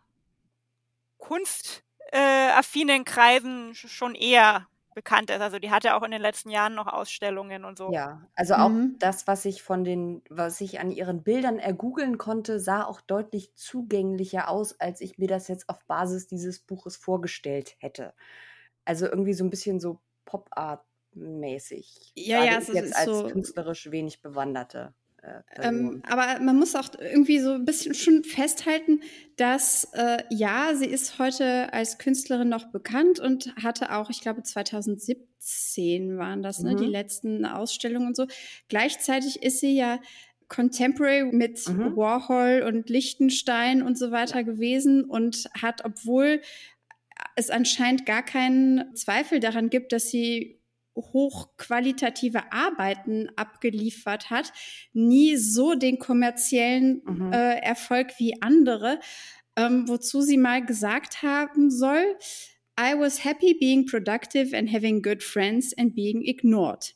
kunstaffinen 1.18 1.89
äh, 2.11 2.49
affinen 2.52 3.06
Kreisen 3.06 3.72
sch- 3.73 3.88
schon 3.88 4.15
eher 4.15 4.68
bekannt 4.95 5.30
ist. 5.30 5.41
Also 5.41 5.60
die 5.60 5.72
hatte 5.72 5.95
auch 5.95 6.03
in 6.03 6.11
den 6.11 6.22
letzten 6.22 6.49
Jahren 6.49 6.76
noch 6.76 6.88
Ausstellungen 6.88 7.64
und 7.65 7.77
so. 7.77 7.90
Ja, 7.91 8.27
also 8.36 8.56
auch 8.56 8.72
Mhm. 8.72 8.95
das, 8.99 9.27
was 9.27 9.45
ich 9.45 9.64
von 9.64 9.84
den, 9.84 10.22
was 10.30 10.60
ich 10.61 10.80
an 10.80 10.91
ihren 10.91 11.23
Bildern 11.23 11.60
ergoogeln 11.60 12.18
konnte, 12.18 12.60
sah 12.60 12.84
auch 12.86 13.02
deutlich 13.02 13.53
zugänglicher 13.56 14.49
aus, 14.49 14.80
als 14.80 15.02
ich 15.02 15.18
mir 15.18 15.27
das 15.27 15.48
jetzt 15.48 15.69
auf 15.69 15.86
Basis 15.86 16.27
dieses 16.27 16.60
Buches 16.60 16.98
vorgestellt 16.98 17.76
hätte. 17.80 18.14
Also 18.86 19.06
irgendwie 19.07 19.34
so 19.34 19.44
ein 19.44 19.49
bisschen 19.49 19.80
so 19.80 19.99
Pop-Art-mäßig. 20.26 22.11
Ja, 22.15 22.38
Sage 22.40 22.45
ja, 22.52 22.57
ich 22.57 22.64
es 22.64 22.69
ist 22.69 22.76
jetzt 22.76 22.95
als 22.95 23.06
so- 23.06 23.27
künstlerisch 23.30 23.91
wenig 23.91 24.22
bewanderte 24.22 24.94
Ähm, 25.24 25.44
Person. 25.46 26.04
aber 26.08 26.40
man 26.44 26.58
muss 26.58 26.76
auch 26.76 26.90
irgendwie 27.00 27.40
so 27.40 27.54
ein 27.54 27.66
bisschen 27.66 27.94
schon 27.94 28.24
festhalten, 28.24 29.02
dass 29.36 29.86
äh, 29.94 30.24
ja, 30.30 30.74
sie 30.76 30.86
ist 30.88 31.20
heute 31.20 31.74
als 31.74 31.98
Künstlerin 31.98 32.50
noch 32.50 32.72
bekannt 32.72 33.20
und 33.20 33.54
hatte 33.62 33.94
auch, 33.96 34.10
ich 34.10 34.22
glaube 34.22 34.44
2017 34.44 36.18
waren 36.18 36.41
das, 36.41 36.60
ne, 36.60 36.74
Mhm. 36.74 36.78
die 36.78 36.86
letzten 36.86 37.46
Ausstellungen 37.46 38.08
und 38.08 38.16
so. 38.16 38.28
Gleichzeitig 38.68 39.44
ist 39.44 39.60
sie 39.60 39.76
ja 39.76 40.00
Contemporary 40.48 41.26
mit 41.32 41.68
Mhm. 41.68 41.96
Warhol 41.96 42.64
und 42.66 42.90
Lichtenstein 42.90 43.82
und 43.84 43.98
so 43.98 44.12
weiter 44.12 44.44
gewesen 44.44 45.04
und 45.04 45.50
hat, 45.62 45.86
obwohl 45.86 46.41
es 47.36 47.50
anscheinend 47.50 48.06
gar 48.06 48.24
keinen 48.24 48.96
Zweifel 48.96 49.40
daran 49.40 49.70
gibt, 49.70 49.91
dass 49.91 50.10
sie 50.10 50.59
hochqualitative 51.02 52.52
Arbeiten 52.52 53.30
abgeliefert 53.36 54.30
hat, 54.30 54.52
nie 54.94 55.36
so 55.38 55.76
den 55.76 56.00
kommerziellen 56.00 57.02
Mhm. 57.06 57.34
äh, 57.34 57.60
Erfolg 57.62 58.08
wie 58.18 58.42
andere, 58.42 59.00
ähm, 59.56 59.88
wozu 59.88 60.22
sie 60.22 60.38
mal 60.38 60.66
gesagt 60.66 61.22
haben 61.24 61.70
soll, 61.72 62.16
I 62.80 62.94
was 62.98 63.26
happy 63.26 63.54
being 63.60 63.86
productive 63.86 64.56
and 64.56 64.72
having 64.72 65.02
good 65.02 65.22
friends 65.22 65.78
and 65.78 65.94
being 65.96 66.24
ignored. 66.24 66.96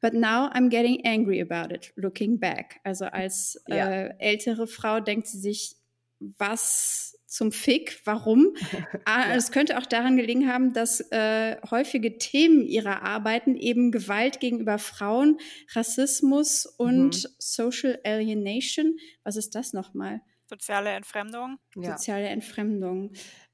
But 0.00 0.14
now 0.14 0.48
I'm 0.52 0.68
getting 0.68 1.04
angry 1.04 1.40
about 1.40 1.74
it, 1.74 1.92
looking 1.96 2.38
back. 2.38 2.78
Also 2.84 3.06
als 3.06 3.60
Ja. 3.66 3.90
äh, 3.90 4.14
ältere 4.18 4.68
Frau 4.68 5.00
denkt 5.00 5.26
sie 5.26 5.38
sich, 5.38 5.74
was 6.20 7.17
zum 7.28 7.52
Fick, 7.52 8.00
warum? 8.04 8.54
Ah, 9.04 9.34
Es 9.34 9.52
könnte 9.52 9.78
auch 9.78 9.86
daran 9.86 10.16
gelegen 10.16 10.52
haben, 10.52 10.72
dass 10.72 11.00
äh, 11.12 11.56
häufige 11.70 12.18
Themen 12.18 12.62
ihrer 12.62 13.02
Arbeiten 13.02 13.54
eben 13.56 13.90
Gewalt 13.92 14.40
gegenüber 14.40 14.78
Frauen, 14.78 15.38
Rassismus 15.74 16.66
und 16.66 17.24
Mhm. 17.24 17.34
Social 17.38 17.98
Alienation, 18.04 18.96
was 19.24 19.36
ist 19.36 19.54
das 19.54 19.72
nochmal? 19.72 20.20
Soziale 20.46 20.90
Entfremdung. 20.90 21.58
Ja. 21.76 21.92
Soziale 21.92 22.28
Entfremdung. 22.28 23.12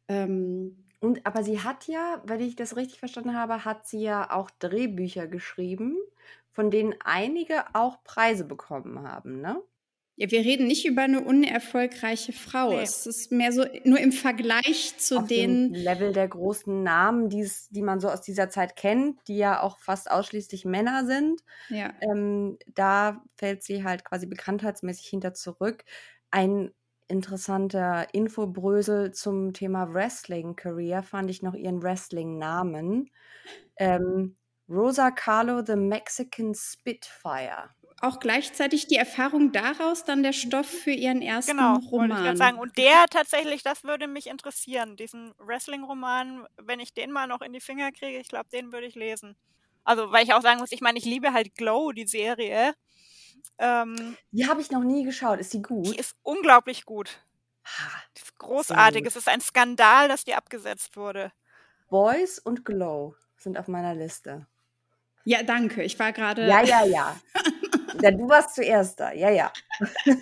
Ähm, 0.08 0.84
Und 1.00 1.26
aber 1.26 1.42
sie 1.42 1.60
hat 1.60 1.86
ja, 1.86 2.22
wenn 2.26 2.40
ich 2.40 2.56
das 2.56 2.76
richtig 2.76 2.98
verstanden 2.98 3.34
habe, 3.34 3.64
hat 3.64 3.86
sie 3.86 4.00
ja 4.02 4.30
auch 4.30 4.50
Drehbücher 4.50 5.26
geschrieben, 5.26 5.96
von 6.50 6.70
denen 6.70 6.94
einige 7.04 7.74
auch 7.74 8.02
Preise 8.04 8.44
bekommen 8.44 9.02
haben, 9.02 9.40
ne? 9.40 9.60
Ja, 10.16 10.30
wir 10.30 10.40
reden 10.40 10.68
nicht 10.68 10.86
über 10.86 11.02
eine 11.02 11.22
unerfolgreiche 11.22 12.32
Frau. 12.32 12.70
Nee. 12.70 12.82
Es 12.82 13.04
ist 13.06 13.32
mehr 13.32 13.50
so 13.50 13.64
nur 13.84 13.98
im 13.98 14.12
Vergleich 14.12 14.96
zu 14.96 15.18
auf 15.18 15.26
dem 15.26 15.72
den. 15.72 15.74
Level 15.74 16.12
der 16.12 16.28
großen 16.28 16.84
Namen, 16.84 17.28
die's, 17.28 17.68
die 17.70 17.82
man 17.82 17.98
so 17.98 18.08
aus 18.08 18.20
dieser 18.20 18.48
Zeit 18.48 18.76
kennt, 18.76 19.18
die 19.26 19.36
ja 19.36 19.60
auch 19.60 19.78
fast 19.80 20.08
ausschließlich 20.08 20.64
Männer 20.64 21.04
sind. 21.04 21.42
Ja. 21.68 21.92
Ähm, 22.00 22.58
da 22.74 23.24
fällt 23.36 23.64
sie 23.64 23.82
halt 23.82 24.04
quasi 24.04 24.26
bekanntheitsmäßig 24.26 25.06
hinter 25.06 25.34
zurück. 25.34 25.84
Ein 26.30 26.72
interessanter 27.08 28.06
Infobrösel 28.14 29.12
zum 29.12 29.52
Thema 29.52 29.92
Wrestling-Career 29.92 31.02
fand 31.02 31.28
ich 31.28 31.42
noch 31.42 31.54
ihren 31.54 31.82
Wrestling-Namen. 31.82 33.10
Ähm, 33.76 34.36
Rosa 34.68 35.10
Carlo 35.10 35.62
the 35.66 35.76
Mexican 35.76 36.54
Spitfire. 36.54 37.70
Auch 38.04 38.20
gleichzeitig 38.20 38.86
die 38.86 38.96
Erfahrung 38.96 39.52
daraus 39.52 40.04
dann 40.04 40.22
der 40.22 40.32
Stoff 40.32 40.66
für 40.66 40.90
ihren 40.90 41.22
ersten 41.22 41.52
Genau, 41.56 41.72
wollte 41.74 41.84
ich 41.86 41.92
Roman. 41.92 42.22
gerade 42.22 42.36
sagen. 42.36 42.58
Und 42.58 42.76
der 42.76 43.06
tatsächlich, 43.10 43.62
das 43.62 43.82
würde 43.84 44.06
mich 44.06 44.26
interessieren. 44.26 44.96
Diesen 44.96 45.32
Wrestling-Roman, 45.38 46.46
wenn 46.58 46.80
ich 46.80 46.92
den 46.92 47.10
mal 47.10 47.26
noch 47.26 47.40
in 47.40 47.52
die 47.52 47.60
Finger 47.60 47.92
kriege, 47.92 48.18
ich 48.18 48.28
glaube, 48.28 48.48
den 48.50 48.72
würde 48.72 48.86
ich 48.86 48.94
lesen. 48.94 49.36
Also, 49.84 50.12
weil 50.12 50.24
ich 50.24 50.32
auch 50.34 50.42
sagen 50.42 50.60
muss, 50.60 50.72
ich 50.72 50.80
meine, 50.80 50.98
ich 50.98 51.04
liebe 51.04 51.32
halt 51.32 51.54
Glow, 51.54 51.92
die 51.92 52.06
Serie. 52.06 52.74
Ähm, 53.58 54.16
Die 54.32 54.46
habe 54.48 54.60
ich 54.60 54.70
noch 54.70 54.82
nie 54.82 55.04
geschaut. 55.04 55.38
Ist 55.40 55.52
die 55.52 55.58
die 55.58 55.62
gut? 55.62 55.96
ist 55.98 56.16
unglaublich 56.22 56.84
gut. 56.84 57.18
Ha. 57.64 57.90
Die 58.16 58.22
ist 58.22 58.38
großartig. 58.38 59.02
gut. 59.02 59.08
Es 59.08 59.16
ist 59.16 59.28
ein 59.28 59.40
Skandal, 59.40 60.08
dass 60.08 60.24
die 60.24 60.34
abgesetzt 60.34 60.96
wurde. 60.96 61.32
Boys 61.88 62.38
und 62.38 62.64
Glow 62.64 63.14
sind 63.36 63.58
auf 63.58 63.68
meiner 63.68 63.94
Liste. 63.94 64.46
Ja, 65.24 65.42
danke. 65.42 65.82
Ich 65.82 65.98
war 65.98 66.12
gerade. 66.12 66.46
Ja, 66.46 66.62
ja, 66.62 66.84
ja. 66.84 67.16
ja 68.02 68.10
du 68.10 68.28
warst 68.28 68.54
zuerst 68.54 69.00
da. 69.00 69.12
Ja, 69.12 69.30
ja. 69.30 69.52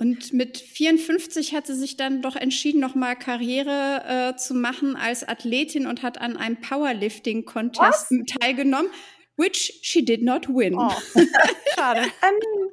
Und 0.00 0.32
mit 0.32 0.58
54 0.58 1.54
hat 1.54 1.66
sie 1.66 1.74
sich 1.74 1.96
dann 1.96 2.22
doch 2.22 2.36
entschieden, 2.36 2.80
nochmal 2.80 3.16
Karriere 3.16 4.04
äh, 4.06 4.36
zu 4.36 4.54
machen 4.54 4.94
als 4.94 5.26
Athletin 5.26 5.88
und 5.88 6.04
hat 6.04 6.20
an 6.20 6.36
einem 6.36 6.60
Powerlifting-Contest 6.60 8.12
teilgenommen, 8.40 8.90
which 9.36 9.80
she 9.82 10.04
did 10.04 10.22
not 10.22 10.48
win. 10.48 10.76
Oh, 10.78 10.92
schade. 11.74 12.02
Ähm, 12.22 12.70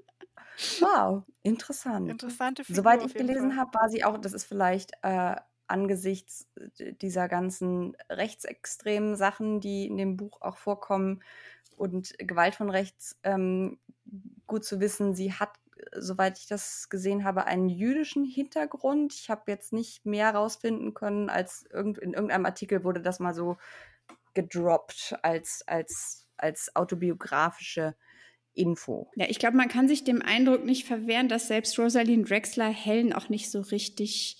wow. 0.80 1.23
Interessant. 1.41 2.11
Interessante 2.11 2.63
Figur 2.63 2.84
Soweit 2.84 3.03
ich 3.03 3.15
gelesen 3.15 3.55
habe, 3.55 3.73
war 3.73 3.89
sie 3.89 4.03
auch, 4.03 4.19
das 4.19 4.34
ist 4.34 4.45
vielleicht 4.45 4.91
äh, 5.01 5.35
angesichts 5.67 6.47
dieser 7.01 7.27
ganzen 7.27 7.97
rechtsextremen 8.09 9.15
Sachen, 9.15 9.59
die 9.61 9.88
in 9.88 9.97
dem 9.97 10.15
Buch 10.15 10.41
auch 10.41 10.57
vorkommen 10.57 11.23
und 11.77 12.14
Gewalt 12.19 12.56
von 12.56 12.69
rechts, 12.69 13.18
ähm, 13.23 13.80
gut 14.47 14.64
zu 14.64 14.80
wissen, 14.80 15.15
sie 15.15 15.34
hat, 15.34 15.52
äh, 15.77 15.99
soweit 15.99 16.38
ich 16.38 16.47
das 16.47 16.89
gesehen 16.89 17.23
habe, 17.23 17.45
einen 17.45 17.69
jüdischen 17.69 18.26
Hintergrund. 18.26 19.14
Ich 19.14 19.30
habe 19.30 19.52
jetzt 19.52 19.73
nicht 19.73 20.06
mehr 20.06 20.34
rausfinden 20.34 20.93
können, 20.93 21.30
als 21.30 21.65
irgend, 21.72 21.97
in 21.97 22.14
irgendeinem 22.14 22.45
Artikel 22.45 22.84
wurde 22.84 23.02
das 23.02 23.19
mal 23.19 23.34
so 23.34 23.57
gedroppt 24.34 25.15
als, 25.22 25.64
als, 25.68 26.27
als 26.38 26.76
autobiografische 26.76 27.95
Info. 28.53 29.11
Ja, 29.15 29.26
ich 29.27 29.39
glaube, 29.39 29.57
man 29.57 29.68
kann 29.68 29.88
sich 29.88 30.03
dem 30.03 30.22
Eindruck 30.22 30.64
nicht 30.64 30.85
verwehren, 30.85 31.27
dass 31.27 31.47
selbst 31.47 31.77
Rosalind 31.77 32.30
Drexler 32.30 32.69
Helen 32.69 33.14
auch 33.14 33.30
nicht 33.30 33.52
so 33.52 33.61
richtig 33.61 34.38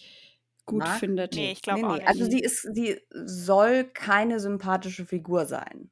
gut 0.66 0.80
Mag? 0.80 1.00
findet. 1.00 1.36
Nee, 1.36 1.52
ich 1.52 1.62
glaube 1.62 1.88
auch 1.88 1.96
nicht. 1.96 2.08
Also 2.08 2.30
sie 2.30 2.40
ist, 2.40 2.62
sie 2.74 3.00
soll 3.12 3.86
keine 3.86 4.40
sympathische 4.40 5.06
Figur 5.06 5.46
sein. 5.46 5.92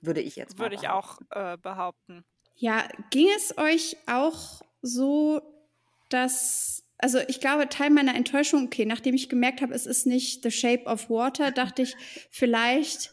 Würde 0.00 0.20
ich 0.20 0.36
jetzt 0.36 0.58
Würde 0.58 0.76
ich 0.76 0.88
auch 0.88 1.18
äh, 1.30 1.56
behaupten. 1.56 2.24
Ja, 2.54 2.88
ging 3.10 3.28
es 3.36 3.56
euch 3.58 3.96
auch 4.06 4.62
so, 4.80 5.42
dass, 6.08 6.84
also 6.98 7.18
ich 7.28 7.40
glaube, 7.40 7.68
Teil 7.68 7.90
meiner 7.90 8.14
Enttäuschung, 8.14 8.66
okay, 8.66 8.86
nachdem 8.86 9.14
ich 9.14 9.28
gemerkt 9.28 9.60
habe, 9.60 9.74
es 9.74 9.86
ist 9.86 10.06
nicht 10.06 10.42
The 10.42 10.50
Shape 10.50 10.84
of 10.84 11.10
Water, 11.10 11.50
dachte 11.50 11.82
ich, 11.82 11.94
vielleicht 12.30 13.12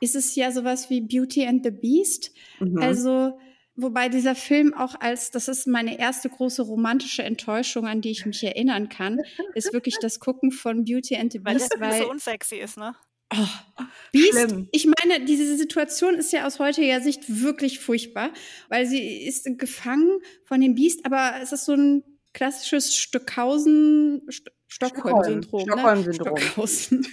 ist 0.00 0.16
es 0.16 0.34
ja 0.34 0.50
sowas 0.50 0.90
wie 0.90 1.00
Beauty 1.00 1.46
and 1.46 1.64
the 1.64 1.70
Beast. 1.70 2.32
Mhm. 2.58 2.78
Also, 2.78 3.38
wobei 3.76 4.08
dieser 4.08 4.34
Film 4.34 4.74
auch 4.74 4.96
als, 5.00 5.30
das 5.30 5.48
ist 5.48 5.66
meine 5.66 5.98
erste 5.98 6.28
große 6.28 6.62
romantische 6.62 7.22
Enttäuschung, 7.22 7.86
an 7.86 8.00
die 8.00 8.10
ich 8.10 8.26
mich 8.26 8.42
erinnern 8.42 8.88
kann, 8.88 9.20
ist 9.54 9.72
wirklich 9.72 9.98
das 10.00 10.18
Gucken 10.18 10.50
von 10.50 10.84
Beauty 10.84 11.16
and 11.16 11.32
the 11.32 11.44
Weil 11.44 11.54
das 11.54 11.68
Beast, 11.68 11.74
ein 11.74 11.88
bisschen 11.88 12.04
weil 12.04 12.10
unsexy 12.10 12.56
ist, 12.56 12.76
ne? 12.76 12.96
Oh, 13.32 13.82
Beast, 14.12 14.32
Schlimm. 14.32 14.68
ich 14.72 14.86
meine, 14.86 15.24
diese 15.24 15.56
Situation 15.56 16.14
ist 16.14 16.32
ja 16.32 16.46
aus 16.46 16.58
heutiger 16.58 17.00
Sicht 17.00 17.22
wirklich 17.42 17.80
furchtbar, 17.80 18.30
weil 18.68 18.86
sie 18.86 19.24
ist 19.26 19.46
gefangen 19.58 20.18
von 20.44 20.60
dem 20.60 20.74
Biest, 20.74 21.06
aber 21.06 21.34
es 21.42 21.52
ist 21.52 21.64
so 21.64 21.72
ein 21.72 22.04
klassisches 22.32 22.94
Stockhausen, 22.96 24.22
St 24.30 24.50
Stockholm-Syndrom. 24.68 25.60
Stockholm-Syndrom. 25.62 26.34
Ne? 26.34 26.40
Stockhausen. 26.40 27.06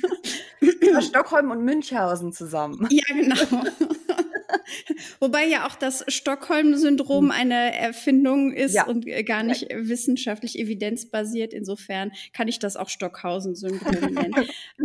Ja, 0.81 1.01
Stockholm 1.01 1.51
und 1.51 1.63
Münchhausen 1.63 2.31
zusammen. 2.31 2.87
ja, 2.89 3.03
genau. 3.09 3.63
Wobei 5.19 5.45
ja 5.47 5.67
auch 5.67 5.75
das 5.75 6.03
Stockholm-Syndrom 6.07 7.31
eine 7.31 7.75
Erfindung 7.75 8.53
ist. 8.53 8.73
Ja. 8.75 8.85
und 8.87 9.05
gar 9.25 9.43
nicht 9.43 9.67
wissenschaftlich 9.73 10.57
evidenzbasiert. 10.57 11.53
Insofern 11.53 12.11
kann 12.33 12.47
ich 12.47 12.59
das 12.59 12.77
auch 12.77 12.89
Stockhausen-Syndrom 12.89 14.13
nennen. 14.13 14.33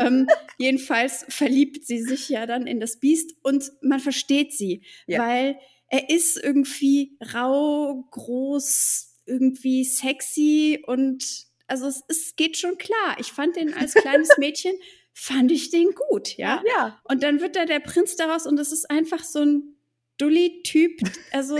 ähm, 0.00 0.26
jedenfalls 0.58 1.24
verliebt 1.28 1.86
sie 1.86 2.02
sich 2.02 2.28
ja 2.28 2.46
dann 2.46 2.66
in 2.66 2.80
das 2.80 2.98
Biest 2.98 3.34
und 3.42 3.70
man 3.82 4.00
versteht 4.00 4.52
sie, 4.52 4.82
Ja. 5.06 5.20
weil 5.20 5.56
er 5.88 6.10
ist 6.10 6.36
irgendwie 6.42 7.16
rau, 7.34 8.04
groß, 8.10 9.10
irgendwie 9.26 9.84
sexy 9.84 10.82
und 10.86 11.24
also 11.66 11.86
es, 11.86 12.02
es 12.08 12.36
geht 12.36 12.56
schon 12.56 12.76
klar. 12.76 13.16
Ich 13.18 13.32
fand 13.32 13.56
den 13.56 13.72
als 13.74 13.94
kleines 13.94 14.28
Mädchen, 14.38 14.74
fand 15.12 15.52
ich 15.52 15.70
den 15.70 15.88
gut, 16.10 16.36
ja. 16.36 16.62
Ja. 16.76 17.00
Und 17.04 17.22
dann 17.22 17.40
wird 17.40 17.56
da 17.56 17.64
der 17.64 17.80
Prinz 17.80 18.16
daraus 18.16 18.46
und 18.46 18.58
es 18.58 18.72
ist 18.72 18.90
einfach 18.90 19.22
so 19.22 19.40
ein 19.40 19.73
Dulli-Typ. 20.18 21.00
Also 21.32 21.58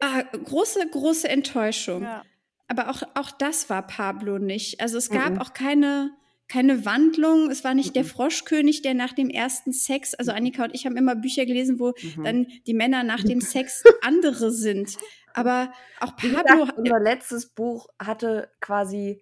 ah, 0.00 0.22
große, 0.22 0.88
große 0.90 1.28
Enttäuschung. 1.28 2.02
Ja. 2.02 2.24
Aber 2.68 2.88
auch, 2.90 3.02
auch 3.14 3.30
das 3.30 3.68
war 3.70 3.86
Pablo 3.86 4.38
nicht. 4.38 4.80
Also 4.80 4.96
es 4.98 5.10
gab 5.10 5.32
Mhm. 5.34 5.38
auch 5.40 5.52
keine, 5.52 6.10
keine 6.48 6.84
Wandlung. 6.86 7.50
Es 7.50 7.62
war 7.64 7.74
nicht 7.74 7.94
der 7.94 8.04
Mhm. 8.04 8.08
Froschkönig, 8.08 8.82
der 8.82 8.94
nach 8.94 9.12
dem 9.12 9.28
ersten 9.30 9.72
Sex, 9.72 10.14
also 10.14 10.32
Annika 10.32 10.64
und 10.64 10.74
ich 10.74 10.86
haben 10.86 10.96
immer 10.96 11.14
Bücher 11.14 11.44
gelesen, 11.46 11.78
wo 11.78 11.92
Mhm. 12.16 12.24
dann 12.24 12.46
die 12.66 12.74
Männer 12.74 13.02
nach 13.02 13.22
dem 13.22 13.40
Sex 13.56 13.82
andere 14.02 14.50
sind. 14.50 14.96
Aber 15.34 15.72
auch 16.00 16.16
Pablo, 16.16 16.64
gesagt, 16.64 16.78
unser 16.78 17.00
letztes 17.00 17.46
Buch 17.46 17.88
hatte 17.98 18.50
quasi 18.60 19.20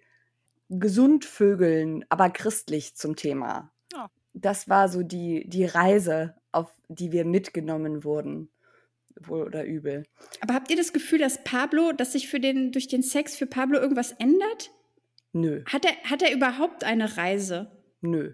Gesundvögeln, 0.69 2.05
aber 2.09 2.29
christlich 2.29 2.95
zum 2.95 3.15
Thema. 3.15 3.71
Ja. 3.93 4.09
Das 4.33 4.69
war 4.69 4.89
so 4.89 5.01
die, 5.03 5.47
die 5.49 5.65
Reise, 5.65 6.35
auf 6.53 6.73
die 6.87 7.11
wir 7.11 7.25
mitgenommen 7.25 8.03
wurden. 8.03 8.49
Wohl 9.19 9.43
oder 9.43 9.63
übel. 9.65 10.05
aber 10.41 10.55
habt 10.55 10.71
ihr 10.71 10.77
das 10.77 10.91
Gefühl, 10.91 11.19
dass 11.19 11.43
Pablo, 11.43 11.91
dass 11.91 12.13
sich 12.13 12.27
für 12.27 12.39
den, 12.39 12.71
durch 12.71 12.87
den 12.87 13.03
Sex 13.03 13.35
für 13.35 13.45
Pablo 13.45 13.77
irgendwas 13.79 14.11
ändert? 14.13 14.71
Nö, 15.33 15.63
Hat 15.71 15.85
er, 15.85 15.91
hat 16.09 16.21
er 16.23 16.33
überhaupt 16.33 16.83
eine 16.83 17.15
Reise? 17.17 17.71
nö. 18.01 18.33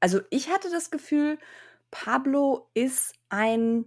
Also 0.00 0.20
ich 0.30 0.50
hatte 0.50 0.68
das 0.70 0.90
Gefühl, 0.90 1.38
Pablo 1.90 2.68
ist 2.74 3.14
ein 3.30 3.86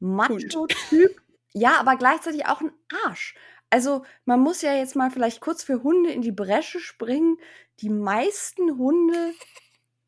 Macho-Typ. 0.00 1.20
Ja, 1.52 1.78
aber 1.78 1.96
gleichzeitig 1.96 2.46
auch 2.46 2.60
ein 2.60 2.72
Arsch. 3.04 3.34
Also 3.70 4.04
man 4.24 4.40
muss 4.40 4.62
ja 4.62 4.74
jetzt 4.74 4.96
mal 4.96 5.10
vielleicht 5.10 5.40
kurz 5.40 5.62
für 5.62 5.82
Hunde 5.84 6.10
in 6.10 6.22
die 6.22 6.32
Bresche 6.32 6.80
springen. 6.80 7.36
Die 7.80 7.90
meisten 7.90 8.76
Hunde 8.78 9.32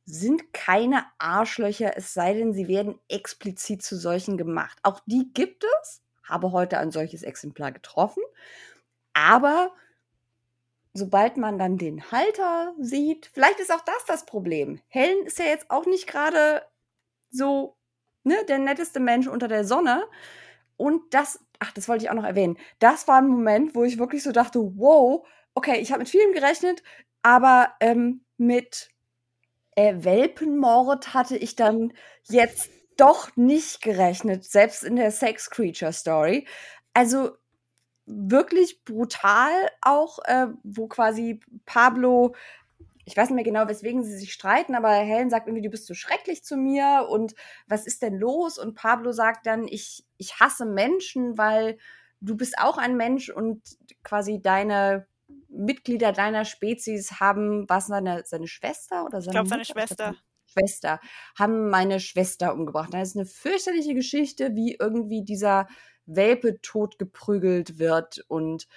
sind 0.06 0.52
keine 0.52 1.04
Arschlöcher, 1.18 1.96
es 1.96 2.14
sei 2.14 2.34
denn, 2.34 2.52
sie 2.52 2.68
werden 2.68 2.98
explizit 3.08 3.82
zu 3.82 3.96
solchen 3.96 4.38
gemacht. 4.38 4.78
Auch 4.82 5.00
die 5.06 5.32
gibt 5.34 5.64
es. 5.82 6.00
Habe 6.22 6.52
heute 6.52 6.78
ein 6.78 6.92
solches 6.92 7.22
Exemplar 7.22 7.72
getroffen. 7.72 8.22
Aber 9.12 9.72
sobald 10.94 11.36
man 11.36 11.58
dann 11.58 11.76
den 11.76 12.10
Halter 12.12 12.72
sieht, 12.78 13.30
vielleicht 13.34 13.58
ist 13.58 13.72
auch 13.72 13.80
das 13.82 14.04
das 14.06 14.26
Problem. 14.26 14.80
Helen 14.88 15.26
ist 15.26 15.38
ja 15.40 15.46
jetzt 15.46 15.70
auch 15.70 15.86
nicht 15.86 16.06
gerade 16.06 16.62
so 17.30 17.76
ne, 18.22 18.36
der 18.48 18.58
netteste 18.58 19.00
Mensch 19.00 19.26
unter 19.26 19.48
der 19.48 19.64
Sonne. 19.64 20.04
Und 20.76 21.14
das, 21.14 21.40
ach, 21.58 21.72
das 21.72 21.88
wollte 21.88 22.04
ich 22.04 22.10
auch 22.10 22.14
noch 22.14 22.24
erwähnen. 22.24 22.58
Das 22.78 23.08
war 23.08 23.18
ein 23.18 23.28
Moment, 23.28 23.74
wo 23.74 23.82
ich 23.82 23.98
wirklich 23.98 24.22
so 24.22 24.30
dachte, 24.30 24.60
wow, 24.76 25.26
okay, 25.54 25.78
ich 25.80 25.90
habe 25.90 26.00
mit 26.00 26.08
vielem 26.08 26.32
gerechnet, 26.32 26.82
aber 27.22 27.72
ähm, 27.80 28.24
mit 28.36 28.90
äh, 29.76 29.94
Welpenmord 29.98 31.14
hatte 31.14 31.36
ich 31.36 31.54
dann 31.54 31.92
jetzt 32.24 32.70
doch 32.96 33.36
nicht 33.36 33.82
gerechnet, 33.82 34.44
selbst 34.44 34.82
in 34.82 34.96
der 34.96 35.10
Sex 35.10 35.50
Creature 35.50 35.92
Story. 35.92 36.46
Also 36.94 37.32
wirklich 38.06 38.84
brutal 38.84 39.52
auch, 39.82 40.18
äh, 40.24 40.46
wo 40.64 40.88
quasi 40.88 41.40
Pablo, 41.66 42.34
ich 43.04 43.16
weiß 43.16 43.28
nicht 43.28 43.34
mehr 43.34 43.44
genau, 43.44 43.68
weswegen 43.68 44.02
sie 44.02 44.16
sich 44.16 44.32
streiten, 44.32 44.74
aber 44.74 44.90
Helen 44.90 45.28
sagt 45.28 45.46
irgendwie, 45.46 45.62
du 45.62 45.70
bist 45.70 45.86
so 45.86 45.94
schrecklich 45.94 46.42
zu 46.42 46.56
mir 46.56 47.06
und 47.10 47.34
was 47.66 47.86
ist 47.86 48.02
denn 48.02 48.14
los? 48.14 48.58
Und 48.58 48.74
Pablo 48.74 49.12
sagt 49.12 49.46
dann, 49.46 49.68
ich, 49.68 50.04
ich 50.16 50.40
hasse 50.40 50.64
Menschen, 50.64 51.36
weil 51.36 51.78
du 52.20 52.36
bist 52.36 52.58
auch 52.58 52.78
ein 52.78 52.96
Mensch 52.96 53.28
und 53.28 53.62
quasi 54.02 54.40
deine 54.40 55.06
Mitglieder 55.56 56.12
deiner 56.12 56.44
Spezies 56.44 57.20
haben, 57.20 57.68
was 57.68 57.86
seine, 57.86 58.22
seine 58.24 58.46
Schwester 58.46 59.04
oder 59.04 59.20
seine 59.20 59.26
Ich 59.26 59.32
glaube, 59.32 59.48
seine 59.48 59.64
Schwester. 59.64 60.14
Schwester, 60.46 61.00
haben 61.38 61.68
meine 61.68 62.00
Schwester 62.00 62.54
umgebracht. 62.54 62.92
Das 62.92 63.10
ist 63.10 63.16
eine 63.16 63.26
fürchterliche 63.26 63.94
Geschichte, 63.94 64.54
wie 64.54 64.76
irgendwie 64.78 65.24
dieser 65.24 65.66
Welpe 66.06 66.60
totgeprügelt 66.60 67.78
wird 67.78 68.24
und 68.28 68.68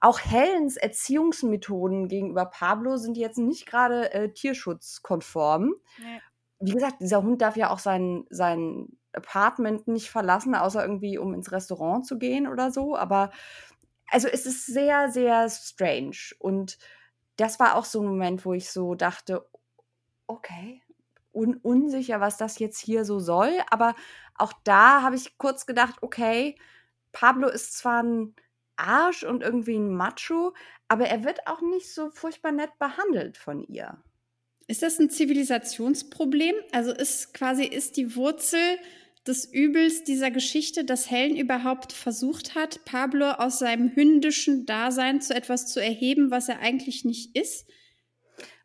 auch 0.00 0.20
Helens 0.20 0.76
Erziehungsmethoden 0.76 2.08
gegenüber 2.08 2.46
Pablo 2.46 2.96
sind 2.96 3.16
jetzt 3.16 3.38
nicht 3.38 3.66
gerade 3.66 4.12
äh, 4.12 4.32
tierschutzkonform. 4.32 5.74
Nee. 5.98 6.20
Wie 6.60 6.72
gesagt, 6.72 7.00
dieser 7.00 7.22
Hund 7.22 7.42
darf 7.42 7.56
ja 7.56 7.70
auch 7.70 7.80
sein, 7.80 8.24
sein 8.30 8.88
Apartment 9.12 9.88
nicht 9.88 10.10
verlassen, 10.10 10.54
außer 10.54 10.82
irgendwie, 10.82 11.18
um 11.18 11.34
ins 11.34 11.50
Restaurant 11.50 12.06
zu 12.06 12.18
gehen 12.18 12.46
oder 12.46 12.70
so. 12.70 12.96
Aber 12.96 13.30
also 14.10 14.28
es 14.28 14.46
ist 14.46 14.66
sehr, 14.66 15.10
sehr 15.10 15.48
strange. 15.48 16.16
Und 16.38 16.78
das 17.36 17.60
war 17.60 17.76
auch 17.76 17.84
so 17.84 18.00
ein 18.00 18.06
Moment, 18.06 18.44
wo 18.44 18.52
ich 18.52 18.70
so 18.70 18.94
dachte, 18.94 19.46
okay, 20.26 20.82
un 21.32 21.56
unsicher, 21.56 22.20
was 22.20 22.36
das 22.36 22.58
jetzt 22.58 22.80
hier 22.80 23.04
so 23.04 23.20
soll. 23.20 23.52
Aber 23.70 23.94
auch 24.34 24.52
da 24.64 25.02
habe 25.02 25.16
ich 25.16 25.38
kurz 25.38 25.66
gedacht, 25.66 25.96
okay, 26.02 26.56
Pablo 27.12 27.48
ist 27.48 27.76
zwar 27.76 28.02
ein 28.02 28.34
Arsch 28.76 29.24
und 29.24 29.42
irgendwie 29.42 29.76
ein 29.76 29.94
Macho, 29.94 30.54
aber 30.88 31.06
er 31.06 31.24
wird 31.24 31.46
auch 31.46 31.60
nicht 31.60 31.92
so 31.92 32.10
furchtbar 32.10 32.52
nett 32.52 32.78
behandelt 32.78 33.36
von 33.36 33.62
ihr. 33.64 33.98
Ist 34.68 34.82
das 34.82 34.98
ein 34.98 35.10
Zivilisationsproblem? 35.10 36.54
Also 36.72 36.92
ist 36.92 37.34
quasi 37.34 37.64
ist 37.64 37.96
die 37.96 38.14
Wurzel 38.14 38.78
des 39.28 39.44
Übels 39.44 40.04
dieser 40.04 40.30
Geschichte, 40.30 40.84
dass 40.84 41.10
Helen 41.10 41.36
überhaupt 41.36 41.92
versucht 41.92 42.54
hat, 42.54 42.84
Pablo 42.84 43.30
aus 43.30 43.58
seinem 43.58 43.94
hündischen 43.94 44.66
Dasein 44.66 45.20
zu 45.20 45.34
etwas 45.34 45.66
zu 45.66 45.80
erheben, 45.82 46.30
was 46.30 46.48
er 46.48 46.60
eigentlich 46.60 47.04
nicht 47.04 47.36
ist? 47.36 47.68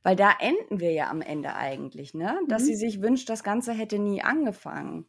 Weil 0.01 0.15
da 0.15 0.33
enden 0.39 0.79
wir 0.79 0.91
ja 0.91 1.09
am 1.09 1.21
Ende 1.21 1.55
eigentlich, 1.55 2.13
ne? 2.13 2.39
Dass 2.47 2.63
Mhm. 2.63 2.67
sie 2.67 2.75
sich 2.75 3.01
wünscht, 3.01 3.29
das 3.29 3.43
Ganze 3.43 3.73
hätte 3.73 3.99
nie 3.99 4.21
angefangen. 4.21 5.07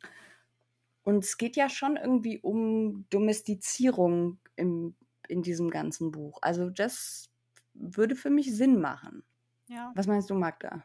Und 1.03 1.25
es 1.25 1.37
geht 1.37 1.57
ja 1.57 1.69
schon 1.69 1.97
irgendwie 1.97 2.39
um 2.39 3.07
Domestizierung 3.11 4.39
im 4.57 4.95
in 5.29 5.43
diesem 5.43 5.71
ganzen 5.71 6.11
Buch. 6.11 6.39
Also 6.43 6.69
das 6.69 7.31
würde 7.73 8.15
für 8.15 8.29
mich 8.31 8.55
Sinn 8.55 8.79
machen. 8.81 9.25
Ja. 9.69 9.91
Was 9.95 10.07
meinst 10.07 10.29
du, 10.29 10.35
Magda? 10.35 10.85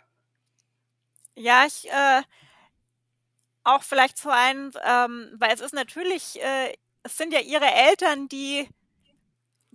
Ja, 1.35 1.65
ich 1.67 1.89
äh, 1.89 2.21
auch 3.75 3.83
vielleicht 3.83 4.17
zu 4.17 4.31
einem, 4.33 4.71
ähm, 4.83 5.31
weil 5.37 5.53
es 5.53 5.61
ist 5.61 5.73
natürlich, 5.73 6.41
äh, 6.41 6.73
es 7.03 7.17
sind 7.17 7.33
ja 7.33 7.39
ihre 7.39 7.65
Eltern, 7.71 8.27
die, 8.27 8.67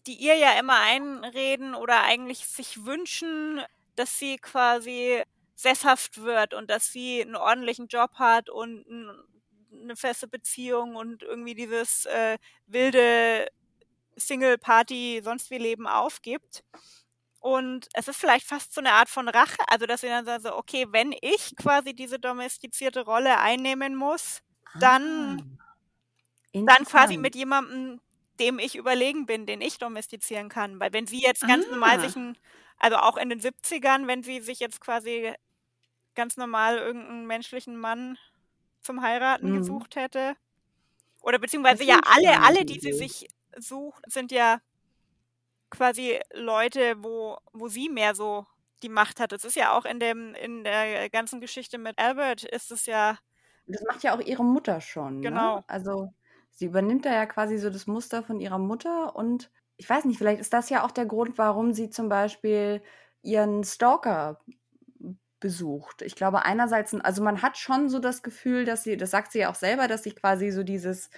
die 0.07 0.15
ihr 0.15 0.37
ja 0.37 0.59
immer 0.59 0.79
einreden 0.81 1.75
oder 1.75 2.03
eigentlich 2.03 2.47
sich 2.47 2.85
wünschen, 2.85 3.63
dass 3.97 4.19
sie 4.19 4.39
quasi 4.39 5.23
sesshaft 5.55 6.23
wird 6.23 6.53
und 6.55 6.71
dass 6.71 6.93
sie 6.93 7.23
einen 7.23 7.37
ordentlichen 7.37 7.87
Job 7.89 8.13
hat 8.15 8.51
und 8.51 8.87
ein, 8.89 9.11
eine 9.83 9.97
feste 9.97 10.29
Beziehung 10.29 10.97
und 10.97 11.23
irgendwie 11.23 11.55
dieses 11.55 12.07
äh, 12.07 12.39
wilde 12.67 13.49
Single-Party, 14.17 15.21
sonst 15.25 15.51
wie 15.51 15.59
Leben 15.59 15.87
aufgibt. 15.87 16.65
Und 17.45 17.89
es 17.93 18.09
ist 18.09 18.17
vielleicht 18.19 18.47
fast 18.47 18.73
so 18.73 18.81
eine 18.81 18.93
Art 18.95 19.11
von 19.11 19.29
Rache, 19.29 19.59
also 19.69 19.85
dass 19.85 20.01
sie 20.01 20.07
dann 20.09 20.25
sagen, 20.25 20.43
so, 20.43 20.57
okay, 20.57 20.87
wenn 20.93 21.13
ich 21.21 21.55
quasi 21.57 21.93
diese 21.95 22.19
domestizierte 22.19 23.03
Rolle 23.05 23.39
einnehmen 23.39 23.97
muss, 23.97 24.41
dann, 24.79 25.43
dann 26.65 26.85
quasi 26.87 27.19
mit 27.19 27.35
jemandem, 27.35 28.01
dem 28.41 28.59
ich 28.59 28.77
überlegen 28.77 29.27
bin, 29.27 29.45
den 29.47 29.61
ich 29.61 29.77
domestizieren 29.79 30.49
kann. 30.49 30.81
Weil 30.81 30.93
wenn 30.95 31.07
sie 31.07 31.21
jetzt 31.21 31.47
ganz 31.47 31.69
normal 31.69 31.97
Ah. 31.97 32.01
sich 32.01 32.17
ein, 32.17 32.39
also 32.79 32.97
auch 32.97 33.19
in 33.19 33.29
den 33.29 33.41
70ern, 33.41 34.07
wenn 34.07 34.23
sie 34.23 34.41
sich 34.41 34.59
jetzt 34.61 34.81
quasi 34.81 35.35
ganz 36.15 36.37
normal 36.39 36.79
irgendeinen 36.79 37.27
menschlichen 37.27 37.77
Mann 37.77 38.19
zum 38.81 39.03
Heiraten 39.03 39.49
Mhm. 39.49 39.55
gesucht 39.55 39.97
hätte, 39.97 40.37
oder 41.23 41.39
beziehungsweise 41.39 41.85
ja 41.85 42.01
alle, 42.05 42.43
alle, 42.43 42.65
die 42.67 42.81
sie 42.81 42.93
sich 42.93 43.29
sucht, 43.57 44.03
sind 44.13 44.33
ja 44.33 44.61
quasi 45.77 46.19
Leute, 46.33 46.95
wo, 47.03 47.37
wo 47.53 47.69
sie 47.69 47.89
mehr 47.89 48.15
so 48.15 48.47
die 48.83 48.89
Macht 48.89 49.21
hat. 49.21 49.33
Es 49.33 49.45
ist 49.45 49.57
ja 49.57 49.77
auch 49.77 49.85
in 49.85 50.01
dem, 50.01 50.35
in 50.35 50.65
der 50.65 51.09
ganzen 51.11 51.41
Geschichte 51.41 51.79
mit 51.79 51.99
Albert 51.99 52.45
ist 52.45 52.71
es 52.71 52.87
ja, 52.87 53.19
Das 53.67 53.83
macht 53.83 54.03
ja 54.03 54.15
auch 54.15 54.21
ihre 54.21 54.45
Mutter 54.45 54.81
schon. 54.81 55.23
Genau. 55.23 55.57
Ne? 55.57 55.65
Also 55.67 56.13
sie 56.51 56.67
übernimmt 56.67 57.05
da 57.05 57.13
ja 57.13 57.27
quasi 57.27 57.59
so 57.59 57.71
das 57.71 57.87
Muster 57.87 58.23
von 58.23 58.41
ihrer 58.41 58.59
Mutter 58.59 59.17
und 59.17 59.51
ich 59.77 59.89
weiß 59.89 60.05
nicht, 60.05 60.19
vielleicht 60.19 60.41
ist 60.41 60.53
das 60.53 60.71
ja 60.71 60.85
auch 60.85 60.93
der 60.93 61.07
Grund, 61.07 61.37
warum 61.37 61.73
sie 61.73 61.91
zum 61.91 62.09
Beispiel 62.09 62.83
ihren 63.23 63.65
Stalker 63.65 64.39
besucht. 65.41 66.03
Ich 66.03 66.15
glaube 66.15 66.45
einerseits, 66.45 66.95
also 66.95 67.23
man 67.23 67.43
hat 67.43 67.59
schon 67.59 67.89
so 67.89 67.99
das 67.99 68.23
Gefühl, 68.23 68.65
dass 68.65 68.85
sie, 68.85 68.97
das 68.97 69.11
sagt 69.11 69.33
sie 69.33 69.41
ja 69.41 69.51
auch 69.51 69.55
selber, 69.57 69.89
dass 69.89 70.03
sie 70.03 70.13
quasi 70.13 70.51
so 70.51 70.63
dieses 70.63 71.11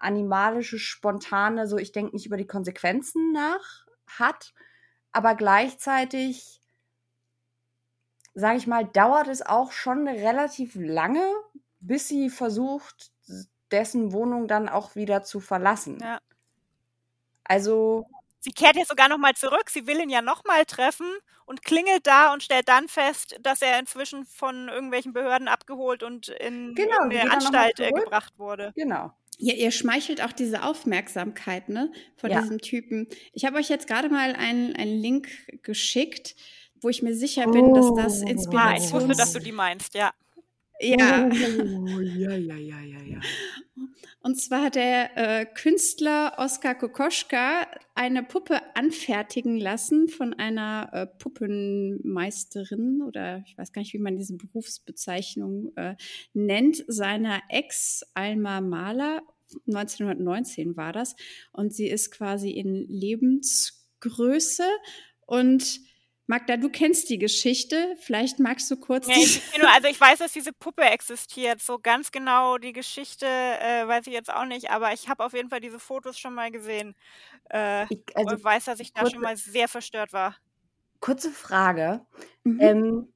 animalische, 0.00 0.78
spontane, 0.78 1.66
so 1.68 1.78
ich 1.78 1.92
denke 1.92 2.14
nicht 2.14 2.26
über 2.26 2.36
die 2.36 2.46
Konsequenzen 2.46 3.32
nach 3.32 3.86
hat, 4.08 4.52
aber 5.12 5.34
gleichzeitig 5.34 6.60
sage 8.34 8.56
ich 8.58 8.66
mal, 8.66 8.84
dauert 8.86 9.28
es 9.28 9.42
auch 9.42 9.72
schon 9.72 10.08
relativ 10.08 10.74
lange, 10.74 11.24
bis 11.80 12.08
sie 12.08 12.30
versucht, 12.30 13.12
dessen 13.70 14.12
Wohnung 14.12 14.48
dann 14.48 14.68
auch 14.68 14.94
wieder 14.96 15.22
zu 15.22 15.40
verlassen. 15.40 15.98
Ja. 16.00 16.20
Also, 17.44 18.06
sie 18.40 18.52
kehrt 18.52 18.76
jetzt 18.76 18.88
sogar 18.88 19.08
nochmal 19.08 19.34
zurück, 19.34 19.70
sie 19.70 19.86
will 19.86 20.00
ihn 20.00 20.10
ja 20.10 20.22
nochmal 20.22 20.64
treffen 20.64 21.06
und 21.46 21.62
klingelt 21.62 22.06
da 22.06 22.32
und 22.32 22.42
stellt 22.42 22.68
dann 22.68 22.88
fest, 22.88 23.36
dass 23.40 23.62
er 23.62 23.78
inzwischen 23.78 24.24
von 24.24 24.68
irgendwelchen 24.68 25.12
Behörden 25.12 25.48
abgeholt 25.48 26.02
und 26.02 26.28
in 26.28 26.74
Genau, 26.74 27.08
sie 27.10 27.18
eine 27.18 27.30
Anstalt 27.32 27.80
äh, 27.80 27.90
gebracht 27.92 28.38
wurde. 28.38 28.74
genau. 28.74 29.12
Ja, 29.42 29.54
ihr 29.54 29.70
schmeichelt 29.70 30.22
auch 30.22 30.32
diese 30.32 30.62
Aufmerksamkeit, 30.62 31.68
ne, 31.70 31.90
von 32.16 32.30
Ja. 32.30 32.42
diesem 32.42 32.60
Typen. 32.60 33.06
Ich 33.32 33.44
habe 33.46 33.56
euch 33.56 33.70
jetzt 33.70 33.86
gerade 33.86 34.10
mal 34.10 34.34
einen, 34.34 34.76
einen 34.76 35.00
Link 35.00 35.28
geschickt, 35.62 36.36
wo 36.82 36.90
ich 36.90 37.02
mir 37.02 37.14
sicher 37.14 37.46
bin, 37.50 37.72
dass 37.74 37.94
das 37.94 38.20
Oh. 38.20 38.22
Ah, 38.22 38.24
ich 38.24 38.30
Inspirations... 38.32 38.92
wusste, 38.92 39.16
dass 39.16 39.32
du 39.32 39.38
die 39.38 39.52
meinst, 39.52 39.94
ja. 39.94 40.12
Ja, 40.80 41.28
Oh, 41.28 42.00
ja, 42.00 42.34
ja, 42.34 42.56
ja, 42.56 42.80
ja, 42.80 43.02
ja. 43.02 43.20
und 44.22 44.40
zwar 44.40 44.64
hat 44.64 44.74
der 44.74 45.16
äh, 45.16 45.46
Künstler 45.46 46.34
Oskar 46.38 46.74
Kokoschka 46.74 47.66
eine 47.94 48.22
Puppe 48.22 48.60
anfertigen 48.74 49.58
lassen 49.58 50.08
von 50.08 50.32
einer 50.34 50.88
äh, 50.92 51.06
Puppenmeisterin 51.06 53.02
oder 53.02 53.42
ich 53.46 53.56
weiß 53.58 53.72
gar 53.72 53.82
nicht, 53.82 53.92
wie 53.92 53.98
man 53.98 54.16
diese 54.16 54.36
Berufsbezeichnung 54.36 55.72
äh, 55.76 55.96
nennt, 56.32 56.84
seiner 56.88 57.42
Ex 57.48 58.02
Alma 58.14 58.60
Mahler. 58.60 59.22
1919 59.66 60.76
war 60.76 60.92
das. 60.92 61.16
Und 61.52 61.74
sie 61.74 61.88
ist 61.88 62.10
quasi 62.10 62.50
in 62.50 62.86
Lebensgröße. 62.88 64.64
Und 65.26 65.80
Magda, 66.30 66.56
du 66.56 66.70
kennst 66.70 67.10
die 67.10 67.18
Geschichte. 67.18 67.96
Vielleicht 67.98 68.38
magst 68.38 68.70
du 68.70 68.76
kurz 68.76 69.08
Ja, 69.08 69.14
ich, 69.16 69.42
also 69.74 69.88
ich 69.88 70.00
weiß, 70.00 70.20
dass 70.20 70.32
diese 70.32 70.52
Puppe 70.52 70.82
existiert. 70.82 71.60
So 71.60 71.80
ganz 71.80 72.12
genau 72.12 72.56
die 72.56 72.72
Geschichte 72.72 73.26
äh, 73.26 73.84
weiß 73.88 74.06
ich 74.06 74.12
jetzt 74.12 74.32
auch 74.32 74.44
nicht, 74.44 74.70
aber 74.70 74.92
ich 74.92 75.08
habe 75.08 75.24
auf 75.24 75.32
jeden 75.32 75.48
Fall 75.48 75.58
diese 75.58 75.80
Fotos 75.80 76.20
schon 76.20 76.32
mal 76.32 76.52
gesehen 76.52 76.94
äh, 77.52 77.82
Ich, 77.92 77.98
also, 78.14 78.36
und 78.36 78.44
weiß, 78.44 78.66
dass 78.66 78.78
ich 78.78 78.92
da 78.92 79.00
kurze- 79.00 79.14
schon 79.14 79.22
mal 79.22 79.36
sehr 79.36 79.66
verstört 79.66 80.12
war. 80.12 80.36
kurze 81.00 81.32
Frage. 81.32 82.06
Mhm. 82.44 82.60
Ähm, 82.60 83.12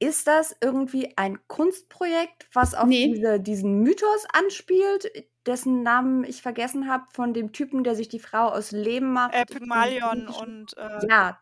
ist 0.00 0.26
das 0.26 0.56
irgendwie 0.60 1.16
ein 1.16 1.38
Kunstprojekt, 1.46 2.48
was 2.52 2.74
auf 2.74 2.88
Nee. 2.88 3.14
diese, 3.14 3.38
diesen 3.38 3.78
Mythos 3.84 4.26
anspielt, 4.32 5.08
dessen 5.46 5.84
Namen 5.84 6.24
ich 6.24 6.42
vergessen 6.42 6.88
habe, 6.90 7.04
von 7.12 7.32
dem 7.32 7.52
Typen, 7.52 7.84
der 7.84 7.94
sich 7.94 8.08
die 8.08 8.18
Frau 8.18 8.48
aus 8.48 8.72
Leben 8.72 9.12
macht? 9.12 9.34
Äh, 9.34 9.46
Pygmalion 9.46 10.26
und 10.26 10.76
äh, 10.76 11.06
Ja, 11.08 11.38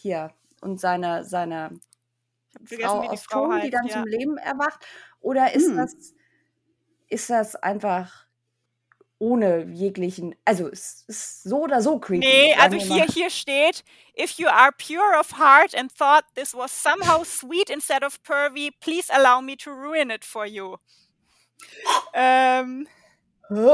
hier. 0.00 0.32
Und 0.60 0.80
seine, 0.80 1.24
seine 1.24 1.80
ich 2.50 2.54
hab 2.54 2.68
vergessen, 2.68 2.88
Frau 2.88 3.02
wie 3.02 3.06
die 3.06 3.12
aus 3.12 3.22
Frau 3.22 3.44
Ton, 3.44 3.54
heißt. 3.54 3.66
die 3.66 3.70
dann 3.70 3.86
ja. 3.86 3.92
zum 3.94 4.06
Leben 4.06 4.36
erwacht? 4.38 4.86
Oder 5.20 5.52
ist 5.52 5.68
Hm. 5.68 5.76
das 5.76 5.94
ist 7.08 7.28
das 7.28 7.56
einfach 7.56 8.26
ohne 9.18 9.64
jeglichen, 9.64 10.34
also 10.46 10.68
es 10.68 11.04
ist 11.06 11.42
so 11.42 11.64
oder 11.64 11.82
so 11.82 11.98
creepy. 11.98 12.26
Nee, 12.26 12.54
also 12.54 12.78
hier, 12.78 13.04
hier 13.04 13.28
steht, 13.28 13.84
if 14.18 14.38
you 14.38 14.48
are 14.48 14.72
pure 14.72 15.18
of 15.18 15.38
heart 15.38 15.74
and 15.74 15.94
thought 15.94 16.24
this 16.34 16.54
was 16.54 16.72
somehow 16.72 17.22
sweet 17.22 17.68
instead 17.68 18.02
of 18.02 18.22
pervy, 18.22 18.70
please 18.80 19.12
allow 19.12 19.42
me 19.42 19.56
to 19.56 19.70
ruin 19.70 20.10
it 20.10 20.24
for 20.24 20.46
you. 20.46 20.76
Ähm, 22.14 22.88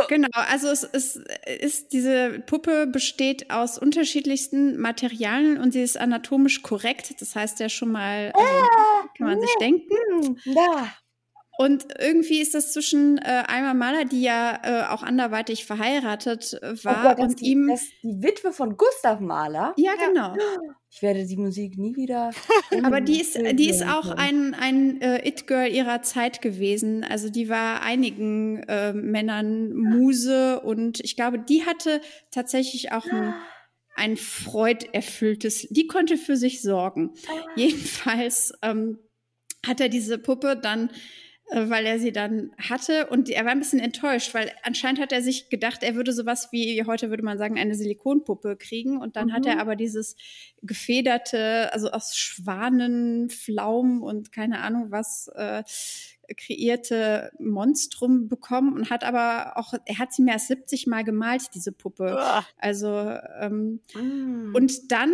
Genau, 0.08 0.28
also 0.32 0.68
es, 0.68 0.84
es 0.84 1.20
ist, 1.60 1.92
diese 1.92 2.40
Puppe 2.46 2.86
besteht 2.86 3.50
aus 3.50 3.78
unterschiedlichsten 3.78 4.78
Materialien 4.80 5.58
und 5.58 5.72
sie 5.72 5.82
ist 5.82 5.98
anatomisch 5.98 6.62
korrekt. 6.62 7.20
Das 7.20 7.36
heißt 7.36 7.60
ja 7.60 7.68
schon 7.68 7.92
mal, 7.92 8.32
also 8.32 8.68
kann 9.16 9.26
man 9.26 9.40
sich 9.40 9.54
denken. 9.60 9.94
Hm, 10.10 10.38
ja. 10.44 10.92
Und 11.58 11.86
irgendwie 11.98 12.40
ist 12.40 12.54
das 12.54 12.72
zwischen 12.74 13.16
äh, 13.18 13.44
Alma 13.46 13.72
Mahler, 13.72 14.04
die 14.04 14.20
ja 14.22 14.60
äh, 14.62 14.82
auch 14.92 15.02
anderweitig 15.02 15.64
verheiratet 15.64 16.52
äh, 16.62 16.74
Oh 16.74 16.84
war, 16.84 17.02
Gott, 17.02 17.18
das, 17.18 17.24
und 17.32 17.40
die, 17.40 17.46
ihm. 17.52 17.68
das 17.68 17.82
die 18.02 18.22
Witwe 18.22 18.52
von 18.52 18.76
Gustav 18.76 19.20
Mahler. 19.20 19.72
ja, 19.78 19.92
Ja. 19.98 20.06
genau. 20.06 20.36
Ich 20.90 21.02
werde 21.02 21.26
die 21.26 21.36
Musik 21.36 21.76
nie 21.78 21.94
wieder. 21.96 22.30
Aber 22.84 23.00
die 23.00 23.20
ist, 23.20 23.36
die 23.54 23.68
ist 23.68 23.82
auch 23.86 24.10
ein, 24.10 24.54
ein 24.54 25.00
äh, 25.00 25.26
It-Girl 25.28 25.68
ihrer 25.70 26.02
Zeit 26.02 26.40
gewesen. 26.42 27.04
Also 27.04 27.28
die 27.30 27.48
war 27.48 27.82
einigen 27.82 28.62
äh, 28.64 28.92
Männern 28.92 29.72
Muse 29.74 30.60
und 30.60 31.00
ich 31.00 31.16
glaube, 31.16 31.38
die 31.38 31.64
hatte 31.66 32.00
tatsächlich 32.30 32.92
auch 32.92 33.04
ein, 33.06 33.34
ein 33.94 34.16
freuderfülltes, 34.16 35.68
die 35.70 35.86
konnte 35.86 36.16
für 36.16 36.36
sich 36.36 36.62
sorgen. 36.62 37.12
Jedenfalls 37.56 38.52
ähm, 38.62 38.98
hat 39.66 39.80
er 39.80 39.88
diese 39.88 40.18
Puppe 40.18 40.56
dann 40.56 40.90
weil 41.52 41.86
er 41.86 41.98
sie 42.00 42.12
dann 42.12 42.50
hatte 42.58 43.06
und 43.06 43.28
er 43.28 43.44
war 43.44 43.52
ein 43.52 43.60
bisschen 43.60 43.78
enttäuscht, 43.78 44.34
weil 44.34 44.50
anscheinend 44.64 45.00
hat 45.00 45.12
er 45.12 45.22
sich 45.22 45.48
gedacht, 45.48 45.82
er 45.82 45.94
würde 45.94 46.12
sowas 46.12 46.48
wie 46.50 46.82
heute 46.84 47.08
würde 47.10 47.22
man 47.22 47.38
sagen 47.38 47.58
eine 47.58 47.74
Silikonpuppe 47.76 48.56
kriegen 48.56 48.98
und 49.00 49.14
dann 49.16 49.32
hat 49.32 49.42
Mhm. 49.44 49.50
er 49.50 49.60
aber 49.60 49.76
dieses 49.76 50.16
gefederte, 50.62 51.72
also 51.72 51.90
aus 51.90 52.16
Schwanen, 52.16 53.30
Pflaumen 53.30 54.02
und 54.02 54.32
keine 54.32 54.60
Ahnung 54.60 54.90
was 54.90 55.28
äh, 55.34 55.62
kreierte 56.36 57.30
Monstrum 57.38 58.28
bekommen 58.28 58.74
und 58.74 58.90
hat 58.90 59.04
aber 59.04 59.56
auch, 59.56 59.74
er 59.84 59.98
hat 59.98 60.12
sie 60.12 60.22
mehr 60.22 60.34
als 60.34 60.48
70 60.48 60.86
Mal 60.88 61.04
gemalt, 61.04 61.42
diese 61.54 61.70
Puppe. 61.72 62.14
uah. 62.16 62.44
Also 62.58 62.88
ähm, 63.40 63.80
Mm. 63.94 64.54
und 64.54 64.90
dann 64.90 65.12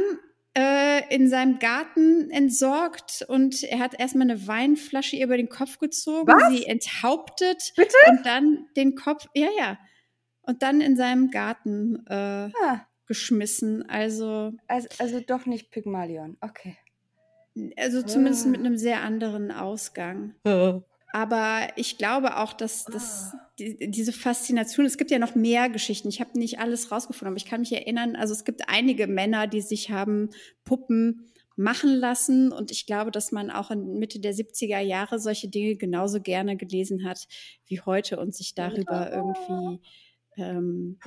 äh, 0.56 1.14
in 1.14 1.28
seinem 1.28 1.58
Garten 1.58 2.30
entsorgt 2.30 3.24
und 3.28 3.62
er 3.62 3.78
hat 3.78 3.98
erstmal 3.98 4.30
eine 4.30 4.46
Weinflasche 4.46 5.16
ihr 5.16 5.24
über 5.26 5.36
den 5.36 5.48
Kopf 5.48 5.78
gezogen, 5.78 6.26
Was? 6.28 6.50
sie 6.50 6.66
enthauptet 6.66 7.72
Bitte? 7.76 7.94
und 8.10 8.24
dann 8.26 8.66
den 8.76 8.94
Kopf, 8.94 9.26
ja, 9.34 9.48
ja, 9.58 9.78
und 10.42 10.62
dann 10.62 10.80
in 10.80 10.96
seinem 10.96 11.30
Garten 11.30 12.04
äh, 12.06 12.50
Ah, 12.64 12.86
geschmissen. 13.06 13.88
Also, 13.88 14.52
also, 14.68 14.88
also 14.98 15.20
doch 15.20 15.46
nicht 15.46 15.70
Pygmalion. 15.70 16.36
Okay. 16.40 16.76
also 17.76 18.02
zumindest 18.02 18.46
Ah. 18.46 18.50
mit 18.50 18.60
einem 18.60 18.76
sehr 18.76 19.02
anderen 19.02 19.50
Ausgang. 19.50 20.34
Aber 21.12 21.68
ich 21.76 21.98
glaube 21.98 22.38
auch, 22.38 22.54
dass, 22.54 22.84
dass 22.86 23.32
die, 23.58 23.90
diese 23.90 24.12
Faszination, 24.12 24.86
es 24.86 24.96
gibt 24.96 25.10
ja 25.10 25.18
noch 25.18 25.34
mehr 25.34 25.68
Geschichten. 25.68 26.08
Ich 26.08 26.20
habe 26.20 26.38
nicht 26.38 26.58
alles 26.58 26.90
rausgefunden, 26.90 27.28
aber 27.32 27.36
ich 27.36 27.44
kann 27.44 27.60
mich 27.60 27.72
erinnern, 27.72 28.16
also 28.16 28.32
es 28.32 28.44
gibt 28.44 28.68
einige 28.68 29.06
Männer, 29.06 29.46
die 29.46 29.60
sich 29.60 29.90
haben 29.90 30.30
Puppen 30.64 31.30
machen 31.56 31.94
lassen. 31.94 32.50
Und 32.50 32.70
ich 32.70 32.86
glaube, 32.86 33.10
dass 33.10 33.30
man 33.30 33.50
auch 33.50 33.70
in 33.70 33.98
Mitte 33.98 34.20
der 34.20 34.34
70er 34.34 34.80
Jahre 34.80 35.18
solche 35.18 35.48
Dinge 35.48 35.76
genauso 35.76 36.20
gerne 36.20 36.56
gelesen 36.56 37.04
hat 37.04 37.26
wie 37.66 37.80
heute 37.80 38.18
und 38.18 38.34
sich 38.34 38.54
darüber 38.54 39.12
irgendwie. 39.12 39.80
Ähm, 40.38 40.98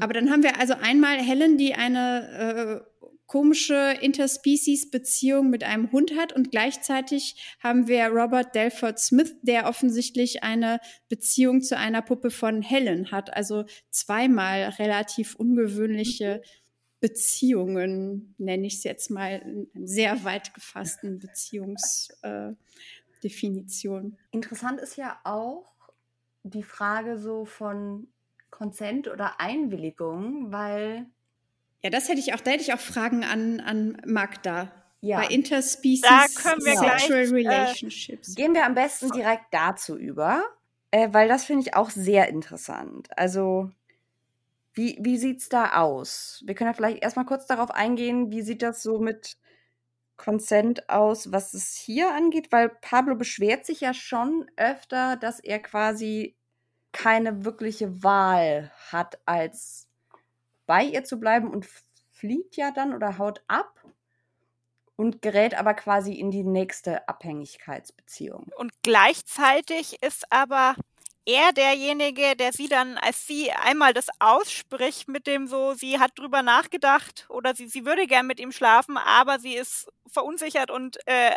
aber 0.00 0.12
dann 0.12 0.30
haben 0.30 0.42
wir 0.42 0.58
also 0.58 0.74
einmal 0.74 1.18
Helen, 1.18 1.58
die 1.58 1.74
eine 1.74 2.82
äh, 2.82 2.93
komische 3.26 3.96
Interspecies-Beziehung 4.00 5.50
mit 5.50 5.64
einem 5.64 5.90
Hund 5.92 6.16
hat 6.16 6.32
und 6.32 6.50
gleichzeitig 6.50 7.56
haben 7.62 7.88
wir 7.88 8.08
Robert 8.08 8.54
Delford 8.54 8.98
Smith, 8.98 9.34
der 9.42 9.66
offensichtlich 9.66 10.42
eine 10.42 10.80
Beziehung 11.08 11.60
zu 11.62 11.76
einer 11.76 12.00
Puppe 12.02 12.30
von 12.30 12.62
Helen 12.62 13.10
hat. 13.10 13.34
Also 13.34 13.64
zweimal 13.90 14.70
relativ 14.78 15.34
ungewöhnliche 15.36 16.42
Beziehungen, 17.00 18.34
nenne 18.38 18.66
ich 18.66 18.76
es 18.76 18.84
jetzt 18.84 19.10
mal, 19.10 19.68
in 19.74 19.86
sehr 19.86 20.24
weit 20.24 20.54
gefassten 20.54 21.18
Beziehungsdefinition. 21.18 24.12
Äh, 24.12 24.16
Interessant 24.30 24.80
ist 24.80 24.96
ja 24.96 25.20
auch 25.24 25.74
die 26.44 26.62
Frage 26.62 27.18
so 27.18 27.44
von 27.44 28.08
Konsent 28.50 29.08
oder 29.08 29.40
Einwilligung, 29.40 30.52
weil 30.52 31.06
ja, 31.84 31.90
das 31.90 32.08
hätte 32.08 32.18
ich 32.18 32.32
auch, 32.32 32.40
da 32.40 32.52
hätte 32.52 32.62
ich 32.62 32.72
auch 32.72 32.80
Fragen 32.80 33.24
an, 33.24 33.60
an 33.60 34.00
Magda. 34.06 34.72
Ja. 35.02 35.18
Bei 35.20 35.26
Interspecies 35.26 36.00
Da 36.00 36.24
können 36.34 36.64
wir 36.64 36.78
Sexual 36.78 37.26
gleich, 37.26 37.44
äh, 37.44 37.48
Relationships. 37.48 38.34
gehen 38.34 38.54
wir 38.54 38.64
am 38.64 38.74
besten 38.74 39.10
direkt 39.10 39.44
dazu 39.50 39.98
über, 39.98 40.42
äh, 40.90 41.10
weil 41.12 41.28
das 41.28 41.44
finde 41.44 41.60
ich 41.60 41.76
auch 41.76 41.90
sehr 41.90 42.28
interessant. 42.28 43.08
Also, 43.18 43.70
wie, 44.72 44.96
wie 45.02 45.18
sieht 45.18 45.40
es 45.40 45.50
da 45.50 45.74
aus? 45.74 46.42
Wir 46.46 46.54
können 46.54 46.70
ja 46.70 46.74
vielleicht 46.74 47.02
erstmal 47.02 47.26
kurz 47.26 47.46
darauf 47.46 47.70
eingehen, 47.70 48.30
wie 48.30 48.40
sieht 48.40 48.62
das 48.62 48.82
so 48.82 48.98
mit 48.98 49.36
Consent 50.16 50.88
aus, 50.88 51.32
was 51.32 51.52
es 51.52 51.74
hier 51.76 52.14
angeht, 52.14 52.50
weil 52.50 52.70
Pablo 52.70 53.14
beschwert 53.14 53.66
sich 53.66 53.82
ja 53.82 53.92
schon 53.92 54.50
öfter, 54.56 55.16
dass 55.16 55.38
er 55.38 55.58
quasi 55.58 56.34
keine 56.92 57.44
wirkliche 57.44 58.02
Wahl 58.02 58.72
hat, 58.90 59.18
als 59.26 59.83
bei 60.66 60.84
ihr 60.84 61.04
zu 61.04 61.18
bleiben 61.18 61.50
und 61.50 61.66
flieht 62.10 62.56
ja 62.56 62.70
dann 62.70 62.94
oder 62.94 63.18
haut 63.18 63.42
ab 63.48 63.84
und 64.96 65.22
gerät 65.22 65.54
aber 65.54 65.74
quasi 65.74 66.12
in 66.12 66.30
die 66.30 66.44
nächste 66.44 67.08
Abhängigkeitsbeziehung. 67.08 68.50
Und 68.56 68.72
gleichzeitig 68.82 70.02
ist 70.02 70.24
aber 70.30 70.76
er 71.26 71.52
derjenige, 71.52 72.36
der 72.36 72.52
sie 72.52 72.68
dann, 72.68 72.98
als 72.98 73.26
sie 73.26 73.50
einmal 73.50 73.94
das 73.94 74.08
ausspricht 74.18 75.08
mit 75.08 75.26
dem 75.26 75.46
so, 75.46 75.74
sie 75.74 75.98
hat 75.98 76.12
drüber 76.16 76.42
nachgedacht 76.42 77.26
oder 77.30 77.54
sie, 77.54 77.66
sie 77.66 77.86
würde 77.86 78.06
gern 78.06 78.26
mit 78.26 78.38
ihm 78.40 78.52
schlafen, 78.52 78.96
aber 78.98 79.38
sie 79.38 79.54
ist 79.54 79.88
verunsichert 80.06 80.70
und 80.70 80.98
äh, 81.06 81.34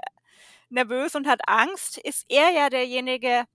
nervös 0.70 1.16
und 1.16 1.28
hat 1.28 1.40
Angst, 1.48 1.98
ist 1.98 2.26
er 2.30 2.50
ja 2.52 2.70
derjenige, 2.70 3.46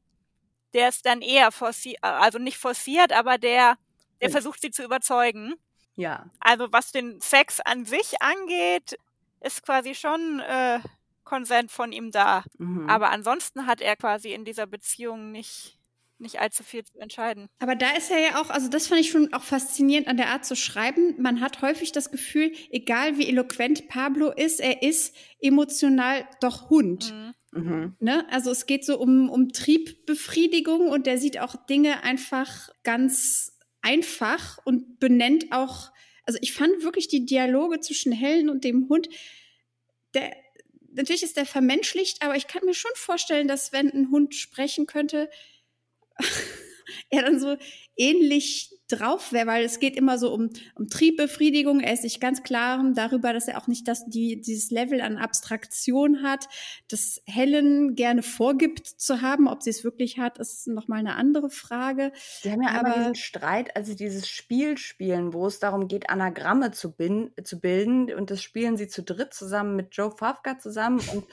der 0.73 0.89
es 0.89 1.03
dann 1.03 1.21
eher 1.21 1.53
forciert, 1.53 2.03
also 2.03 2.39
nicht 2.39 2.57
forciert, 2.57 3.13
aber 3.13 3.37
der, 3.37 3.77
der 4.23 4.31
versucht 4.31 4.61
sie 4.61 4.71
zu 4.71 4.83
überzeugen. 4.83 5.55
Ja. 5.97 6.31
Also 6.41 6.69
was 6.71 6.93
den 6.93 7.21
Sex 7.21 7.61
an 7.61 7.85
sich 7.85 8.23
angeht, 8.23 8.97
ist 9.41 9.63
quasi 9.63 9.95
schon 9.95 10.41
äh, 10.41 10.81
Konsent 11.25 11.71
von 11.71 11.93
ihm 11.93 12.11
da. 12.11 12.45
Mhm. 12.59 12.89
Aber 12.89 13.11
ansonsten 13.11 13.67
hat 13.67 13.81
er 13.81 13.97
quasi 13.97 14.33
in 14.33 14.45
dieser 14.45 14.67
Beziehung 14.67 15.33
nicht, 15.33 15.79
nicht 16.19 16.41
allzu 16.41 16.63
viel 16.63 16.85
zu 16.85 16.99
entscheiden. 16.99 17.49
Aber 17.59 17.75
da 17.75 17.91
ist 17.91 18.11
er 18.11 18.19
ja 18.19 18.41
auch, 18.41 18.51
also 18.51 18.69
das 18.69 18.87
fand 18.87 19.01
ich 19.01 19.11
schon 19.11 19.33
auch 19.33 19.43
faszinierend 19.43 20.09
an 20.09 20.17
der 20.17 20.29
Art 20.29 20.45
zu 20.45 20.57
schreiben. 20.57 21.21
Man 21.21 21.41
hat 21.41 21.63
häufig 21.63 21.93
das 21.93 22.11
Gefühl, 22.11 22.53
egal 22.71 23.19
wie 23.19 23.29
eloquent 23.29 23.89
Pablo 23.89 24.31
ist, 24.31 24.61
er 24.61 24.83
ist 24.83 25.15
emotional 25.41 26.27
doch 26.41 26.71
Hund. 26.71 27.13
Mhm. 27.13 27.35
Mhm. 27.55 27.97
Ne? 28.01 28.27
Also 28.31 28.51
es 28.51 28.67
geht 28.67 28.85
so 28.85 28.99
um, 28.99 29.29
um 29.29 29.53
Triebbefriedigung 29.53 30.89
und 30.89 31.07
der 31.07 31.19
sieht 31.19 31.39
auch 31.39 31.55
Dinge 31.67 32.03
einfach 32.03 32.71
ganz 32.83 33.52
einfach 33.83 34.59
und 34.65 34.99
benennt 34.99 35.53
auch, 35.53 35.91
also 36.25 36.39
ich 36.41 36.53
fand 36.53 36.83
wirklich 36.83 37.09
die 37.09 37.27
Dialoge 37.27 37.81
zwischen 37.81 38.13
Helen 38.13 38.49
und 38.49 38.65
dem 38.65 38.89
Hund, 38.89 39.09
der, 40.15 40.35
natürlich 40.93 41.23
ist 41.23 41.37
der 41.37 41.47
vermenschlicht, 41.47 42.23
aber 42.23 42.37
ich 42.37 42.47
kann 42.47 42.65
mir 42.65 42.75
schon 42.75 42.93
vorstellen, 42.95 43.49
dass 43.49 43.73
wenn 43.73 43.91
ein 43.91 44.11
Hund 44.11 44.35
sprechen 44.35 44.87
könnte, 44.87 45.31
er 47.11 47.23
dann 47.23 47.41
so 47.41 47.57
ähnlich 47.97 48.72
drauf 48.93 49.33
wäre, 49.33 49.47
weil 49.47 49.65
es 49.65 49.81
geht 49.81 49.97
immer 49.97 50.19
so 50.19 50.33
um, 50.33 50.51
um 50.75 50.89
Triebbefriedigung. 50.89 51.81
Er 51.81 51.95
ist 51.95 52.03
sich 52.03 52.21
ganz 52.21 52.43
klar 52.43 52.85
darüber, 52.95 53.33
dass 53.33 53.49
er 53.49 53.59
auch 53.59 53.67
nicht 53.67 53.89
das, 53.89 54.05
die, 54.07 54.41
dieses 54.41 54.71
Level 54.71 55.01
an 55.01 55.19
Abstraktion 55.19 56.23
hat, 56.23 56.49
das 56.89 57.23
Helen 57.27 57.95
gerne 57.95 58.23
vorgibt 58.23 58.87
zu 58.87 59.23
haben. 59.23 59.49
Ob 59.49 59.63
sie 59.63 59.71
es 59.71 59.85
wirklich 59.85 60.19
hat, 60.19 60.39
ist 60.39 60.67
nochmal 60.69 60.99
eine 60.99 61.17
andere 61.17 61.51
Frage. 61.51 62.13
Die 62.45 62.51
haben 62.51 62.63
ja 62.63 62.69
einmal 62.69 62.93
Aber- 62.93 62.99
diesen 63.01 63.15
Streit, 63.15 63.77
als 63.77 63.89
sie 63.89 63.97
dieses 63.97 64.29
Spiel 64.29 64.77
spielen, 64.79 65.33
wo 65.33 65.47
es 65.47 65.59
darum 65.59 65.89
geht, 65.89 66.11
Anagramme 66.11 66.71
zu, 66.73 66.93
bin, 66.93 67.33
zu 67.43 67.61
bilden. 67.61 68.13
Und 68.13 68.31
das 68.31 68.43
spielen 68.43 68.77
sie 68.77 68.89
zu 68.89 69.03
dritt 69.03 69.35
zusammen 69.35 69.77
mit 69.77 69.89
Joe 69.97 70.11
Fafka 70.11 70.59
zusammen. 70.59 71.01
Und 71.13 71.25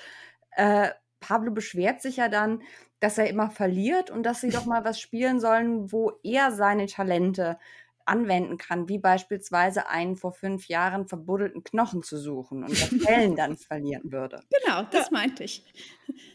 äh, 0.51 0.89
Pablo 1.19 1.51
beschwert 1.51 2.01
sich 2.01 2.17
ja 2.17 2.29
dann, 2.29 2.61
dass 2.99 3.17
er 3.17 3.29
immer 3.29 3.49
verliert 3.49 4.11
und 4.11 4.23
dass 4.23 4.41
sie 4.41 4.49
doch 4.49 4.65
mal 4.65 4.83
was 4.83 4.99
spielen 4.99 5.39
sollen, 5.39 5.91
wo 5.91 6.13
er 6.23 6.51
seine 6.51 6.87
Talente 6.87 7.57
anwenden 8.05 8.57
kann, 8.57 8.89
wie 8.89 8.97
beispielsweise 8.97 9.87
einen 9.87 10.15
vor 10.15 10.33
fünf 10.33 10.67
Jahren 10.67 11.07
verbuddelten 11.07 11.63
Knochen 11.63 12.01
zu 12.03 12.17
suchen 12.17 12.63
und 12.63 12.71
das 12.71 12.91
Helen 13.07 13.35
dann 13.35 13.55
verlieren 13.57 14.11
würde. 14.11 14.43
Genau, 14.63 14.83
das 14.91 15.11
meinte 15.11 15.43
ich. 15.43 15.63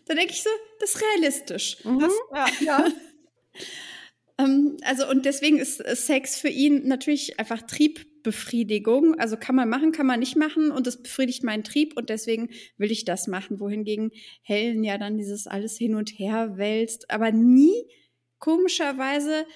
Da 0.07 0.15
denke 0.15 0.33
ich 0.33 0.43
so, 0.43 0.51
das 0.79 0.95
ist 0.95 1.03
realistisch. 1.03 1.85
Mhm. 1.85 2.11
Ja. 2.33 2.47
Ja. 2.61 2.85
Ähm, 4.39 4.77
also 4.83 5.09
und 5.09 5.25
deswegen 5.25 5.59
ist 5.59 5.81
äh, 5.81 5.95
Sex 5.97 6.39
für 6.39 6.49
ihn 6.49 6.87
natürlich 6.87 7.39
einfach 7.39 7.63
Triebbefriedigung. 7.63 9.15
Also 9.19 9.37
kann 9.37 9.55
man 9.55 9.69
machen, 9.69 9.93
kann 9.93 10.07
man 10.07 10.21
nicht 10.21 10.37
machen 10.37 10.71
und 10.71 10.87
das 10.87 11.03
befriedigt 11.03 11.45
meinen 11.45 11.65
Trieb 11.65 11.97
und 11.97 12.11
deswegen 12.11 12.51
will 12.77 12.91
ich 12.91 13.05
das 13.05 13.27
machen. 13.27 13.61
Wohingegen 13.61 14.11
Helen 14.43 14.85
ja 14.85 14.99
dann 14.99 15.19
dieses 15.19 15.47
alles 15.47 15.77
hin 15.77 15.95
und 15.95 16.11
her 16.11 16.57
wälzt, 16.57 17.11
aber 17.11 17.33
nie 17.33 17.75
komischerweise 18.39 19.47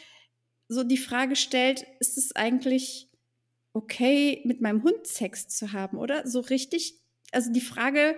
so 0.68 0.84
die 0.84 0.98
Frage 0.98 1.34
stellt, 1.34 1.84
ist 1.98 2.18
es 2.18 2.36
eigentlich 2.36 3.08
okay, 3.72 4.42
mit 4.44 4.60
meinem 4.60 4.82
Hund 4.82 5.06
Sex 5.06 5.48
zu 5.48 5.72
haben, 5.72 5.98
oder? 5.98 6.26
So 6.26 6.40
richtig, 6.40 6.94
also 7.32 7.52
die 7.52 7.60
Frage 7.60 8.16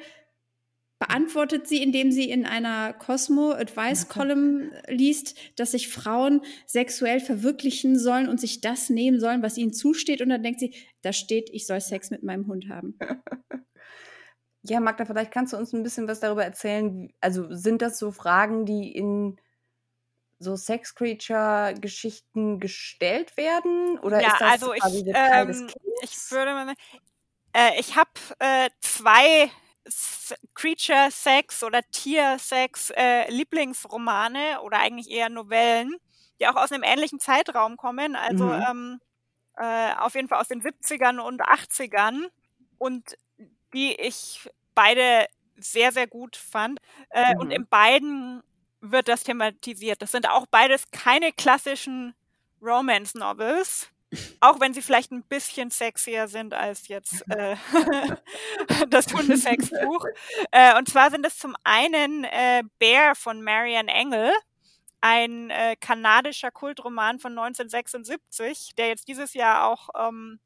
beantwortet 1.01 1.67
sie, 1.67 1.83
indem 1.83 2.13
sie 2.13 2.31
in 2.31 2.47
einer 2.47 2.93
Cosmo 2.93 3.51
Advice 3.53 4.09
Column 4.09 4.71
liest, 4.89 5.37
dass 5.57 5.73
sich 5.73 5.89
Frauen 5.89 6.43
sexuell 6.67 7.21
verwirklichen 7.21 7.99
sollen 7.99 8.29
und 8.29 8.39
sich 8.39 8.61
das 8.61 8.91
nehmen 8.91 9.19
sollen, 9.19 9.43
was 9.43 9.57
ihnen 9.57 9.73
zusteht. 9.73 10.21
Und 10.21 10.29
dann 10.29 10.43
denkt 10.43 10.61
sie, 10.61 10.75
da 11.01 11.13
steht, 11.13 11.49
ich 11.51 11.67
soll 11.67 11.81
Sex 11.81 12.11
mit 12.11 12.23
meinem 12.23 12.47
Hund 12.47 12.69
haben. 12.69 12.99
Ja, 14.63 14.79
Magda, 14.79 15.07
vielleicht 15.07 15.33
kannst 15.33 15.55
du 15.55 15.57
uns 15.57 15.73
ein 15.73 15.83
bisschen 15.83 16.07
was 16.07 16.21
darüber 16.21 16.45
erzählen. 16.45 17.11
Also 17.23 17.47
sind 17.49 17.81
das 17.81 17.99
so 17.99 18.13
Fragen, 18.13 18.67
die 18.67 18.95
in 18.95 19.41
so 20.39 20.55
Sex-Creature-Geschichten 20.55 22.61
gestellt 22.61 23.39
werden? 23.39 23.99
Oder 24.01 24.21
Ja, 24.21 24.33
ist 24.33 24.41
das 24.43 24.51
also 24.51 24.75
ich, 24.75 24.83
ähm, 25.15 25.71
ich 26.03 26.31
würde 26.31 26.53
mal, 26.53 26.75
äh, 27.57 27.81
ich 27.81 27.97
habe 27.97 28.11
äh, 28.39 28.69
zwei 28.83 29.51
Creature 30.55 31.11
Sex 31.11 31.63
oder 31.63 31.83
Tier 31.93 32.39
Sex 32.39 32.91
äh, 32.97 33.31
Lieblingsromane 33.31 34.61
oder 34.63 34.79
eigentlich 34.81 35.11
eher 35.11 35.29
Novellen, 35.29 35.97
die 36.41 36.49
auch 36.49 36.57
aus 36.57 36.73
einem 36.73 36.83
ähnlichen 36.85 37.21
Zeitraum 37.21 37.77
kommen, 37.77 38.17
also 38.17 38.53
Mhm. 38.53 38.67
ähm, 38.69 39.01
äh, 39.57 39.95
auf 39.97 40.15
jeden 40.15 40.29
Fall 40.29 40.41
aus 40.41 40.49
den 40.49 40.63
70ern 40.63 41.21
und 41.21 41.43
80ern 41.43 42.29
und 42.79 43.17
die 43.75 43.95
ich 43.95 44.49
beide 44.75 45.27
sehr, 45.57 45.93
sehr 45.93 46.07
gut 46.07 46.37
fand. 46.37 46.81
Äh, 47.11 47.33
Und 47.39 47.51
Mhm. 47.51 47.53
in 47.53 47.67
beiden 47.69 48.43
wird 48.81 49.09
das 49.09 49.25
thematisiert. 49.25 50.03
Das 50.03 50.13
sind 50.13 50.29
auch 50.29 50.47
beides 50.47 50.91
keine 50.93 51.33
klassischen 51.33 52.15
Romance 52.63 53.17
Novels. 53.19 53.91
Auch 54.41 54.59
wenn 54.59 54.75
sie 54.75 54.83
vielleicht 54.83 55.13
ein 55.13 55.23
bisschen 55.23 55.71
sexier 55.71 56.27
sind 56.29 56.55
als 56.55 56.89
jetzt 56.89 57.25
äh, 57.31 57.57
das 58.89 59.13
Hundesexbuch. 59.13 60.07
Äh, 60.53 60.77
und 60.79 60.89
zwar 60.89 61.11
sind 61.11 61.25
es 61.27 61.39
zum 61.39 61.55
einen 61.65 62.25
äh, 62.25 62.63
Bear 62.79 63.15
von 63.15 63.43
Marian 63.43 63.89
Engel, 63.89 64.33
ein 65.01 65.51
äh, 65.51 65.77
kanadischer 65.77 66.51
Kultroman 66.51 67.21
von 67.21 67.33
1976, 67.33 68.75
der 68.77 68.89
jetzt 68.89 69.07
dieses 69.07 69.35
Jahr 69.35 69.67
auch 69.67 69.91
ähm, 69.97 70.41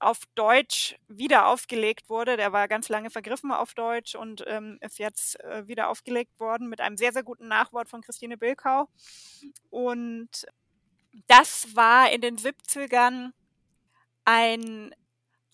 auf 0.00 0.20
Deutsch 0.34 0.96
wieder 1.08 1.46
aufgelegt 1.46 2.08
wurde. 2.08 2.36
Der 2.36 2.52
war 2.52 2.68
ganz 2.68 2.88
lange 2.88 3.10
vergriffen 3.10 3.52
auf 3.52 3.74
Deutsch 3.74 4.14
und 4.14 4.44
ähm, 4.46 4.78
ist 4.80 4.98
jetzt 4.98 5.40
äh, 5.40 5.66
wieder 5.66 5.88
aufgelegt 5.88 6.38
worden 6.38 6.68
mit 6.68 6.80
einem 6.80 6.96
sehr, 6.96 7.12
sehr 7.12 7.22
guten 7.22 7.48
Nachwort 7.48 7.88
von 7.88 8.02
Christine 8.02 8.36
Bilkau. 8.36 8.88
Und 9.70 10.46
das 11.26 11.74
war 11.74 12.10
in 12.10 12.20
den 12.20 12.36
70ern 12.36 13.32
ein, 14.24 14.94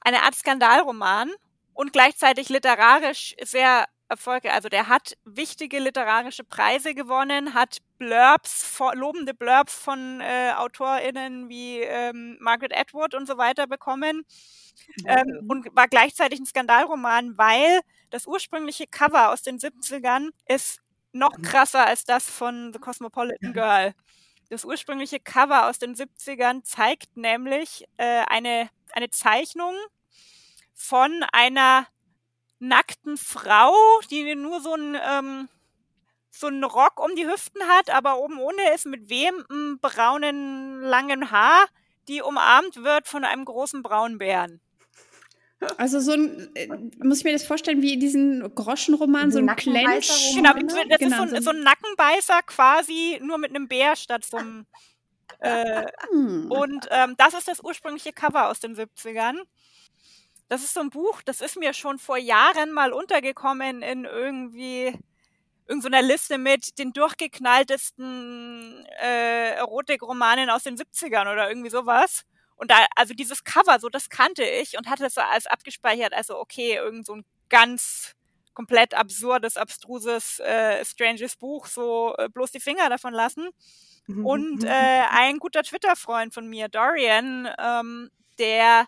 eine 0.00 0.22
Art 0.22 0.34
Skandalroman 0.34 1.30
und 1.72 1.92
gleichzeitig 1.92 2.48
literarisch 2.48 3.34
sehr 3.42 3.86
erfolgreich. 4.08 4.52
Also 4.52 4.68
der 4.68 4.88
hat 4.88 5.16
wichtige 5.24 5.78
literarische 5.78 6.44
Preise 6.44 6.94
gewonnen, 6.94 7.54
hat 7.54 7.78
Blurbs, 7.98 8.78
lobende 8.94 9.34
Blurbs 9.34 9.74
von 9.74 10.20
äh, 10.20 10.52
AutorInnen 10.56 11.48
wie 11.48 11.80
ähm, 11.80 12.36
Margaret 12.40 12.76
Atwood 12.76 13.14
und 13.14 13.26
so 13.26 13.38
weiter 13.38 13.66
bekommen. 13.66 14.24
Ähm, 15.06 15.46
und 15.48 15.74
war 15.74 15.88
gleichzeitig 15.88 16.40
ein 16.40 16.46
Skandalroman, 16.46 17.38
weil 17.38 17.80
das 18.10 18.26
ursprüngliche 18.26 18.86
Cover 18.86 19.32
aus 19.32 19.42
den 19.42 19.58
70ern 19.58 20.30
ist 20.46 20.80
noch 21.12 21.40
krasser 21.42 21.86
als 21.86 22.04
das 22.04 22.28
von 22.28 22.72
The 22.72 22.80
Cosmopolitan 22.80 23.52
Girl. 23.52 23.94
Das 24.54 24.64
ursprüngliche 24.64 25.18
Cover 25.18 25.68
aus 25.68 25.80
den 25.80 25.96
70ern 25.96 26.62
zeigt 26.62 27.16
nämlich 27.16 27.88
äh, 27.96 28.22
eine, 28.28 28.70
eine 28.92 29.10
Zeichnung 29.10 29.74
von 30.72 31.24
einer 31.32 31.88
nackten 32.60 33.16
Frau, 33.16 33.74
die 34.12 34.36
nur 34.36 34.60
so 34.60 34.76
ein 34.76 34.96
ähm, 35.04 35.48
so 36.30 36.46
einen 36.46 36.62
Rock 36.62 37.00
um 37.00 37.16
die 37.16 37.26
Hüften 37.26 37.64
hat, 37.66 37.90
aber 37.90 38.18
oben 38.18 38.38
ohne 38.38 38.72
ist 38.72 38.86
mit 38.86 39.08
wehmem 39.08 39.80
braunen 39.80 40.82
langen 40.82 41.32
Haar, 41.32 41.66
die 42.06 42.22
umarmt 42.22 42.76
wird 42.84 43.08
von 43.08 43.24
einem 43.24 43.44
großen 43.44 43.82
Braunbären. 43.82 44.60
Also 45.76 46.00
so 46.00 46.12
ein, 46.12 46.50
äh, 46.54 46.68
muss 47.02 47.18
ich 47.18 47.24
mir 47.24 47.32
das 47.32 47.44
vorstellen, 47.44 47.82
wie 47.82 47.94
in 47.94 48.00
diesen 48.00 48.54
Groschenroman, 48.54 49.30
so 49.30 49.38
ein 49.38 49.54
Clench. 49.56 50.34
Genau, 50.34 50.52
das 50.52 50.98
genau, 50.98 51.24
ist 51.24 51.30
so 51.30 51.36
ein, 51.36 51.42
so 51.42 51.50
ein 51.50 51.62
Nackenbeißer 51.62 52.42
quasi, 52.46 53.20
nur 53.22 53.38
mit 53.38 53.50
einem 53.50 53.68
Bär 53.68 53.96
statt 53.96 54.24
so 54.24 54.36
einem. 54.36 54.66
Äh, 55.40 55.86
hm. 56.10 56.50
Und 56.50 56.86
ähm, 56.90 57.14
das 57.18 57.34
ist 57.34 57.48
das 57.48 57.62
ursprüngliche 57.62 58.12
Cover 58.12 58.48
aus 58.48 58.60
den 58.60 58.76
70ern. 58.76 59.36
Das 60.48 60.62
ist 60.62 60.74
so 60.74 60.80
ein 60.80 60.90
Buch, 60.90 61.22
das 61.22 61.40
ist 61.40 61.56
mir 61.56 61.72
schon 61.72 61.98
vor 61.98 62.18
Jahren 62.18 62.72
mal 62.72 62.92
untergekommen 62.92 63.82
in 63.82 64.04
irgendwie 64.04 64.96
irgendeiner 65.66 66.02
so 66.02 66.08
Liste 66.08 66.38
mit 66.38 66.78
den 66.78 66.92
durchgeknalltesten 66.92 68.86
äh, 69.02 69.54
Erotikromanen 69.56 70.50
aus 70.50 70.64
den 70.64 70.76
70ern 70.76 71.32
oder 71.32 71.48
irgendwie 71.48 71.70
sowas. 71.70 72.24
Und 72.56 72.70
da, 72.70 72.86
also 72.94 73.14
dieses 73.14 73.44
Cover, 73.44 73.78
so 73.80 73.88
das 73.88 74.08
kannte 74.08 74.44
ich 74.44 74.78
und 74.78 74.88
hatte 74.88 75.06
es 75.06 75.14
so 75.14 75.20
als 75.20 75.46
abgespeichert, 75.46 76.12
also 76.12 76.38
okay, 76.38 76.76
irgend 76.76 77.06
so 77.06 77.16
ein 77.16 77.24
ganz 77.48 78.14
komplett 78.54 78.94
absurdes, 78.94 79.56
abstruses, 79.56 80.38
äh, 80.38 80.84
stranges 80.84 81.36
Buch, 81.36 81.66
so 81.66 82.14
äh, 82.16 82.28
bloß 82.28 82.52
die 82.52 82.60
Finger 82.60 82.88
davon 82.88 83.12
lassen. 83.12 83.50
Mhm, 84.06 84.26
und 84.26 84.62
mhm, 84.62 84.68
äh, 84.68 85.00
mhm. 85.00 85.06
ein 85.10 85.38
guter 85.38 85.62
Twitter-Freund 85.62 86.32
von 86.32 86.48
mir, 86.48 86.68
Dorian, 86.68 87.48
ähm, 87.58 88.10
der 88.38 88.86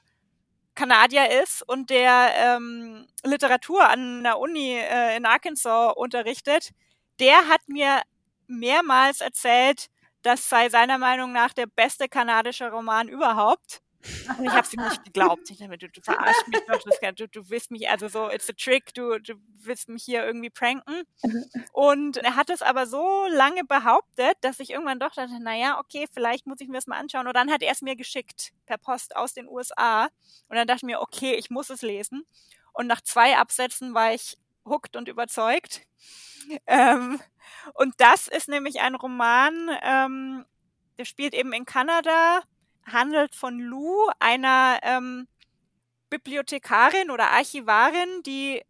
Kanadier 0.74 1.42
ist 1.42 1.62
und 1.66 1.90
der 1.90 2.30
ähm, 2.36 3.06
Literatur 3.24 3.88
an 3.88 4.22
der 4.22 4.38
Uni 4.38 4.74
äh, 4.74 5.16
in 5.16 5.24
Arkansas 5.24 5.94
unterrichtet, 5.96 6.70
der 7.18 7.48
hat 7.48 7.66
mir 7.66 8.02
mehrmals 8.46 9.20
erzählt, 9.20 9.86
das 10.26 10.48
sei 10.48 10.68
seiner 10.68 10.98
Meinung 10.98 11.32
nach 11.32 11.52
der 11.52 11.66
beste 11.66 12.08
kanadische 12.08 12.70
Roman 12.70 13.08
überhaupt. 13.08 13.80
Und 14.38 14.44
ich 14.44 14.50
habe 14.50 14.66
es 14.66 14.74
ihm 14.74 14.82
nicht 14.82 15.04
geglaubt. 15.04 15.50
Ich 15.50 15.58
dachte, 15.58 15.78
du, 15.78 15.88
du 15.88 16.00
verarschst 16.00 16.48
mich 16.48 16.60
doch, 16.66 17.12
du, 17.14 17.28
du 17.28 17.48
willst 17.48 17.70
mich, 17.70 17.88
also 17.88 18.08
so, 18.08 18.28
it's 18.30 18.50
a 18.50 18.52
trick, 18.52 18.92
du, 18.94 19.18
du 19.20 19.34
willst 19.58 19.88
mich 19.88 20.04
hier 20.04 20.24
irgendwie 20.24 20.50
pranken. 20.50 21.02
Und 21.72 22.18
er 22.18 22.34
hat 22.36 22.50
es 22.50 22.62
aber 22.62 22.86
so 22.86 23.26
lange 23.30 23.64
behauptet, 23.64 24.36
dass 24.40 24.58
ich 24.58 24.70
irgendwann 24.70 24.98
doch 24.98 25.12
dachte, 25.14 25.40
naja, 25.40 25.78
okay, 25.78 26.06
vielleicht 26.12 26.46
muss 26.46 26.60
ich 26.60 26.68
mir 26.68 26.74
das 26.74 26.86
mal 26.86 26.98
anschauen. 26.98 27.28
Und 27.28 27.36
dann 27.36 27.50
hat 27.50 27.62
er 27.62 27.72
es 27.72 27.82
mir 27.82 27.94
geschickt 27.96 28.52
per 28.66 28.78
Post 28.78 29.14
aus 29.14 29.32
den 29.32 29.48
USA. 29.48 30.08
Und 30.48 30.56
dann 30.56 30.66
dachte 30.66 30.78
ich 30.78 30.86
mir, 30.86 31.00
okay, 31.00 31.34
ich 31.34 31.50
muss 31.50 31.70
es 31.70 31.82
lesen. 31.82 32.24
Und 32.72 32.88
nach 32.88 33.00
zwei 33.00 33.36
Absätzen 33.36 33.94
war 33.94 34.12
ich 34.12 34.36
hooked 34.66 34.96
und 34.96 35.08
überzeugt. 35.08 35.82
Ähm, 36.66 37.20
und 37.74 37.94
das 37.98 38.28
ist 38.28 38.48
nämlich 38.48 38.80
ein 38.80 38.94
Roman, 38.94 39.70
ähm, 39.82 40.44
der 40.98 41.04
spielt 41.04 41.34
eben 41.34 41.52
in 41.52 41.64
Kanada 41.64 42.42
handelt 42.86 43.34
von 43.34 43.58
Lou, 43.58 44.08
einer 44.20 44.78
ähm, 44.82 45.28
Bibliothekarin 46.10 47.10
oder 47.10 47.30
Archivarin, 47.30 48.22
die 48.24 48.62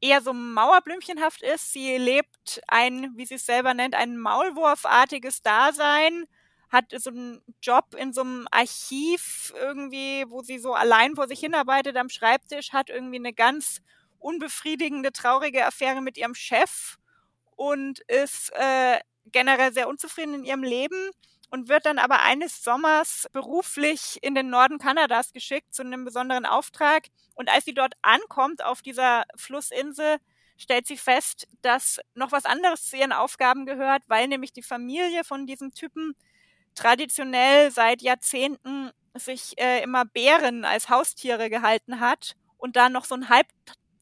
eher 0.00 0.20
so 0.20 0.32
mauerblümchenhaft 0.32 1.42
ist. 1.42 1.72
Sie 1.72 1.96
lebt 1.96 2.60
ein, 2.68 3.12
wie 3.16 3.26
sie 3.26 3.34
es 3.34 3.46
selber 3.46 3.74
nennt, 3.74 3.94
ein 3.94 4.18
maulwurfartiges 4.18 5.42
Dasein, 5.42 6.26
hat 6.70 6.92
so 6.96 7.10
einen 7.10 7.40
Job 7.62 7.94
in 7.96 8.12
so 8.12 8.22
einem 8.22 8.46
Archiv 8.50 9.52
irgendwie, 9.56 10.24
wo 10.28 10.42
sie 10.42 10.58
so 10.58 10.74
allein 10.74 11.14
vor 11.14 11.28
sich 11.28 11.40
hinarbeitet 11.40 11.96
am 11.96 12.08
Schreibtisch, 12.08 12.72
hat 12.72 12.90
irgendwie 12.90 13.16
eine 13.16 13.32
ganz 13.32 13.80
unbefriedigende, 14.24 15.12
traurige 15.12 15.66
Affäre 15.66 16.00
mit 16.00 16.16
ihrem 16.16 16.34
Chef 16.34 16.96
und 17.56 18.00
ist 18.00 18.50
äh, 18.54 18.98
generell 19.26 19.72
sehr 19.72 19.88
unzufrieden 19.88 20.34
in 20.34 20.44
ihrem 20.44 20.62
Leben 20.62 21.10
und 21.50 21.68
wird 21.68 21.86
dann 21.86 21.98
aber 21.98 22.22
eines 22.22 22.64
Sommers 22.64 23.28
beruflich 23.32 24.18
in 24.22 24.34
den 24.34 24.48
Norden 24.50 24.78
Kanadas 24.78 25.32
geschickt 25.32 25.74
zu 25.74 25.82
einem 25.82 26.04
besonderen 26.04 26.46
Auftrag. 26.46 27.08
Und 27.34 27.48
als 27.48 27.64
sie 27.64 27.74
dort 27.74 27.94
ankommt 28.02 28.64
auf 28.64 28.82
dieser 28.82 29.24
Flussinsel, 29.36 30.16
stellt 30.56 30.86
sie 30.86 30.96
fest, 30.96 31.46
dass 31.62 32.00
noch 32.14 32.32
was 32.32 32.44
anderes 32.44 32.88
zu 32.88 32.96
ihren 32.96 33.12
Aufgaben 33.12 33.66
gehört, 33.66 34.02
weil 34.08 34.26
nämlich 34.26 34.52
die 34.52 34.62
Familie 34.62 35.22
von 35.22 35.46
diesem 35.46 35.72
Typen 35.74 36.16
traditionell 36.74 37.70
seit 37.70 38.02
Jahrzehnten 38.02 38.90
sich 39.14 39.58
äh, 39.58 39.82
immer 39.82 40.04
Bären 40.04 40.64
als 40.64 40.88
Haustiere 40.88 41.50
gehalten 41.50 42.00
hat 42.00 42.34
und 42.56 42.76
da 42.76 42.88
noch 42.88 43.04
so 43.04 43.14
ein 43.14 43.28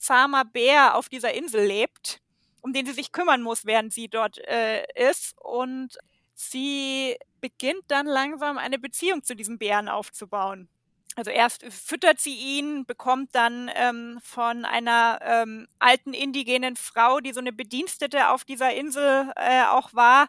halbzahmer 0.03 0.45
Bär 0.45 0.97
auf 0.97 1.09
dieser 1.09 1.33
Insel 1.33 1.65
lebt, 1.65 2.21
um 2.61 2.73
den 2.73 2.87
sie 2.87 2.93
sich 2.93 3.13
kümmern 3.13 3.43
muss, 3.43 3.65
während 3.65 3.93
sie 3.93 4.09
dort 4.09 4.39
äh, 4.39 4.85
ist. 5.11 5.35
Und 5.41 5.99
sie 6.35 7.17
beginnt 7.41 7.85
dann 7.89 8.07
langsam 8.07 8.59
eine 8.59 8.79
Beziehung 8.79 9.23
zu 9.23 9.35
diesem 9.37 9.59
Bären 9.59 9.89
aufzubauen. 9.89 10.69
Also 11.15 11.31
erst 11.31 11.65
füttert 11.67 12.21
sie 12.21 12.35
ihn, 12.35 12.87
bekommt 12.87 13.35
dann 13.35 13.71
ähm, 13.75 14.19
von 14.23 14.65
einer 14.65 15.19
ähm, 15.23 15.69
alten 15.79 16.15
indigenen 16.15 16.75
Frau, 16.77 17.21
die 17.21 17.33
so 17.33 17.41
eine 17.41 17.53
Bedienstete 17.53 18.31
auf 18.31 18.45
dieser 18.45 18.73
Insel 18.73 19.31
äh, 19.37 19.65
auch 19.65 19.93
war 19.93 20.29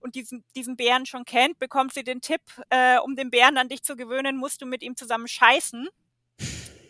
und 0.00 0.14
diesen, 0.16 0.44
diesen 0.54 0.76
Bären 0.76 1.06
schon 1.06 1.24
kennt, 1.24 1.58
bekommt 1.58 1.94
sie 1.94 2.04
den 2.04 2.20
Tipp, 2.20 2.42
äh, 2.68 2.98
um 2.98 3.16
den 3.16 3.30
Bären 3.30 3.56
an 3.56 3.70
dich 3.70 3.82
zu 3.82 3.96
gewöhnen, 3.96 4.36
musst 4.36 4.60
du 4.60 4.66
mit 4.66 4.82
ihm 4.82 4.96
zusammen 4.96 5.28
scheißen. 5.28 5.88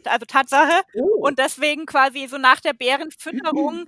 Also 0.09 0.27
Tatsache. 0.27 0.83
Oh. 0.95 1.27
Und 1.27 1.39
deswegen 1.39 1.87
quasi 1.87 2.27
so 2.27 2.39
nach 2.39 2.61
der 2.61 2.73
Bärenfütterung 2.73 3.87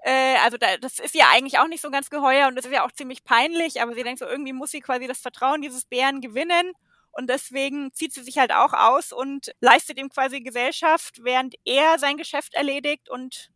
äh, 0.00 0.36
also 0.44 0.56
da, 0.56 0.76
das 0.76 0.98
ist 0.98 1.14
ja 1.14 1.26
eigentlich 1.32 1.58
auch 1.58 1.68
nicht 1.68 1.80
so 1.80 1.90
ganz 1.90 2.10
geheuer 2.10 2.48
und 2.48 2.54
das 2.54 2.64
ist 2.64 2.72
ja 2.72 2.84
auch 2.86 2.92
ziemlich 2.92 3.24
peinlich, 3.24 3.82
aber 3.82 3.94
sie 3.94 4.02
denkt 4.02 4.20
so, 4.20 4.26
irgendwie 4.26 4.52
muss 4.52 4.70
sie 4.70 4.80
quasi 4.80 5.06
das 5.06 5.18
Vertrauen 5.18 5.60
dieses 5.60 5.84
Bären 5.84 6.20
gewinnen 6.20 6.72
und 7.10 7.28
deswegen 7.28 7.92
zieht 7.92 8.12
sie 8.12 8.22
sich 8.22 8.38
halt 8.38 8.52
auch 8.52 8.72
aus 8.72 9.12
und 9.12 9.52
leistet 9.60 9.98
ihm 9.98 10.08
quasi 10.08 10.40
Gesellschaft, 10.40 11.24
während 11.24 11.56
er 11.64 11.98
sein 11.98 12.16
Geschäft 12.16 12.54
erledigt 12.54 13.10
und 13.10 13.50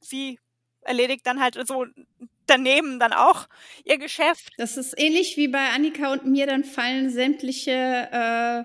sie 0.00 0.38
erledigt 0.82 1.26
dann 1.26 1.40
halt 1.40 1.58
so 1.66 1.86
daneben 2.46 2.98
dann 2.98 3.12
auch 3.12 3.46
ihr 3.84 3.98
Geschäft. 3.98 4.50
Das 4.56 4.76
ist 4.76 4.98
ähnlich 4.98 5.36
wie 5.36 5.48
bei 5.48 5.70
Annika 5.70 6.12
und 6.12 6.26
mir, 6.26 6.46
dann 6.46 6.64
fallen 6.64 7.10
sämtliche 7.10 7.70
äh, 7.70 8.64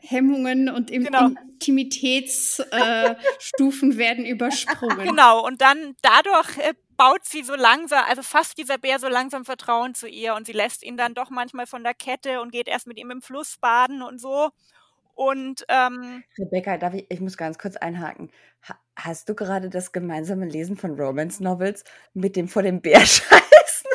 Hemmungen 0.00 0.68
und 0.68 0.90
im 0.90 1.04
genau. 1.04 1.28
Intimitätsstufen 1.28 3.92
äh, 3.92 3.96
werden 3.96 4.24
übersprungen. 4.24 5.06
Genau, 5.06 5.46
und 5.46 5.60
dann 5.60 5.94
dadurch 6.02 6.58
äh, 6.58 6.74
baut 6.96 7.24
sie 7.24 7.42
so 7.42 7.54
langsam, 7.54 8.04
also 8.08 8.22
fast 8.22 8.58
dieser 8.58 8.78
Bär 8.78 8.98
so 8.98 9.08
langsam 9.08 9.44
Vertrauen 9.44 9.94
zu 9.94 10.08
ihr 10.08 10.34
und 10.34 10.46
sie 10.46 10.52
lässt 10.52 10.82
ihn 10.82 10.96
dann 10.96 11.14
doch 11.14 11.30
manchmal 11.30 11.66
von 11.66 11.82
der 11.82 11.94
Kette 11.94 12.40
und 12.40 12.52
geht 12.52 12.68
erst 12.68 12.86
mit 12.86 12.98
ihm 12.98 13.10
im 13.10 13.22
Fluss 13.22 13.56
baden 13.58 14.02
und 14.02 14.20
so. 14.20 14.50
Und 15.14 15.64
ähm, 15.68 16.24
Rebecca, 16.38 16.78
darf 16.78 16.94
ich, 16.94 17.06
ich 17.10 17.20
muss 17.20 17.36
ganz 17.36 17.58
kurz 17.58 17.76
einhaken. 17.76 18.30
Ha, 18.68 18.78
hast 18.96 19.28
du 19.28 19.34
gerade 19.34 19.68
das 19.68 19.92
gemeinsame 19.92 20.46
Lesen 20.46 20.76
von 20.76 20.98
Romance 20.98 21.42
Novels 21.42 21.84
mit 22.14 22.36
dem 22.36 22.48
vor 22.48 22.62
dem 22.62 22.80
Bär 22.80 23.00
scheißen 23.00 23.90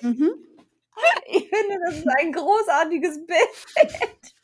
mhm. 0.02 0.32
Ich 1.30 1.48
finde, 1.48 1.78
das 1.86 1.98
ist 1.98 2.08
ein 2.18 2.32
großartiges 2.32 3.26
Bild. 3.26 3.38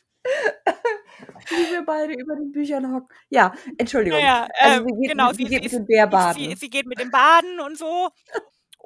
Wie 1.49 1.71
wir 1.71 1.85
beide 1.85 2.13
über 2.13 2.35
den 2.35 2.51
Büchern 2.51 2.93
hocken. 2.93 3.09
Ja, 3.29 3.53
Entschuldigung. 3.77 4.19
Ja, 4.19 4.47
also 4.59 4.85
sie 4.85 5.01
geht, 5.01 5.11
genau, 5.11 5.31
sie, 5.33 5.43
sie 5.43 5.49
geht 5.49 5.63
mit 5.63 5.73
dem 5.73 5.85
Bär 5.85 6.07
baden. 6.07 6.49
Sie, 6.49 6.55
sie 6.55 6.69
geht 6.69 6.87
mit 6.87 6.99
dem 6.99 7.11
Baden 7.11 7.59
und 7.59 7.77
so. 7.77 8.09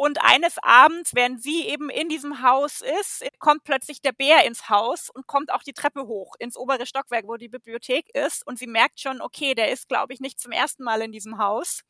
Und 0.01 0.21
eines 0.21 0.57
Abends, 0.59 1.13
während 1.13 1.43
sie 1.43 1.67
eben 1.67 1.89
in 1.89 2.07
diesem 2.07 2.41
Haus 2.41 2.79
ist, 3.01 3.21
kommt 3.37 3.65
plötzlich 3.65 4.01
der 4.01 4.13
Bär 4.13 4.45
ins 4.45 4.69
Haus 4.69 5.09
und 5.09 5.27
kommt 5.27 5.51
auch 5.51 5.61
die 5.61 5.73
Treppe 5.73 6.07
hoch 6.07 6.35
ins 6.39 6.55
obere 6.55 6.85
Stockwerk, 6.85 7.27
wo 7.27 7.35
die 7.35 7.49
Bibliothek 7.49 8.07
ist. 8.15 8.47
Und 8.47 8.57
sie 8.57 8.65
merkt 8.65 9.01
schon, 9.01 9.19
okay, 9.19 9.55
der 9.55 9.71
ist, 9.71 9.89
glaube 9.89 10.13
ich, 10.13 10.21
nicht 10.21 10.39
zum 10.39 10.53
ersten 10.53 10.85
Mal 10.85 11.01
in 11.01 11.11
diesem 11.11 11.37
Haus. 11.37 11.81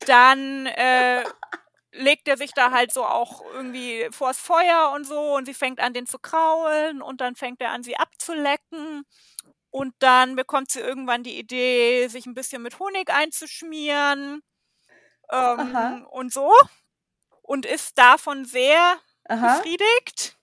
Dann 0.00 0.66
äh, 0.66 1.22
legt 1.92 2.26
er 2.26 2.36
sich 2.36 2.54
da 2.54 2.72
halt 2.72 2.92
so 2.92 3.04
auch 3.04 3.40
irgendwie 3.52 4.08
vors 4.10 4.40
Feuer 4.40 4.90
und 4.92 5.04
so 5.04 5.36
und 5.36 5.44
sie 5.46 5.54
fängt 5.54 5.78
an, 5.78 5.94
den 5.94 6.08
zu 6.08 6.18
kraulen 6.18 7.02
und 7.02 7.20
dann 7.20 7.36
fängt 7.36 7.60
er 7.60 7.70
an, 7.70 7.84
sie 7.84 7.96
abzulecken. 7.96 9.04
Und 9.70 9.94
dann 10.00 10.34
bekommt 10.34 10.72
sie 10.72 10.80
irgendwann 10.80 11.22
die 11.22 11.38
Idee, 11.38 12.08
sich 12.08 12.26
ein 12.26 12.34
bisschen 12.34 12.62
mit 12.62 12.80
Honig 12.80 13.10
einzuschmieren 13.10 14.42
ähm, 15.30 16.04
und 16.10 16.32
so 16.32 16.52
und 17.50 17.66
ist 17.66 17.98
davon 17.98 18.44
sehr 18.44 18.96
Aha. 19.28 19.56
befriedigt 19.56 20.38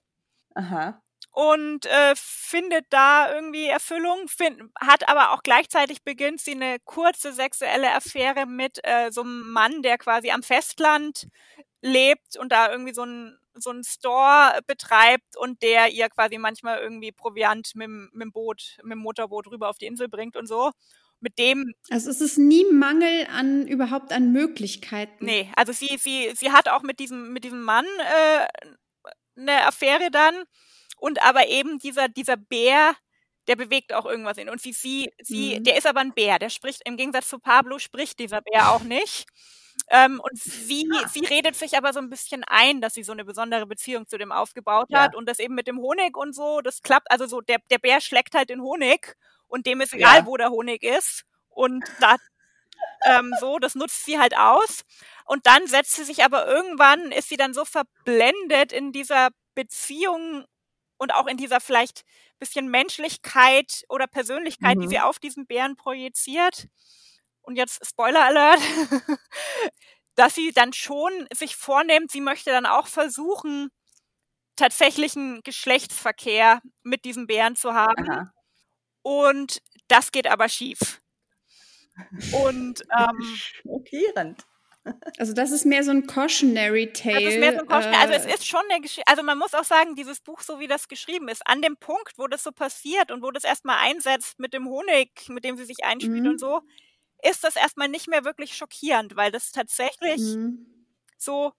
Aha. 0.56 1.02
und 1.32 1.86
äh, 1.86 2.14
findet 2.18 2.86
da 2.90 3.34
irgendwie 3.34 3.68
Erfüllung, 3.68 4.28
find, 4.28 4.62
hat 4.78 5.08
aber 5.08 5.32
auch 5.32 5.42
gleichzeitig 5.42 6.04
beginnt 6.04 6.42
sie 6.42 6.52
eine 6.52 6.80
kurze 6.84 7.32
sexuelle 7.32 7.94
Affäre 7.94 8.46
mit 8.46 8.80
äh, 8.84 9.10
so 9.10 9.22
einem 9.22 9.50
Mann, 9.52 9.84
der 9.84 9.98
quasi 9.98 10.32
am 10.32 10.44
Festland 10.44 11.30
lebt 11.82 12.36
und 12.36 12.52
da 12.52 12.70
irgendwie 12.70 12.94
so 12.94 13.06
ein 13.06 13.40
so 13.54 13.72
ein 13.72 13.86
Store 13.86 14.60
betreibt 14.68 15.38
und 15.38 15.62
der 15.64 15.88
ihr 15.88 16.10
quasi 16.10 16.38
manchmal 16.38 16.80
irgendwie 16.80 17.14
Proviant 17.14 17.74
mit, 17.74 17.88
mit 17.90 18.22
dem 18.22 18.32
Boot, 18.34 18.78
mit 18.84 18.92
dem 18.92 19.00
Motorboot 19.00 19.48
rüber 19.48 19.70
auf 19.70 19.78
die 19.78 19.88
Insel 19.88 20.10
bringt 20.10 20.36
und 20.36 20.46
so. 20.46 20.74
Mit 21.20 21.38
dem 21.40 21.74
Also 21.90 22.10
es 22.10 22.22
ist 22.22 22.38
nie 22.38 22.66
Mangel 22.72 23.28
an 23.32 23.68
überhaupt 23.68 24.12
an 24.12 24.32
Möglichkeiten. 24.32 25.26
Nee, 25.26 25.50
also 25.56 25.72
sie, 25.74 25.98
sie, 25.98 26.32
sie 26.36 26.52
hat 26.52 26.70
auch 26.70 26.84
mit 26.84 27.00
diesem, 27.00 27.34
mit 27.34 27.44
diesem 27.44 27.62
Mann 27.64 27.86
äh, 27.86 28.48
eine 29.40 29.66
Affäre 29.66 30.12
dann. 30.12 30.44
Und 30.98 31.22
aber 31.24 31.48
eben 31.48 31.80
dieser, 31.80 32.08
dieser 32.10 32.38
Bär, 32.38 32.96
der 33.48 33.56
bewegt 33.56 33.94
auch 33.94 34.06
irgendwas 34.06 34.38
in. 34.38 34.50
Und 34.50 34.62
sie, 34.62 34.74
sie, 34.74 35.12
sie, 35.22 35.60
Mhm. 35.60 35.64
der 35.64 35.78
ist 35.78 35.88
aber 35.88 36.02
ein 36.02 36.14
Bär, 36.14 36.40
der 36.40 36.50
spricht, 36.50 36.82
im 36.86 36.98
Gegensatz 36.98 37.30
zu 37.30 37.40
Pablo 37.40 37.80
spricht 37.80 38.20
dieser 38.20 38.42
Bär 38.42 38.72
auch 38.72 38.82
nicht. 38.84 39.28
Ähm, 39.90 40.20
und 40.20 40.38
sie, 40.40 40.88
sie 41.14 41.26
redet 41.26 41.56
sich 41.56 41.78
aber 41.78 41.94
so 41.94 42.00
ein 42.00 42.10
bisschen 42.10 42.44
ein, 42.46 42.82
dass 42.82 42.96
sie 42.96 43.04
so 43.04 43.12
eine 43.14 43.26
besondere 43.26 43.68
Beziehung 43.68 44.08
zu 44.08 44.18
dem 44.18 44.32
aufgebaut 44.32 44.90
Ja. 44.90 45.02
hat 45.04 45.16
und 45.16 45.28
das 45.30 45.40
eben 45.40 45.56
mit 45.56 45.68
dem 45.68 45.80
Honig 45.80 46.18
und 46.18 46.34
so, 46.36 46.62
das 46.62 46.82
klappt. 46.82 47.12
Also 47.12 47.28
so, 47.28 47.42
der, 47.42 47.60
der 47.72 47.78
Bär 47.80 48.02
schlägt 48.02 48.36
halt 48.36 48.50
den 48.50 48.62
Honig 48.62 49.16
und 49.48 49.66
dem 49.66 49.82
ist 49.82 49.94
egal, 49.94 50.20
Ja. 50.20 50.26
wo 50.26 50.38
der 50.38 50.50
Honig 50.52 50.84
ist. 50.84 51.24
Und 51.50 51.84
da, 52.00 52.18
ähm, 53.06 53.34
so, 53.40 53.60
das 53.60 53.76
nutzt 53.76 54.06
sie 54.06 54.20
halt 54.20 54.38
aus. 54.38 54.84
Und 55.26 55.48
dann 55.48 55.68
setzt 55.68 55.96
sie 55.96 56.04
sich 56.06 56.24
aber 56.24 56.48
irgendwann, 56.48 57.12
ist 57.12 57.30
sie 57.30 57.38
dann 57.38 57.54
so 57.54 57.66
verblendet 57.66 58.72
in 58.74 58.92
dieser 58.94 59.30
Beziehung 59.56 60.46
und 60.98 61.14
auch 61.14 61.28
in 61.28 61.38
dieser 61.38 61.60
vielleicht 61.62 62.04
bisschen 62.40 62.70
Menschlichkeit 62.70 63.84
oder 63.90 64.08
Persönlichkeit, 64.08 64.78
die 64.82 64.86
Mhm. 64.88 64.90
sie 64.90 65.00
auf 65.02 65.20
diesen 65.20 65.48
Bären 65.48 65.76
projiziert. 65.76 66.68
Und 67.42 67.56
jetzt 67.58 67.86
Spoiler 67.88 68.26
Alert, 68.26 68.60
dass 70.16 70.36
sie 70.36 70.52
dann 70.52 70.74
schon 70.74 71.12
sich 71.34 71.56
vornimmt, 71.56 72.12
sie 72.12 72.22
möchte 72.22 72.52
dann 72.52 72.66
auch 72.68 72.88
versuchen, 72.88 73.70
tatsächlichen 74.58 75.42
Geschlechtsverkehr 75.44 76.62
mit 76.84 77.06
diesem 77.06 77.28
Bären 77.28 77.56
zu 77.56 77.74
haben. 77.74 78.10
Aha. 78.10 78.32
Und 79.08 79.62
das 79.88 80.12
geht 80.12 80.28
aber 80.28 80.50
schief. 80.50 81.02
Und 82.34 82.84
ähm, 83.00 83.36
Schockierend. 83.64 84.46
Also 85.18 85.32
das 85.32 85.52
ist 85.52 85.66
mehr 85.66 85.82
so 85.86 85.92
ein 85.92 86.08
Cautionary 86.08 86.92
Tale. 86.92 87.24
Das 87.24 87.34
ist 87.34 87.40
mehr 87.40 87.54
so 87.54 87.60
ein 87.60 87.68
Caution. 87.68 87.94
also 87.96 88.14
es 88.14 88.26
äh, 88.26 88.34
ist 88.34 88.46
schon 88.46 88.60
eine 88.70 88.82
Geschichte. 88.82 89.10
Also 89.10 89.24
man 89.24 89.38
muss 89.38 89.54
auch 89.54 89.64
sagen, 89.64 89.96
dieses 89.96 90.20
Buch, 90.20 90.42
so 90.42 90.60
wie 90.60 90.68
das 90.68 90.90
geschrieben 90.90 91.30
ist, 91.30 91.48
an 91.48 91.62
dem 91.62 91.78
Punkt, 91.78 92.18
wo 92.18 92.28
das 92.28 92.44
so 92.44 92.52
passiert 92.52 93.10
und 93.10 93.24
wo 93.24 93.32
das 93.32 93.46
erstmal 93.46 93.78
einsetzt 93.80 94.40
mit 94.40 94.54
dem 94.54 94.68
Honig, 94.68 95.30
mit 95.30 95.46
dem 95.46 95.56
sie 95.56 95.66
sich 95.66 95.86
einspielt 95.86 96.24
Mhm. 96.24 96.32
und 96.32 96.40
so, 96.42 96.62
ist 97.24 97.46
das 97.46 97.56
erstmal 97.56 97.88
nicht 97.88 98.10
mehr 98.10 98.26
wirklich 98.26 98.58
schockierend, 98.58 99.16
weil 99.16 99.32
das 99.32 99.54
tatsächlich 99.54 100.20
mhm. 100.20 100.66
so, 101.18 101.54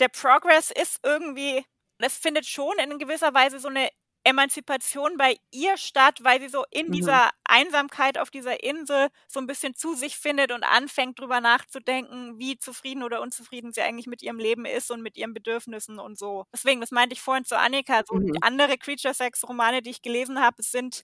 der 0.00 0.08
Progress 0.08 0.70
ist 0.70 1.00
irgendwie, 1.02 1.66
das 1.98 2.16
findet 2.16 2.46
schon 2.46 2.78
in 2.78 2.98
gewisser 2.98 3.34
Weise 3.34 3.58
so 3.58 3.68
eine 3.68 3.90
Emanzipation 4.24 5.16
bei 5.16 5.36
ihr 5.50 5.76
statt, 5.76 6.20
weil 6.22 6.40
sie 6.40 6.48
so 6.48 6.64
in 6.70 6.90
Mhm. 6.90 6.92
dieser 6.92 7.30
Einsamkeit 7.44 8.18
auf 8.18 8.30
dieser 8.30 8.62
Insel 8.62 9.08
so 9.28 9.40
ein 9.40 9.46
bisschen 9.46 9.74
zu 9.74 9.94
sich 9.94 10.16
findet 10.16 10.52
und 10.52 10.62
anfängt 10.64 11.18
drüber 11.20 11.40
nachzudenken, 11.40 12.38
wie 12.38 12.58
zufrieden 12.58 13.02
oder 13.02 13.20
unzufrieden 13.20 13.72
sie 13.72 13.82
eigentlich 13.82 14.06
mit 14.06 14.22
ihrem 14.22 14.38
Leben 14.38 14.64
ist 14.64 14.90
und 14.90 15.02
mit 15.02 15.16
ihren 15.16 15.34
Bedürfnissen 15.34 15.98
und 15.98 16.18
so. 16.18 16.46
Deswegen, 16.52 16.80
das 16.80 16.92
meinte 16.92 17.14
ich 17.14 17.20
vorhin 17.22 17.44
zu 17.44 17.58
Annika, 17.58 18.02
so 18.06 18.14
Mhm. 18.14 18.42
andere 18.42 18.78
Creature 18.78 19.14
Sex 19.14 19.42
Romane, 19.48 19.82
die 19.82 19.90
ich 19.90 20.02
gelesen 20.02 20.40
habe, 20.40 20.62
sind 20.62 21.02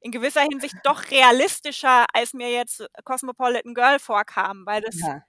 in 0.00 0.12
gewisser 0.12 0.42
Hinsicht 0.42 0.78
doch 0.82 1.10
realistischer, 1.10 2.06
als 2.12 2.34
mir 2.34 2.50
jetzt 2.52 2.86
Cosmopolitan 3.04 3.74
Girl 3.74 3.98
vorkam, 3.98 4.66
weil 4.66 4.82
das 4.82 4.96
Ja. 5.00 5.26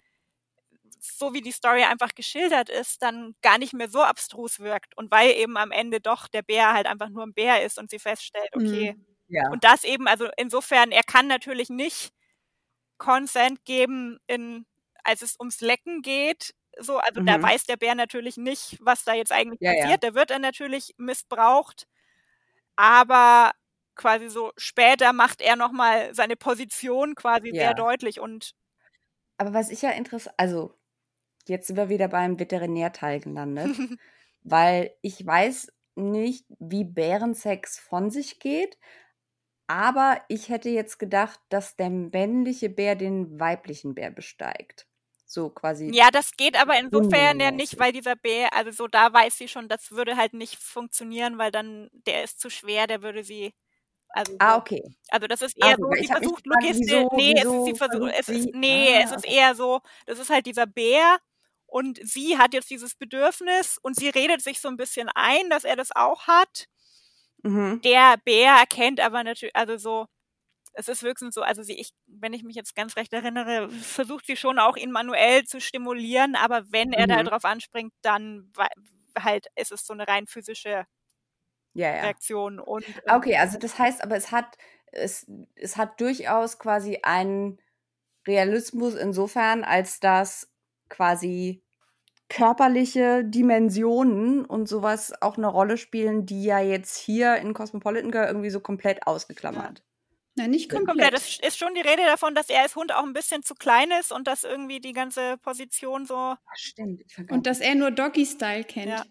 So 1.03 1.33
wie 1.33 1.41
die 1.41 1.51
Story 1.51 1.83
einfach 1.83 2.15
geschildert 2.15 2.69
ist, 2.69 3.01
dann 3.03 3.35
gar 3.41 3.57
nicht 3.57 3.73
mehr 3.73 3.89
so 3.89 4.01
abstrus 4.03 4.59
wirkt. 4.59 4.97
Und 4.97 5.11
weil 5.11 5.31
eben 5.31 5.57
am 5.57 5.71
Ende 5.71 6.01
doch 6.01 6.27
der 6.27 6.41
Bär 6.43 6.73
halt 6.73 6.87
einfach 6.87 7.09
nur 7.09 7.23
ein 7.25 7.33
Bär 7.33 7.63
ist 7.65 7.77
und 7.79 7.89
sie 7.91 7.99
feststellt, 7.99 8.49
okay. 8.55 8.95
Mhm. 8.95 9.05
Ja. 9.27 9.43
Und 9.49 9.63
das 9.65 9.83
eben, 9.85 10.07
also 10.07 10.29
insofern, 10.37 10.91
er 10.91 11.03
kann 11.03 11.27
natürlich 11.27 11.69
nicht 11.69 12.11
Consent 12.97 13.65
geben, 13.65 14.19
in, 14.27 14.65
als 15.03 15.21
es 15.21 15.37
ums 15.39 15.61
Lecken 15.61 16.01
geht. 16.01 16.53
So, 16.79 16.99
also 16.99 17.21
da 17.25 17.41
Mhm. 17.41 17.43
weiß 17.43 17.65
der 17.65 17.77
Bär 17.77 17.95
natürlich 17.95 18.37
nicht, 18.37 18.77
was 18.81 19.03
da 19.05 19.13
jetzt 19.13 19.31
eigentlich 19.31 19.59
Ja, 19.59 19.71
ja. 19.73 19.97
passiert. 19.97 20.03
Da 20.03 20.15
wird 20.15 20.31
er 20.31 20.39
natürlich 20.39 20.93
missbraucht. 20.97 21.85
Aber 22.77 23.51
quasi 23.95 24.29
so 24.29 24.51
später 24.57 25.13
macht 25.13 25.41
er 25.41 25.55
nochmal 25.55 26.13
seine 26.15 26.35
Position 26.37 27.15
quasi 27.15 27.51
Ja. 27.51 27.53
sehr 27.55 27.73
deutlich 27.75 28.19
und 28.19 28.53
Aber 29.39 29.53
was 29.53 29.69
ich 29.69 29.81
ja 29.81 29.91
interessant, 29.91 30.35
also 30.37 30.73
jetzt 31.49 31.67
sind 31.67 31.77
wir 31.77 31.89
wieder 31.89 32.07
beim 32.07 32.39
Veterinärteil 32.39 33.19
gelandet, 33.19 33.67
weil 34.43 34.95
ich 35.01 35.25
weiß 35.25 35.71
nicht, 35.95 36.45
wie 36.59 36.83
Bärensex 36.83 37.79
von 37.79 38.09
sich 38.09 38.39
geht, 38.39 38.77
aber 39.67 40.21
ich 40.27 40.49
hätte 40.49 40.69
jetzt 40.69 40.99
gedacht, 40.99 41.39
dass 41.49 41.75
der 41.75 41.89
männliche 41.89 42.69
Bär 42.69 42.95
den 42.95 43.39
weiblichen 43.39 43.95
Bär 43.95 44.11
besteigt. 44.11 44.87
So 45.25 45.49
quasi. 45.49 45.91
Ja, 45.93 46.09
das 46.11 46.31
geht 46.33 46.59
aber 46.61 46.77
insofern 46.79 47.39
ja 47.39 47.51
nicht, 47.51 47.79
weil 47.79 47.91
dieser 47.91 48.15
Bär, 48.15 48.53
also 48.53 48.71
so 48.71 48.87
da 48.87 49.11
weiß 49.13 49.37
sie 49.37 49.47
schon, 49.47 49.67
das 49.69 49.91
würde 49.91 50.15
halt 50.17 50.33
nicht 50.33 50.57
funktionieren, 50.57 51.37
weil 51.37 51.51
dann 51.51 51.89
der 51.91 52.23
ist 52.23 52.39
zu 52.39 52.49
schwer, 52.49 52.87
der 52.87 53.01
würde 53.01 53.23
sie. 53.23 53.53
Also, 54.09 54.35
Ah, 54.39 54.57
okay. 54.57 54.83
also 55.09 55.25
das 55.27 55.41
ist 55.41 55.55
Ah, 55.59 55.69
eher 55.69 55.75
okay, 55.79 55.81
so, 55.81 56.01
sie 56.01 56.07
versucht 56.07 56.45
Logistik. 56.45 56.87
wieso- 56.87 57.09
nee, 57.17 57.33
es 57.35 57.45
ist, 57.45 57.65
sie 57.65 57.73
versucht, 57.75 58.13
es 58.19 58.29
ist, 58.29 58.49
nee, 58.53 58.95
Ah, 58.95 58.99
es 59.03 59.11
ist 59.11 59.25
okay. 59.25 59.35
eher 59.37 59.55
so, 59.55 59.81
das 60.05 60.19
ist 60.19 60.29
halt 60.29 60.45
dieser 60.45 60.67
Bär 60.67 61.17
und 61.73 61.99
sie 62.03 62.37
hat 62.37 62.53
jetzt 62.53 62.69
dieses 62.69 62.95
Bedürfnis 62.95 63.79
und 63.81 63.95
sie 63.97 64.09
redet 64.09 64.41
sich 64.43 64.61
so 64.61 64.69
ein 64.69 64.77
bisschen 64.77 65.09
ein, 65.15 65.49
dass 65.49 65.63
er 65.65 65.75
das 65.75 65.91
auch 65.95 66.27
hat. 66.27 66.67
Mhm. 67.43 67.83
Der 67.83 68.15
Bär 68.23 68.53
erkennt 68.59 68.99
aber 69.01 69.23
natürlich, 69.23 69.55
also 69.55 69.77
so, 69.77 70.05
es 70.73 70.87
ist 70.89 71.03
höchstens 71.03 71.35
so, 71.35 71.43
also 71.43 71.63
sie, 71.63 71.79
ich, 71.79 71.91
wenn 72.07 72.33
ich 72.33 72.43
mich 72.43 72.55
jetzt 72.55 72.75
ganz 72.75 72.97
recht 72.97 73.13
erinnere, 73.13 73.69
versucht 73.71 74.27
sie 74.27 74.37
schon 74.37 74.59
auch 74.59 74.77
ihn 74.77 74.91
manuell 74.91 75.45
zu 75.45 75.61
stimulieren, 75.61 76.35
aber 76.35 76.63
wenn 76.71 76.93
er 76.93 77.07
da 77.07 77.23
Mhm. 77.23 77.23
drauf 77.23 77.45
anspringt, 77.45 77.93
dann 78.03 78.51
halt 79.19 79.47
ist 79.55 79.71
es 79.73 79.85
so 79.85 79.93
eine 79.93 80.07
rein 80.07 80.27
physische 80.27 80.85
Ja, 81.73 81.95
ja. 81.95 82.03
Reaktion 82.03 82.59
und 82.59 82.99
ähm, 83.07 83.17
Okay, 83.17 83.37
also 83.37 83.57
das 83.59 83.79
heißt 83.79 84.03
aber, 84.03 84.15
es 84.17 84.31
hat, 84.31 84.57
es, 84.93 85.27
es 85.55 85.77
hat 85.77 86.01
durchaus 86.01 86.59
quasi 86.59 86.99
einen 87.03 87.59
Realismus 88.27 88.95
insofern, 88.95 89.65
als 89.65 89.99
dass 90.01 90.52
quasi 90.93 91.61
körperliche 92.29 93.23
Dimensionen 93.25 94.45
und 94.45 94.67
sowas 94.67 95.13
auch 95.21 95.37
eine 95.37 95.47
Rolle 95.47 95.77
spielen, 95.77 96.25
die 96.25 96.43
ja 96.43 96.59
jetzt 96.59 96.97
hier 96.97 97.35
in 97.35 97.53
Cosmopolitan 97.53 98.11
Girl 98.11 98.27
irgendwie 98.27 98.49
so 98.49 98.59
komplett 98.59 99.05
ausgeklammert. 99.05 99.83
Nein, 100.35 100.49
nicht 100.49 100.69
komplett. 100.69 100.87
komplett. 100.87 101.13
Es 101.13 101.39
ist 101.39 101.57
schon 101.57 101.75
die 101.75 101.81
Rede 101.81 102.03
davon, 102.05 102.33
dass 102.33 102.49
er 102.49 102.61
als 102.61 102.75
Hund 102.75 102.93
auch 102.93 103.03
ein 103.03 103.13
bisschen 103.13 103.43
zu 103.43 103.53
klein 103.53 103.91
ist 103.99 104.11
und 104.11 104.27
dass 104.27 104.43
irgendwie 104.43 104.79
die 104.79 104.93
ganze 104.93 105.37
Position 105.37 106.05
so. 106.05 106.15
Ach, 106.15 106.39
stimmt. 106.55 107.01
Ich. 107.05 107.29
Und 107.29 107.45
dass 107.45 107.59
er 107.59 107.75
nur 107.75 107.91
Doggy-Style 107.91 108.63
kennt. 108.63 108.87
Ja. 108.87 109.03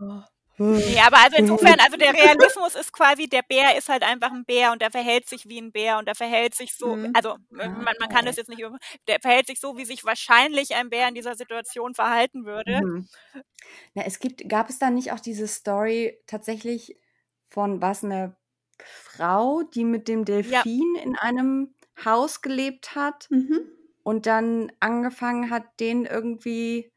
Oh. 0.00 0.22
Nee, 0.58 0.98
aber 1.04 1.18
also 1.18 1.36
insofern, 1.36 1.80
also 1.80 1.96
der 1.96 2.12
Realismus 2.58 2.74
ist 2.74 2.92
quasi, 2.92 3.26
der 3.28 3.42
Bär 3.42 3.76
ist 3.76 3.88
halt 3.88 4.02
einfach 4.02 4.30
ein 4.30 4.44
Bär 4.44 4.72
und 4.72 4.82
der 4.82 4.90
verhält 4.90 5.28
sich 5.28 5.48
wie 5.48 5.58
ein 5.60 5.72
Bär 5.72 5.98
und 5.98 6.06
der 6.06 6.14
verhält 6.14 6.54
sich 6.54 6.74
so, 6.76 6.94
Mhm. 6.96 7.10
also 7.14 7.36
man, 7.50 7.82
man 7.82 8.08
kann 8.10 8.26
das 8.26 8.36
jetzt 8.36 8.48
nicht, 8.48 8.60
über- 8.60 8.78
der 9.08 9.18
verhält 9.20 9.46
sich 9.46 9.58
so, 9.60 9.76
wie 9.76 9.84
sich 9.84 10.04
wahrscheinlich 10.04 10.74
ein 10.74 10.90
Bär 10.90 11.08
in 11.08 11.14
dieser 11.14 11.34
Situation 11.34 11.94
verhalten 11.94 12.44
würde. 12.44 12.80
Mhm. 12.84 13.08
Na, 13.94 14.02
es 14.04 14.18
gibt, 14.20 14.48
gab 14.48 14.68
es 14.68 14.78
da 14.78 14.90
nicht 14.90 15.12
auch 15.12 15.20
diese 15.20 15.48
Story 15.48 16.18
tatsächlich 16.26 16.96
von 17.50 17.80
was 17.80 18.04
eine 18.04 18.36
Frau, 18.84 19.62
die 19.62 19.84
mit 19.84 20.06
dem 20.08 20.24
Delfin 20.24 20.96
in 21.02 21.16
einem 21.16 21.74
Haus 22.04 22.40
gelebt 22.42 22.94
hat 22.94 23.26
Mhm. 23.30 23.60
und 24.02 24.26
dann 24.26 24.70
angefangen 24.80 25.50
hat, 25.50 25.64
den 25.80 26.04
irgendwie 26.04 26.91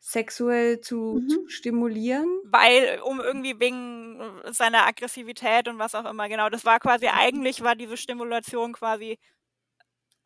sexuell 0.00 0.80
zu, 0.80 1.20
Mhm. 1.20 1.28
zu 1.28 1.48
stimulieren. 1.48 2.28
weil 2.42 3.00
um 3.04 3.20
irgendwie 3.20 3.60
wegen 3.60 4.20
seiner 4.52 4.86
Aggressivität 4.86 5.68
und 5.68 5.78
was 5.78 5.94
auch 5.94 6.04
immer 6.06 6.28
genau 6.28 6.48
das 6.50 6.64
war 6.64 6.80
quasi 6.80 7.08
eigentlich 7.08 7.62
war 7.62 7.76
diese 7.76 7.96
Stimulation 7.98 8.72
quasi 8.72 9.18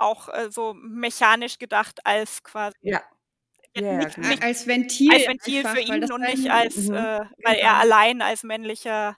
auch 0.01 0.28
äh, 0.28 0.51
so 0.51 0.74
mechanisch 0.74 1.59
gedacht 1.59 2.01
als 2.05 2.42
quasi 2.42 2.74
Ja. 2.82 3.02
Ja, 3.76 3.92
ja, 3.92 4.09
nicht, 4.09 4.10
genau. 4.10 4.28
nicht 4.28 4.42
als 4.42 4.66
Ventil, 4.66 5.10
als 5.10 5.26
Ventil 5.26 5.64
einfach, 5.64 5.76
für 5.76 5.80
ihn 5.80 6.10
und 6.12 6.24
nicht 6.24 6.51
als 6.51 6.90
Mhm. 6.90 6.90
äh, 6.90 7.20
weil 7.42 7.56
er 7.56 7.74
Genau. 7.74 7.80
allein 7.80 8.22
als 8.22 8.42
männlicher 8.44 9.16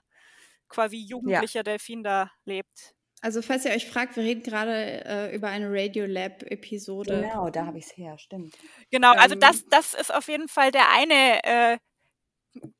quasi 0.69 0.97
jugendlicher 0.97 1.63
Delfin 1.63 2.03
da 2.03 2.31
lebt. 2.45 2.93
Also 3.27 3.41
falls 3.41 3.65
ihr 3.65 3.71
euch 3.71 3.89
fragt, 3.89 4.15
wir 4.15 4.23
reden 4.23 4.41
gerade 4.41 5.03
äh, 5.03 5.35
über 5.35 5.49
eine 5.49 5.69
Radiolab-Episode. 5.69 7.23
Genau, 7.29 7.49
da 7.49 7.65
habe 7.65 7.77
ich 7.77 7.87
es 7.87 7.97
her, 7.97 8.17
stimmt. 8.17 8.57
Genau, 8.89 9.11
also 9.11 9.33
Ähm. 9.35 9.41
das, 9.41 9.65
das 9.65 9.93
ist 9.95 10.13
auf 10.13 10.29
jeden 10.29 10.47
Fall 10.47 10.71
der 10.71 10.89
eine 10.89 11.43
äh, 11.43 11.77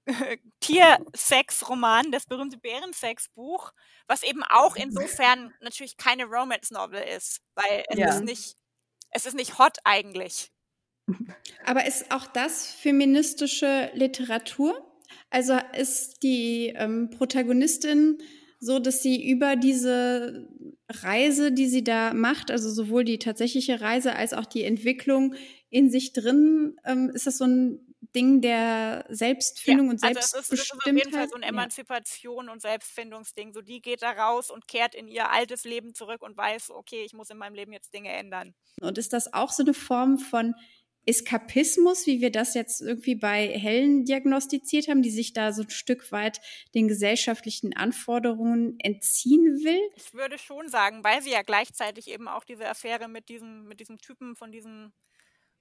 Tiersex-Roman, 0.62 2.14
das 2.14 2.28
berühmte 2.28 2.58
Bärensex-Buch, 2.60 3.74
was 4.08 4.24
eben 4.24 4.42
auch 4.44 4.78
insofern 4.78 5.54
natürlich 5.60 5.98
keine 5.98 6.24
Romance-Novel 6.24 7.04
ist, 7.18 7.42
weil 7.56 7.84
es 7.90 7.98
Ja. 8.00 8.08
ist 8.16 8.24
nicht, 8.24 8.56
es 9.12 9.26
ist 9.26 9.36
nicht 9.36 9.60
hot 9.60 9.80
eigentlich. 9.84 10.54
Aber 11.66 11.86
ist 11.86 12.10
auch 12.12 12.26
das 12.26 12.68
feministische 12.72 13.92
Literatur? 13.96 14.82
Also 15.30 15.60
ist 15.74 16.24
die 16.24 16.74
ähm, 16.78 17.10
Protagonistin 17.10 18.22
so, 18.60 18.80
dass 18.80 19.02
sie 19.04 19.30
über 19.30 19.56
diese 19.56 20.48
Reise, 20.90 21.52
die 21.52 21.68
sie 21.68 21.84
da 21.84 22.14
macht, 22.14 22.50
also 22.52 22.70
sowohl 22.72 23.04
die 23.04 23.20
tatsächliche 23.20 23.82
Reise 23.82 24.16
als 24.16 24.34
auch 24.34 24.46
die 24.46 24.64
Entwicklung 24.64 25.36
in 25.70 25.90
sich 25.92 26.14
drin, 26.14 26.78
ähm, 26.86 27.10
ist 27.14 27.28
das 27.28 27.38
so 27.38 27.46
ein 27.46 27.96
Ding 28.16 28.42
der 28.42 29.06
Selbstfindung 29.10 29.90
und 29.90 30.00
also 30.02 30.20
es 30.20 30.34
ist, 30.34 30.52
es 30.52 30.52
ist 30.52 30.74
auf 30.74 30.86
Selbstbestimmtheit? 30.86 30.96
jeden 30.96 31.12
Fall 31.12 31.28
so 31.30 31.36
ein 31.36 31.44
Ja. 31.44 31.50
Emanzipation 31.50 32.50
und 32.50 32.62
Selbstfindungsding. 32.62 33.54
So 33.54 33.62
die 33.62 33.82
geht 33.82 34.02
da 34.02 34.12
raus 34.12 34.50
und 34.52 34.68
kehrt 34.68 34.96
in 34.96 35.08
ihr 35.08 35.30
altes 35.32 35.64
Leben 35.64 35.94
zurück 35.94 36.22
und 36.22 36.38
weiß, 36.38 36.72
okay, 36.72 37.04
ich 37.04 37.14
muss 37.14 37.30
in 37.30 37.38
meinem 37.38 37.56
Leben 37.56 37.74
jetzt 37.74 37.94
Dinge 37.94 38.12
ändern. 38.12 38.54
Und 38.82 38.98
ist 38.98 39.14
das 39.14 39.34
auch 39.34 39.52
so 39.52 39.64
eine 39.64 39.74
Form 39.74 40.20
von 40.20 40.54
Eskapismus, 41.08 42.06
wie 42.06 42.20
wir 42.20 42.32
das 42.32 42.54
jetzt 42.54 42.82
irgendwie 42.82 43.16
bei 43.16 43.48
Helen 43.48 44.04
diagnostiziert 44.04 44.90
haben, 44.90 45.02
die 45.02 45.10
sich 45.10 45.32
da 45.32 45.54
so 45.54 45.64
ein 45.64 45.70
Stück 45.70 46.12
weit 46.12 46.42
den 46.76 46.88
gesellschaftlichen 46.90 47.76
Anforderungen 47.76 48.78
entziehen 48.80 49.64
will? 49.64 49.80
Ich 49.96 50.14
würde 50.14 50.38
schon 50.38 50.68
sagen, 50.68 51.06
weil 51.06 51.22
sie 51.22 51.32
ja 51.32 51.44
gleichzeitig 51.44 52.10
eben 52.10 52.28
auch 52.28 52.44
diese 52.44 52.68
Affäre 52.68 53.08
mit 53.08 53.30
diesem, 53.30 53.68
mit 53.68 53.80
diesem 53.80 54.00
Typen 54.00 54.36
von 54.36 54.52
diesem, 54.52 54.92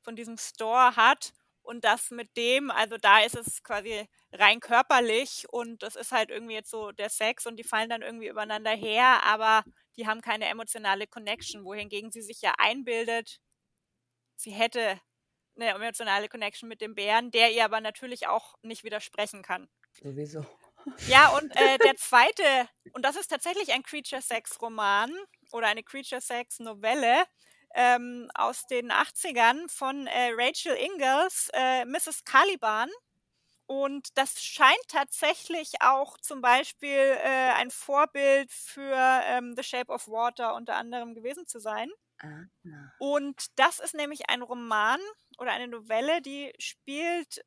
von 0.02 0.16
diesem 0.16 0.36
Store 0.36 0.96
hat 0.96 1.32
und 1.62 1.84
das 1.84 2.10
mit 2.10 2.36
dem, 2.36 2.70
also 2.70 2.96
da 2.96 3.20
ist 3.20 3.36
es 3.36 3.62
quasi 3.62 4.08
rein 4.32 4.60
körperlich 4.60 5.46
und 5.50 5.82
das 5.82 5.96
ist 5.96 6.12
halt 6.12 6.30
irgendwie 6.30 6.54
jetzt 6.54 6.70
so 6.70 6.92
der 6.92 7.08
Sex 7.08 7.46
und 7.46 7.56
die 7.56 7.64
fallen 7.64 7.88
dann 7.88 8.02
irgendwie 8.02 8.28
übereinander 8.28 8.70
her, 8.70 9.22
aber 9.24 9.64
die 9.96 10.06
haben 10.06 10.20
keine 10.20 10.46
emotionale 10.46 11.06
Connection, 11.06 11.64
wohingegen 11.64 12.10
sie 12.10 12.22
sich 12.22 12.40
ja 12.42 12.54
einbildet, 12.58 13.40
sie 14.36 14.52
hätte 14.52 15.00
eine 15.56 15.70
emotionale 15.70 16.28
Connection 16.28 16.68
mit 16.68 16.80
dem 16.80 16.94
Bären, 16.94 17.30
der 17.30 17.52
ihr 17.52 17.64
aber 17.64 17.80
natürlich 17.80 18.26
auch 18.26 18.54
nicht 18.62 18.84
widersprechen 18.84 19.42
kann. 19.42 19.68
Sowieso. 19.92 20.44
Ja, 21.08 21.28
und 21.36 21.54
äh, 21.56 21.78
der 21.78 21.96
zweite, 21.96 22.42
und 22.92 23.04
das 23.04 23.16
ist 23.16 23.28
tatsächlich 23.28 23.72
ein 23.72 23.82
Creature-Sex-Roman 23.82 25.12
oder 25.52 25.66
eine 25.66 25.82
Creature-Sex-Novelle 25.82 27.24
ähm, 27.74 28.30
aus 28.34 28.66
den 28.66 28.90
80ern 28.90 29.68
von 29.68 30.06
äh, 30.06 30.30
Rachel 30.34 30.76
Ingalls, 30.76 31.50
äh, 31.52 31.84
Mrs. 31.84 32.24
Caliban. 32.24 32.88
Und 33.66 34.16
das 34.16 34.42
scheint 34.42 34.88
tatsächlich 34.88 35.72
auch 35.80 36.18
zum 36.18 36.40
Beispiel 36.40 36.88
äh, 36.88 37.52
ein 37.54 37.70
Vorbild 37.70 38.52
für 38.52 38.94
ähm, 39.24 39.54
The 39.56 39.64
Shape 39.64 39.92
of 39.92 40.06
Water 40.06 40.54
unter 40.54 40.76
anderem 40.76 41.14
gewesen 41.14 41.46
zu 41.46 41.58
sein. 41.58 41.90
Ah. 42.18 42.44
Und 42.98 43.58
das 43.58 43.80
ist 43.80 43.94
nämlich 43.94 44.30
ein 44.30 44.42
Roman 44.42 45.00
oder 45.38 45.52
eine 45.52 45.68
Novelle, 45.68 46.22
die 46.22 46.52
spielt 46.58 47.44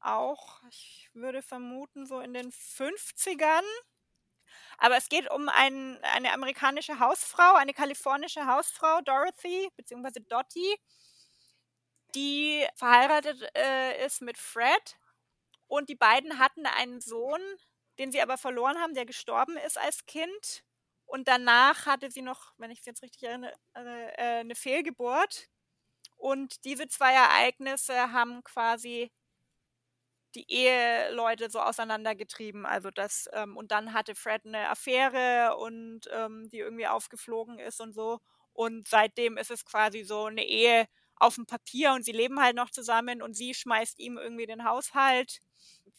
auch, 0.00 0.62
ich 0.70 1.10
würde 1.12 1.42
vermuten, 1.42 2.06
so 2.06 2.20
in 2.20 2.32
den 2.32 2.52
50ern. 2.52 3.64
Aber 4.78 4.96
es 4.96 5.08
geht 5.08 5.30
um 5.30 5.48
ein, 5.48 5.98
eine 6.02 6.32
amerikanische 6.32 7.00
Hausfrau, 7.00 7.54
eine 7.54 7.74
kalifornische 7.74 8.46
Hausfrau, 8.46 9.00
Dorothy, 9.02 9.68
beziehungsweise 9.76 10.20
Dottie, 10.22 10.76
die 12.14 12.66
verheiratet 12.76 13.50
äh, 13.56 14.06
ist 14.06 14.22
mit 14.22 14.38
Fred. 14.38 14.96
Und 15.70 15.88
die 15.88 15.94
beiden 15.94 16.40
hatten 16.40 16.66
einen 16.66 17.00
Sohn, 17.00 17.40
den 18.00 18.10
sie 18.10 18.20
aber 18.20 18.36
verloren 18.36 18.78
haben, 18.78 18.92
der 18.94 19.06
gestorben 19.06 19.56
ist 19.56 19.78
als 19.78 20.04
Kind. 20.04 20.64
Und 21.06 21.28
danach 21.28 21.86
hatte 21.86 22.10
sie 22.10 22.22
noch, 22.22 22.52
wenn 22.58 22.72
ich 22.72 22.80
es 22.80 22.86
jetzt 22.86 23.02
richtig 23.02 23.22
erinnere, 23.22 23.54
äh, 23.74 24.40
eine 24.40 24.56
Fehlgeburt. 24.56 25.46
Und 26.16 26.64
diese 26.64 26.88
zwei 26.88 27.12
Ereignisse 27.14 28.12
haben 28.12 28.42
quasi 28.44 29.12
die 30.34 30.50
Eheleute 30.50 31.50
so 31.50 31.60
auseinandergetrieben. 31.60 32.66
Also 32.66 32.90
das, 32.90 33.28
ähm, 33.32 33.56
und 33.56 33.70
dann 33.70 33.92
hatte 33.94 34.14
Fred 34.16 34.44
eine 34.46 34.70
Affäre 34.70 35.56
und 35.56 36.02
ähm, 36.12 36.48
die 36.48 36.58
irgendwie 36.58 36.86
aufgeflogen 36.88 37.58
ist 37.60 37.80
und 37.80 37.92
so. 37.92 38.20
Und 38.52 38.88
seitdem 38.88 39.36
ist 39.36 39.50
es 39.52 39.64
quasi 39.64 40.02
so 40.02 40.24
eine 40.26 40.44
Ehe 40.44 40.86
auf 41.20 41.36
dem 41.36 41.46
Papier 41.46 41.92
und 41.92 42.04
sie 42.04 42.12
leben 42.12 42.40
halt 42.42 42.56
noch 42.56 42.70
zusammen 42.70 43.22
und 43.22 43.34
sie 43.34 43.54
schmeißt 43.54 43.98
ihm 44.00 44.18
irgendwie 44.18 44.46
den 44.46 44.64
Haushalt, 44.64 45.40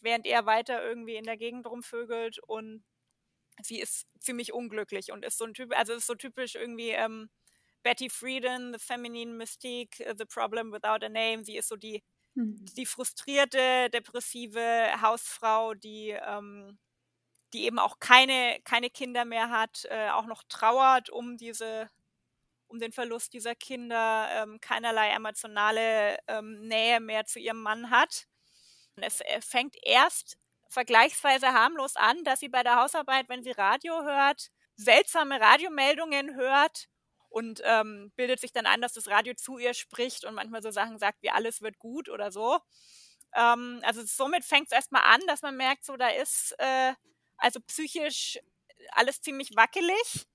während 0.00 0.26
er 0.26 0.46
weiter 0.46 0.84
irgendwie 0.84 1.16
in 1.16 1.24
der 1.24 1.36
Gegend 1.38 1.66
rumvögelt 1.66 2.38
und 2.40 2.84
sie 3.62 3.80
ist 3.80 4.06
ziemlich 4.20 4.52
unglücklich 4.52 5.12
und 5.12 5.24
ist 5.24 5.38
so 5.38 5.44
ein 5.44 5.54
Typ, 5.54 5.76
also 5.76 5.92
ist 5.94 6.06
so 6.06 6.14
typisch 6.14 6.54
irgendwie 6.54 6.90
ähm, 6.90 7.30
Betty 7.82 8.10
Friedan, 8.10 8.72
The 8.74 8.78
Feminine 8.78 9.34
Mystique, 9.34 10.00
uh, 10.08 10.14
The 10.16 10.24
Problem 10.26 10.72
Without 10.72 11.04
a 11.04 11.08
Name. 11.08 11.44
Sie 11.44 11.56
ist 11.56 11.68
so 11.68 11.76
die, 11.76 12.02
Hm. 12.36 12.72
die 12.76 12.86
frustrierte, 12.86 13.90
depressive 13.90 15.00
Hausfrau, 15.02 15.74
die, 15.74 16.10
ähm, 16.10 16.78
die 17.52 17.64
eben 17.66 17.78
auch 17.78 17.98
keine, 18.00 18.60
keine 18.64 18.90
Kinder 18.90 19.24
mehr 19.24 19.50
hat, 19.50 19.86
äh, 19.90 20.10
auch 20.10 20.26
noch 20.26 20.42
trauert 20.48 21.10
um 21.10 21.36
diese, 21.36 21.90
um 22.72 22.80
den 22.80 22.92
Verlust 22.92 23.34
dieser 23.34 23.54
Kinder, 23.54 24.28
ähm, 24.32 24.58
keinerlei 24.60 25.10
emotionale 25.10 26.16
ähm, 26.26 26.60
Nähe 26.62 27.00
mehr 27.00 27.26
zu 27.26 27.38
ihrem 27.38 27.60
Mann 27.60 27.90
hat. 27.90 28.26
Es 28.96 29.20
äh, 29.20 29.40
fängt 29.42 29.76
erst 29.82 30.38
vergleichsweise 30.70 31.52
harmlos 31.52 31.96
an, 31.96 32.24
dass 32.24 32.40
sie 32.40 32.48
bei 32.48 32.62
der 32.62 32.76
Hausarbeit, 32.76 33.28
wenn 33.28 33.42
sie 33.42 33.50
Radio 33.50 34.02
hört, 34.02 34.48
seltsame 34.76 35.38
Radiomeldungen 35.38 36.34
hört 36.34 36.88
und 37.28 37.60
ähm, 37.64 38.10
bildet 38.16 38.40
sich 38.40 38.52
dann 38.52 38.66
ein, 38.66 38.80
dass 38.80 38.94
das 38.94 39.08
Radio 39.08 39.34
zu 39.34 39.58
ihr 39.58 39.74
spricht 39.74 40.24
und 40.24 40.34
manchmal 40.34 40.62
so 40.62 40.70
Sachen 40.70 40.98
sagt 40.98 41.22
wie 41.22 41.30
alles 41.30 41.60
wird 41.60 41.78
gut 41.78 42.08
oder 42.08 42.32
so. 42.32 42.58
Ähm, 43.34 43.80
also 43.82 44.02
somit 44.04 44.44
fängt 44.44 44.66
es 44.66 44.72
erstmal 44.72 45.02
an, 45.02 45.20
dass 45.26 45.42
man 45.42 45.56
merkt, 45.56 45.84
so 45.84 45.96
da 45.96 46.08
ist 46.08 46.54
äh, 46.58 46.94
also 47.36 47.60
psychisch 47.60 48.38
alles 48.92 49.20
ziemlich 49.20 49.54
wackelig. 49.56 50.26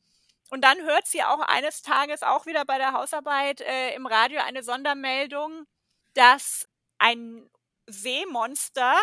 Und 0.50 0.62
dann 0.64 0.78
hört 0.84 1.08
sie 1.08 1.24
auch 1.24 1.40
eines 1.42 1.82
Tages 1.82 2.24
auch 2.24 2.46
wieder 2.46 2.64
bei 2.66 2.78
der 2.78 2.94
Hausarbeit 2.94 3.60
äh, 3.62 3.94
im 3.96 4.06
Radio 4.06 4.40
eine 4.42 4.64
Sondermeldung, 4.64 5.66
dass 6.14 6.68
ein 7.00 7.50
Seemonster 7.88 8.96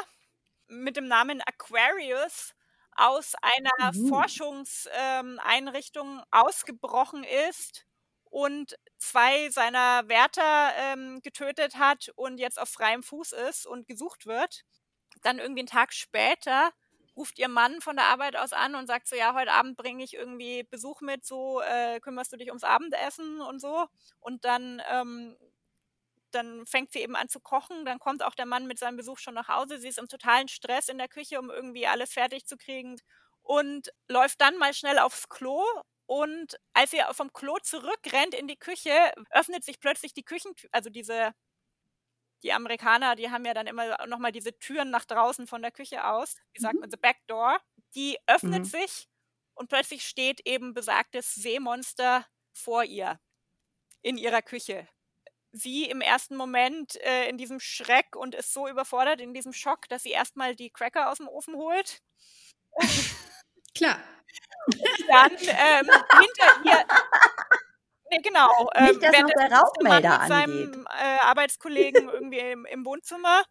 mit 0.68 0.96
dem 0.96 1.06
Namen 1.08 1.40
Aquarius 1.42 2.54
aus 2.96 3.34
einer 3.42 3.92
Mhm. 3.92 4.08
Forschungseinrichtung 4.08 6.22
ausgebrochen 6.30 7.24
ist 7.50 7.84
und 8.30 8.76
zwei 8.98 9.50
seiner 9.50 10.08
Wärter 10.08 10.72
ähm, 10.76 11.20
getötet 11.22 11.76
hat 11.76 12.10
und 12.16 12.38
jetzt 12.38 12.58
auf 12.60 12.68
freiem 12.70 13.02
Fuß 13.02 13.32
ist 13.32 13.66
und 13.66 13.86
gesucht 13.86 14.26
wird. 14.26 14.62
Dann 15.22 15.38
irgendwie 15.38 15.60
einen 15.62 15.68
Tag 15.68 15.92
später 15.92 16.72
ruft 17.16 17.38
ihr 17.38 17.48
Mann 17.48 17.80
von 17.80 17.96
der 17.96 18.06
Arbeit 18.06 18.36
aus 18.36 18.52
an 18.52 18.74
und 18.74 18.86
sagt 18.86 19.08
so, 19.08 19.16
ja, 19.16 19.34
heute 19.34 19.52
Abend 19.52 19.76
bringe 19.76 20.02
ich 20.04 20.14
irgendwie 20.14 20.64
Besuch 20.64 21.00
mit, 21.00 21.24
so 21.24 21.60
äh, 21.60 22.00
kümmerst 22.00 22.32
du 22.32 22.36
dich 22.36 22.48
ums 22.48 22.64
Abendessen 22.64 23.40
und 23.40 23.60
so. 23.60 23.86
Und 24.20 24.44
dann, 24.44 24.82
ähm, 24.90 25.36
dann 26.30 26.66
fängt 26.66 26.92
sie 26.92 27.00
eben 27.00 27.16
an 27.16 27.28
zu 27.28 27.40
kochen. 27.40 27.84
Dann 27.84 27.98
kommt 27.98 28.22
auch 28.24 28.34
der 28.34 28.46
Mann 28.46 28.66
mit 28.66 28.78
seinem 28.78 28.96
Besuch 28.96 29.18
schon 29.18 29.34
nach 29.34 29.48
Hause. 29.48 29.78
Sie 29.78 29.88
ist 29.88 29.98
im 29.98 30.08
totalen 30.08 30.48
Stress 30.48 30.88
in 30.88 30.98
der 30.98 31.08
Küche, 31.08 31.38
um 31.38 31.50
irgendwie 31.50 31.86
alles 31.86 32.12
fertig 32.12 32.46
zu 32.46 32.56
kriegen 32.56 32.96
und 33.42 33.90
läuft 34.08 34.40
dann 34.40 34.56
mal 34.58 34.74
schnell 34.74 34.98
aufs 34.98 35.28
Klo. 35.28 35.62
Und 36.06 36.56
als 36.74 36.90
sie 36.90 37.00
vom 37.12 37.32
Klo 37.32 37.56
zurückrennt 37.62 38.34
in 38.34 38.46
die 38.48 38.58
Küche, 38.58 38.90
öffnet 39.30 39.64
sich 39.64 39.80
plötzlich 39.80 40.12
die 40.12 40.24
Küchentür, 40.24 40.68
also 40.72 40.90
diese 40.90 41.32
die 42.44 42.52
Amerikaner, 42.52 43.16
die 43.16 43.30
haben 43.30 43.44
ja 43.46 43.54
dann 43.54 43.66
immer 43.66 44.06
nochmal 44.06 44.32
diese 44.32 44.56
Türen 44.58 44.90
nach 44.90 45.04
draußen 45.06 45.46
von 45.48 45.62
der 45.62 45.72
Küche 45.72 46.04
aus. 46.06 46.36
Wie 46.52 46.60
sagt 46.60 46.74
Mhm. 46.76 46.80
man, 46.80 46.90
the 46.90 46.96
back 46.98 47.18
door. 47.26 47.58
Die 47.96 48.18
öffnet 48.28 48.64
Mhm. 48.64 48.64
sich 48.66 49.08
und 49.54 49.68
plötzlich 49.70 50.06
steht 50.06 50.42
eben 50.46 50.74
besagtes 50.74 51.34
Seemonster 51.34 52.26
vor 52.52 52.84
ihr 52.84 53.18
in 54.02 54.18
ihrer 54.18 54.42
Küche. 54.42 54.88
sie 55.52 55.84
im 55.90 56.00
ersten 56.02 56.36
Moment 56.36 56.96
äh, 57.02 57.28
in 57.28 57.38
diesem 57.38 57.60
Schreck 57.60 58.16
und 58.16 58.34
ist 58.34 58.52
so 58.54 58.68
überfordert 58.68 59.20
in 59.20 59.34
diesem 59.34 59.52
Schock, 59.52 59.88
dass 59.88 60.02
sie 60.04 60.10
erstmal 60.12 60.56
die 60.56 60.70
Cracker 60.70 61.10
aus 61.10 61.18
dem 61.18 61.28
Ofen 61.28 61.56
holt. 61.56 62.00
Klar. 63.76 63.98
Dann 65.08 65.32
ähm, 65.40 65.90
hinter 66.20 66.64
ihr. 66.64 66.84
Nee, 68.10 68.18
genau. 68.22 68.70
Ähm, 68.74 68.86
Nicht, 68.86 69.02
dass 69.02 69.12
noch 69.12 69.12
währenddessen 69.12 69.48
der 69.50 69.58
Rauchmelder 69.58 70.18
mit 70.18 70.28
seinem 70.28 70.86
äh, 70.86 71.18
Arbeitskollegen 71.22 72.08
irgendwie 72.08 72.38
im, 72.38 72.66
im 72.66 72.84
Wohnzimmer. 72.84 73.42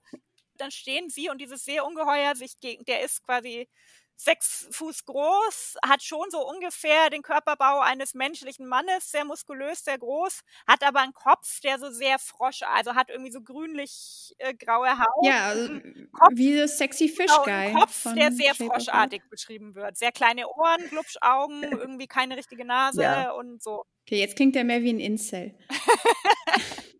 Dann 0.56 0.72
stehen 0.72 1.10
sie 1.10 1.30
und 1.30 1.40
dieses 1.40 1.64
Seeungeheuer 1.66 2.36
sich 2.36 2.60
gegen, 2.60 2.86
der 2.86 3.02
ist 3.02 3.24
quasi 3.24 3.68
sechs 4.16 4.68
Fuß 4.72 5.06
groß, 5.06 5.76
hat 5.86 6.04
schon 6.04 6.26
so 6.30 6.48
ungefähr 6.48 7.10
den 7.10 7.22
Körperbau 7.22 7.80
eines 7.80 8.14
menschlichen 8.14 8.68
Mannes, 8.68 9.12
sehr 9.12 9.26
muskulös, 9.26 9.84
sehr 9.84 9.98
groß, 9.98 10.42
hat 10.68 10.84
aber 10.84 11.02
einen 11.02 11.14
Kopf, 11.14 11.60
der 11.62 11.80
so 11.80 11.90
sehr 11.92 12.20
Frosch, 12.20 12.62
also 12.64 12.96
hat 12.96 13.10
irgendwie 13.10 13.32
so 13.32 13.42
grünlich 13.42 14.34
äh, 14.38 14.54
graue 14.54 14.98
Haut. 14.98 15.26
Ja, 15.26 15.46
also 15.48 15.66
einen 15.72 16.10
Kopf, 16.12 16.32
wie 16.34 16.58
das 16.58 16.78
Sexy 16.78 17.10
Fish 17.10 17.28
genau, 17.32 17.44
Guy. 17.44 17.54
einen 17.54 17.80
Kopf, 17.80 18.04
der 18.16 18.32
sehr 18.32 18.56
Shape 18.56 18.70
froschartig 18.72 19.24
beschrieben 19.30 19.76
wird. 19.76 19.98
Sehr 19.98 20.12
kleine 20.12 20.48
Ohren, 20.48 20.88
Glubschaugen, 20.90 21.64
irgendwie 21.72 22.08
keine 22.08 22.38
richtige 22.38 22.66
Nase 22.66 23.04
Ja. 23.04 23.32
und 23.32 23.62
so. 23.62 23.86
Okay, 24.06 24.20
jetzt 24.20 24.36
klingt 24.36 24.56
er 24.56 24.64
mehr 24.64 24.82
wie 24.82 24.92
ein 24.94 25.00
Incel. 25.00 25.58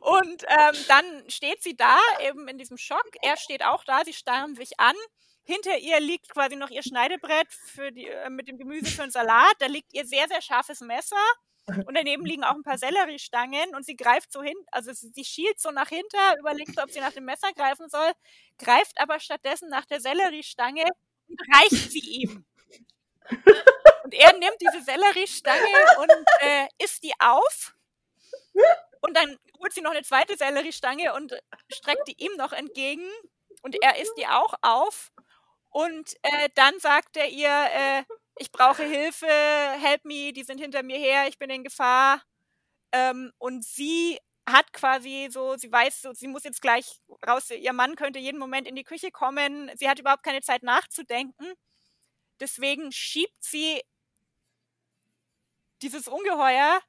Und 0.00 0.42
ähm, 0.48 0.74
dann 0.88 1.04
steht 1.28 1.62
sie 1.62 1.76
da, 1.76 1.96
eben 2.20 2.48
in 2.48 2.58
diesem 2.58 2.76
Schock. 2.76 3.08
Er 3.22 3.36
steht 3.36 3.64
auch 3.64 3.84
da, 3.84 4.04
sie 4.04 4.12
starren 4.12 4.54
sich 4.54 4.78
an. 4.78 4.94
Hinter 5.44 5.76
ihr 5.78 6.00
liegt 6.00 6.30
quasi 6.30 6.56
noch 6.56 6.70
ihr 6.70 6.82
Schneidebrett 6.82 7.52
für 7.52 7.92
die, 7.92 8.08
äh, 8.08 8.30
mit 8.30 8.48
dem 8.48 8.58
Gemüse 8.58 8.90
für 8.90 9.02
den 9.02 9.10
Salat. 9.10 9.54
Da 9.58 9.66
liegt 9.66 9.92
ihr 9.92 10.06
sehr, 10.06 10.26
sehr 10.28 10.40
scharfes 10.40 10.80
Messer. 10.80 11.16
Und 11.66 11.94
daneben 11.94 12.26
liegen 12.26 12.44
auch 12.44 12.54
ein 12.54 12.62
paar 12.62 12.76
Selleriestangen 12.76 13.74
und 13.74 13.86
sie 13.86 13.96
greift 13.96 14.30
so 14.30 14.42
hin, 14.42 14.56
also 14.70 14.92
sie, 14.92 15.24
schielt 15.24 15.58
so 15.58 15.70
nach 15.70 15.88
hinter, 15.88 16.38
überlegt, 16.38 16.78
ob 16.78 16.90
sie 16.90 17.00
nach 17.00 17.12
dem 17.12 17.24
Messer 17.24 17.50
greifen 17.54 17.88
soll, 17.88 18.12
greift 18.58 19.00
aber 19.00 19.18
stattdessen 19.18 19.70
nach 19.70 19.86
der 19.86 20.00
Selleriestange 20.00 20.84
und 21.26 21.40
reicht 21.54 21.90
sie 21.90 22.00
ihm. 22.00 22.44
Und 24.04 24.12
er 24.12 24.34
nimmt 24.34 24.60
diese 24.60 24.82
Selleriestange 24.82 25.64
und 26.00 26.10
äh, 26.40 26.66
isst 26.78 27.02
die 27.02 27.14
auf. 27.18 27.74
Und 29.00 29.16
dann 29.16 29.38
holt 29.58 29.72
sie 29.72 29.80
noch 29.80 29.92
eine 29.92 30.02
zweite 30.02 30.36
Selleriestange 30.36 31.14
und 31.14 31.34
streckt 31.72 32.06
die 32.08 32.22
ihm 32.22 32.36
noch 32.36 32.52
entgegen. 32.52 33.08
Und 33.62 33.74
er 33.82 33.98
isst 33.98 34.12
die 34.18 34.26
auch 34.26 34.54
auf. 34.60 35.12
Und 35.74 36.14
äh, 36.22 36.50
dann 36.54 36.78
sagt 36.78 37.16
er 37.16 37.28
ihr, 37.30 37.48
äh, 37.50 38.04
ich 38.36 38.52
brauche 38.52 38.84
Hilfe, 38.84 39.26
help 39.26 40.04
me, 40.04 40.32
die 40.32 40.44
sind 40.44 40.60
hinter 40.60 40.84
mir 40.84 40.98
her, 40.98 41.26
ich 41.26 41.36
bin 41.36 41.50
in 41.50 41.64
Gefahr. 41.64 42.22
Ähm, 42.92 43.32
und 43.38 43.64
sie 43.64 44.20
hat 44.48 44.72
quasi 44.72 45.26
so, 45.32 45.56
sie 45.56 45.72
weiß 45.72 46.02
so, 46.02 46.12
sie 46.12 46.28
muss 46.28 46.44
jetzt 46.44 46.62
gleich 46.62 47.00
raus, 47.26 47.50
ihr 47.50 47.72
Mann 47.72 47.96
könnte 47.96 48.20
jeden 48.20 48.38
Moment 48.38 48.68
in 48.68 48.76
die 48.76 48.84
Küche 48.84 49.10
kommen. 49.10 49.68
Sie 49.74 49.88
hat 49.88 49.98
überhaupt 49.98 50.22
keine 50.22 50.42
Zeit 50.42 50.62
nachzudenken. 50.62 51.54
Deswegen 52.38 52.92
schiebt 52.92 53.42
sie 53.42 53.82
dieses 55.82 56.06
Ungeheuer 56.06 56.80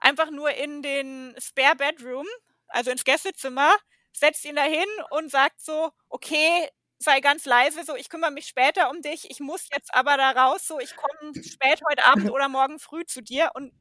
einfach 0.00 0.32
nur 0.32 0.50
in 0.50 0.82
den 0.82 1.36
Spare 1.38 1.76
Bedroom, 1.76 2.26
also 2.66 2.90
ins 2.90 3.04
Gästezimmer, 3.04 3.72
setzt 4.12 4.44
ihn 4.44 4.56
dahin 4.56 4.88
und 5.10 5.30
sagt 5.30 5.60
so, 5.60 5.92
okay, 6.08 6.68
sei 7.02 7.20
ganz 7.20 7.46
leise, 7.46 7.82
so, 7.84 7.96
ich 7.96 8.08
kümmere 8.10 8.30
mich 8.30 8.46
später 8.46 8.90
um 8.90 9.00
dich, 9.02 9.30
ich 9.30 9.40
muss 9.40 9.68
jetzt 9.72 9.94
aber 9.94 10.16
da 10.16 10.30
raus, 10.32 10.66
so, 10.66 10.78
ich 10.78 10.94
komme 10.96 11.32
spät 11.42 11.80
heute 11.88 12.04
Abend 12.04 12.30
oder 12.30 12.48
morgen 12.48 12.78
früh 12.78 13.04
zu 13.06 13.22
dir 13.22 13.50
und 13.54 13.72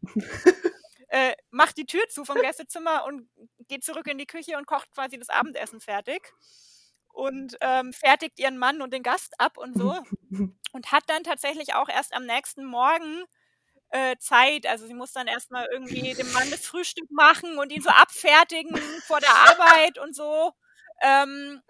äh, 1.10 1.34
macht 1.52 1.78
die 1.78 1.86
Tür 1.86 2.08
zu 2.10 2.24
vom 2.26 2.38
Gästezimmer 2.42 3.06
und 3.06 3.30
geht 3.68 3.84
zurück 3.84 4.08
in 4.08 4.18
die 4.18 4.26
Küche 4.26 4.58
und 4.58 4.68
kocht 4.68 4.92
quasi 4.92 5.18
das 5.20 5.30
Abendessen 5.30 5.82
fertig 5.82 6.32
und 7.10 7.58
ähm, 7.62 7.92
fertigt 7.92 8.40
ihren 8.40 8.58
Mann 8.58 8.82
und 8.82 8.94
den 8.94 9.04
Gast 9.04 9.34
ab 9.40 9.58
und 9.58 9.78
so 9.78 9.96
und 10.72 10.92
hat 10.92 11.04
dann 11.08 11.24
tatsächlich 11.24 11.74
auch 11.74 11.90
erst 11.90 12.14
am 12.14 12.26
nächsten 12.26 12.64
Morgen 12.64 13.26
äh, 13.90 14.16
Zeit. 14.18 14.66
Also 14.68 14.88
sie 14.88 14.94
muss 14.94 15.12
dann 15.14 15.28
erstmal 15.28 15.68
irgendwie 15.72 16.14
dem 16.14 16.32
Mann 16.32 16.50
das 16.52 16.66
Frühstück 16.66 17.10
machen 17.12 17.58
und 17.58 17.72
ihn 17.72 17.82
so 17.82 17.90
abfertigen 17.90 18.78
vor 19.08 19.20
der 19.20 19.36
Arbeit 19.36 19.98
und 19.98 20.16
so. 20.16 20.54
Ähm, 21.02 21.62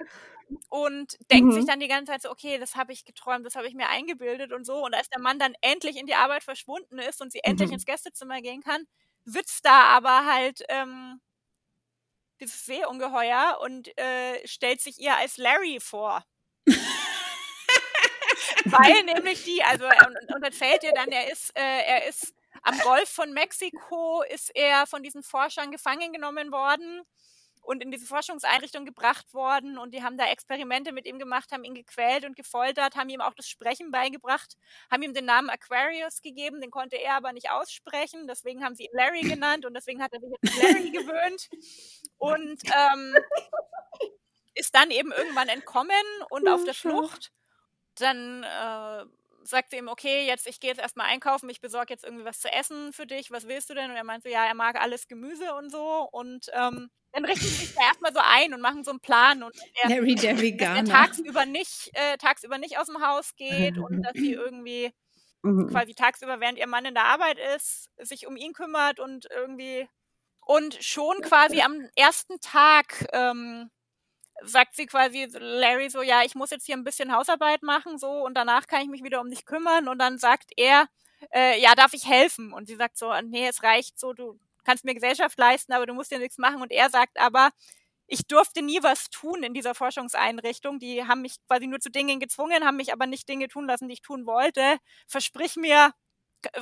und 0.69 1.17
denkt 1.31 1.53
sich 1.53 1.65
Mhm. 1.65 1.67
dann 1.67 1.79
die 1.79 1.87
ganze 1.87 2.11
Zeit 2.13 2.21
so, 2.23 2.31
okay, 2.31 2.57
das 2.59 2.75
habe 2.75 2.93
ich 2.93 3.05
geträumt, 3.05 3.45
das 3.45 3.55
habe 3.55 3.67
ich 3.67 3.73
mir 3.75 3.89
eingebildet 3.89 4.53
und 4.53 4.65
so. 4.65 4.83
Und 4.85 4.93
als 4.95 5.09
der 5.09 5.19
Mann 5.21 5.39
dann 5.39 5.55
endlich 5.61 5.97
in 5.97 6.07
die 6.07 6.15
Arbeit 6.15 6.43
verschwunden 6.43 6.99
ist 6.99 7.21
und 7.21 7.31
sie 7.31 7.41
endlich 7.43 7.71
Mhm. 7.71 7.73
ins 7.73 7.85
Gästezimmer 7.85 8.41
gehen 8.41 8.61
kann, 8.63 8.85
sitzt 9.25 9.65
da 9.65 9.83
aber 9.83 10.25
halt 10.25 10.63
ähm, 10.69 11.21
dieses 12.39 12.65
Seeungeheuer 12.65 13.59
und 13.61 13.95
äh, 13.97 14.45
stellt 14.47 14.81
sich 14.81 14.99
ihr 14.99 15.15
als 15.17 15.37
Larry 15.37 15.79
vor. 15.79 16.23
Weil 18.65 19.03
nämlich 19.05 19.43
die, 19.43 19.63
also 19.63 19.85
und, 19.85 20.17
und 20.35 20.43
erzählt 20.43 20.83
ihr 20.83 20.93
dann, 20.93 21.09
er 21.11 21.31
ist, 21.31 21.51
äh, 21.57 21.61
er 21.61 22.07
ist 22.07 22.33
am 22.63 22.79
Golf 22.79 23.09
von 23.09 23.33
Mexiko, 23.33 24.23
ist 24.29 24.51
er 24.55 24.85
von 24.87 25.03
diesen 25.03 25.23
Forschern 25.23 25.71
gefangen 25.71 26.13
genommen 26.13 26.51
worden 26.51 27.03
und 27.69 27.83
in 27.83 27.91
diese 27.91 28.07
Forschungseinrichtung 28.07 28.83
gebracht 28.83 29.31
worden 29.31 29.77
und 29.77 29.93
die 29.93 30.01
haben 30.01 30.17
da 30.17 30.25
Experimente 30.25 30.91
mit 30.91 31.05
ihm 31.05 31.19
gemacht, 31.19 31.51
haben 31.51 31.63
ihn 31.63 31.75
gequält 31.75 32.25
und 32.25 32.35
gefoltert, 32.35 32.95
haben 32.95 33.09
ihm 33.09 33.21
auch 33.21 33.35
das 33.35 33.47
Sprechen 33.47 33.91
beigebracht, 33.91 34.57
haben 34.89 35.03
ihm 35.03 35.13
den 35.13 35.25
Namen 35.25 35.51
Aquarius 35.51 36.23
gegeben, 36.23 36.61
den 36.61 36.71
konnte 36.71 36.95
er 36.95 37.13
aber 37.13 37.31
nicht 37.31 37.51
aussprechen, 37.51 38.25
deswegen 38.27 38.63
haben 38.63 38.73
sie 38.73 38.85
ihn 38.85 38.91
Larry 38.93 39.21
genannt 39.21 39.67
und 39.67 39.75
deswegen 39.75 40.01
hat 40.01 40.11
er 40.13 40.19
sich 40.19 40.31
jetzt 40.41 40.63
Larry 40.63 40.89
gewöhnt 40.97 41.47
und 42.17 42.59
ähm, 42.75 43.15
ist 44.55 44.73
dann 44.73 44.89
eben 44.89 45.11
irgendwann 45.11 45.49
entkommen 45.49 45.93
und 46.31 46.49
auf 46.49 46.63
der 46.63 46.73
Flucht. 46.73 47.31
Dann 47.99 48.41
äh, 48.41 49.05
sagt 49.49 49.71
sie 49.71 49.77
ihm, 49.77 49.87
okay, 49.87 50.25
jetzt 50.27 50.47
ich 50.47 50.59
gehe 50.59 50.69
jetzt 50.71 50.79
erstmal 50.81 51.07
einkaufen, 51.07 51.49
ich 51.49 51.61
besorge 51.61 51.93
jetzt 51.93 52.03
irgendwie 52.05 52.25
was 52.25 52.39
zu 52.39 52.51
essen 52.51 52.93
für 52.93 53.05
dich, 53.07 53.31
was 53.31 53.47
willst 53.47 53.69
du 53.69 53.73
denn? 53.75 53.89
Und 53.91 53.97
er 53.97 54.03
meint 54.03 54.23
so, 54.23 54.29
ja, 54.29 54.45
er 54.45 54.55
mag 54.55 54.79
alles 54.81 55.07
Gemüse 55.07 55.53
und 55.55 55.71
so. 55.71 56.07
Und 56.11 56.47
ähm, 56.53 56.89
dann 57.11 57.25
richten 57.25 57.49
sie 57.51 57.57
sich 57.57 57.73
da 57.75 57.81
erstmal 57.87 58.13
so 58.13 58.19
ein 58.23 58.53
und 58.53 58.61
machen 58.61 58.83
so 58.83 58.91
einen 58.91 58.99
Plan 59.01 59.43
und 59.43 59.55
er, 59.73 59.89
Larry 59.89 60.15
der 60.15 60.35
dass 60.59 60.69
er 60.73 60.83
tagsüber 60.83 61.45
nicht, 61.45 61.89
äh, 61.93 62.17
tagsüber 62.17 62.57
nicht 62.57 62.77
aus 62.77 62.87
dem 62.87 63.01
Haus 63.05 63.35
geht 63.35 63.77
und 63.77 63.99
dass 64.03 64.15
sie 64.19 64.33
irgendwie 64.33 64.91
Mhm. 65.43 65.69
quasi 65.71 65.93
tagsüber, 65.95 66.39
während 66.39 66.57
ihr 66.57 66.67
Mann 66.67 66.85
in 66.85 66.93
der 66.95 67.05
Arbeit 67.05 67.37
ist, 67.55 67.89
sich 67.97 68.27
um 68.27 68.35
ihn 68.35 68.53
kümmert 68.53 68.99
und 68.99 69.27
irgendwie 69.31 69.87
und 70.45 70.83
schon 70.83 71.21
quasi 71.21 71.61
am 71.61 71.89
ersten 71.95 72.39
Tag 72.41 73.07
ähm, 73.13 73.69
sagt 74.43 74.75
sie 74.75 74.85
quasi 74.85 75.27
Larry 75.31 75.89
so, 75.89 76.01
ja, 76.01 76.23
ich 76.23 76.35
muss 76.35 76.51
jetzt 76.51 76.65
hier 76.65 76.77
ein 76.77 76.83
bisschen 76.83 77.13
Hausarbeit 77.13 77.63
machen 77.63 77.97
so 77.97 78.09
und 78.25 78.35
danach 78.35 78.67
kann 78.67 78.81
ich 78.81 78.89
mich 78.89 79.03
wieder 79.03 79.21
um 79.21 79.29
dich 79.29 79.45
kümmern 79.45 79.87
und 79.87 79.99
dann 79.99 80.17
sagt 80.17 80.51
er, 80.57 80.87
äh, 81.33 81.59
ja, 81.61 81.75
darf 81.75 81.93
ich 81.93 82.07
helfen? 82.07 82.53
Und 82.53 82.67
sie 82.67 82.75
sagt 82.75 82.97
so, 82.97 83.13
nee, 83.21 83.47
es 83.47 83.63
reicht 83.63 83.99
so, 83.99 84.13
du 84.13 84.39
kannst 84.63 84.85
mir 84.85 84.93
Gesellschaft 84.93 85.37
leisten, 85.37 85.73
aber 85.73 85.85
du 85.85 85.93
musst 85.93 86.11
dir 86.11 86.19
nichts 86.19 86.37
machen 86.37 86.61
und 86.61 86.71
er 86.71 86.89
sagt 86.89 87.19
aber, 87.19 87.51
ich 88.07 88.25
durfte 88.27 88.61
nie 88.61 88.81
was 88.81 89.09
tun 89.09 89.43
in 89.43 89.53
dieser 89.53 89.75
Forschungseinrichtung. 89.75 90.79
Die 90.79 91.05
haben 91.05 91.21
mich 91.21 91.35
quasi 91.47 91.67
nur 91.67 91.79
zu 91.79 91.91
Dingen 91.91 92.19
gezwungen, 92.19 92.65
haben 92.65 92.77
mich 92.77 92.91
aber 92.91 93.05
nicht 93.05 93.29
Dinge 93.29 93.47
tun 93.47 93.67
lassen, 93.67 93.87
die 93.87 93.93
ich 93.93 94.01
tun 94.01 94.25
wollte. 94.25 94.77
Versprich 95.07 95.55
mir, 95.57 95.93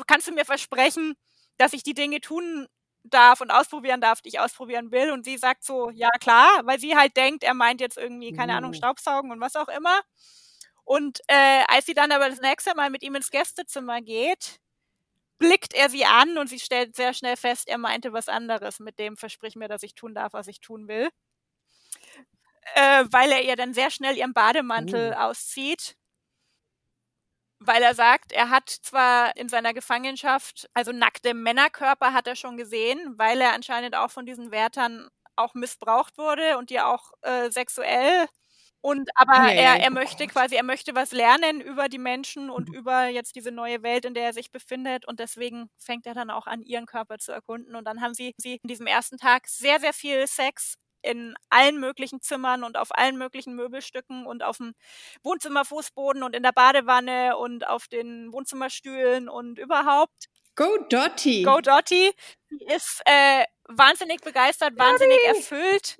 kannst 0.08 0.28
du 0.28 0.34
mir 0.34 0.46
versprechen, 0.46 1.16
dass 1.58 1.74
ich 1.74 1.84
die 1.84 1.94
Dinge 1.94 2.20
tun 2.20 2.68
darf 3.14 3.42
und 3.42 3.52
ausprobieren 3.52 4.02
darf, 4.02 4.22
die 4.22 4.30
ich 4.30 4.40
ausprobieren 4.40 4.92
will? 4.92 5.12
Und 5.12 5.26
sie 5.26 5.38
sagt 5.38 5.64
so, 5.64 5.90
ja 5.92 6.10
klar, 6.20 6.62
weil 6.66 6.80
sie 6.80 6.96
halt 6.98 7.18
denkt, 7.18 7.44
er 7.44 7.54
meint 7.54 7.82
jetzt 7.82 7.98
irgendwie, 7.98 8.32
keine 8.34 8.56
Ahnung, 8.56 8.72
Uh. 8.72 8.74
Staubsaugen 8.74 9.32
und 9.32 9.40
was 9.42 9.56
auch 9.56 9.70
immer. 9.70 10.02
Und 10.86 11.20
äh, 11.28 11.64
als 11.68 11.86
sie 11.86 11.94
dann 11.94 12.12
aber 12.12 12.30
das 12.30 12.42
nächste 12.42 12.76
Mal 12.76 12.90
mit 12.90 13.04
ihm 13.04 13.16
ins 13.16 13.32
Gästezimmer 13.32 14.02
geht, 14.02 14.60
blickt 15.40 15.74
er 15.76 15.90
sie 15.90 16.06
an 16.06 16.38
und 16.38 16.48
sie 16.50 16.60
stellt 16.60 16.96
sehr 16.96 17.14
schnell 17.14 17.38
fest, 17.38 17.68
er 17.70 17.78
meinte 17.80 18.14
was 18.14 18.30
anderes 18.30 18.80
mit 18.80 19.00
dem 19.00 19.18
Versprich 19.18 19.56
mir, 19.56 19.68
dass 19.70 19.84
ich 19.84 19.96
tun 19.96 20.16
darf, 20.16 20.34
was 20.34 20.48
ich 20.48 20.62
tun 20.62 20.88
will. 20.88 21.10
Äh, 22.76 23.06
weil 23.12 23.32
er 23.32 23.42
ihr 23.44 23.56
dann 23.56 23.74
sehr 23.74 23.92
schnell 23.92 24.18
ihren 24.18 24.34
Bademantel 24.34 25.14
Oh. 25.14 25.18
auszieht. 25.18 25.96
Weil 27.68 27.84
er 27.84 27.96
sagt, 27.96 28.32
er 28.32 28.50
hat 28.50 28.70
zwar 28.70 29.36
in 29.38 29.50
seiner 29.50 29.74
Gefangenschaft, 29.74 30.70
also 30.74 30.92
nackte 30.94 31.34
Männerkörper 31.34 32.14
hat 32.14 32.28
er 32.28 32.36
schon 32.36 32.58
gesehen, 32.58 33.16
weil 33.18 33.42
er 33.42 33.54
anscheinend 33.54 33.96
auch 33.96 34.12
von 34.12 34.26
diesen 34.26 34.52
Wärtern 34.52 35.10
auch 35.36 35.54
missbraucht 35.54 36.18
wurde 36.18 36.58
und 36.58 36.70
die 36.72 36.80
auch 36.82 37.12
äh, 37.22 37.52
sexuell 37.52 38.28
und 38.82 39.10
aber 39.16 39.34
Ja, 39.34 39.54
ja, 39.54 39.66
er, 39.66 39.80
er 39.82 39.92
oh 39.92 39.92
möchte 39.92 40.28
Gott. 40.28 40.28
quasi, 40.28 40.56
er 40.56 40.64
möchte 40.64 40.96
was 40.96 41.12
lernen 41.12 41.62
über 41.62 41.90
die 41.90 41.98
Menschen 42.00 42.50
und 42.50 42.70
über 42.70 43.08
jetzt 43.08 43.36
diese 43.36 43.52
neue 43.52 43.84
Welt, 43.84 44.06
in 44.06 44.14
der 44.14 44.26
er 44.26 44.34
sich 44.34 44.52
befindet. 44.52 45.08
Und 45.08 45.20
deswegen 45.20 45.70
fängt 45.78 46.06
er 46.06 46.14
dann 46.14 46.30
auch 46.30 46.48
an, 46.48 46.62
ihren 46.64 46.86
Körper 46.86 47.18
zu 47.20 47.32
erkunden. 47.34 47.76
Und 47.76 47.86
dann 47.86 48.02
haben 48.02 48.14
sie, 48.14 48.34
sie 48.38 48.60
in 48.64 48.68
diesem 48.70 48.88
ersten 48.88 49.18
Tag 49.18 49.48
sehr, 49.48 49.80
sehr 49.80 49.94
viel 49.94 50.28
Sex 50.28 50.76
in 51.08 51.36
allen 51.50 51.80
möglichen 51.80 52.22
Zimmern 52.22 52.64
und 52.64 52.78
auf 52.78 52.90
allen 52.92 53.18
möglichen 53.18 53.56
Möbelstücken 53.56 54.26
und 54.26 54.44
auf 54.44 54.58
dem 54.58 54.74
Wohnzimmerfußboden 55.24 56.24
und 56.24 56.36
in 56.36 56.44
der 56.44 56.52
Badewanne 56.52 57.38
und 57.38 57.68
auf 57.68 57.88
den 57.88 58.32
Wohnzimmerstühlen 58.34 59.30
und 59.30 59.58
überhaupt. 59.58 60.28
Go 60.56 60.78
Dottie. 60.90 61.44
Go 61.44 61.62
Dottie. 61.62 62.12
Die 62.50 62.66
ist 62.66 63.02
äh, 63.06 63.46
wahnsinnig 63.68 64.22
begeistert, 64.22 64.78
wahnsinnig 64.78 65.20
erfüllt, 65.28 65.98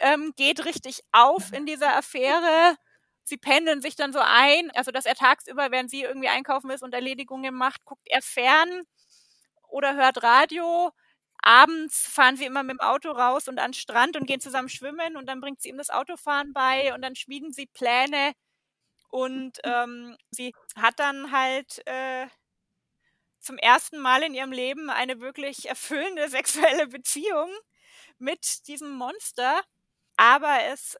ähm, 0.00 0.32
geht 0.36 0.64
richtig 0.64 1.00
auf 1.12 1.52
in 1.52 1.66
dieser 1.66 1.96
Affäre. 1.96 2.76
Sie 3.24 3.36
pendeln 3.36 3.82
sich 3.82 3.96
dann 3.96 4.12
so 4.12 4.20
ein, 4.20 4.70
also 4.72 4.90
dass 4.90 5.06
er 5.06 5.14
tagsüber, 5.14 5.70
während 5.70 5.90
sie 5.90 6.02
irgendwie 6.02 6.28
einkaufen 6.28 6.70
ist 6.70 6.82
und 6.82 6.94
Erledigungen 6.94 7.54
macht, 7.54 7.84
guckt 7.84 8.06
er 8.06 8.22
fern 8.22 8.82
oder 9.68 9.94
hört 9.94 10.22
Radio. 10.22 10.90
Abends 11.42 12.06
fahren 12.08 12.36
sie 12.36 12.44
immer 12.46 12.62
mit 12.62 12.72
dem 12.74 12.80
Auto 12.80 13.10
raus 13.12 13.48
und 13.48 13.58
an 13.58 13.70
den 13.72 13.74
Strand 13.74 14.16
und 14.16 14.26
gehen 14.26 14.40
zusammen 14.40 14.68
schwimmen 14.68 15.16
und 15.16 15.26
dann 15.26 15.40
bringt 15.40 15.60
sie 15.62 15.70
ihm 15.70 15.78
das 15.78 15.90
Autofahren 15.90 16.52
bei 16.52 16.94
und 16.94 17.02
dann 17.02 17.16
schmieden 17.16 17.52
sie 17.52 17.66
Pläne 17.66 18.32
und 19.10 19.58
ähm, 19.64 20.16
sie 20.30 20.54
hat 20.76 20.98
dann 21.00 21.32
halt 21.32 21.82
äh, 21.86 22.28
zum 23.40 23.58
ersten 23.58 23.98
Mal 23.98 24.22
in 24.22 24.34
ihrem 24.34 24.52
Leben 24.52 24.90
eine 24.90 25.20
wirklich 25.20 25.68
erfüllende 25.68 26.28
sexuelle 26.28 26.86
Beziehung 26.86 27.50
mit 28.18 28.66
diesem 28.68 28.92
Monster. 28.92 29.62
Aber 30.16 30.64
es, 30.66 30.98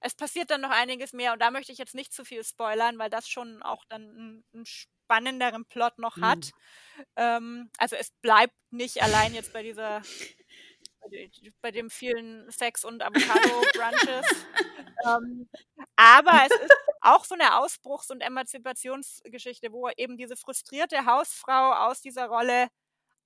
es 0.00 0.14
passiert 0.14 0.50
dann 0.50 0.62
noch 0.62 0.70
einiges 0.70 1.12
mehr 1.12 1.32
und 1.34 1.40
da 1.40 1.50
möchte 1.50 1.72
ich 1.72 1.78
jetzt 1.78 1.94
nicht 1.94 2.12
zu 2.12 2.24
viel 2.24 2.44
spoilern, 2.44 2.98
weil 2.98 3.10
das 3.10 3.28
schon 3.28 3.62
auch 3.62 3.84
dann 3.88 4.02
einen, 4.10 4.44
einen 4.54 4.66
spannenderen 5.04 5.64
Plot 5.66 5.98
noch 5.98 6.16
hat. 6.20 6.50
Mhm. 6.96 7.04
Ähm, 7.16 7.70
also 7.78 7.96
es 7.96 8.10
bleibt 8.22 8.54
nicht 8.70 9.02
allein 9.02 9.34
jetzt 9.34 9.52
bei 9.52 9.62
dieser 9.62 10.02
bei 11.60 11.70
dem 11.70 11.90
vielen 11.90 12.50
Sex 12.50 12.84
und 12.84 13.02
Avocado-Brunches. 13.02 14.26
ähm, 15.06 15.48
aber 15.96 16.46
es 16.46 16.52
ist 16.52 16.74
auch 17.00 17.24
so 17.24 17.34
eine 17.34 17.58
Ausbruchs- 17.58 18.10
und 18.10 18.20
Emanzipationsgeschichte, 18.20 19.72
wo 19.72 19.88
eben 19.96 20.16
diese 20.16 20.36
frustrierte 20.36 21.04
Hausfrau 21.04 21.72
aus 21.72 22.00
dieser 22.00 22.26
Rolle 22.26 22.68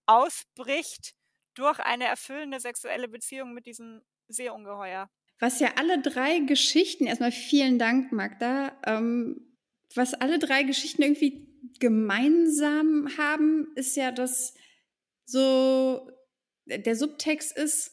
ausbricht 0.06 1.14
durch 1.54 1.78
eine 1.80 2.06
erfüllende 2.06 2.60
sexuelle 2.60 3.08
Beziehung 3.08 3.52
mit 3.52 3.66
diesem 3.66 4.02
Seeungeheuer. 4.28 5.08
Was 5.38 5.60
ja 5.60 5.74
alle 5.76 6.00
drei 6.00 6.40
Geschichten, 6.40 7.06
erstmal 7.06 7.32
vielen 7.32 7.78
Dank, 7.78 8.10
Magda, 8.10 8.76
ähm, 8.84 9.56
was 9.94 10.14
alle 10.14 10.38
drei 10.38 10.64
Geschichten 10.64 11.02
irgendwie 11.02 11.47
gemeinsam 11.78 13.08
haben, 13.18 13.68
ist 13.74 13.96
ja, 13.96 14.10
dass 14.10 14.54
so 15.24 16.10
der 16.66 16.96
Subtext 16.96 17.56
ist, 17.56 17.92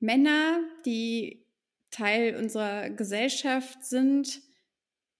Männer, 0.00 0.60
die 0.84 1.46
Teil 1.90 2.36
unserer 2.36 2.90
Gesellschaft 2.90 3.84
sind, 3.84 4.42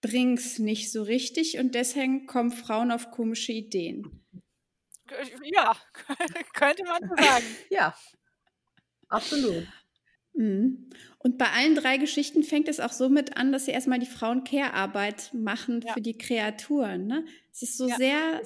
bring's 0.00 0.58
nicht 0.58 0.92
so 0.92 1.02
richtig 1.02 1.58
und 1.58 1.74
deswegen 1.74 2.26
kommen 2.26 2.50
Frauen 2.50 2.90
auf 2.90 3.10
komische 3.10 3.52
Ideen. 3.52 4.24
Ja, 5.44 5.76
könnte 6.54 6.84
man 6.84 7.08
so 7.08 7.14
sagen. 7.16 7.44
ja, 7.70 7.96
absolut. 9.08 9.66
Mhm. 10.34 10.90
Und 11.26 11.38
bei 11.38 11.46
allen 11.46 11.74
drei 11.74 11.96
Geschichten 11.96 12.42
fängt 12.42 12.68
es 12.68 12.80
auch 12.80 12.92
so 12.92 13.08
mit 13.08 13.38
an, 13.38 13.50
dass 13.50 13.64
sie 13.64 13.70
erstmal 13.70 13.98
die 13.98 14.04
Frauen 14.04 14.44
Care-Arbeit 14.44 15.30
machen 15.32 15.80
ja. 15.80 15.94
für 15.94 16.02
die 16.02 16.18
Kreaturen. 16.18 17.06
Ne? 17.06 17.24
Es 17.50 17.62
ist 17.62 17.78
so 17.78 17.88
ja, 17.88 17.96
sehr 17.96 18.42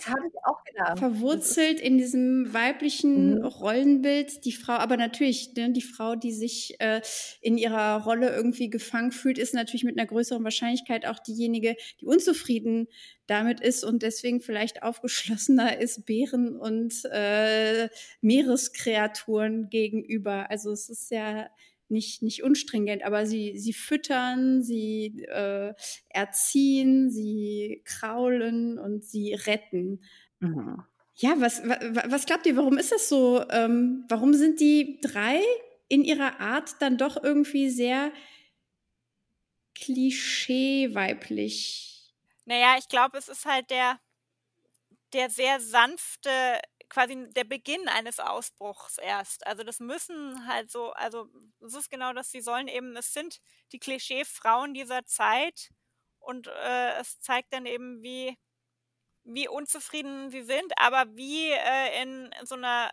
verwurzelt 0.96 1.80
in 1.80 1.98
diesem 1.98 2.52
weiblichen 2.54 3.40
mhm. 3.40 3.44
Rollenbild. 3.44 4.44
Die 4.44 4.52
Frau, 4.52 4.74
aber 4.74 4.96
natürlich, 4.96 5.54
ne, 5.56 5.72
die 5.72 5.82
Frau, 5.82 6.14
die 6.14 6.30
sich 6.30 6.76
äh, 6.78 7.00
in 7.40 7.58
ihrer 7.58 8.04
Rolle 8.04 8.30
irgendwie 8.30 8.70
gefangen 8.70 9.10
fühlt, 9.10 9.38
ist 9.38 9.54
natürlich 9.54 9.82
mit 9.82 9.98
einer 9.98 10.06
größeren 10.06 10.44
Wahrscheinlichkeit 10.44 11.04
auch 11.04 11.18
diejenige, 11.18 11.74
die 12.00 12.06
unzufrieden 12.06 12.86
damit 13.26 13.58
ist 13.58 13.82
und 13.82 14.04
deswegen 14.04 14.40
vielleicht 14.40 14.84
aufgeschlossener 14.84 15.80
ist 15.80 16.06
Bären 16.06 16.56
und 16.56 16.94
äh, 17.10 17.88
Meereskreaturen 18.20 19.68
gegenüber. 19.68 20.48
Also 20.48 20.70
es 20.70 20.88
ist 20.88 21.10
ja 21.10 21.48
nicht, 21.90 22.22
nicht 22.22 22.42
unstringent, 22.42 23.04
aber 23.04 23.26
sie, 23.26 23.58
sie 23.58 23.72
füttern, 23.72 24.62
sie 24.62 25.24
äh, 25.28 25.74
erziehen, 26.08 27.10
sie 27.10 27.82
kraulen 27.84 28.78
und 28.78 29.04
sie 29.04 29.34
retten. 29.34 30.02
Mhm. 30.40 30.82
Ja, 31.16 31.34
was, 31.38 31.62
was, 31.64 32.10
was 32.10 32.26
glaubt 32.26 32.46
ihr, 32.46 32.56
warum 32.56 32.78
ist 32.78 32.92
das 32.92 33.08
so? 33.08 33.44
Ähm, 33.50 34.04
warum 34.08 34.34
sind 34.34 34.60
die 34.60 35.00
drei 35.00 35.40
in 35.88 36.04
ihrer 36.04 36.38
Art 36.40 36.80
dann 36.80 36.96
doch 36.96 37.20
irgendwie 37.22 37.70
sehr 37.70 38.12
klischee-weiblich? 39.74 42.14
Naja, 42.44 42.76
ich 42.78 42.88
glaube, 42.88 43.18
es 43.18 43.28
ist 43.28 43.46
halt 43.46 43.68
der, 43.70 43.98
der 45.12 45.28
sehr 45.28 45.60
sanfte 45.60 46.30
quasi 46.88 47.28
der 47.30 47.44
Beginn 47.44 47.88
eines 47.88 48.20
Ausbruchs 48.20 48.98
erst. 48.98 49.46
Also 49.46 49.62
das 49.62 49.80
müssen 49.80 50.46
halt 50.46 50.70
so, 50.70 50.92
also 50.92 51.28
es 51.60 51.74
ist 51.74 51.90
genau 51.90 52.12
das, 52.12 52.30
sie 52.30 52.40
sollen 52.40 52.68
eben, 52.68 52.96
es 52.96 53.12
sind 53.12 53.40
die 53.72 53.78
Klischee-Frauen 53.78 54.74
dieser 54.74 55.04
Zeit 55.04 55.70
und 56.18 56.46
äh, 56.46 56.98
es 56.98 57.20
zeigt 57.20 57.52
dann 57.52 57.66
eben, 57.66 58.02
wie, 58.02 58.36
wie 59.24 59.48
unzufrieden 59.48 60.30
sie 60.30 60.42
sind, 60.42 60.72
aber 60.76 61.04
wie 61.16 61.50
äh, 61.50 62.02
in, 62.02 62.30
so 62.44 62.54
einer 62.54 62.90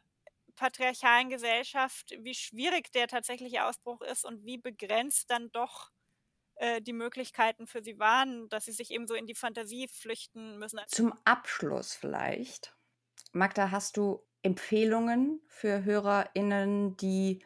patriarchalen 0.55 1.29
Gesellschaft, 1.29 2.15
wie 2.19 2.33
schwierig 2.33 2.91
der 2.91 3.07
tatsächliche 3.07 3.65
Ausbruch 3.65 4.01
ist 4.01 4.25
und 4.25 4.45
wie 4.45 4.57
begrenzt 4.57 5.29
dann 5.29 5.51
doch 5.51 5.91
äh, 6.55 6.81
die 6.81 6.93
Möglichkeiten 6.93 7.67
für 7.67 7.83
sie 7.83 7.99
waren, 7.99 8.47
dass 8.49 8.65
sie 8.65 8.71
sich 8.71 8.91
eben 8.91 9.07
so 9.07 9.13
in 9.13 9.27
die 9.27 9.35
Fantasie 9.35 9.87
flüchten 9.87 10.57
müssen. 10.57 10.79
Zum 10.87 11.13
Abschluss 11.25 11.95
vielleicht 11.95 12.74
Magda, 13.35 13.69
hast 13.69 13.97
du 13.97 14.25
Empfehlungen 14.43 15.41
für 15.47 15.83
HörerInnen, 15.83 16.95
die, 16.97 17.43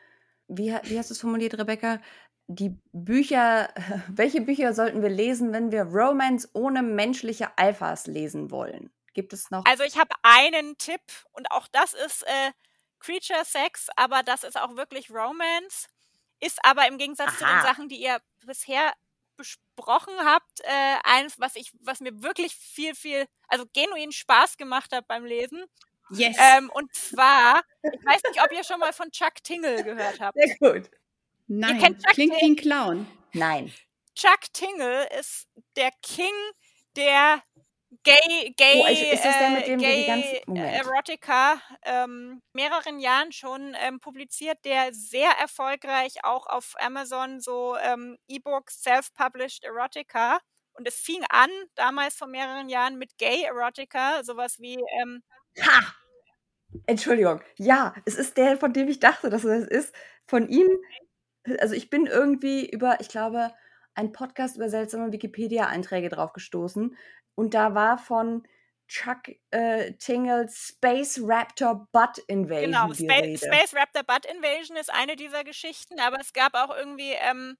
wie, 0.47 0.71
wie 0.83 0.99
hast 0.99 1.09
du 1.09 1.13
es 1.13 1.19
formuliert, 1.19 1.57
Rebecca? 1.57 1.99
Die 2.47 2.79
Bücher, 2.91 3.73
welche 4.07 4.41
Bücher 4.41 4.73
sollten 4.73 5.01
wir 5.01 5.09
lesen, 5.09 5.51
wenn 5.51 5.71
wir 5.71 5.83
Romance 5.83 6.47
ohne 6.53 6.83
menschliche 6.83 7.57
Alphas 7.57 8.05
lesen 8.05 8.51
wollen? 8.51 8.91
Gibt 9.13 9.33
es 9.33 9.49
noch? 9.49 9.65
Also 9.65 9.83
ich 9.83 9.97
habe 9.97 10.11
einen 10.21 10.77
Tipp 10.77 11.01
und 11.31 11.49
auch 11.51 11.67
das 11.71 11.95
ist 11.95 12.23
äh, 12.23 12.51
Creature 12.99 13.43
Sex, 13.43 13.87
aber 13.95 14.21
das 14.21 14.43
ist 14.43 14.59
auch 14.59 14.75
wirklich 14.75 15.09
Romance. 15.09 15.87
Ist 16.39 16.59
aber 16.63 16.87
im 16.87 16.97
Gegensatz 16.99 17.29
Aha. 17.29 17.37
zu 17.37 17.45
den 17.45 17.61
Sachen, 17.61 17.89
die 17.89 18.01
ihr 18.01 18.21
bisher 18.45 18.93
besprochen 19.39 20.13
habt, 20.23 20.59
äh, 20.61 20.97
eins, 21.03 21.39
was 21.39 21.55
ich, 21.55 21.71
was 21.81 21.99
mir 22.01 22.21
wirklich 22.21 22.53
viel, 22.55 22.93
viel, 22.93 23.25
also 23.47 23.65
genuin 23.73 24.11
Spaß 24.11 24.57
gemacht 24.57 24.91
hat 24.91 25.07
beim 25.07 25.25
Lesen. 25.25 25.65
Yes. 26.11 26.37
Ähm, 26.39 26.69
und 26.73 26.93
zwar, 26.93 27.61
ich 27.83 28.05
weiß 28.05 28.21
nicht, 28.29 28.43
ob 28.43 28.51
ihr 28.51 28.63
schon 28.63 28.79
mal 28.79 28.93
von 28.93 29.09
Chuck 29.11 29.35
Tingle 29.43 29.83
gehört 29.83 30.19
habt. 30.19 30.37
Sehr 30.37 30.55
gut. 30.57 30.91
Nein, 31.47 31.97
klingt 32.13 32.33
wie 32.39 32.45
ein 32.45 32.55
Clown. 32.55 33.07
Nein. 33.33 33.73
Chuck 34.15 34.51
Tingle 34.53 35.07
ist 35.19 35.47
der 35.75 35.91
King 36.03 36.33
der 36.95 37.41
Gay, 38.03 38.53
Gay, 38.57 38.81
oh, 38.81 38.87
ist 38.87 39.25
das 39.25 39.37
der 39.37 39.49
mit 39.49 39.67
dem 39.67 39.79
Gay 39.79 40.01
die 40.01 40.07
ganzen, 40.07 40.55
Erotica 40.55 41.61
ähm, 41.83 42.41
mehreren 42.53 42.99
Jahren 42.99 43.31
schon 43.31 43.75
ähm, 43.79 43.99
publiziert, 43.99 44.57
der 44.63 44.93
sehr 44.93 45.31
erfolgreich 45.31 46.23
auch 46.23 46.47
auf 46.47 46.75
Amazon 46.79 47.41
so 47.41 47.75
ähm, 47.77 48.17
E-Book 48.27 48.71
Self-Published 48.71 49.65
Erotica 49.65 50.39
und 50.73 50.87
es 50.87 50.95
fing 50.95 51.23
an 51.29 51.49
damals 51.75 52.15
vor 52.15 52.27
mehreren 52.27 52.69
Jahren 52.69 52.97
mit 52.97 53.17
Gay 53.17 53.43
Erotica, 53.43 54.23
sowas 54.23 54.59
wie 54.59 54.77
ähm, 55.01 55.21
Ha! 55.61 55.93
Entschuldigung. 56.85 57.41
Ja, 57.57 57.93
es 58.05 58.15
ist 58.15 58.37
der, 58.37 58.57
von 58.57 58.73
dem 58.73 58.87
ich 58.87 58.99
dachte, 58.99 59.29
dass 59.29 59.43
es 59.43 59.67
ist. 59.67 59.95
Von 60.27 60.47
ihm, 60.47 60.67
also 61.59 61.73
ich 61.73 61.89
bin 61.89 62.05
irgendwie 62.05 62.69
über, 62.69 62.99
ich 63.01 63.09
glaube, 63.09 63.51
ein 63.95 64.11
Podcast 64.11 64.55
über 64.55 64.69
seltsame 64.69 65.11
Wikipedia-Einträge 65.11 66.09
drauf 66.09 66.33
gestoßen. 66.33 66.95
Und 67.39 67.53
da 67.53 67.73
war 67.73 67.97
von 67.97 68.45
Chuck 68.89 69.29
äh, 69.51 69.93
Tingles 69.93 70.73
Space 70.73 71.21
Raptor 71.23 71.87
Butt 71.93 72.17
Invasion. 72.27 72.71
Genau, 72.71 72.93
Space, 72.93 73.39
Space, 73.39 73.73
Raptor 73.73 74.03
Butt 74.03 74.25
Invasion 74.25 74.75
ist 74.75 74.91
eine 74.91 75.15
dieser 75.15 75.45
Geschichten, 75.45 76.01
aber 76.01 76.19
es 76.19 76.33
gab 76.33 76.53
auch 76.53 76.75
irgendwie 76.75 77.13
ähm, 77.13 77.57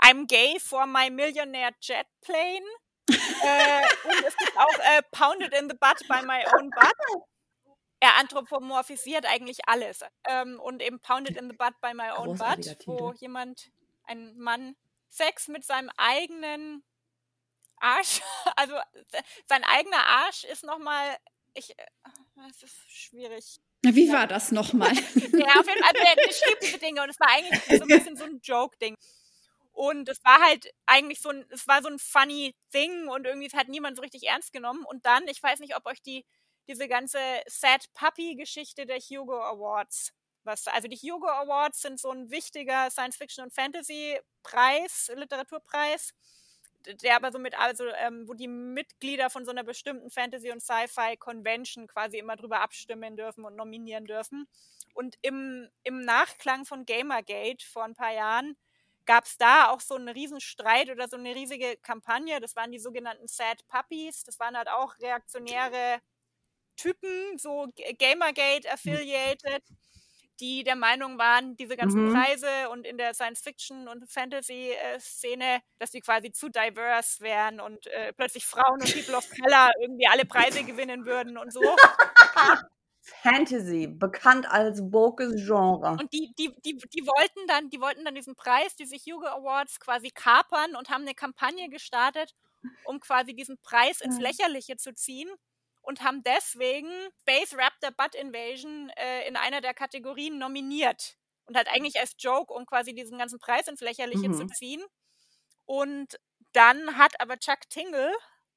I'm 0.00 0.26
gay 0.26 0.58
for 0.58 0.86
my 0.86 1.10
millionaire 1.10 1.72
jet 1.82 2.06
plane. 2.22 2.64
äh, 3.10 4.08
und 4.08 4.24
es 4.26 4.34
gibt 4.38 4.56
auch 4.56 4.78
äh, 4.78 5.02
Pounded 5.10 5.52
in 5.52 5.68
the 5.68 5.76
Butt 5.76 5.98
by 6.08 6.24
my 6.24 6.42
own 6.54 6.70
butt. 6.70 7.26
Er 8.00 8.16
anthropomorphisiert 8.18 9.26
eigentlich 9.26 9.58
alles. 9.66 10.00
Ähm, 10.26 10.58
und 10.58 10.80
eben 10.80 10.98
Pounded 11.00 11.36
in 11.36 11.50
the 11.50 11.56
Butt 11.56 11.78
by 11.82 11.92
my 11.92 12.10
own 12.16 12.38
butt, 12.38 12.78
wo 12.86 13.12
jemand, 13.12 13.70
ein 14.04 14.34
Mann, 14.38 14.76
Sex 15.10 15.48
mit 15.48 15.66
seinem 15.66 15.90
eigenen 15.98 16.84
Arsch, 17.80 18.20
also 18.56 18.74
sein 19.46 19.64
eigener 19.64 20.04
Arsch 20.04 20.44
ist 20.44 20.64
nochmal, 20.64 21.16
ich, 21.54 21.76
äh, 21.78 21.86
es 22.50 22.62
ist 22.62 22.90
schwierig. 22.90 23.60
Wie 23.82 24.12
war 24.12 24.26
das 24.26 24.52
nochmal? 24.52 24.92
ja, 24.94 25.00
auf 25.00 25.66
jeden 25.66 25.82
Fall, 25.82 25.94
also 25.94 26.02
er, 26.04 26.18
er 26.18 26.32
schrieb 26.32 26.60
diese 26.60 26.78
Dinge 26.78 27.02
und 27.02 27.10
es 27.10 27.18
war 27.18 27.28
eigentlich 27.28 27.62
so 27.64 27.82
ein 27.82 27.88
bisschen 27.88 28.16
so 28.16 28.24
ein 28.24 28.40
Joke-Ding. 28.42 28.94
Und 29.72 30.08
es 30.10 30.22
war 30.24 30.40
halt 30.40 30.70
eigentlich 30.84 31.20
so 31.20 31.30
ein, 31.30 31.46
es 31.50 31.66
war 31.66 31.80
so 31.80 31.88
ein 31.88 31.98
funny 31.98 32.54
Ding 32.74 33.08
und 33.08 33.26
irgendwie 33.26 33.48
hat 33.56 33.68
niemand 33.68 33.96
so 33.96 34.02
richtig 34.02 34.24
ernst 34.24 34.52
genommen. 34.52 34.84
Und 34.84 35.06
dann, 35.06 35.26
ich 35.28 35.42
weiß 35.42 35.60
nicht, 35.60 35.76
ob 35.76 35.86
euch 35.86 36.02
die, 36.02 36.26
diese 36.68 36.88
ganze 36.88 37.18
Sad 37.46 37.86
Puppy 37.94 38.34
Geschichte 38.34 38.84
der 38.84 38.98
Hugo 38.98 39.42
Awards 39.42 40.12
Was, 40.44 40.66
also 40.66 40.88
die 40.88 40.96
Hugo 40.96 41.28
Awards 41.28 41.80
sind 41.80 41.98
so 41.98 42.10
ein 42.10 42.30
wichtiger 42.30 42.90
Science-Fiction- 42.90 43.44
und 43.44 43.54
Fantasy-Preis, 43.54 45.12
Literaturpreis, 45.14 46.12
der 47.02 47.16
aber 47.16 47.32
so 47.32 47.38
mit, 47.38 47.58
also 47.58 47.84
ähm, 47.98 48.28
wo 48.28 48.34
die 48.34 48.48
Mitglieder 48.48 49.30
von 49.30 49.44
so 49.44 49.50
einer 49.50 49.64
bestimmten 49.64 50.10
Fantasy- 50.10 50.50
und 50.52 50.60
Sci-Fi-Convention 50.62 51.86
quasi 51.88 52.18
immer 52.18 52.36
drüber 52.36 52.60
abstimmen 52.60 53.16
dürfen 53.16 53.44
und 53.44 53.56
nominieren 53.56 54.06
dürfen. 54.06 54.46
Und 54.94 55.16
im, 55.22 55.68
im 55.84 56.04
Nachklang 56.04 56.64
von 56.64 56.86
Gamergate 56.86 57.64
vor 57.64 57.84
ein 57.84 57.94
paar 57.94 58.12
Jahren 58.12 58.56
gab 59.06 59.24
es 59.24 59.36
da 59.38 59.70
auch 59.70 59.80
so 59.80 59.96
einen 59.96 60.08
riesen 60.08 60.40
Streit 60.40 60.90
oder 60.90 61.08
so 61.08 61.16
eine 61.16 61.34
riesige 61.34 61.76
Kampagne. 61.78 62.40
Das 62.40 62.56
waren 62.56 62.70
die 62.72 62.78
sogenannten 62.78 63.28
Sad 63.28 63.66
Puppies. 63.68 64.24
Das 64.24 64.38
waren 64.38 64.56
halt 64.56 64.68
auch 64.68 64.98
reaktionäre 65.00 66.00
Typen, 66.76 67.38
so 67.38 67.68
Gamergate-affiliated, 67.98 69.62
die 70.40 70.64
der 70.64 70.76
Meinung 70.76 71.18
waren, 71.18 71.56
diese 71.56 71.76
ganzen 71.76 72.06
Mhm. 72.06 72.12
Preise 72.12 72.68
und 72.70 72.86
in 72.86 72.96
der 72.96 73.14
Science-Fiction- 73.14 73.88
und 73.88 74.10
Fantasy-Szene, 74.10 75.60
dass 75.78 75.90
die 75.90 76.00
quasi 76.00 76.32
zu 76.32 76.48
diverse 76.48 77.20
wären 77.20 77.60
und 77.60 77.86
äh, 77.88 78.12
plötzlich 78.12 78.46
Frauen 78.46 78.80
und 78.80 78.92
People 78.92 79.16
of 79.16 79.28
Color 79.30 79.70
irgendwie 79.80 80.06
alle 80.06 80.24
Preise 80.24 80.64
gewinnen 80.64 81.04
würden 81.04 81.36
und 81.36 81.52
so. 81.52 81.62
Fantasy, 83.22 83.86
bekannt 83.86 84.50
als 84.50 84.80
wokes 84.92 85.34
Genre. 85.46 85.96
Und 86.00 86.12
die, 86.12 86.32
die, 86.38 86.54
die, 86.64 86.76
die 86.76 87.06
wollten 87.06 87.46
dann, 87.48 87.70
die 87.70 87.80
wollten 87.80 88.04
dann 88.04 88.14
diesen 88.14 88.36
Preis, 88.36 88.76
diese 88.76 88.96
Hugo 88.96 89.26
Awards 89.26 89.80
quasi 89.80 90.10
kapern 90.10 90.76
und 90.76 90.90
haben 90.90 91.02
eine 91.02 91.14
Kampagne 91.14 91.68
gestartet, 91.68 92.34
um 92.84 93.00
quasi 93.00 93.34
diesen 93.34 93.58
Preis 93.62 94.00
ins. 94.00 94.18
Lächerliche 94.18 94.76
zu 94.76 94.94
ziehen 94.94 95.30
und 95.90 96.02
haben 96.02 96.22
deswegen 96.22 96.88
Space 97.22 97.52
Raptor 97.58 97.90
Butt 97.90 98.14
Invasion 98.14 98.90
äh, 98.90 99.26
in 99.26 99.36
einer 99.36 99.60
der 99.60 99.74
Kategorien 99.74 100.38
nominiert. 100.38 101.16
Und 101.46 101.56
halt 101.56 101.66
eigentlich 101.68 101.98
als 101.98 102.14
Joke, 102.16 102.52
um 102.54 102.64
quasi 102.64 102.94
diesen 102.94 103.18
ganzen 103.18 103.40
Preis 103.40 103.66
ins 103.66 103.80
Lächerliche 103.80 104.30
zu 104.30 104.44
Mhm. 104.44 104.52
ziehen. 104.52 104.84
Und 105.66 106.20
dann 106.52 106.96
hat 106.96 107.20
aber 107.20 107.38
Chuck 107.38 107.68
Tingle, 107.70 108.12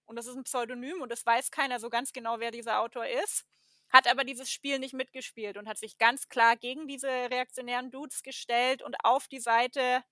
und 0.05 0.15
das 0.15 0.27
ist 0.27 0.35
ein 0.35 0.43
Pseudonym 0.43 1.01
und 1.01 1.11
das 1.11 1.25
weiß 1.25 1.49
keiner 1.49 1.79
so 1.79 1.89
ganz 1.89 2.13
genau, 2.13 2.39
wer 2.39 2.51
dieser 2.51 2.81
Autor 2.81 3.07
ist, 3.07 3.45
hat 3.89 4.07
aber 4.07 4.23
dieses 4.25 4.51
Spiel 4.51 4.77
nicht 4.77 4.93
mitgespielt 4.93 5.57
und 5.57 5.67
hat 5.67 5.79
sich 5.79 5.97
ganz 5.97 6.29
klar 6.29 6.55
gegen 6.55 6.87
diese 6.87 7.07
reaktionären 7.09 7.89
Dudes 7.89 8.21
gestellt 8.21 8.83
und 8.83 8.95
auf 9.03 9.27
die 9.27 9.39
Seite 9.39 10.03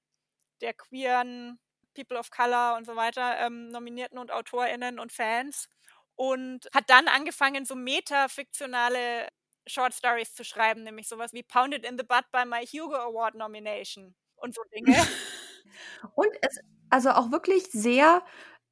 der 0.62 0.74
queeren 0.74 1.60
People 1.94 2.18
of 2.18 2.32
Color 2.32 2.78
und 2.78 2.86
so 2.86 2.96
weiter 2.96 3.38
ähm, 3.40 3.68
Nominierten 3.70 4.18
und 4.18 4.32
AutorInnen 4.32 5.00
und 5.00 5.12
Fans 5.12 5.70
und 6.22 6.68
hat 6.72 6.88
dann 6.92 7.08
angefangen, 7.08 7.66
so 7.66 7.74
metafiktionale 7.74 9.28
Short 9.66 9.92
Stories 9.92 10.36
zu 10.36 10.44
schreiben, 10.44 10.84
nämlich 10.84 11.08
sowas 11.08 11.34
wie 11.34 11.42
Pounded 11.42 11.84
in 11.84 11.98
the 11.98 12.04
Butt 12.04 12.26
by 12.32 12.46
my 12.46 12.64
Hugo 12.64 12.96
Award 12.96 13.34
Nomination 13.34 14.14
und 14.36 14.54
so 14.54 14.62
Dinge. 14.72 14.96
Und 16.16 16.30
es, 16.42 16.60
also 16.90 17.12
auch 17.12 17.32
wirklich 17.32 17.64
sehr 17.72 18.24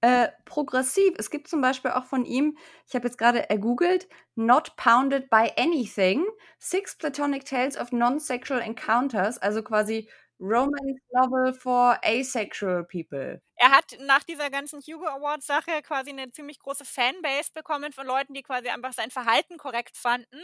äh, 0.02 0.30
progressiv. 0.46 1.14
Es 1.18 1.30
gibt 1.30 1.48
zum 1.48 1.62
Beispiel 1.62 1.92
auch 1.92 2.06
von 2.06 2.26
ihm, 2.26 2.58
ich 2.88 2.94
habe 2.94 3.08
jetzt 3.08 3.18
gerade 3.18 3.50
ergoogelt, 3.50 4.08
Not 4.36 4.76
Pounded 4.76 5.30
by 5.30 5.52
Anything, 5.58 6.26
Six 6.60 6.98
Platonic 6.98 7.46
Tales 7.46 7.78
of 7.78 7.92
Non-Sexual 7.92 8.62
Encounters, 8.62 9.38
also 9.38 9.64
quasi 9.64 10.10
Romance 10.40 11.02
Novel 11.11 11.53
for 11.53 11.98
Asexual 12.03 12.84
People. 12.86 13.41
er 13.56 13.72
hat 13.72 13.98
nach 13.99 14.24
dieser 14.24 14.49
ganzen 14.49 14.80
Hugo 14.82 15.06
Awards 15.07 15.45
Sache 15.45 15.82
quasi 15.84 16.11
eine 16.11 16.32
ziemlich 16.32 16.60
große 16.60 16.86
Fanbase 16.86 17.52
bekommen 17.53 17.91
von 17.91 18.07
Leuten, 18.07 18.34
die 18.34 18.41
quasi 18.44 18.70
einfach 18.70 18.94
sein 18.94 19.11
Verhalten 19.11 19.57
korrekt 19.57 19.98
fanden 19.98 20.40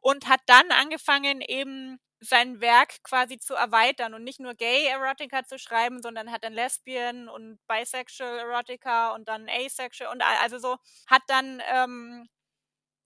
und 0.00 0.28
hat 0.28 0.40
dann 0.46 0.70
angefangen 0.72 1.40
eben 1.40 2.00
sein 2.20 2.60
Werk 2.60 3.02
quasi 3.04 3.38
zu 3.38 3.54
erweitern 3.54 4.12
und 4.14 4.24
nicht 4.24 4.40
nur 4.40 4.54
Gay 4.54 4.86
Erotica 4.86 5.44
zu 5.44 5.56
schreiben, 5.56 6.02
sondern 6.02 6.32
hat 6.32 6.42
dann 6.42 6.52
Lesbian 6.52 7.28
und 7.28 7.60
Bisexual 7.68 8.38
Erotica 8.40 9.14
und 9.14 9.28
dann 9.28 9.48
Asexual 9.48 10.10
und 10.12 10.20
also 10.22 10.58
so 10.58 10.78
hat 11.06 11.22
dann 11.28 11.62
ähm, 11.72 12.28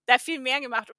da 0.07 0.17
viel 0.19 0.39
mehr 0.39 0.61
gemacht. 0.61 0.92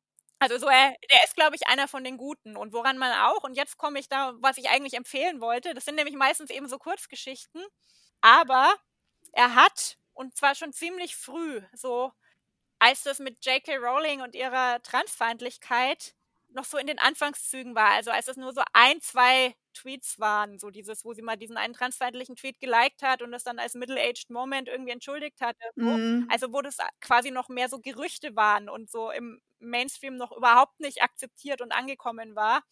Also 0.44 0.58
so, 0.58 0.66
er, 0.68 0.94
der 1.10 1.24
ist, 1.24 1.34
glaube 1.36 1.56
ich, 1.56 1.66
einer 1.66 1.88
von 1.88 2.04
den 2.04 2.16
Guten. 2.18 2.56
Und 2.56 2.72
woran 2.72 2.98
man 2.98 3.12
auch, 3.12 3.42
und 3.44 3.56
jetzt 3.56 3.78
komme 3.78 3.98
ich 3.98 4.08
da, 4.08 4.34
was 4.40 4.58
ich 4.58 4.68
eigentlich 4.70 4.94
empfehlen 4.94 5.40
wollte, 5.40 5.74
das 5.74 5.84
sind 5.84 5.96
nämlich 5.96 6.16
meistens 6.16 6.50
eben 6.50 6.68
so 6.68 6.78
Kurzgeschichten, 6.78 7.62
aber 8.20 8.74
er 9.32 9.54
hat, 9.54 9.98
und 10.14 10.36
zwar 10.36 10.54
schon 10.54 10.72
ziemlich 10.72 11.16
früh, 11.16 11.62
so 11.74 12.12
als 12.78 13.02
das 13.04 13.18
mit 13.20 13.44
J.K. 13.46 13.76
Rowling 13.78 14.20
und 14.22 14.34
ihrer 14.36 14.82
Transfeindlichkeit 14.82 16.14
noch 16.50 16.64
so 16.64 16.78
in 16.78 16.86
den 16.86 16.98
Anfangszügen 17.00 17.74
war, 17.74 17.90
also 17.90 18.10
als 18.12 18.28
es 18.28 18.36
nur 18.36 18.52
so 18.52 18.62
ein, 18.72 19.00
zwei 19.00 19.54
Tweets 19.74 20.20
waren, 20.20 20.58
so 20.60 20.70
dieses, 20.70 21.04
wo 21.04 21.12
sie 21.12 21.22
mal 21.22 21.36
diesen 21.36 21.56
einen 21.56 21.74
transfeindlichen 21.74 22.36
Tweet 22.36 22.60
geliked 22.60 23.02
hat 23.02 23.22
und 23.22 23.32
das 23.32 23.42
dann 23.44 23.58
als 23.58 23.74
Middle-Aged 23.74 24.30
Moment 24.30 24.68
irgendwie 24.68 24.92
entschuldigt 24.92 25.40
hatte. 25.40 25.58
So. 25.76 25.82
Mhm. 25.86 26.28
Also 26.30 26.52
wo 26.52 26.62
das 26.62 26.78
quasi 27.00 27.30
noch 27.32 27.48
mehr 27.48 27.68
so 27.68 27.80
Gerüchte 27.80 28.36
waren 28.36 28.68
und 28.68 28.90
so 28.90 29.10
im 29.10 29.40
Mainstream 29.70 30.16
noch 30.16 30.32
überhaupt 30.32 30.80
nicht 30.80 31.02
akzeptiert 31.02 31.60
und 31.60 31.72
angekommen 31.72 32.34
war, 32.34 32.62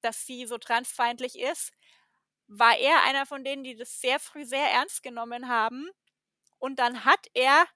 dass 0.00 0.26
sie 0.26 0.46
so 0.46 0.58
transfeindlich 0.58 1.38
ist, 1.38 1.72
war 2.48 2.76
er 2.76 3.02
einer 3.04 3.26
von 3.26 3.44
denen, 3.44 3.64
die 3.64 3.76
das 3.76 4.00
sehr 4.00 4.18
früh 4.18 4.44
sehr 4.44 4.70
ernst 4.70 5.02
genommen 5.02 5.48
haben. 5.48 5.88
Und 6.58 6.78
dann 6.78 7.04
hat 7.04 7.26
er 7.34 7.66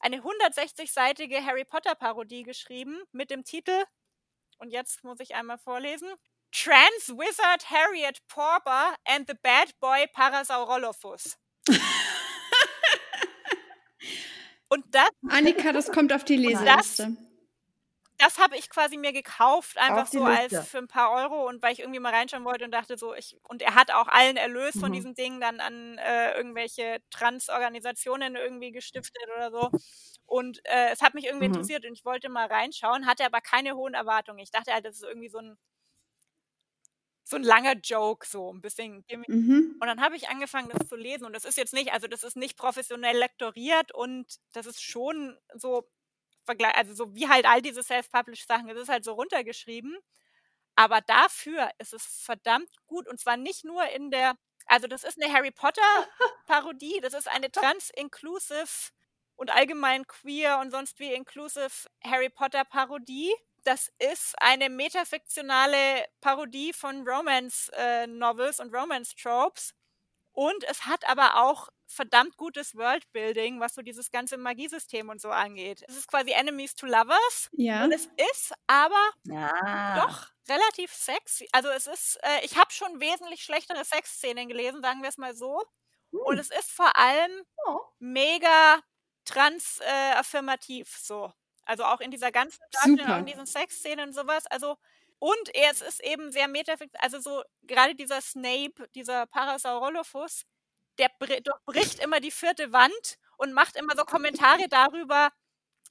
eine 0.00 0.20
160-seitige 0.20 1.44
Harry 1.44 1.64
Potter-Parodie 1.64 2.42
geschrieben 2.42 3.02
mit 3.12 3.30
dem 3.30 3.44
Titel, 3.44 3.84
und 4.58 4.70
jetzt 4.70 5.04
muss 5.04 5.20
ich 5.20 5.34
einmal 5.34 5.58
vorlesen, 5.58 6.08
Trans 6.52 7.08
Wizard 7.08 7.70
Harriet 7.70 8.18
Porber 8.26 8.96
and 9.04 9.28
the 9.28 9.34
Bad 9.42 9.78
Boy 9.80 10.06
Parasaurolophus. 10.12 11.36
und 14.68 14.84
das 14.90 15.10
Annika, 15.28 15.72
das 15.72 15.92
kommt 15.92 16.12
auf 16.12 16.24
die 16.24 16.36
Leseliste. 16.36 17.04
das 17.04 17.27
habe 18.38 18.56
ich 18.56 18.68
quasi 18.68 18.96
mir 18.96 19.12
gekauft, 19.12 19.78
einfach 19.78 20.06
so 20.08 20.24
als 20.24 20.58
Liste. 20.58 20.68
für 20.68 20.78
ein 20.78 20.88
paar 20.88 21.12
Euro 21.12 21.46
und 21.48 21.62
weil 21.62 21.72
ich 21.72 21.80
irgendwie 21.80 22.00
mal 22.00 22.12
reinschauen 22.12 22.44
wollte 22.44 22.64
und 22.64 22.72
dachte 22.72 22.96
so, 22.98 23.14
ich, 23.14 23.36
und 23.44 23.62
er 23.62 23.74
hat 23.76 23.92
auch 23.92 24.08
allen 24.08 24.36
Erlös 24.36 24.76
von 24.78 24.90
Mhm. 24.90 24.92
diesem 24.92 25.14
Ding 25.14 25.40
dann 25.40 25.60
an 25.60 25.98
äh, 25.98 26.32
irgendwelche 26.36 27.00
Trans-Organisationen 27.10 28.34
irgendwie 28.36 28.72
gestiftet 28.72 29.22
oder 29.36 29.50
so. 29.52 29.70
Und 30.26 30.60
äh, 30.64 30.90
es 30.90 31.00
hat 31.00 31.14
mich 31.14 31.26
irgendwie 31.26 31.46
Mhm. 31.46 31.46
interessiert 31.46 31.86
und 31.86 31.92
ich 31.92 32.04
wollte 32.04 32.28
mal 32.28 32.46
reinschauen, 32.48 33.06
hatte 33.06 33.24
aber 33.24 33.40
keine 33.40 33.76
hohen 33.76 33.94
Erwartungen. 33.94 34.40
Ich 34.40 34.50
dachte 34.50 34.72
halt, 34.74 34.84
das 34.84 34.96
ist 34.96 35.04
irgendwie 35.04 35.28
so 35.28 35.38
ein 35.38 35.56
so 37.24 37.36
ein 37.36 37.42
langer 37.42 37.74
Joke, 37.76 38.26
so 38.26 38.52
ein 38.52 38.60
bisschen. 38.60 39.04
Mhm. 39.28 39.58
Und 39.80 39.86
dann 39.86 40.00
habe 40.00 40.16
ich 40.16 40.28
angefangen, 40.28 40.70
das 40.70 40.88
zu 40.88 40.96
lesen. 40.96 41.24
Und 41.26 41.34
das 41.34 41.44
ist 41.44 41.56
jetzt 41.58 41.74
nicht, 41.74 41.92
also 41.92 42.08
das 42.08 42.24
ist 42.24 42.36
nicht 42.36 42.56
professionell 42.58 43.16
lektoriert 43.18 43.92
und 43.94 44.36
das 44.52 44.66
ist 44.66 44.82
schon 44.82 45.38
so, 45.54 45.88
vergle- 46.48 46.74
also 46.74 46.94
so 46.94 47.14
wie 47.14 47.28
halt 47.28 47.46
all 47.46 47.62
diese 47.62 47.82
Self-Published 47.82 48.48
Sachen, 48.48 48.68
es 48.70 48.78
ist 48.78 48.88
halt 48.88 49.04
so 49.04 49.12
runtergeschrieben. 49.14 49.98
Aber 50.76 51.00
dafür 51.00 51.70
ist 51.78 51.92
es 51.92 52.04
verdammt 52.24 52.70
gut. 52.86 53.08
Und 53.08 53.18
zwar 53.20 53.36
nicht 53.36 53.64
nur 53.64 53.86
in 53.90 54.10
der, 54.10 54.34
also 54.66 54.86
das 54.86 55.04
ist 55.04 55.20
eine 55.22 55.32
Harry 55.32 55.50
Potter-Parodie, 55.50 57.00
das 57.02 57.14
ist 57.14 57.28
eine 57.28 57.50
trans-inclusive 57.50 58.90
und 59.36 59.50
allgemein 59.50 60.06
queer 60.06 60.58
und 60.60 60.70
sonst 60.70 60.98
wie 61.00 61.12
inclusive 61.12 61.88
Harry 62.04 62.30
Potter-Parodie. 62.30 63.32
Das 63.64 63.90
ist 63.98 64.34
eine 64.40 64.70
metafiktionale 64.70 66.06
Parodie 66.20 66.72
von 66.72 67.06
Romance-Novels 67.06 68.60
und 68.60 68.74
Romance-Tropes. 68.74 69.74
Und 70.38 70.62
es 70.68 70.86
hat 70.86 71.08
aber 71.08 71.42
auch 71.42 71.68
verdammt 71.88 72.36
gutes 72.36 72.76
Worldbuilding, 72.76 73.58
was 73.58 73.74
so 73.74 73.82
dieses 73.82 74.12
ganze 74.12 74.36
Magiesystem 74.36 75.08
und 75.08 75.20
so 75.20 75.30
angeht. 75.30 75.82
Es 75.88 75.96
ist 75.96 76.06
quasi 76.06 76.30
Enemies 76.30 76.76
to 76.76 76.86
Lovers. 76.86 77.50
Ja. 77.52 77.82
Und 77.84 77.90
es 77.92 78.08
ist 78.30 78.52
aber 78.68 79.10
Ja. 79.24 80.06
doch 80.06 80.28
relativ 80.48 80.92
sexy. 80.92 81.48
Also 81.52 81.70
es 81.70 81.88
ist, 81.88 82.18
äh, 82.22 82.44
ich 82.44 82.56
habe 82.56 82.70
schon 82.70 83.00
wesentlich 83.00 83.42
schlechtere 83.42 83.84
Sexszenen 83.84 84.46
gelesen, 84.48 84.80
sagen 84.80 85.02
wir 85.02 85.08
es 85.08 85.16
mal 85.18 85.34
so. 85.34 85.60
Und 86.22 86.36
Hm. 86.36 86.38
es 86.38 86.50
ist 86.50 86.70
vor 86.70 86.96
allem 86.96 87.44
Oh. 87.66 87.80
mega 87.98 88.80
trans-affirmativ 89.24 90.96
so. 91.02 91.32
Also 91.64 91.84
auch 91.84 92.00
in 92.00 92.10
dieser 92.12 92.30
ganzen 92.32 92.60
Darstellung, 92.70 93.20
in 93.20 93.26
diesen 93.26 93.46
Sexszenen 93.46 94.08
und 94.08 94.14
sowas. 94.14 94.46
Also 94.46 94.76
und 95.18 95.54
er, 95.54 95.70
es 95.72 95.80
ist 95.82 96.02
eben 96.04 96.32
sehr 96.32 96.48
metafik, 96.48 96.90
also 97.00 97.20
so 97.20 97.42
gerade 97.62 97.94
dieser 97.94 98.20
Snape, 98.20 98.88
dieser 98.94 99.26
Parasaurolophus, 99.26 100.44
der 100.98 101.10
br- 101.18 101.40
durchbricht 101.42 102.00
immer 102.00 102.20
die 102.20 102.30
vierte 102.30 102.72
Wand 102.72 103.16
und 103.38 103.52
macht 103.52 103.76
immer 103.76 103.94
so 103.96 104.04
Kommentare 104.04 104.68
darüber, 104.68 105.30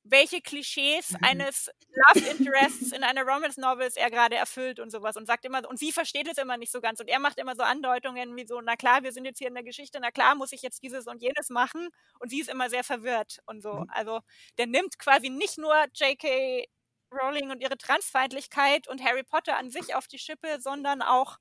welche 0.04 0.40
Klischees 0.42 1.16
eines 1.22 1.70
Love 1.90 2.26
Interests 2.30 2.94
in 2.94 3.04
einer 3.04 3.24
Romance 3.24 3.60
Novel 3.60 3.90
er 3.96 4.10
gerade 4.10 4.36
erfüllt 4.38 4.80
und 4.80 4.90
sowas 4.90 5.18
und 5.18 5.26
sagt 5.26 5.44
immer, 5.46 5.68
und 5.70 5.78
sie 5.80 5.92
versteht 5.92 6.28
es 6.30 6.38
immer 6.38 6.56
nicht 6.58 6.72
so 6.72 6.80
ganz 6.80 7.00
und 7.02 7.10
er 7.10 7.20
macht 7.20 7.38
immer 7.40 7.56
so 7.56 7.64
Andeutungen 7.64 8.36
wie 8.38 8.48
so, 8.48 8.62
na 8.62 8.78
klar, 8.78 9.04
wir 9.04 9.12
sind 9.12 9.26
jetzt 9.26 9.40
hier 9.40 9.50
in 9.50 9.54
der 9.56 9.64
Geschichte, 9.64 10.00
na 10.02 10.12
klar, 10.12 10.36
muss 10.36 10.54
ich 10.54 10.62
jetzt 10.62 10.82
dieses 10.84 11.08
und 11.08 11.22
jenes 11.22 11.50
machen 11.50 11.90
und 12.20 12.30
sie 12.30 12.40
ist 12.40 12.50
immer 12.50 12.70
sehr 12.70 12.86
verwirrt 12.86 13.40
und 13.48 13.62
so. 13.62 13.84
Also 13.90 14.22
der 14.58 14.68
nimmt 14.68 14.98
quasi 15.00 15.30
nicht 15.30 15.58
nur 15.58 15.76
J.K. 15.94 16.68
Rowling 17.12 17.52
und 17.52 17.62
ihre 17.62 17.78
Transfeindlichkeit 17.78 18.88
und 18.88 19.04
Harry 19.04 19.24
Potter 19.24 19.58
an 19.58 19.70
sich 19.70 19.96
auf 19.96 20.08
die 20.08 20.20
Schippe, 20.20 20.60
sondern 20.62 21.02
auch 21.02 21.38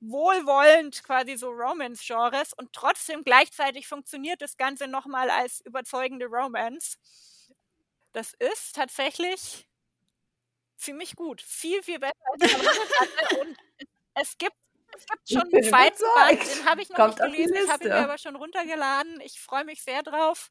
wohlwollend 0.00 1.02
quasi 1.04 1.36
so 1.36 1.50
Romance-Genres 1.50 2.52
und 2.54 2.72
trotzdem 2.72 3.22
gleichzeitig 3.24 3.86
funktioniert 3.86 4.40
das 4.42 4.56
Ganze 4.56 4.86
nochmal 4.88 5.30
als 5.30 5.60
überzeugende 5.64 6.26
Romance. 6.26 6.96
Das 8.12 8.34
ist 8.34 8.74
tatsächlich 8.76 9.66
ziemlich 10.76 11.16
gut. 11.16 11.42
Viel, 11.42 11.82
viel 11.82 11.98
besser 11.98 12.14
als 12.32 12.42
ich. 12.52 13.38
Und 13.40 13.56
es 14.14 14.38
gibt, 14.38 14.56
es 14.96 15.06
gibt 15.06 15.30
schon 15.30 15.42
einen 15.52 15.62
zweiten 15.62 16.02
Band, 16.14 16.42
den 16.46 16.64
habe 16.68 16.82
ich 16.82 16.88
noch 16.90 16.96
Kommt 16.96 17.18
nicht 17.20 17.32
gelesen, 17.36 17.54
ich 17.64 17.68
habe 17.70 17.84
Liste. 17.84 17.88
mir 17.88 17.96
aber 18.04 18.18
schon 18.18 18.36
runtergeladen. 18.36 19.20
Ich 19.20 19.40
freue 19.40 19.64
mich 19.64 19.82
sehr 19.82 20.02
drauf. 20.02 20.50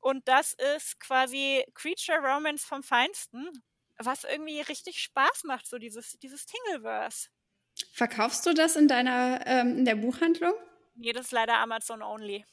Und 0.00 0.26
das 0.28 0.54
ist 0.74 1.00
quasi 1.00 1.64
Creature 1.74 2.18
Romance 2.18 2.64
vom 2.64 2.82
Feinsten, 2.82 3.50
was 3.98 4.24
irgendwie 4.24 4.60
richtig 4.60 5.00
Spaß 5.00 5.44
macht, 5.44 5.66
so 5.66 5.78
dieses, 5.78 6.18
dieses 6.18 6.46
Tingleverse. 6.46 7.28
Verkaufst 7.92 8.44
du 8.46 8.54
das 8.54 8.76
in 8.76 8.88
deiner, 8.88 9.46
ähm, 9.46 9.78
in 9.78 9.84
der 9.84 9.96
Buchhandlung? 9.96 10.54
Nee, 10.94 11.12
das 11.12 11.26
ist 11.26 11.32
leider 11.32 11.58
Amazon 11.58 12.02
only. 12.02 12.44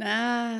Ah, 0.00 0.56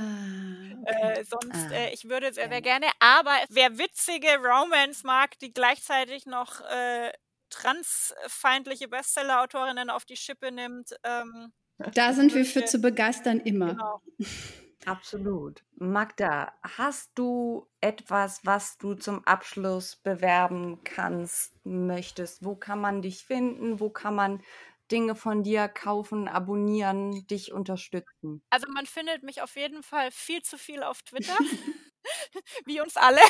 okay. 0.82 1.20
Äh, 1.20 1.24
sonst, 1.24 1.50
Ah, 1.54 1.74
äh, 1.74 1.92
ich 1.92 2.04
würde 2.04 2.32
sehr, 2.32 2.48
sehr 2.48 2.62
gerne. 2.62 2.86
Aber 3.00 3.36
wer 3.50 3.78
witzige 3.78 4.36
Romance 4.38 5.04
mag, 5.04 5.38
die 5.40 5.52
gleichzeitig 5.52 6.24
noch 6.26 6.60
äh, 6.60 7.12
transfeindliche 7.50 8.88
Bestseller-Autorinnen 8.88 9.90
auf 9.90 10.04
die 10.04 10.16
Schippe 10.16 10.52
nimmt, 10.52 10.94
ähm, 11.04 11.52
da 11.94 12.12
sind 12.12 12.34
wir 12.34 12.44
für 12.44 12.64
zu 12.64 12.78
begeistern 12.78 13.40
immer. 13.40 13.72
genau. 13.72 14.00
Absolut. 14.86 15.62
Magda, 15.77 16.52
hast 16.62 17.12
du 17.19 17.66
etwas, 17.81 18.44
was 18.44 18.78
du 18.78 18.94
zum 18.94 19.27
Abschluss 19.27 19.97
bewerben 19.97 20.82
kannst, 20.85 21.55
möchtest? 21.65 22.44
Wo 22.44 22.55
kann 22.55 22.81
man 22.81 23.02
dich 23.02 23.24
finden? 23.24 23.81
Wo 23.81 23.90
kann 23.90 24.15
man 24.15 24.43
Dinge 24.90 25.15
von 25.15 25.43
dir 25.43 25.69
kaufen, 25.69 26.28
abonnieren, 26.28 27.27
dich 27.27 27.52
unterstützen? 27.52 28.43
Also 28.51 28.66
man 28.70 28.86
findet 28.86 29.23
mich 29.23 29.43
auf 29.43 29.56
jeden 29.56 29.82
Fall 29.82 30.11
viel 30.11 30.43
zu 30.43 30.59
viel 30.59 30.82
auf 30.82 31.02
Twitter, 31.02 31.36
wie 32.66 32.81
uns 32.81 32.97
alle. 32.97 33.20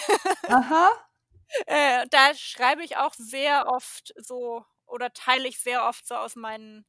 Aha. 0.49 0.91
Äh, 1.67 2.07
da 2.11 2.35
schreibe 2.35 2.83
ich 2.83 2.97
auch 2.97 3.15
sehr 3.15 3.69
oft 3.69 4.13
so 4.17 4.65
oder 4.87 5.13
teile 5.13 5.47
ich 5.47 5.61
sehr 5.61 5.85
oft 5.85 6.07
so 6.07 6.17
aus 6.17 6.37
meinen 6.37 6.85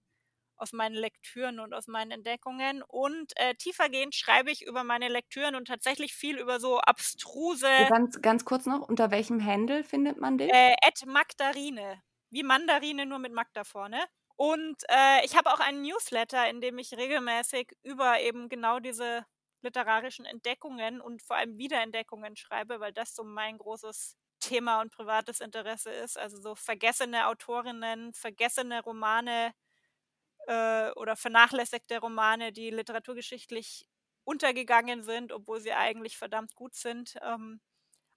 aus 0.58 0.74
meinen 0.74 0.96
Lektüren 0.96 1.60
und 1.60 1.74
aus 1.74 1.88
meinen 1.88 2.12
Entdeckungen. 2.12 2.84
Und 2.84 3.34
äh, 3.38 3.56
tiefergehend 3.56 4.16
schreibe 4.16 4.52
ich 4.52 4.66
über 4.66 4.84
meine 4.84 5.08
Lektüren 5.08 5.56
und 5.56 5.68
tatsächlich 5.68 6.14
viel 6.14 6.38
über 6.38 6.60
so 6.60 6.80
abstruse 6.80 7.68
ganz, 7.90 8.22
ganz 8.22 8.46
kurz 8.46 8.66
noch, 8.66 8.88
unter 8.88 9.12
welchem 9.12 9.44
Handle 9.44 9.84
findet 9.84 10.20
man 10.20 10.38
dich? 10.38 10.52
äh, 10.52 10.76
Magdarine. 11.06 12.02
Wie 12.32 12.44
Mandarine, 12.44 13.06
nur 13.06 13.20
mit 13.20 13.34
Magda 13.34 13.64
vorne. 13.64 14.04
Und 14.36 14.84
äh, 14.90 15.26
ich 15.26 15.38
habe 15.38 15.54
auch 15.54 15.60
einen 15.60 15.82
Newsletter, 15.82 16.50
in 16.50 16.60
dem 16.60 16.78
ich 16.78 16.92
regelmäßig 16.94 17.72
über 17.84 18.20
eben 18.20 18.50
genau 18.50 18.80
diese 18.80 19.26
literarischen 19.62 20.26
Entdeckungen 20.26 21.02
und 21.02 21.22
vor 21.22 21.38
allem 21.38 21.58
Wiederentdeckungen 21.58 22.36
schreibe, 22.36 22.80
weil 22.80 22.92
das 22.92 23.16
so 23.16 23.24
mein 23.24 23.58
großes 23.58 24.18
Thema 24.42 24.82
und 24.82 24.92
privates 24.92 25.40
Interesse 25.40 25.92
ist. 25.92 26.18
Also 26.18 26.38
so 26.42 26.56
vergessene 26.56 27.28
Autorinnen, 27.28 28.14
vergessene 28.14 28.84
Romane 28.84 29.54
äh, 30.48 30.92
oder 30.92 31.16
vernachlässigte 31.16 32.00
Romane, 32.00 32.52
die 32.52 32.70
literaturgeschichtlich 32.70 33.88
untergegangen 34.24 35.04
sind, 35.04 35.32
obwohl 35.32 35.60
sie 35.60 35.74
eigentlich 35.74 36.18
verdammt 36.18 36.56
gut 36.56 36.76
sind, 36.76 37.16
ähm, 37.22 37.62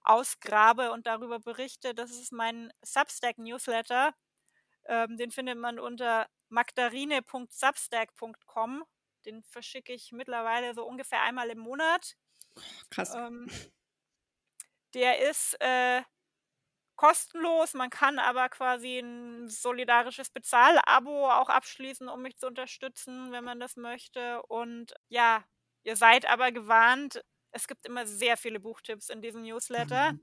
ausgrabe 0.01 0.91
und 0.91 1.07
darüber 1.07 1.39
berichte. 1.39 1.93
Das 1.93 2.11
ist 2.11 2.31
mein 2.31 2.71
Substack-Newsletter. 2.81 4.13
Ähm, 4.85 5.17
den 5.17 5.31
findet 5.31 5.57
man 5.57 5.79
unter 5.79 6.27
magdarine.substack.com. 6.49 8.83
Den 9.25 9.43
verschicke 9.43 9.93
ich 9.93 10.11
mittlerweile 10.11 10.73
so 10.73 10.85
ungefähr 10.85 11.21
einmal 11.21 11.49
im 11.49 11.59
Monat. 11.59 12.15
Krass. 12.89 13.13
Ähm, 13.13 13.47
der 14.93 15.29
ist 15.29 15.55
äh, 15.59 16.01
kostenlos. 16.99 17.75
Man 17.75 17.89
kann 17.89 18.19
aber 18.19 18.49
quasi 18.49 18.99
ein 18.99 19.47
solidarisches 19.47 20.29
Bezahlabo 20.29 21.31
auch 21.31 21.47
abschließen, 21.47 22.09
um 22.09 22.21
mich 22.21 22.37
zu 22.37 22.47
unterstützen, 22.47 23.31
wenn 23.31 23.45
man 23.45 23.61
das 23.61 23.77
möchte. 23.77 24.41
Und 24.43 24.93
ja, 25.07 25.41
ihr 25.83 25.95
seid 25.95 26.29
aber 26.29 26.51
gewarnt. 26.51 27.23
Es 27.51 27.69
gibt 27.69 27.85
immer 27.85 28.05
sehr 28.05 28.35
viele 28.35 28.59
Buchtipps 28.59 29.07
in 29.07 29.21
diesem 29.21 29.43
Newsletter. 29.43 30.15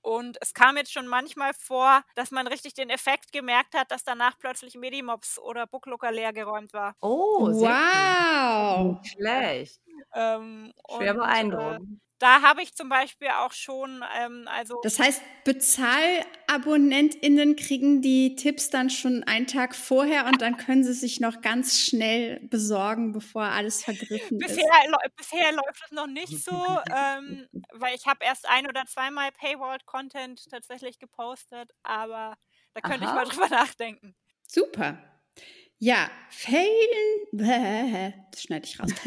Und 0.00 0.38
es 0.40 0.54
kam 0.54 0.76
jetzt 0.76 0.92
schon 0.92 1.08
manchmal 1.08 1.52
vor, 1.52 2.04
dass 2.14 2.30
man 2.30 2.46
richtig 2.46 2.74
den 2.74 2.90
Effekt 2.90 3.32
gemerkt 3.32 3.74
hat, 3.74 3.90
dass 3.90 4.04
danach 4.04 4.38
plötzlich 4.38 4.76
Medimobs 4.76 5.40
oder 5.40 5.66
Booklooker 5.66 6.12
leergeräumt 6.12 6.72
war. 6.72 6.94
Oh, 7.00 7.50
sehr 7.50 7.70
wow. 7.70 8.86
gut. 8.86 9.02
Nicht 9.02 9.12
schlecht. 9.14 9.80
Ähm, 10.14 10.72
Schwer 10.96 11.14
und, 11.14 11.18
beeindruckend. 11.18 12.00
Da 12.18 12.42
habe 12.42 12.62
ich 12.62 12.74
zum 12.74 12.88
Beispiel 12.88 13.28
auch 13.28 13.52
schon, 13.52 14.04
ähm, 14.16 14.48
also 14.48 14.80
Das 14.82 14.98
heißt, 14.98 15.22
BezahlabonnentInnen 15.44 17.54
kriegen 17.56 18.02
die 18.02 18.36
Tipps 18.36 18.70
dann 18.70 18.90
schon 18.90 19.24
einen 19.24 19.46
Tag 19.46 19.74
vorher 19.74 20.26
und 20.26 20.42
dann 20.42 20.56
können 20.56 20.84
sie 20.84 20.92
sich 20.92 21.20
noch 21.20 21.40
ganz 21.40 21.80
schnell 21.80 22.40
besorgen, 22.48 23.12
bevor 23.12 23.44
alles 23.44 23.82
vergriffen 23.82 24.40
ist. 24.42 24.48
bisher, 24.48 24.68
läu- 24.88 25.08
bisher 25.16 25.52
läuft 25.52 25.84
es 25.84 25.90
noch 25.92 26.06
nicht 26.06 26.44
so, 26.44 26.52
ähm, 26.94 27.48
weil 27.72 27.94
ich 27.94 28.06
habe 28.06 28.24
erst 28.24 28.48
ein 28.48 28.66
oder 28.66 28.84
zweimal 28.86 29.30
Paywall-Content 29.32 30.50
tatsächlich 30.50 30.98
gepostet, 30.98 31.70
aber 31.82 32.36
da 32.74 32.80
könnte 32.80 33.04
ich 33.04 33.10
Aha. 33.10 33.12
mal 33.12 33.24
drüber 33.24 33.48
nachdenken. 33.48 34.14
Super. 34.46 34.98
Ja, 35.80 36.10
Fällen. 36.30 37.26
Bäh, 37.32 38.12
Das 38.30 38.42
schneide 38.42 38.66
ich 38.66 38.78
raus. 38.80 38.90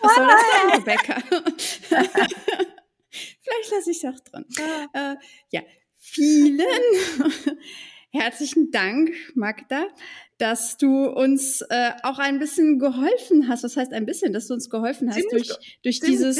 Was 0.00 0.14
soll 0.14 0.26
das 0.26 0.42
denn, 0.52 0.70
Rebecca? 0.80 1.22
Vielleicht 3.10 3.70
lasse 3.70 3.90
ich 3.90 4.02
es 4.02 4.04
auch 4.04 4.20
drin. 4.20 4.44
Äh, 4.92 5.16
ja, 5.50 5.62
vielen 5.98 6.60
herzlichen 8.10 8.70
Dank, 8.70 9.12
Magda, 9.34 9.88
dass 10.38 10.76
du 10.76 11.06
uns 11.06 11.62
äh, 11.62 11.92
auch 12.02 12.18
ein 12.18 12.38
bisschen 12.38 12.78
geholfen 12.78 13.48
hast. 13.48 13.64
Was 13.64 13.76
heißt 13.76 13.92
ein 13.92 14.04
bisschen, 14.04 14.32
dass 14.32 14.48
du 14.48 14.54
uns 14.54 14.68
geholfen 14.68 15.08
hast 15.08 15.16
Ziemlich 15.16 15.48
durch, 15.48 15.78
durch 15.82 16.00
dieses. 16.00 16.36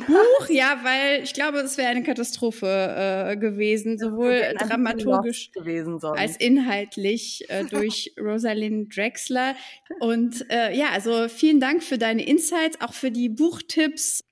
Buch? 0.00 0.48
Ja, 0.50 0.80
weil 0.82 1.22
ich 1.22 1.32
glaube, 1.32 1.58
es 1.60 1.78
wäre 1.78 1.88
eine 1.88 2.02
Katastrophe 2.02 2.66
äh, 2.66 3.36
gewesen, 3.36 3.98
sowohl 3.98 4.42
dramaturgisch 4.58 5.52
gewesen 5.52 5.98
als 6.02 6.36
inhaltlich 6.36 7.44
äh, 7.48 7.64
durch 7.64 8.12
Rosalind 8.20 8.94
Drexler. 8.94 9.54
Und 10.00 10.44
äh, 10.50 10.76
ja, 10.76 10.90
also 10.92 11.28
vielen 11.28 11.60
Dank 11.60 11.82
für 11.82 11.98
deine 11.98 12.26
Insights, 12.26 12.80
auch 12.80 12.92
für 12.92 13.10
die 13.10 13.28
Buchtipps. 13.28 14.24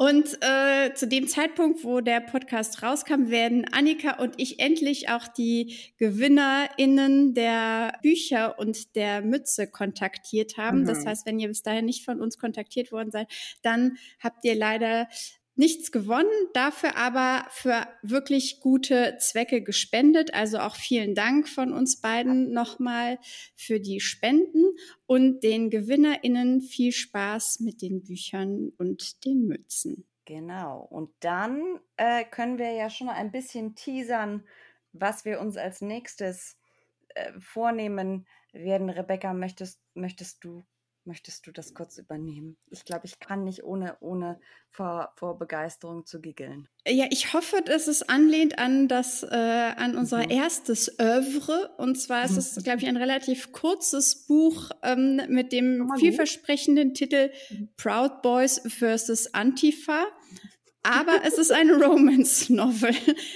Und 0.00 0.38
äh, 0.42 0.94
zu 0.94 1.08
dem 1.08 1.26
Zeitpunkt, 1.26 1.82
wo 1.82 2.00
der 2.00 2.20
Podcast 2.20 2.84
rauskam, 2.84 3.30
werden 3.30 3.64
Annika 3.72 4.22
und 4.22 4.34
ich 4.36 4.60
endlich 4.60 5.08
auch 5.08 5.26
die 5.26 5.74
GewinnerInnen 5.98 7.34
der 7.34 7.98
Bücher 8.00 8.60
und 8.60 8.94
der 8.94 9.22
Mütze 9.22 9.66
kontaktiert 9.68 10.56
haben. 10.56 10.82
Mhm. 10.82 10.86
Das 10.86 11.04
heißt, 11.04 11.26
wenn 11.26 11.40
ihr 11.40 11.48
bis 11.48 11.64
dahin 11.64 11.84
nicht 11.84 12.04
von 12.04 12.20
uns 12.20 12.38
kontaktiert 12.38 12.92
worden 12.92 13.10
seid, 13.10 13.26
dann 13.62 13.98
habt 14.20 14.44
ihr 14.44 14.54
leider 14.54 15.08
nichts 15.58 15.92
gewonnen, 15.92 16.30
dafür 16.54 16.96
aber 16.96 17.44
für 17.50 17.86
wirklich 18.02 18.60
gute 18.60 19.16
Zwecke 19.18 19.62
gespendet. 19.62 20.32
Also 20.32 20.58
auch 20.58 20.76
vielen 20.76 21.14
Dank 21.14 21.48
von 21.48 21.72
uns 21.72 22.00
beiden 22.00 22.52
nochmal 22.52 23.18
für 23.56 23.80
die 23.80 24.00
Spenden 24.00 24.64
und 25.06 25.42
den 25.42 25.70
GewinnerInnen 25.70 26.60
viel 26.60 26.92
Spaß 26.92 27.60
mit 27.60 27.82
den 27.82 28.02
Büchern 28.02 28.72
und 28.78 29.24
den 29.24 29.46
Mützen. 29.46 30.06
Genau. 30.24 30.86
Und 30.90 31.10
dann 31.20 31.80
äh, 31.96 32.24
können 32.24 32.58
wir 32.58 32.72
ja 32.72 32.90
schon 32.90 33.08
ein 33.08 33.32
bisschen 33.32 33.74
teasern, 33.74 34.44
was 34.92 35.24
wir 35.24 35.40
uns 35.40 35.56
als 35.56 35.80
nächstes 35.80 36.56
äh, 37.14 37.32
vornehmen 37.40 38.26
werden. 38.52 38.90
Rebecca, 38.90 39.32
möchtest, 39.32 39.80
möchtest 39.94 40.44
du 40.44 40.64
möchtest 41.08 41.46
du 41.46 41.50
das 41.50 41.74
kurz 41.74 41.98
übernehmen? 41.98 42.56
Ich 42.70 42.84
glaube, 42.84 43.06
ich 43.06 43.18
kann 43.18 43.42
nicht 43.42 43.64
ohne, 43.64 43.96
ohne 43.98 44.38
vor, 44.70 45.12
vor 45.16 45.36
Begeisterung 45.38 46.06
zu 46.06 46.20
giggeln. 46.20 46.68
Ja, 46.86 47.06
ich 47.10 47.32
hoffe, 47.32 47.60
dass 47.64 47.88
es 47.88 48.08
anlehnt 48.08 48.58
an 48.60 48.86
das, 48.86 49.24
äh, 49.24 49.26
an 49.34 49.96
unser 49.96 50.18
Mhm. 50.24 50.30
erstes 50.30 51.00
Oeuvre. 51.00 51.74
Und 51.78 51.96
zwar 51.96 52.24
ist 52.24 52.36
es, 52.36 52.62
glaube 52.62 52.78
ich, 52.80 52.86
ein 52.86 52.96
relativ 52.96 53.50
kurzes 53.50 54.26
Buch 54.26 54.70
ähm, 54.84 55.20
mit 55.28 55.50
dem 55.52 55.90
vielversprechenden 55.98 56.94
Titel 56.94 57.32
Proud 57.76 58.22
Boys 58.22 58.62
versus 58.66 59.34
Antifa. 59.34 60.06
Aber 60.82 61.20
es 61.24 61.38
ist 61.38 61.50
eine 61.52 61.74
Romance-Novel. 61.84 62.94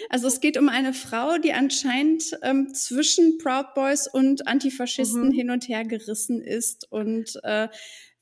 Also 0.09 0.29
es 0.29 0.41
geht 0.41 0.57
um 0.57 0.69
eine 0.69 0.93
Frau, 0.95 1.39
die 1.39 1.53
anscheinend 1.53 2.25
ähm, 2.43 2.73
zwischen 2.75 3.39
Proud 3.39 3.75
Boys 3.75 4.07
und 4.07 4.47
Antifaschisten 4.47 5.29
Mhm. 5.29 5.33
hin 5.33 5.51
und 5.51 5.69
her 5.69 5.85
gerissen 5.85 6.41
ist. 6.41 6.91
Und 6.91 7.39
äh, 7.45 7.69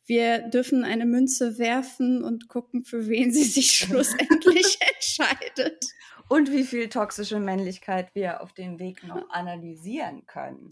wir 0.07 0.39
dürfen 0.49 0.85
eine 0.85 1.07
Münze 1.07 1.59
werfen 1.59 2.25
und 2.25 2.49
gucken, 2.49 2.85
für 2.85 3.07
wen 3.09 3.33
sie 3.33 3.45
sich 3.45 3.73
schlussendlich 3.77 4.79
entscheidet. 4.95 5.85
und 6.29 6.51
wie 6.51 6.65
viel 6.65 6.89
toxische 6.89 7.39
Männlichkeit 7.41 8.15
wir 8.15 8.41
auf 8.43 8.53
dem 8.53 8.79
Weg 8.79 9.05
noch 9.07 9.29
analysieren 9.31 10.27
können. 10.27 10.71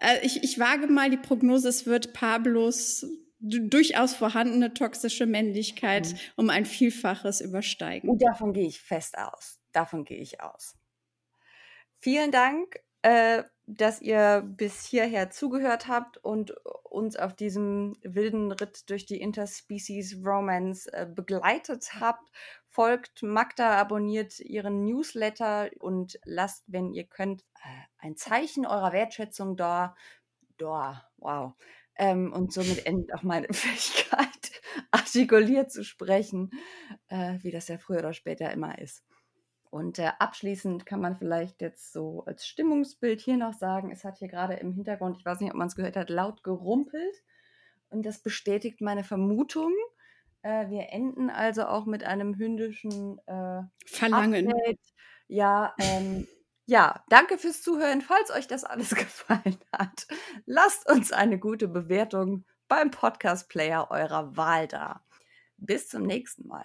Äh, 0.00 0.24
ich, 0.26 0.42
ich 0.42 0.58
wage 0.58 0.86
mal 0.88 1.08
die 1.10 1.16
Prognose, 1.16 1.68
es 1.68 1.86
wird 1.86 2.12
Pablos 2.12 3.06
durchaus 3.40 4.14
vorhandene 4.14 4.74
toxische 4.74 5.26
Männlichkeit 5.26 6.12
mhm. 6.12 6.18
um 6.36 6.50
ein 6.50 6.66
Vielfaches 6.66 7.40
übersteigen. 7.40 8.10
Und 8.10 8.22
davon 8.22 8.52
gehe 8.52 8.66
ich 8.66 8.80
fest 8.80 9.16
aus. 9.18 9.60
Davon 9.72 10.04
gehe 10.04 10.18
ich 10.18 10.40
aus. 10.40 10.76
Vielen 12.00 12.30
Dank, 12.30 12.80
äh, 13.02 13.42
dass 13.66 14.00
ihr 14.00 14.42
bis 14.46 14.86
hierher 14.86 15.30
zugehört 15.30 15.88
habt 15.88 16.16
und 16.18 16.52
uns 16.84 17.16
auf 17.16 17.34
diesem 17.34 17.96
wilden 18.02 18.50
Ritt 18.50 18.88
durch 18.88 19.04
die 19.04 19.20
Interspecies 19.20 20.16
Romance 20.24 20.86
äh, 20.92 21.06
begleitet 21.06 22.00
habt. 22.00 22.30
Folgt 22.66 23.22
Magda, 23.22 23.76
abonniert 23.76 24.40
ihren 24.40 24.84
Newsletter 24.84 25.70
und 25.80 26.18
lasst, 26.24 26.64
wenn 26.66 26.92
ihr 26.92 27.04
könnt, 27.04 27.42
äh, 27.56 27.68
ein 27.98 28.16
Zeichen 28.16 28.66
eurer 28.66 28.92
Wertschätzung 28.92 29.56
da. 29.56 29.94
Da, 30.56 31.08
wow. 31.18 31.52
Ähm, 31.98 32.32
und 32.32 32.52
somit 32.52 32.86
endet 32.86 33.12
auch 33.12 33.22
meine 33.22 33.48
Fähigkeit, 33.52 34.52
artikuliert 34.90 35.72
zu 35.72 35.84
sprechen, 35.84 36.50
äh, 37.08 37.38
wie 37.42 37.50
das 37.50 37.68
ja 37.68 37.78
früher 37.78 37.98
oder 37.98 38.12
später 38.12 38.50
immer 38.52 38.78
ist. 38.78 39.04
Und 39.70 39.98
äh, 39.98 40.10
abschließend 40.18 40.86
kann 40.86 41.00
man 41.00 41.16
vielleicht 41.16 41.60
jetzt 41.60 41.92
so 41.92 42.24
als 42.24 42.46
Stimmungsbild 42.46 43.20
hier 43.20 43.36
noch 43.36 43.52
sagen, 43.52 43.90
es 43.92 44.04
hat 44.04 44.18
hier 44.18 44.28
gerade 44.28 44.54
im 44.54 44.72
Hintergrund, 44.72 45.18
ich 45.18 45.24
weiß 45.26 45.40
nicht, 45.40 45.50
ob 45.50 45.58
man 45.58 45.68
es 45.68 45.76
gehört 45.76 45.96
hat, 45.96 46.08
laut 46.08 46.42
gerumpelt. 46.42 47.22
Und 47.90 48.06
das 48.06 48.22
bestätigt 48.22 48.80
meine 48.80 49.04
Vermutung. 49.04 49.72
Äh, 50.42 50.70
wir 50.70 50.90
enden 50.90 51.30
also 51.30 51.66
auch 51.66 51.84
mit 51.84 52.04
einem 52.04 52.36
hündischen 52.36 53.18
äh, 53.26 53.62
Verlangen. 53.86 54.48
Update. 54.48 54.80
Ja, 55.26 55.74
ähm, 55.78 56.26
ja, 56.68 57.02
danke 57.08 57.38
fürs 57.38 57.62
Zuhören. 57.62 58.02
Falls 58.02 58.30
euch 58.30 58.46
das 58.46 58.62
alles 58.62 58.90
gefallen 58.94 59.58
hat, 59.72 60.06
lasst 60.44 60.88
uns 60.88 61.12
eine 61.12 61.38
gute 61.38 61.66
Bewertung 61.66 62.44
beim 62.68 62.90
Podcast-Player 62.90 63.90
eurer 63.90 64.36
Wahl 64.36 64.68
da. 64.68 65.00
Bis 65.56 65.88
zum 65.88 66.02
nächsten 66.02 66.46
Mal. 66.46 66.64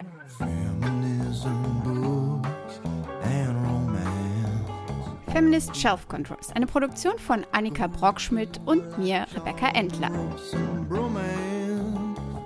Feminist 5.32 5.74
Shelf 5.74 6.06
Control 6.06 6.36
ist 6.38 6.54
eine 6.54 6.66
Produktion 6.66 7.18
von 7.18 7.44
Annika 7.52 7.86
Brockschmidt 7.86 8.60
und 8.66 8.98
mir, 8.98 9.26
Rebecca 9.34 9.68
Endler. 9.70 10.10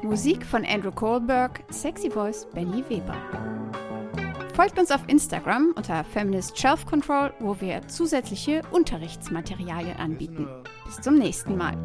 Musik 0.02 0.47
von 0.47 0.64
Andrew 0.64 0.93
Kohlberg, 0.93 1.64
Sexy 1.70 2.09
Voice 2.09 2.47
Benny 2.55 2.89
Weber. 2.89 3.16
Folgt 4.59 4.76
uns 4.76 4.90
auf 4.90 5.02
Instagram 5.06 5.72
unter 5.76 6.02
Feminist 6.02 6.59
Shelf 6.59 6.85
Control, 6.85 7.32
wo 7.39 7.60
wir 7.60 7.86
zusätzliche 7.86 8.62
Unterrichtsmaterialien 8.72 9.97
anbieten. 9.98 10.48
Bis 10.85 11.01
zum 11.01 11.14
nächsten 11.14 11.56
Mal. 11.56 11.78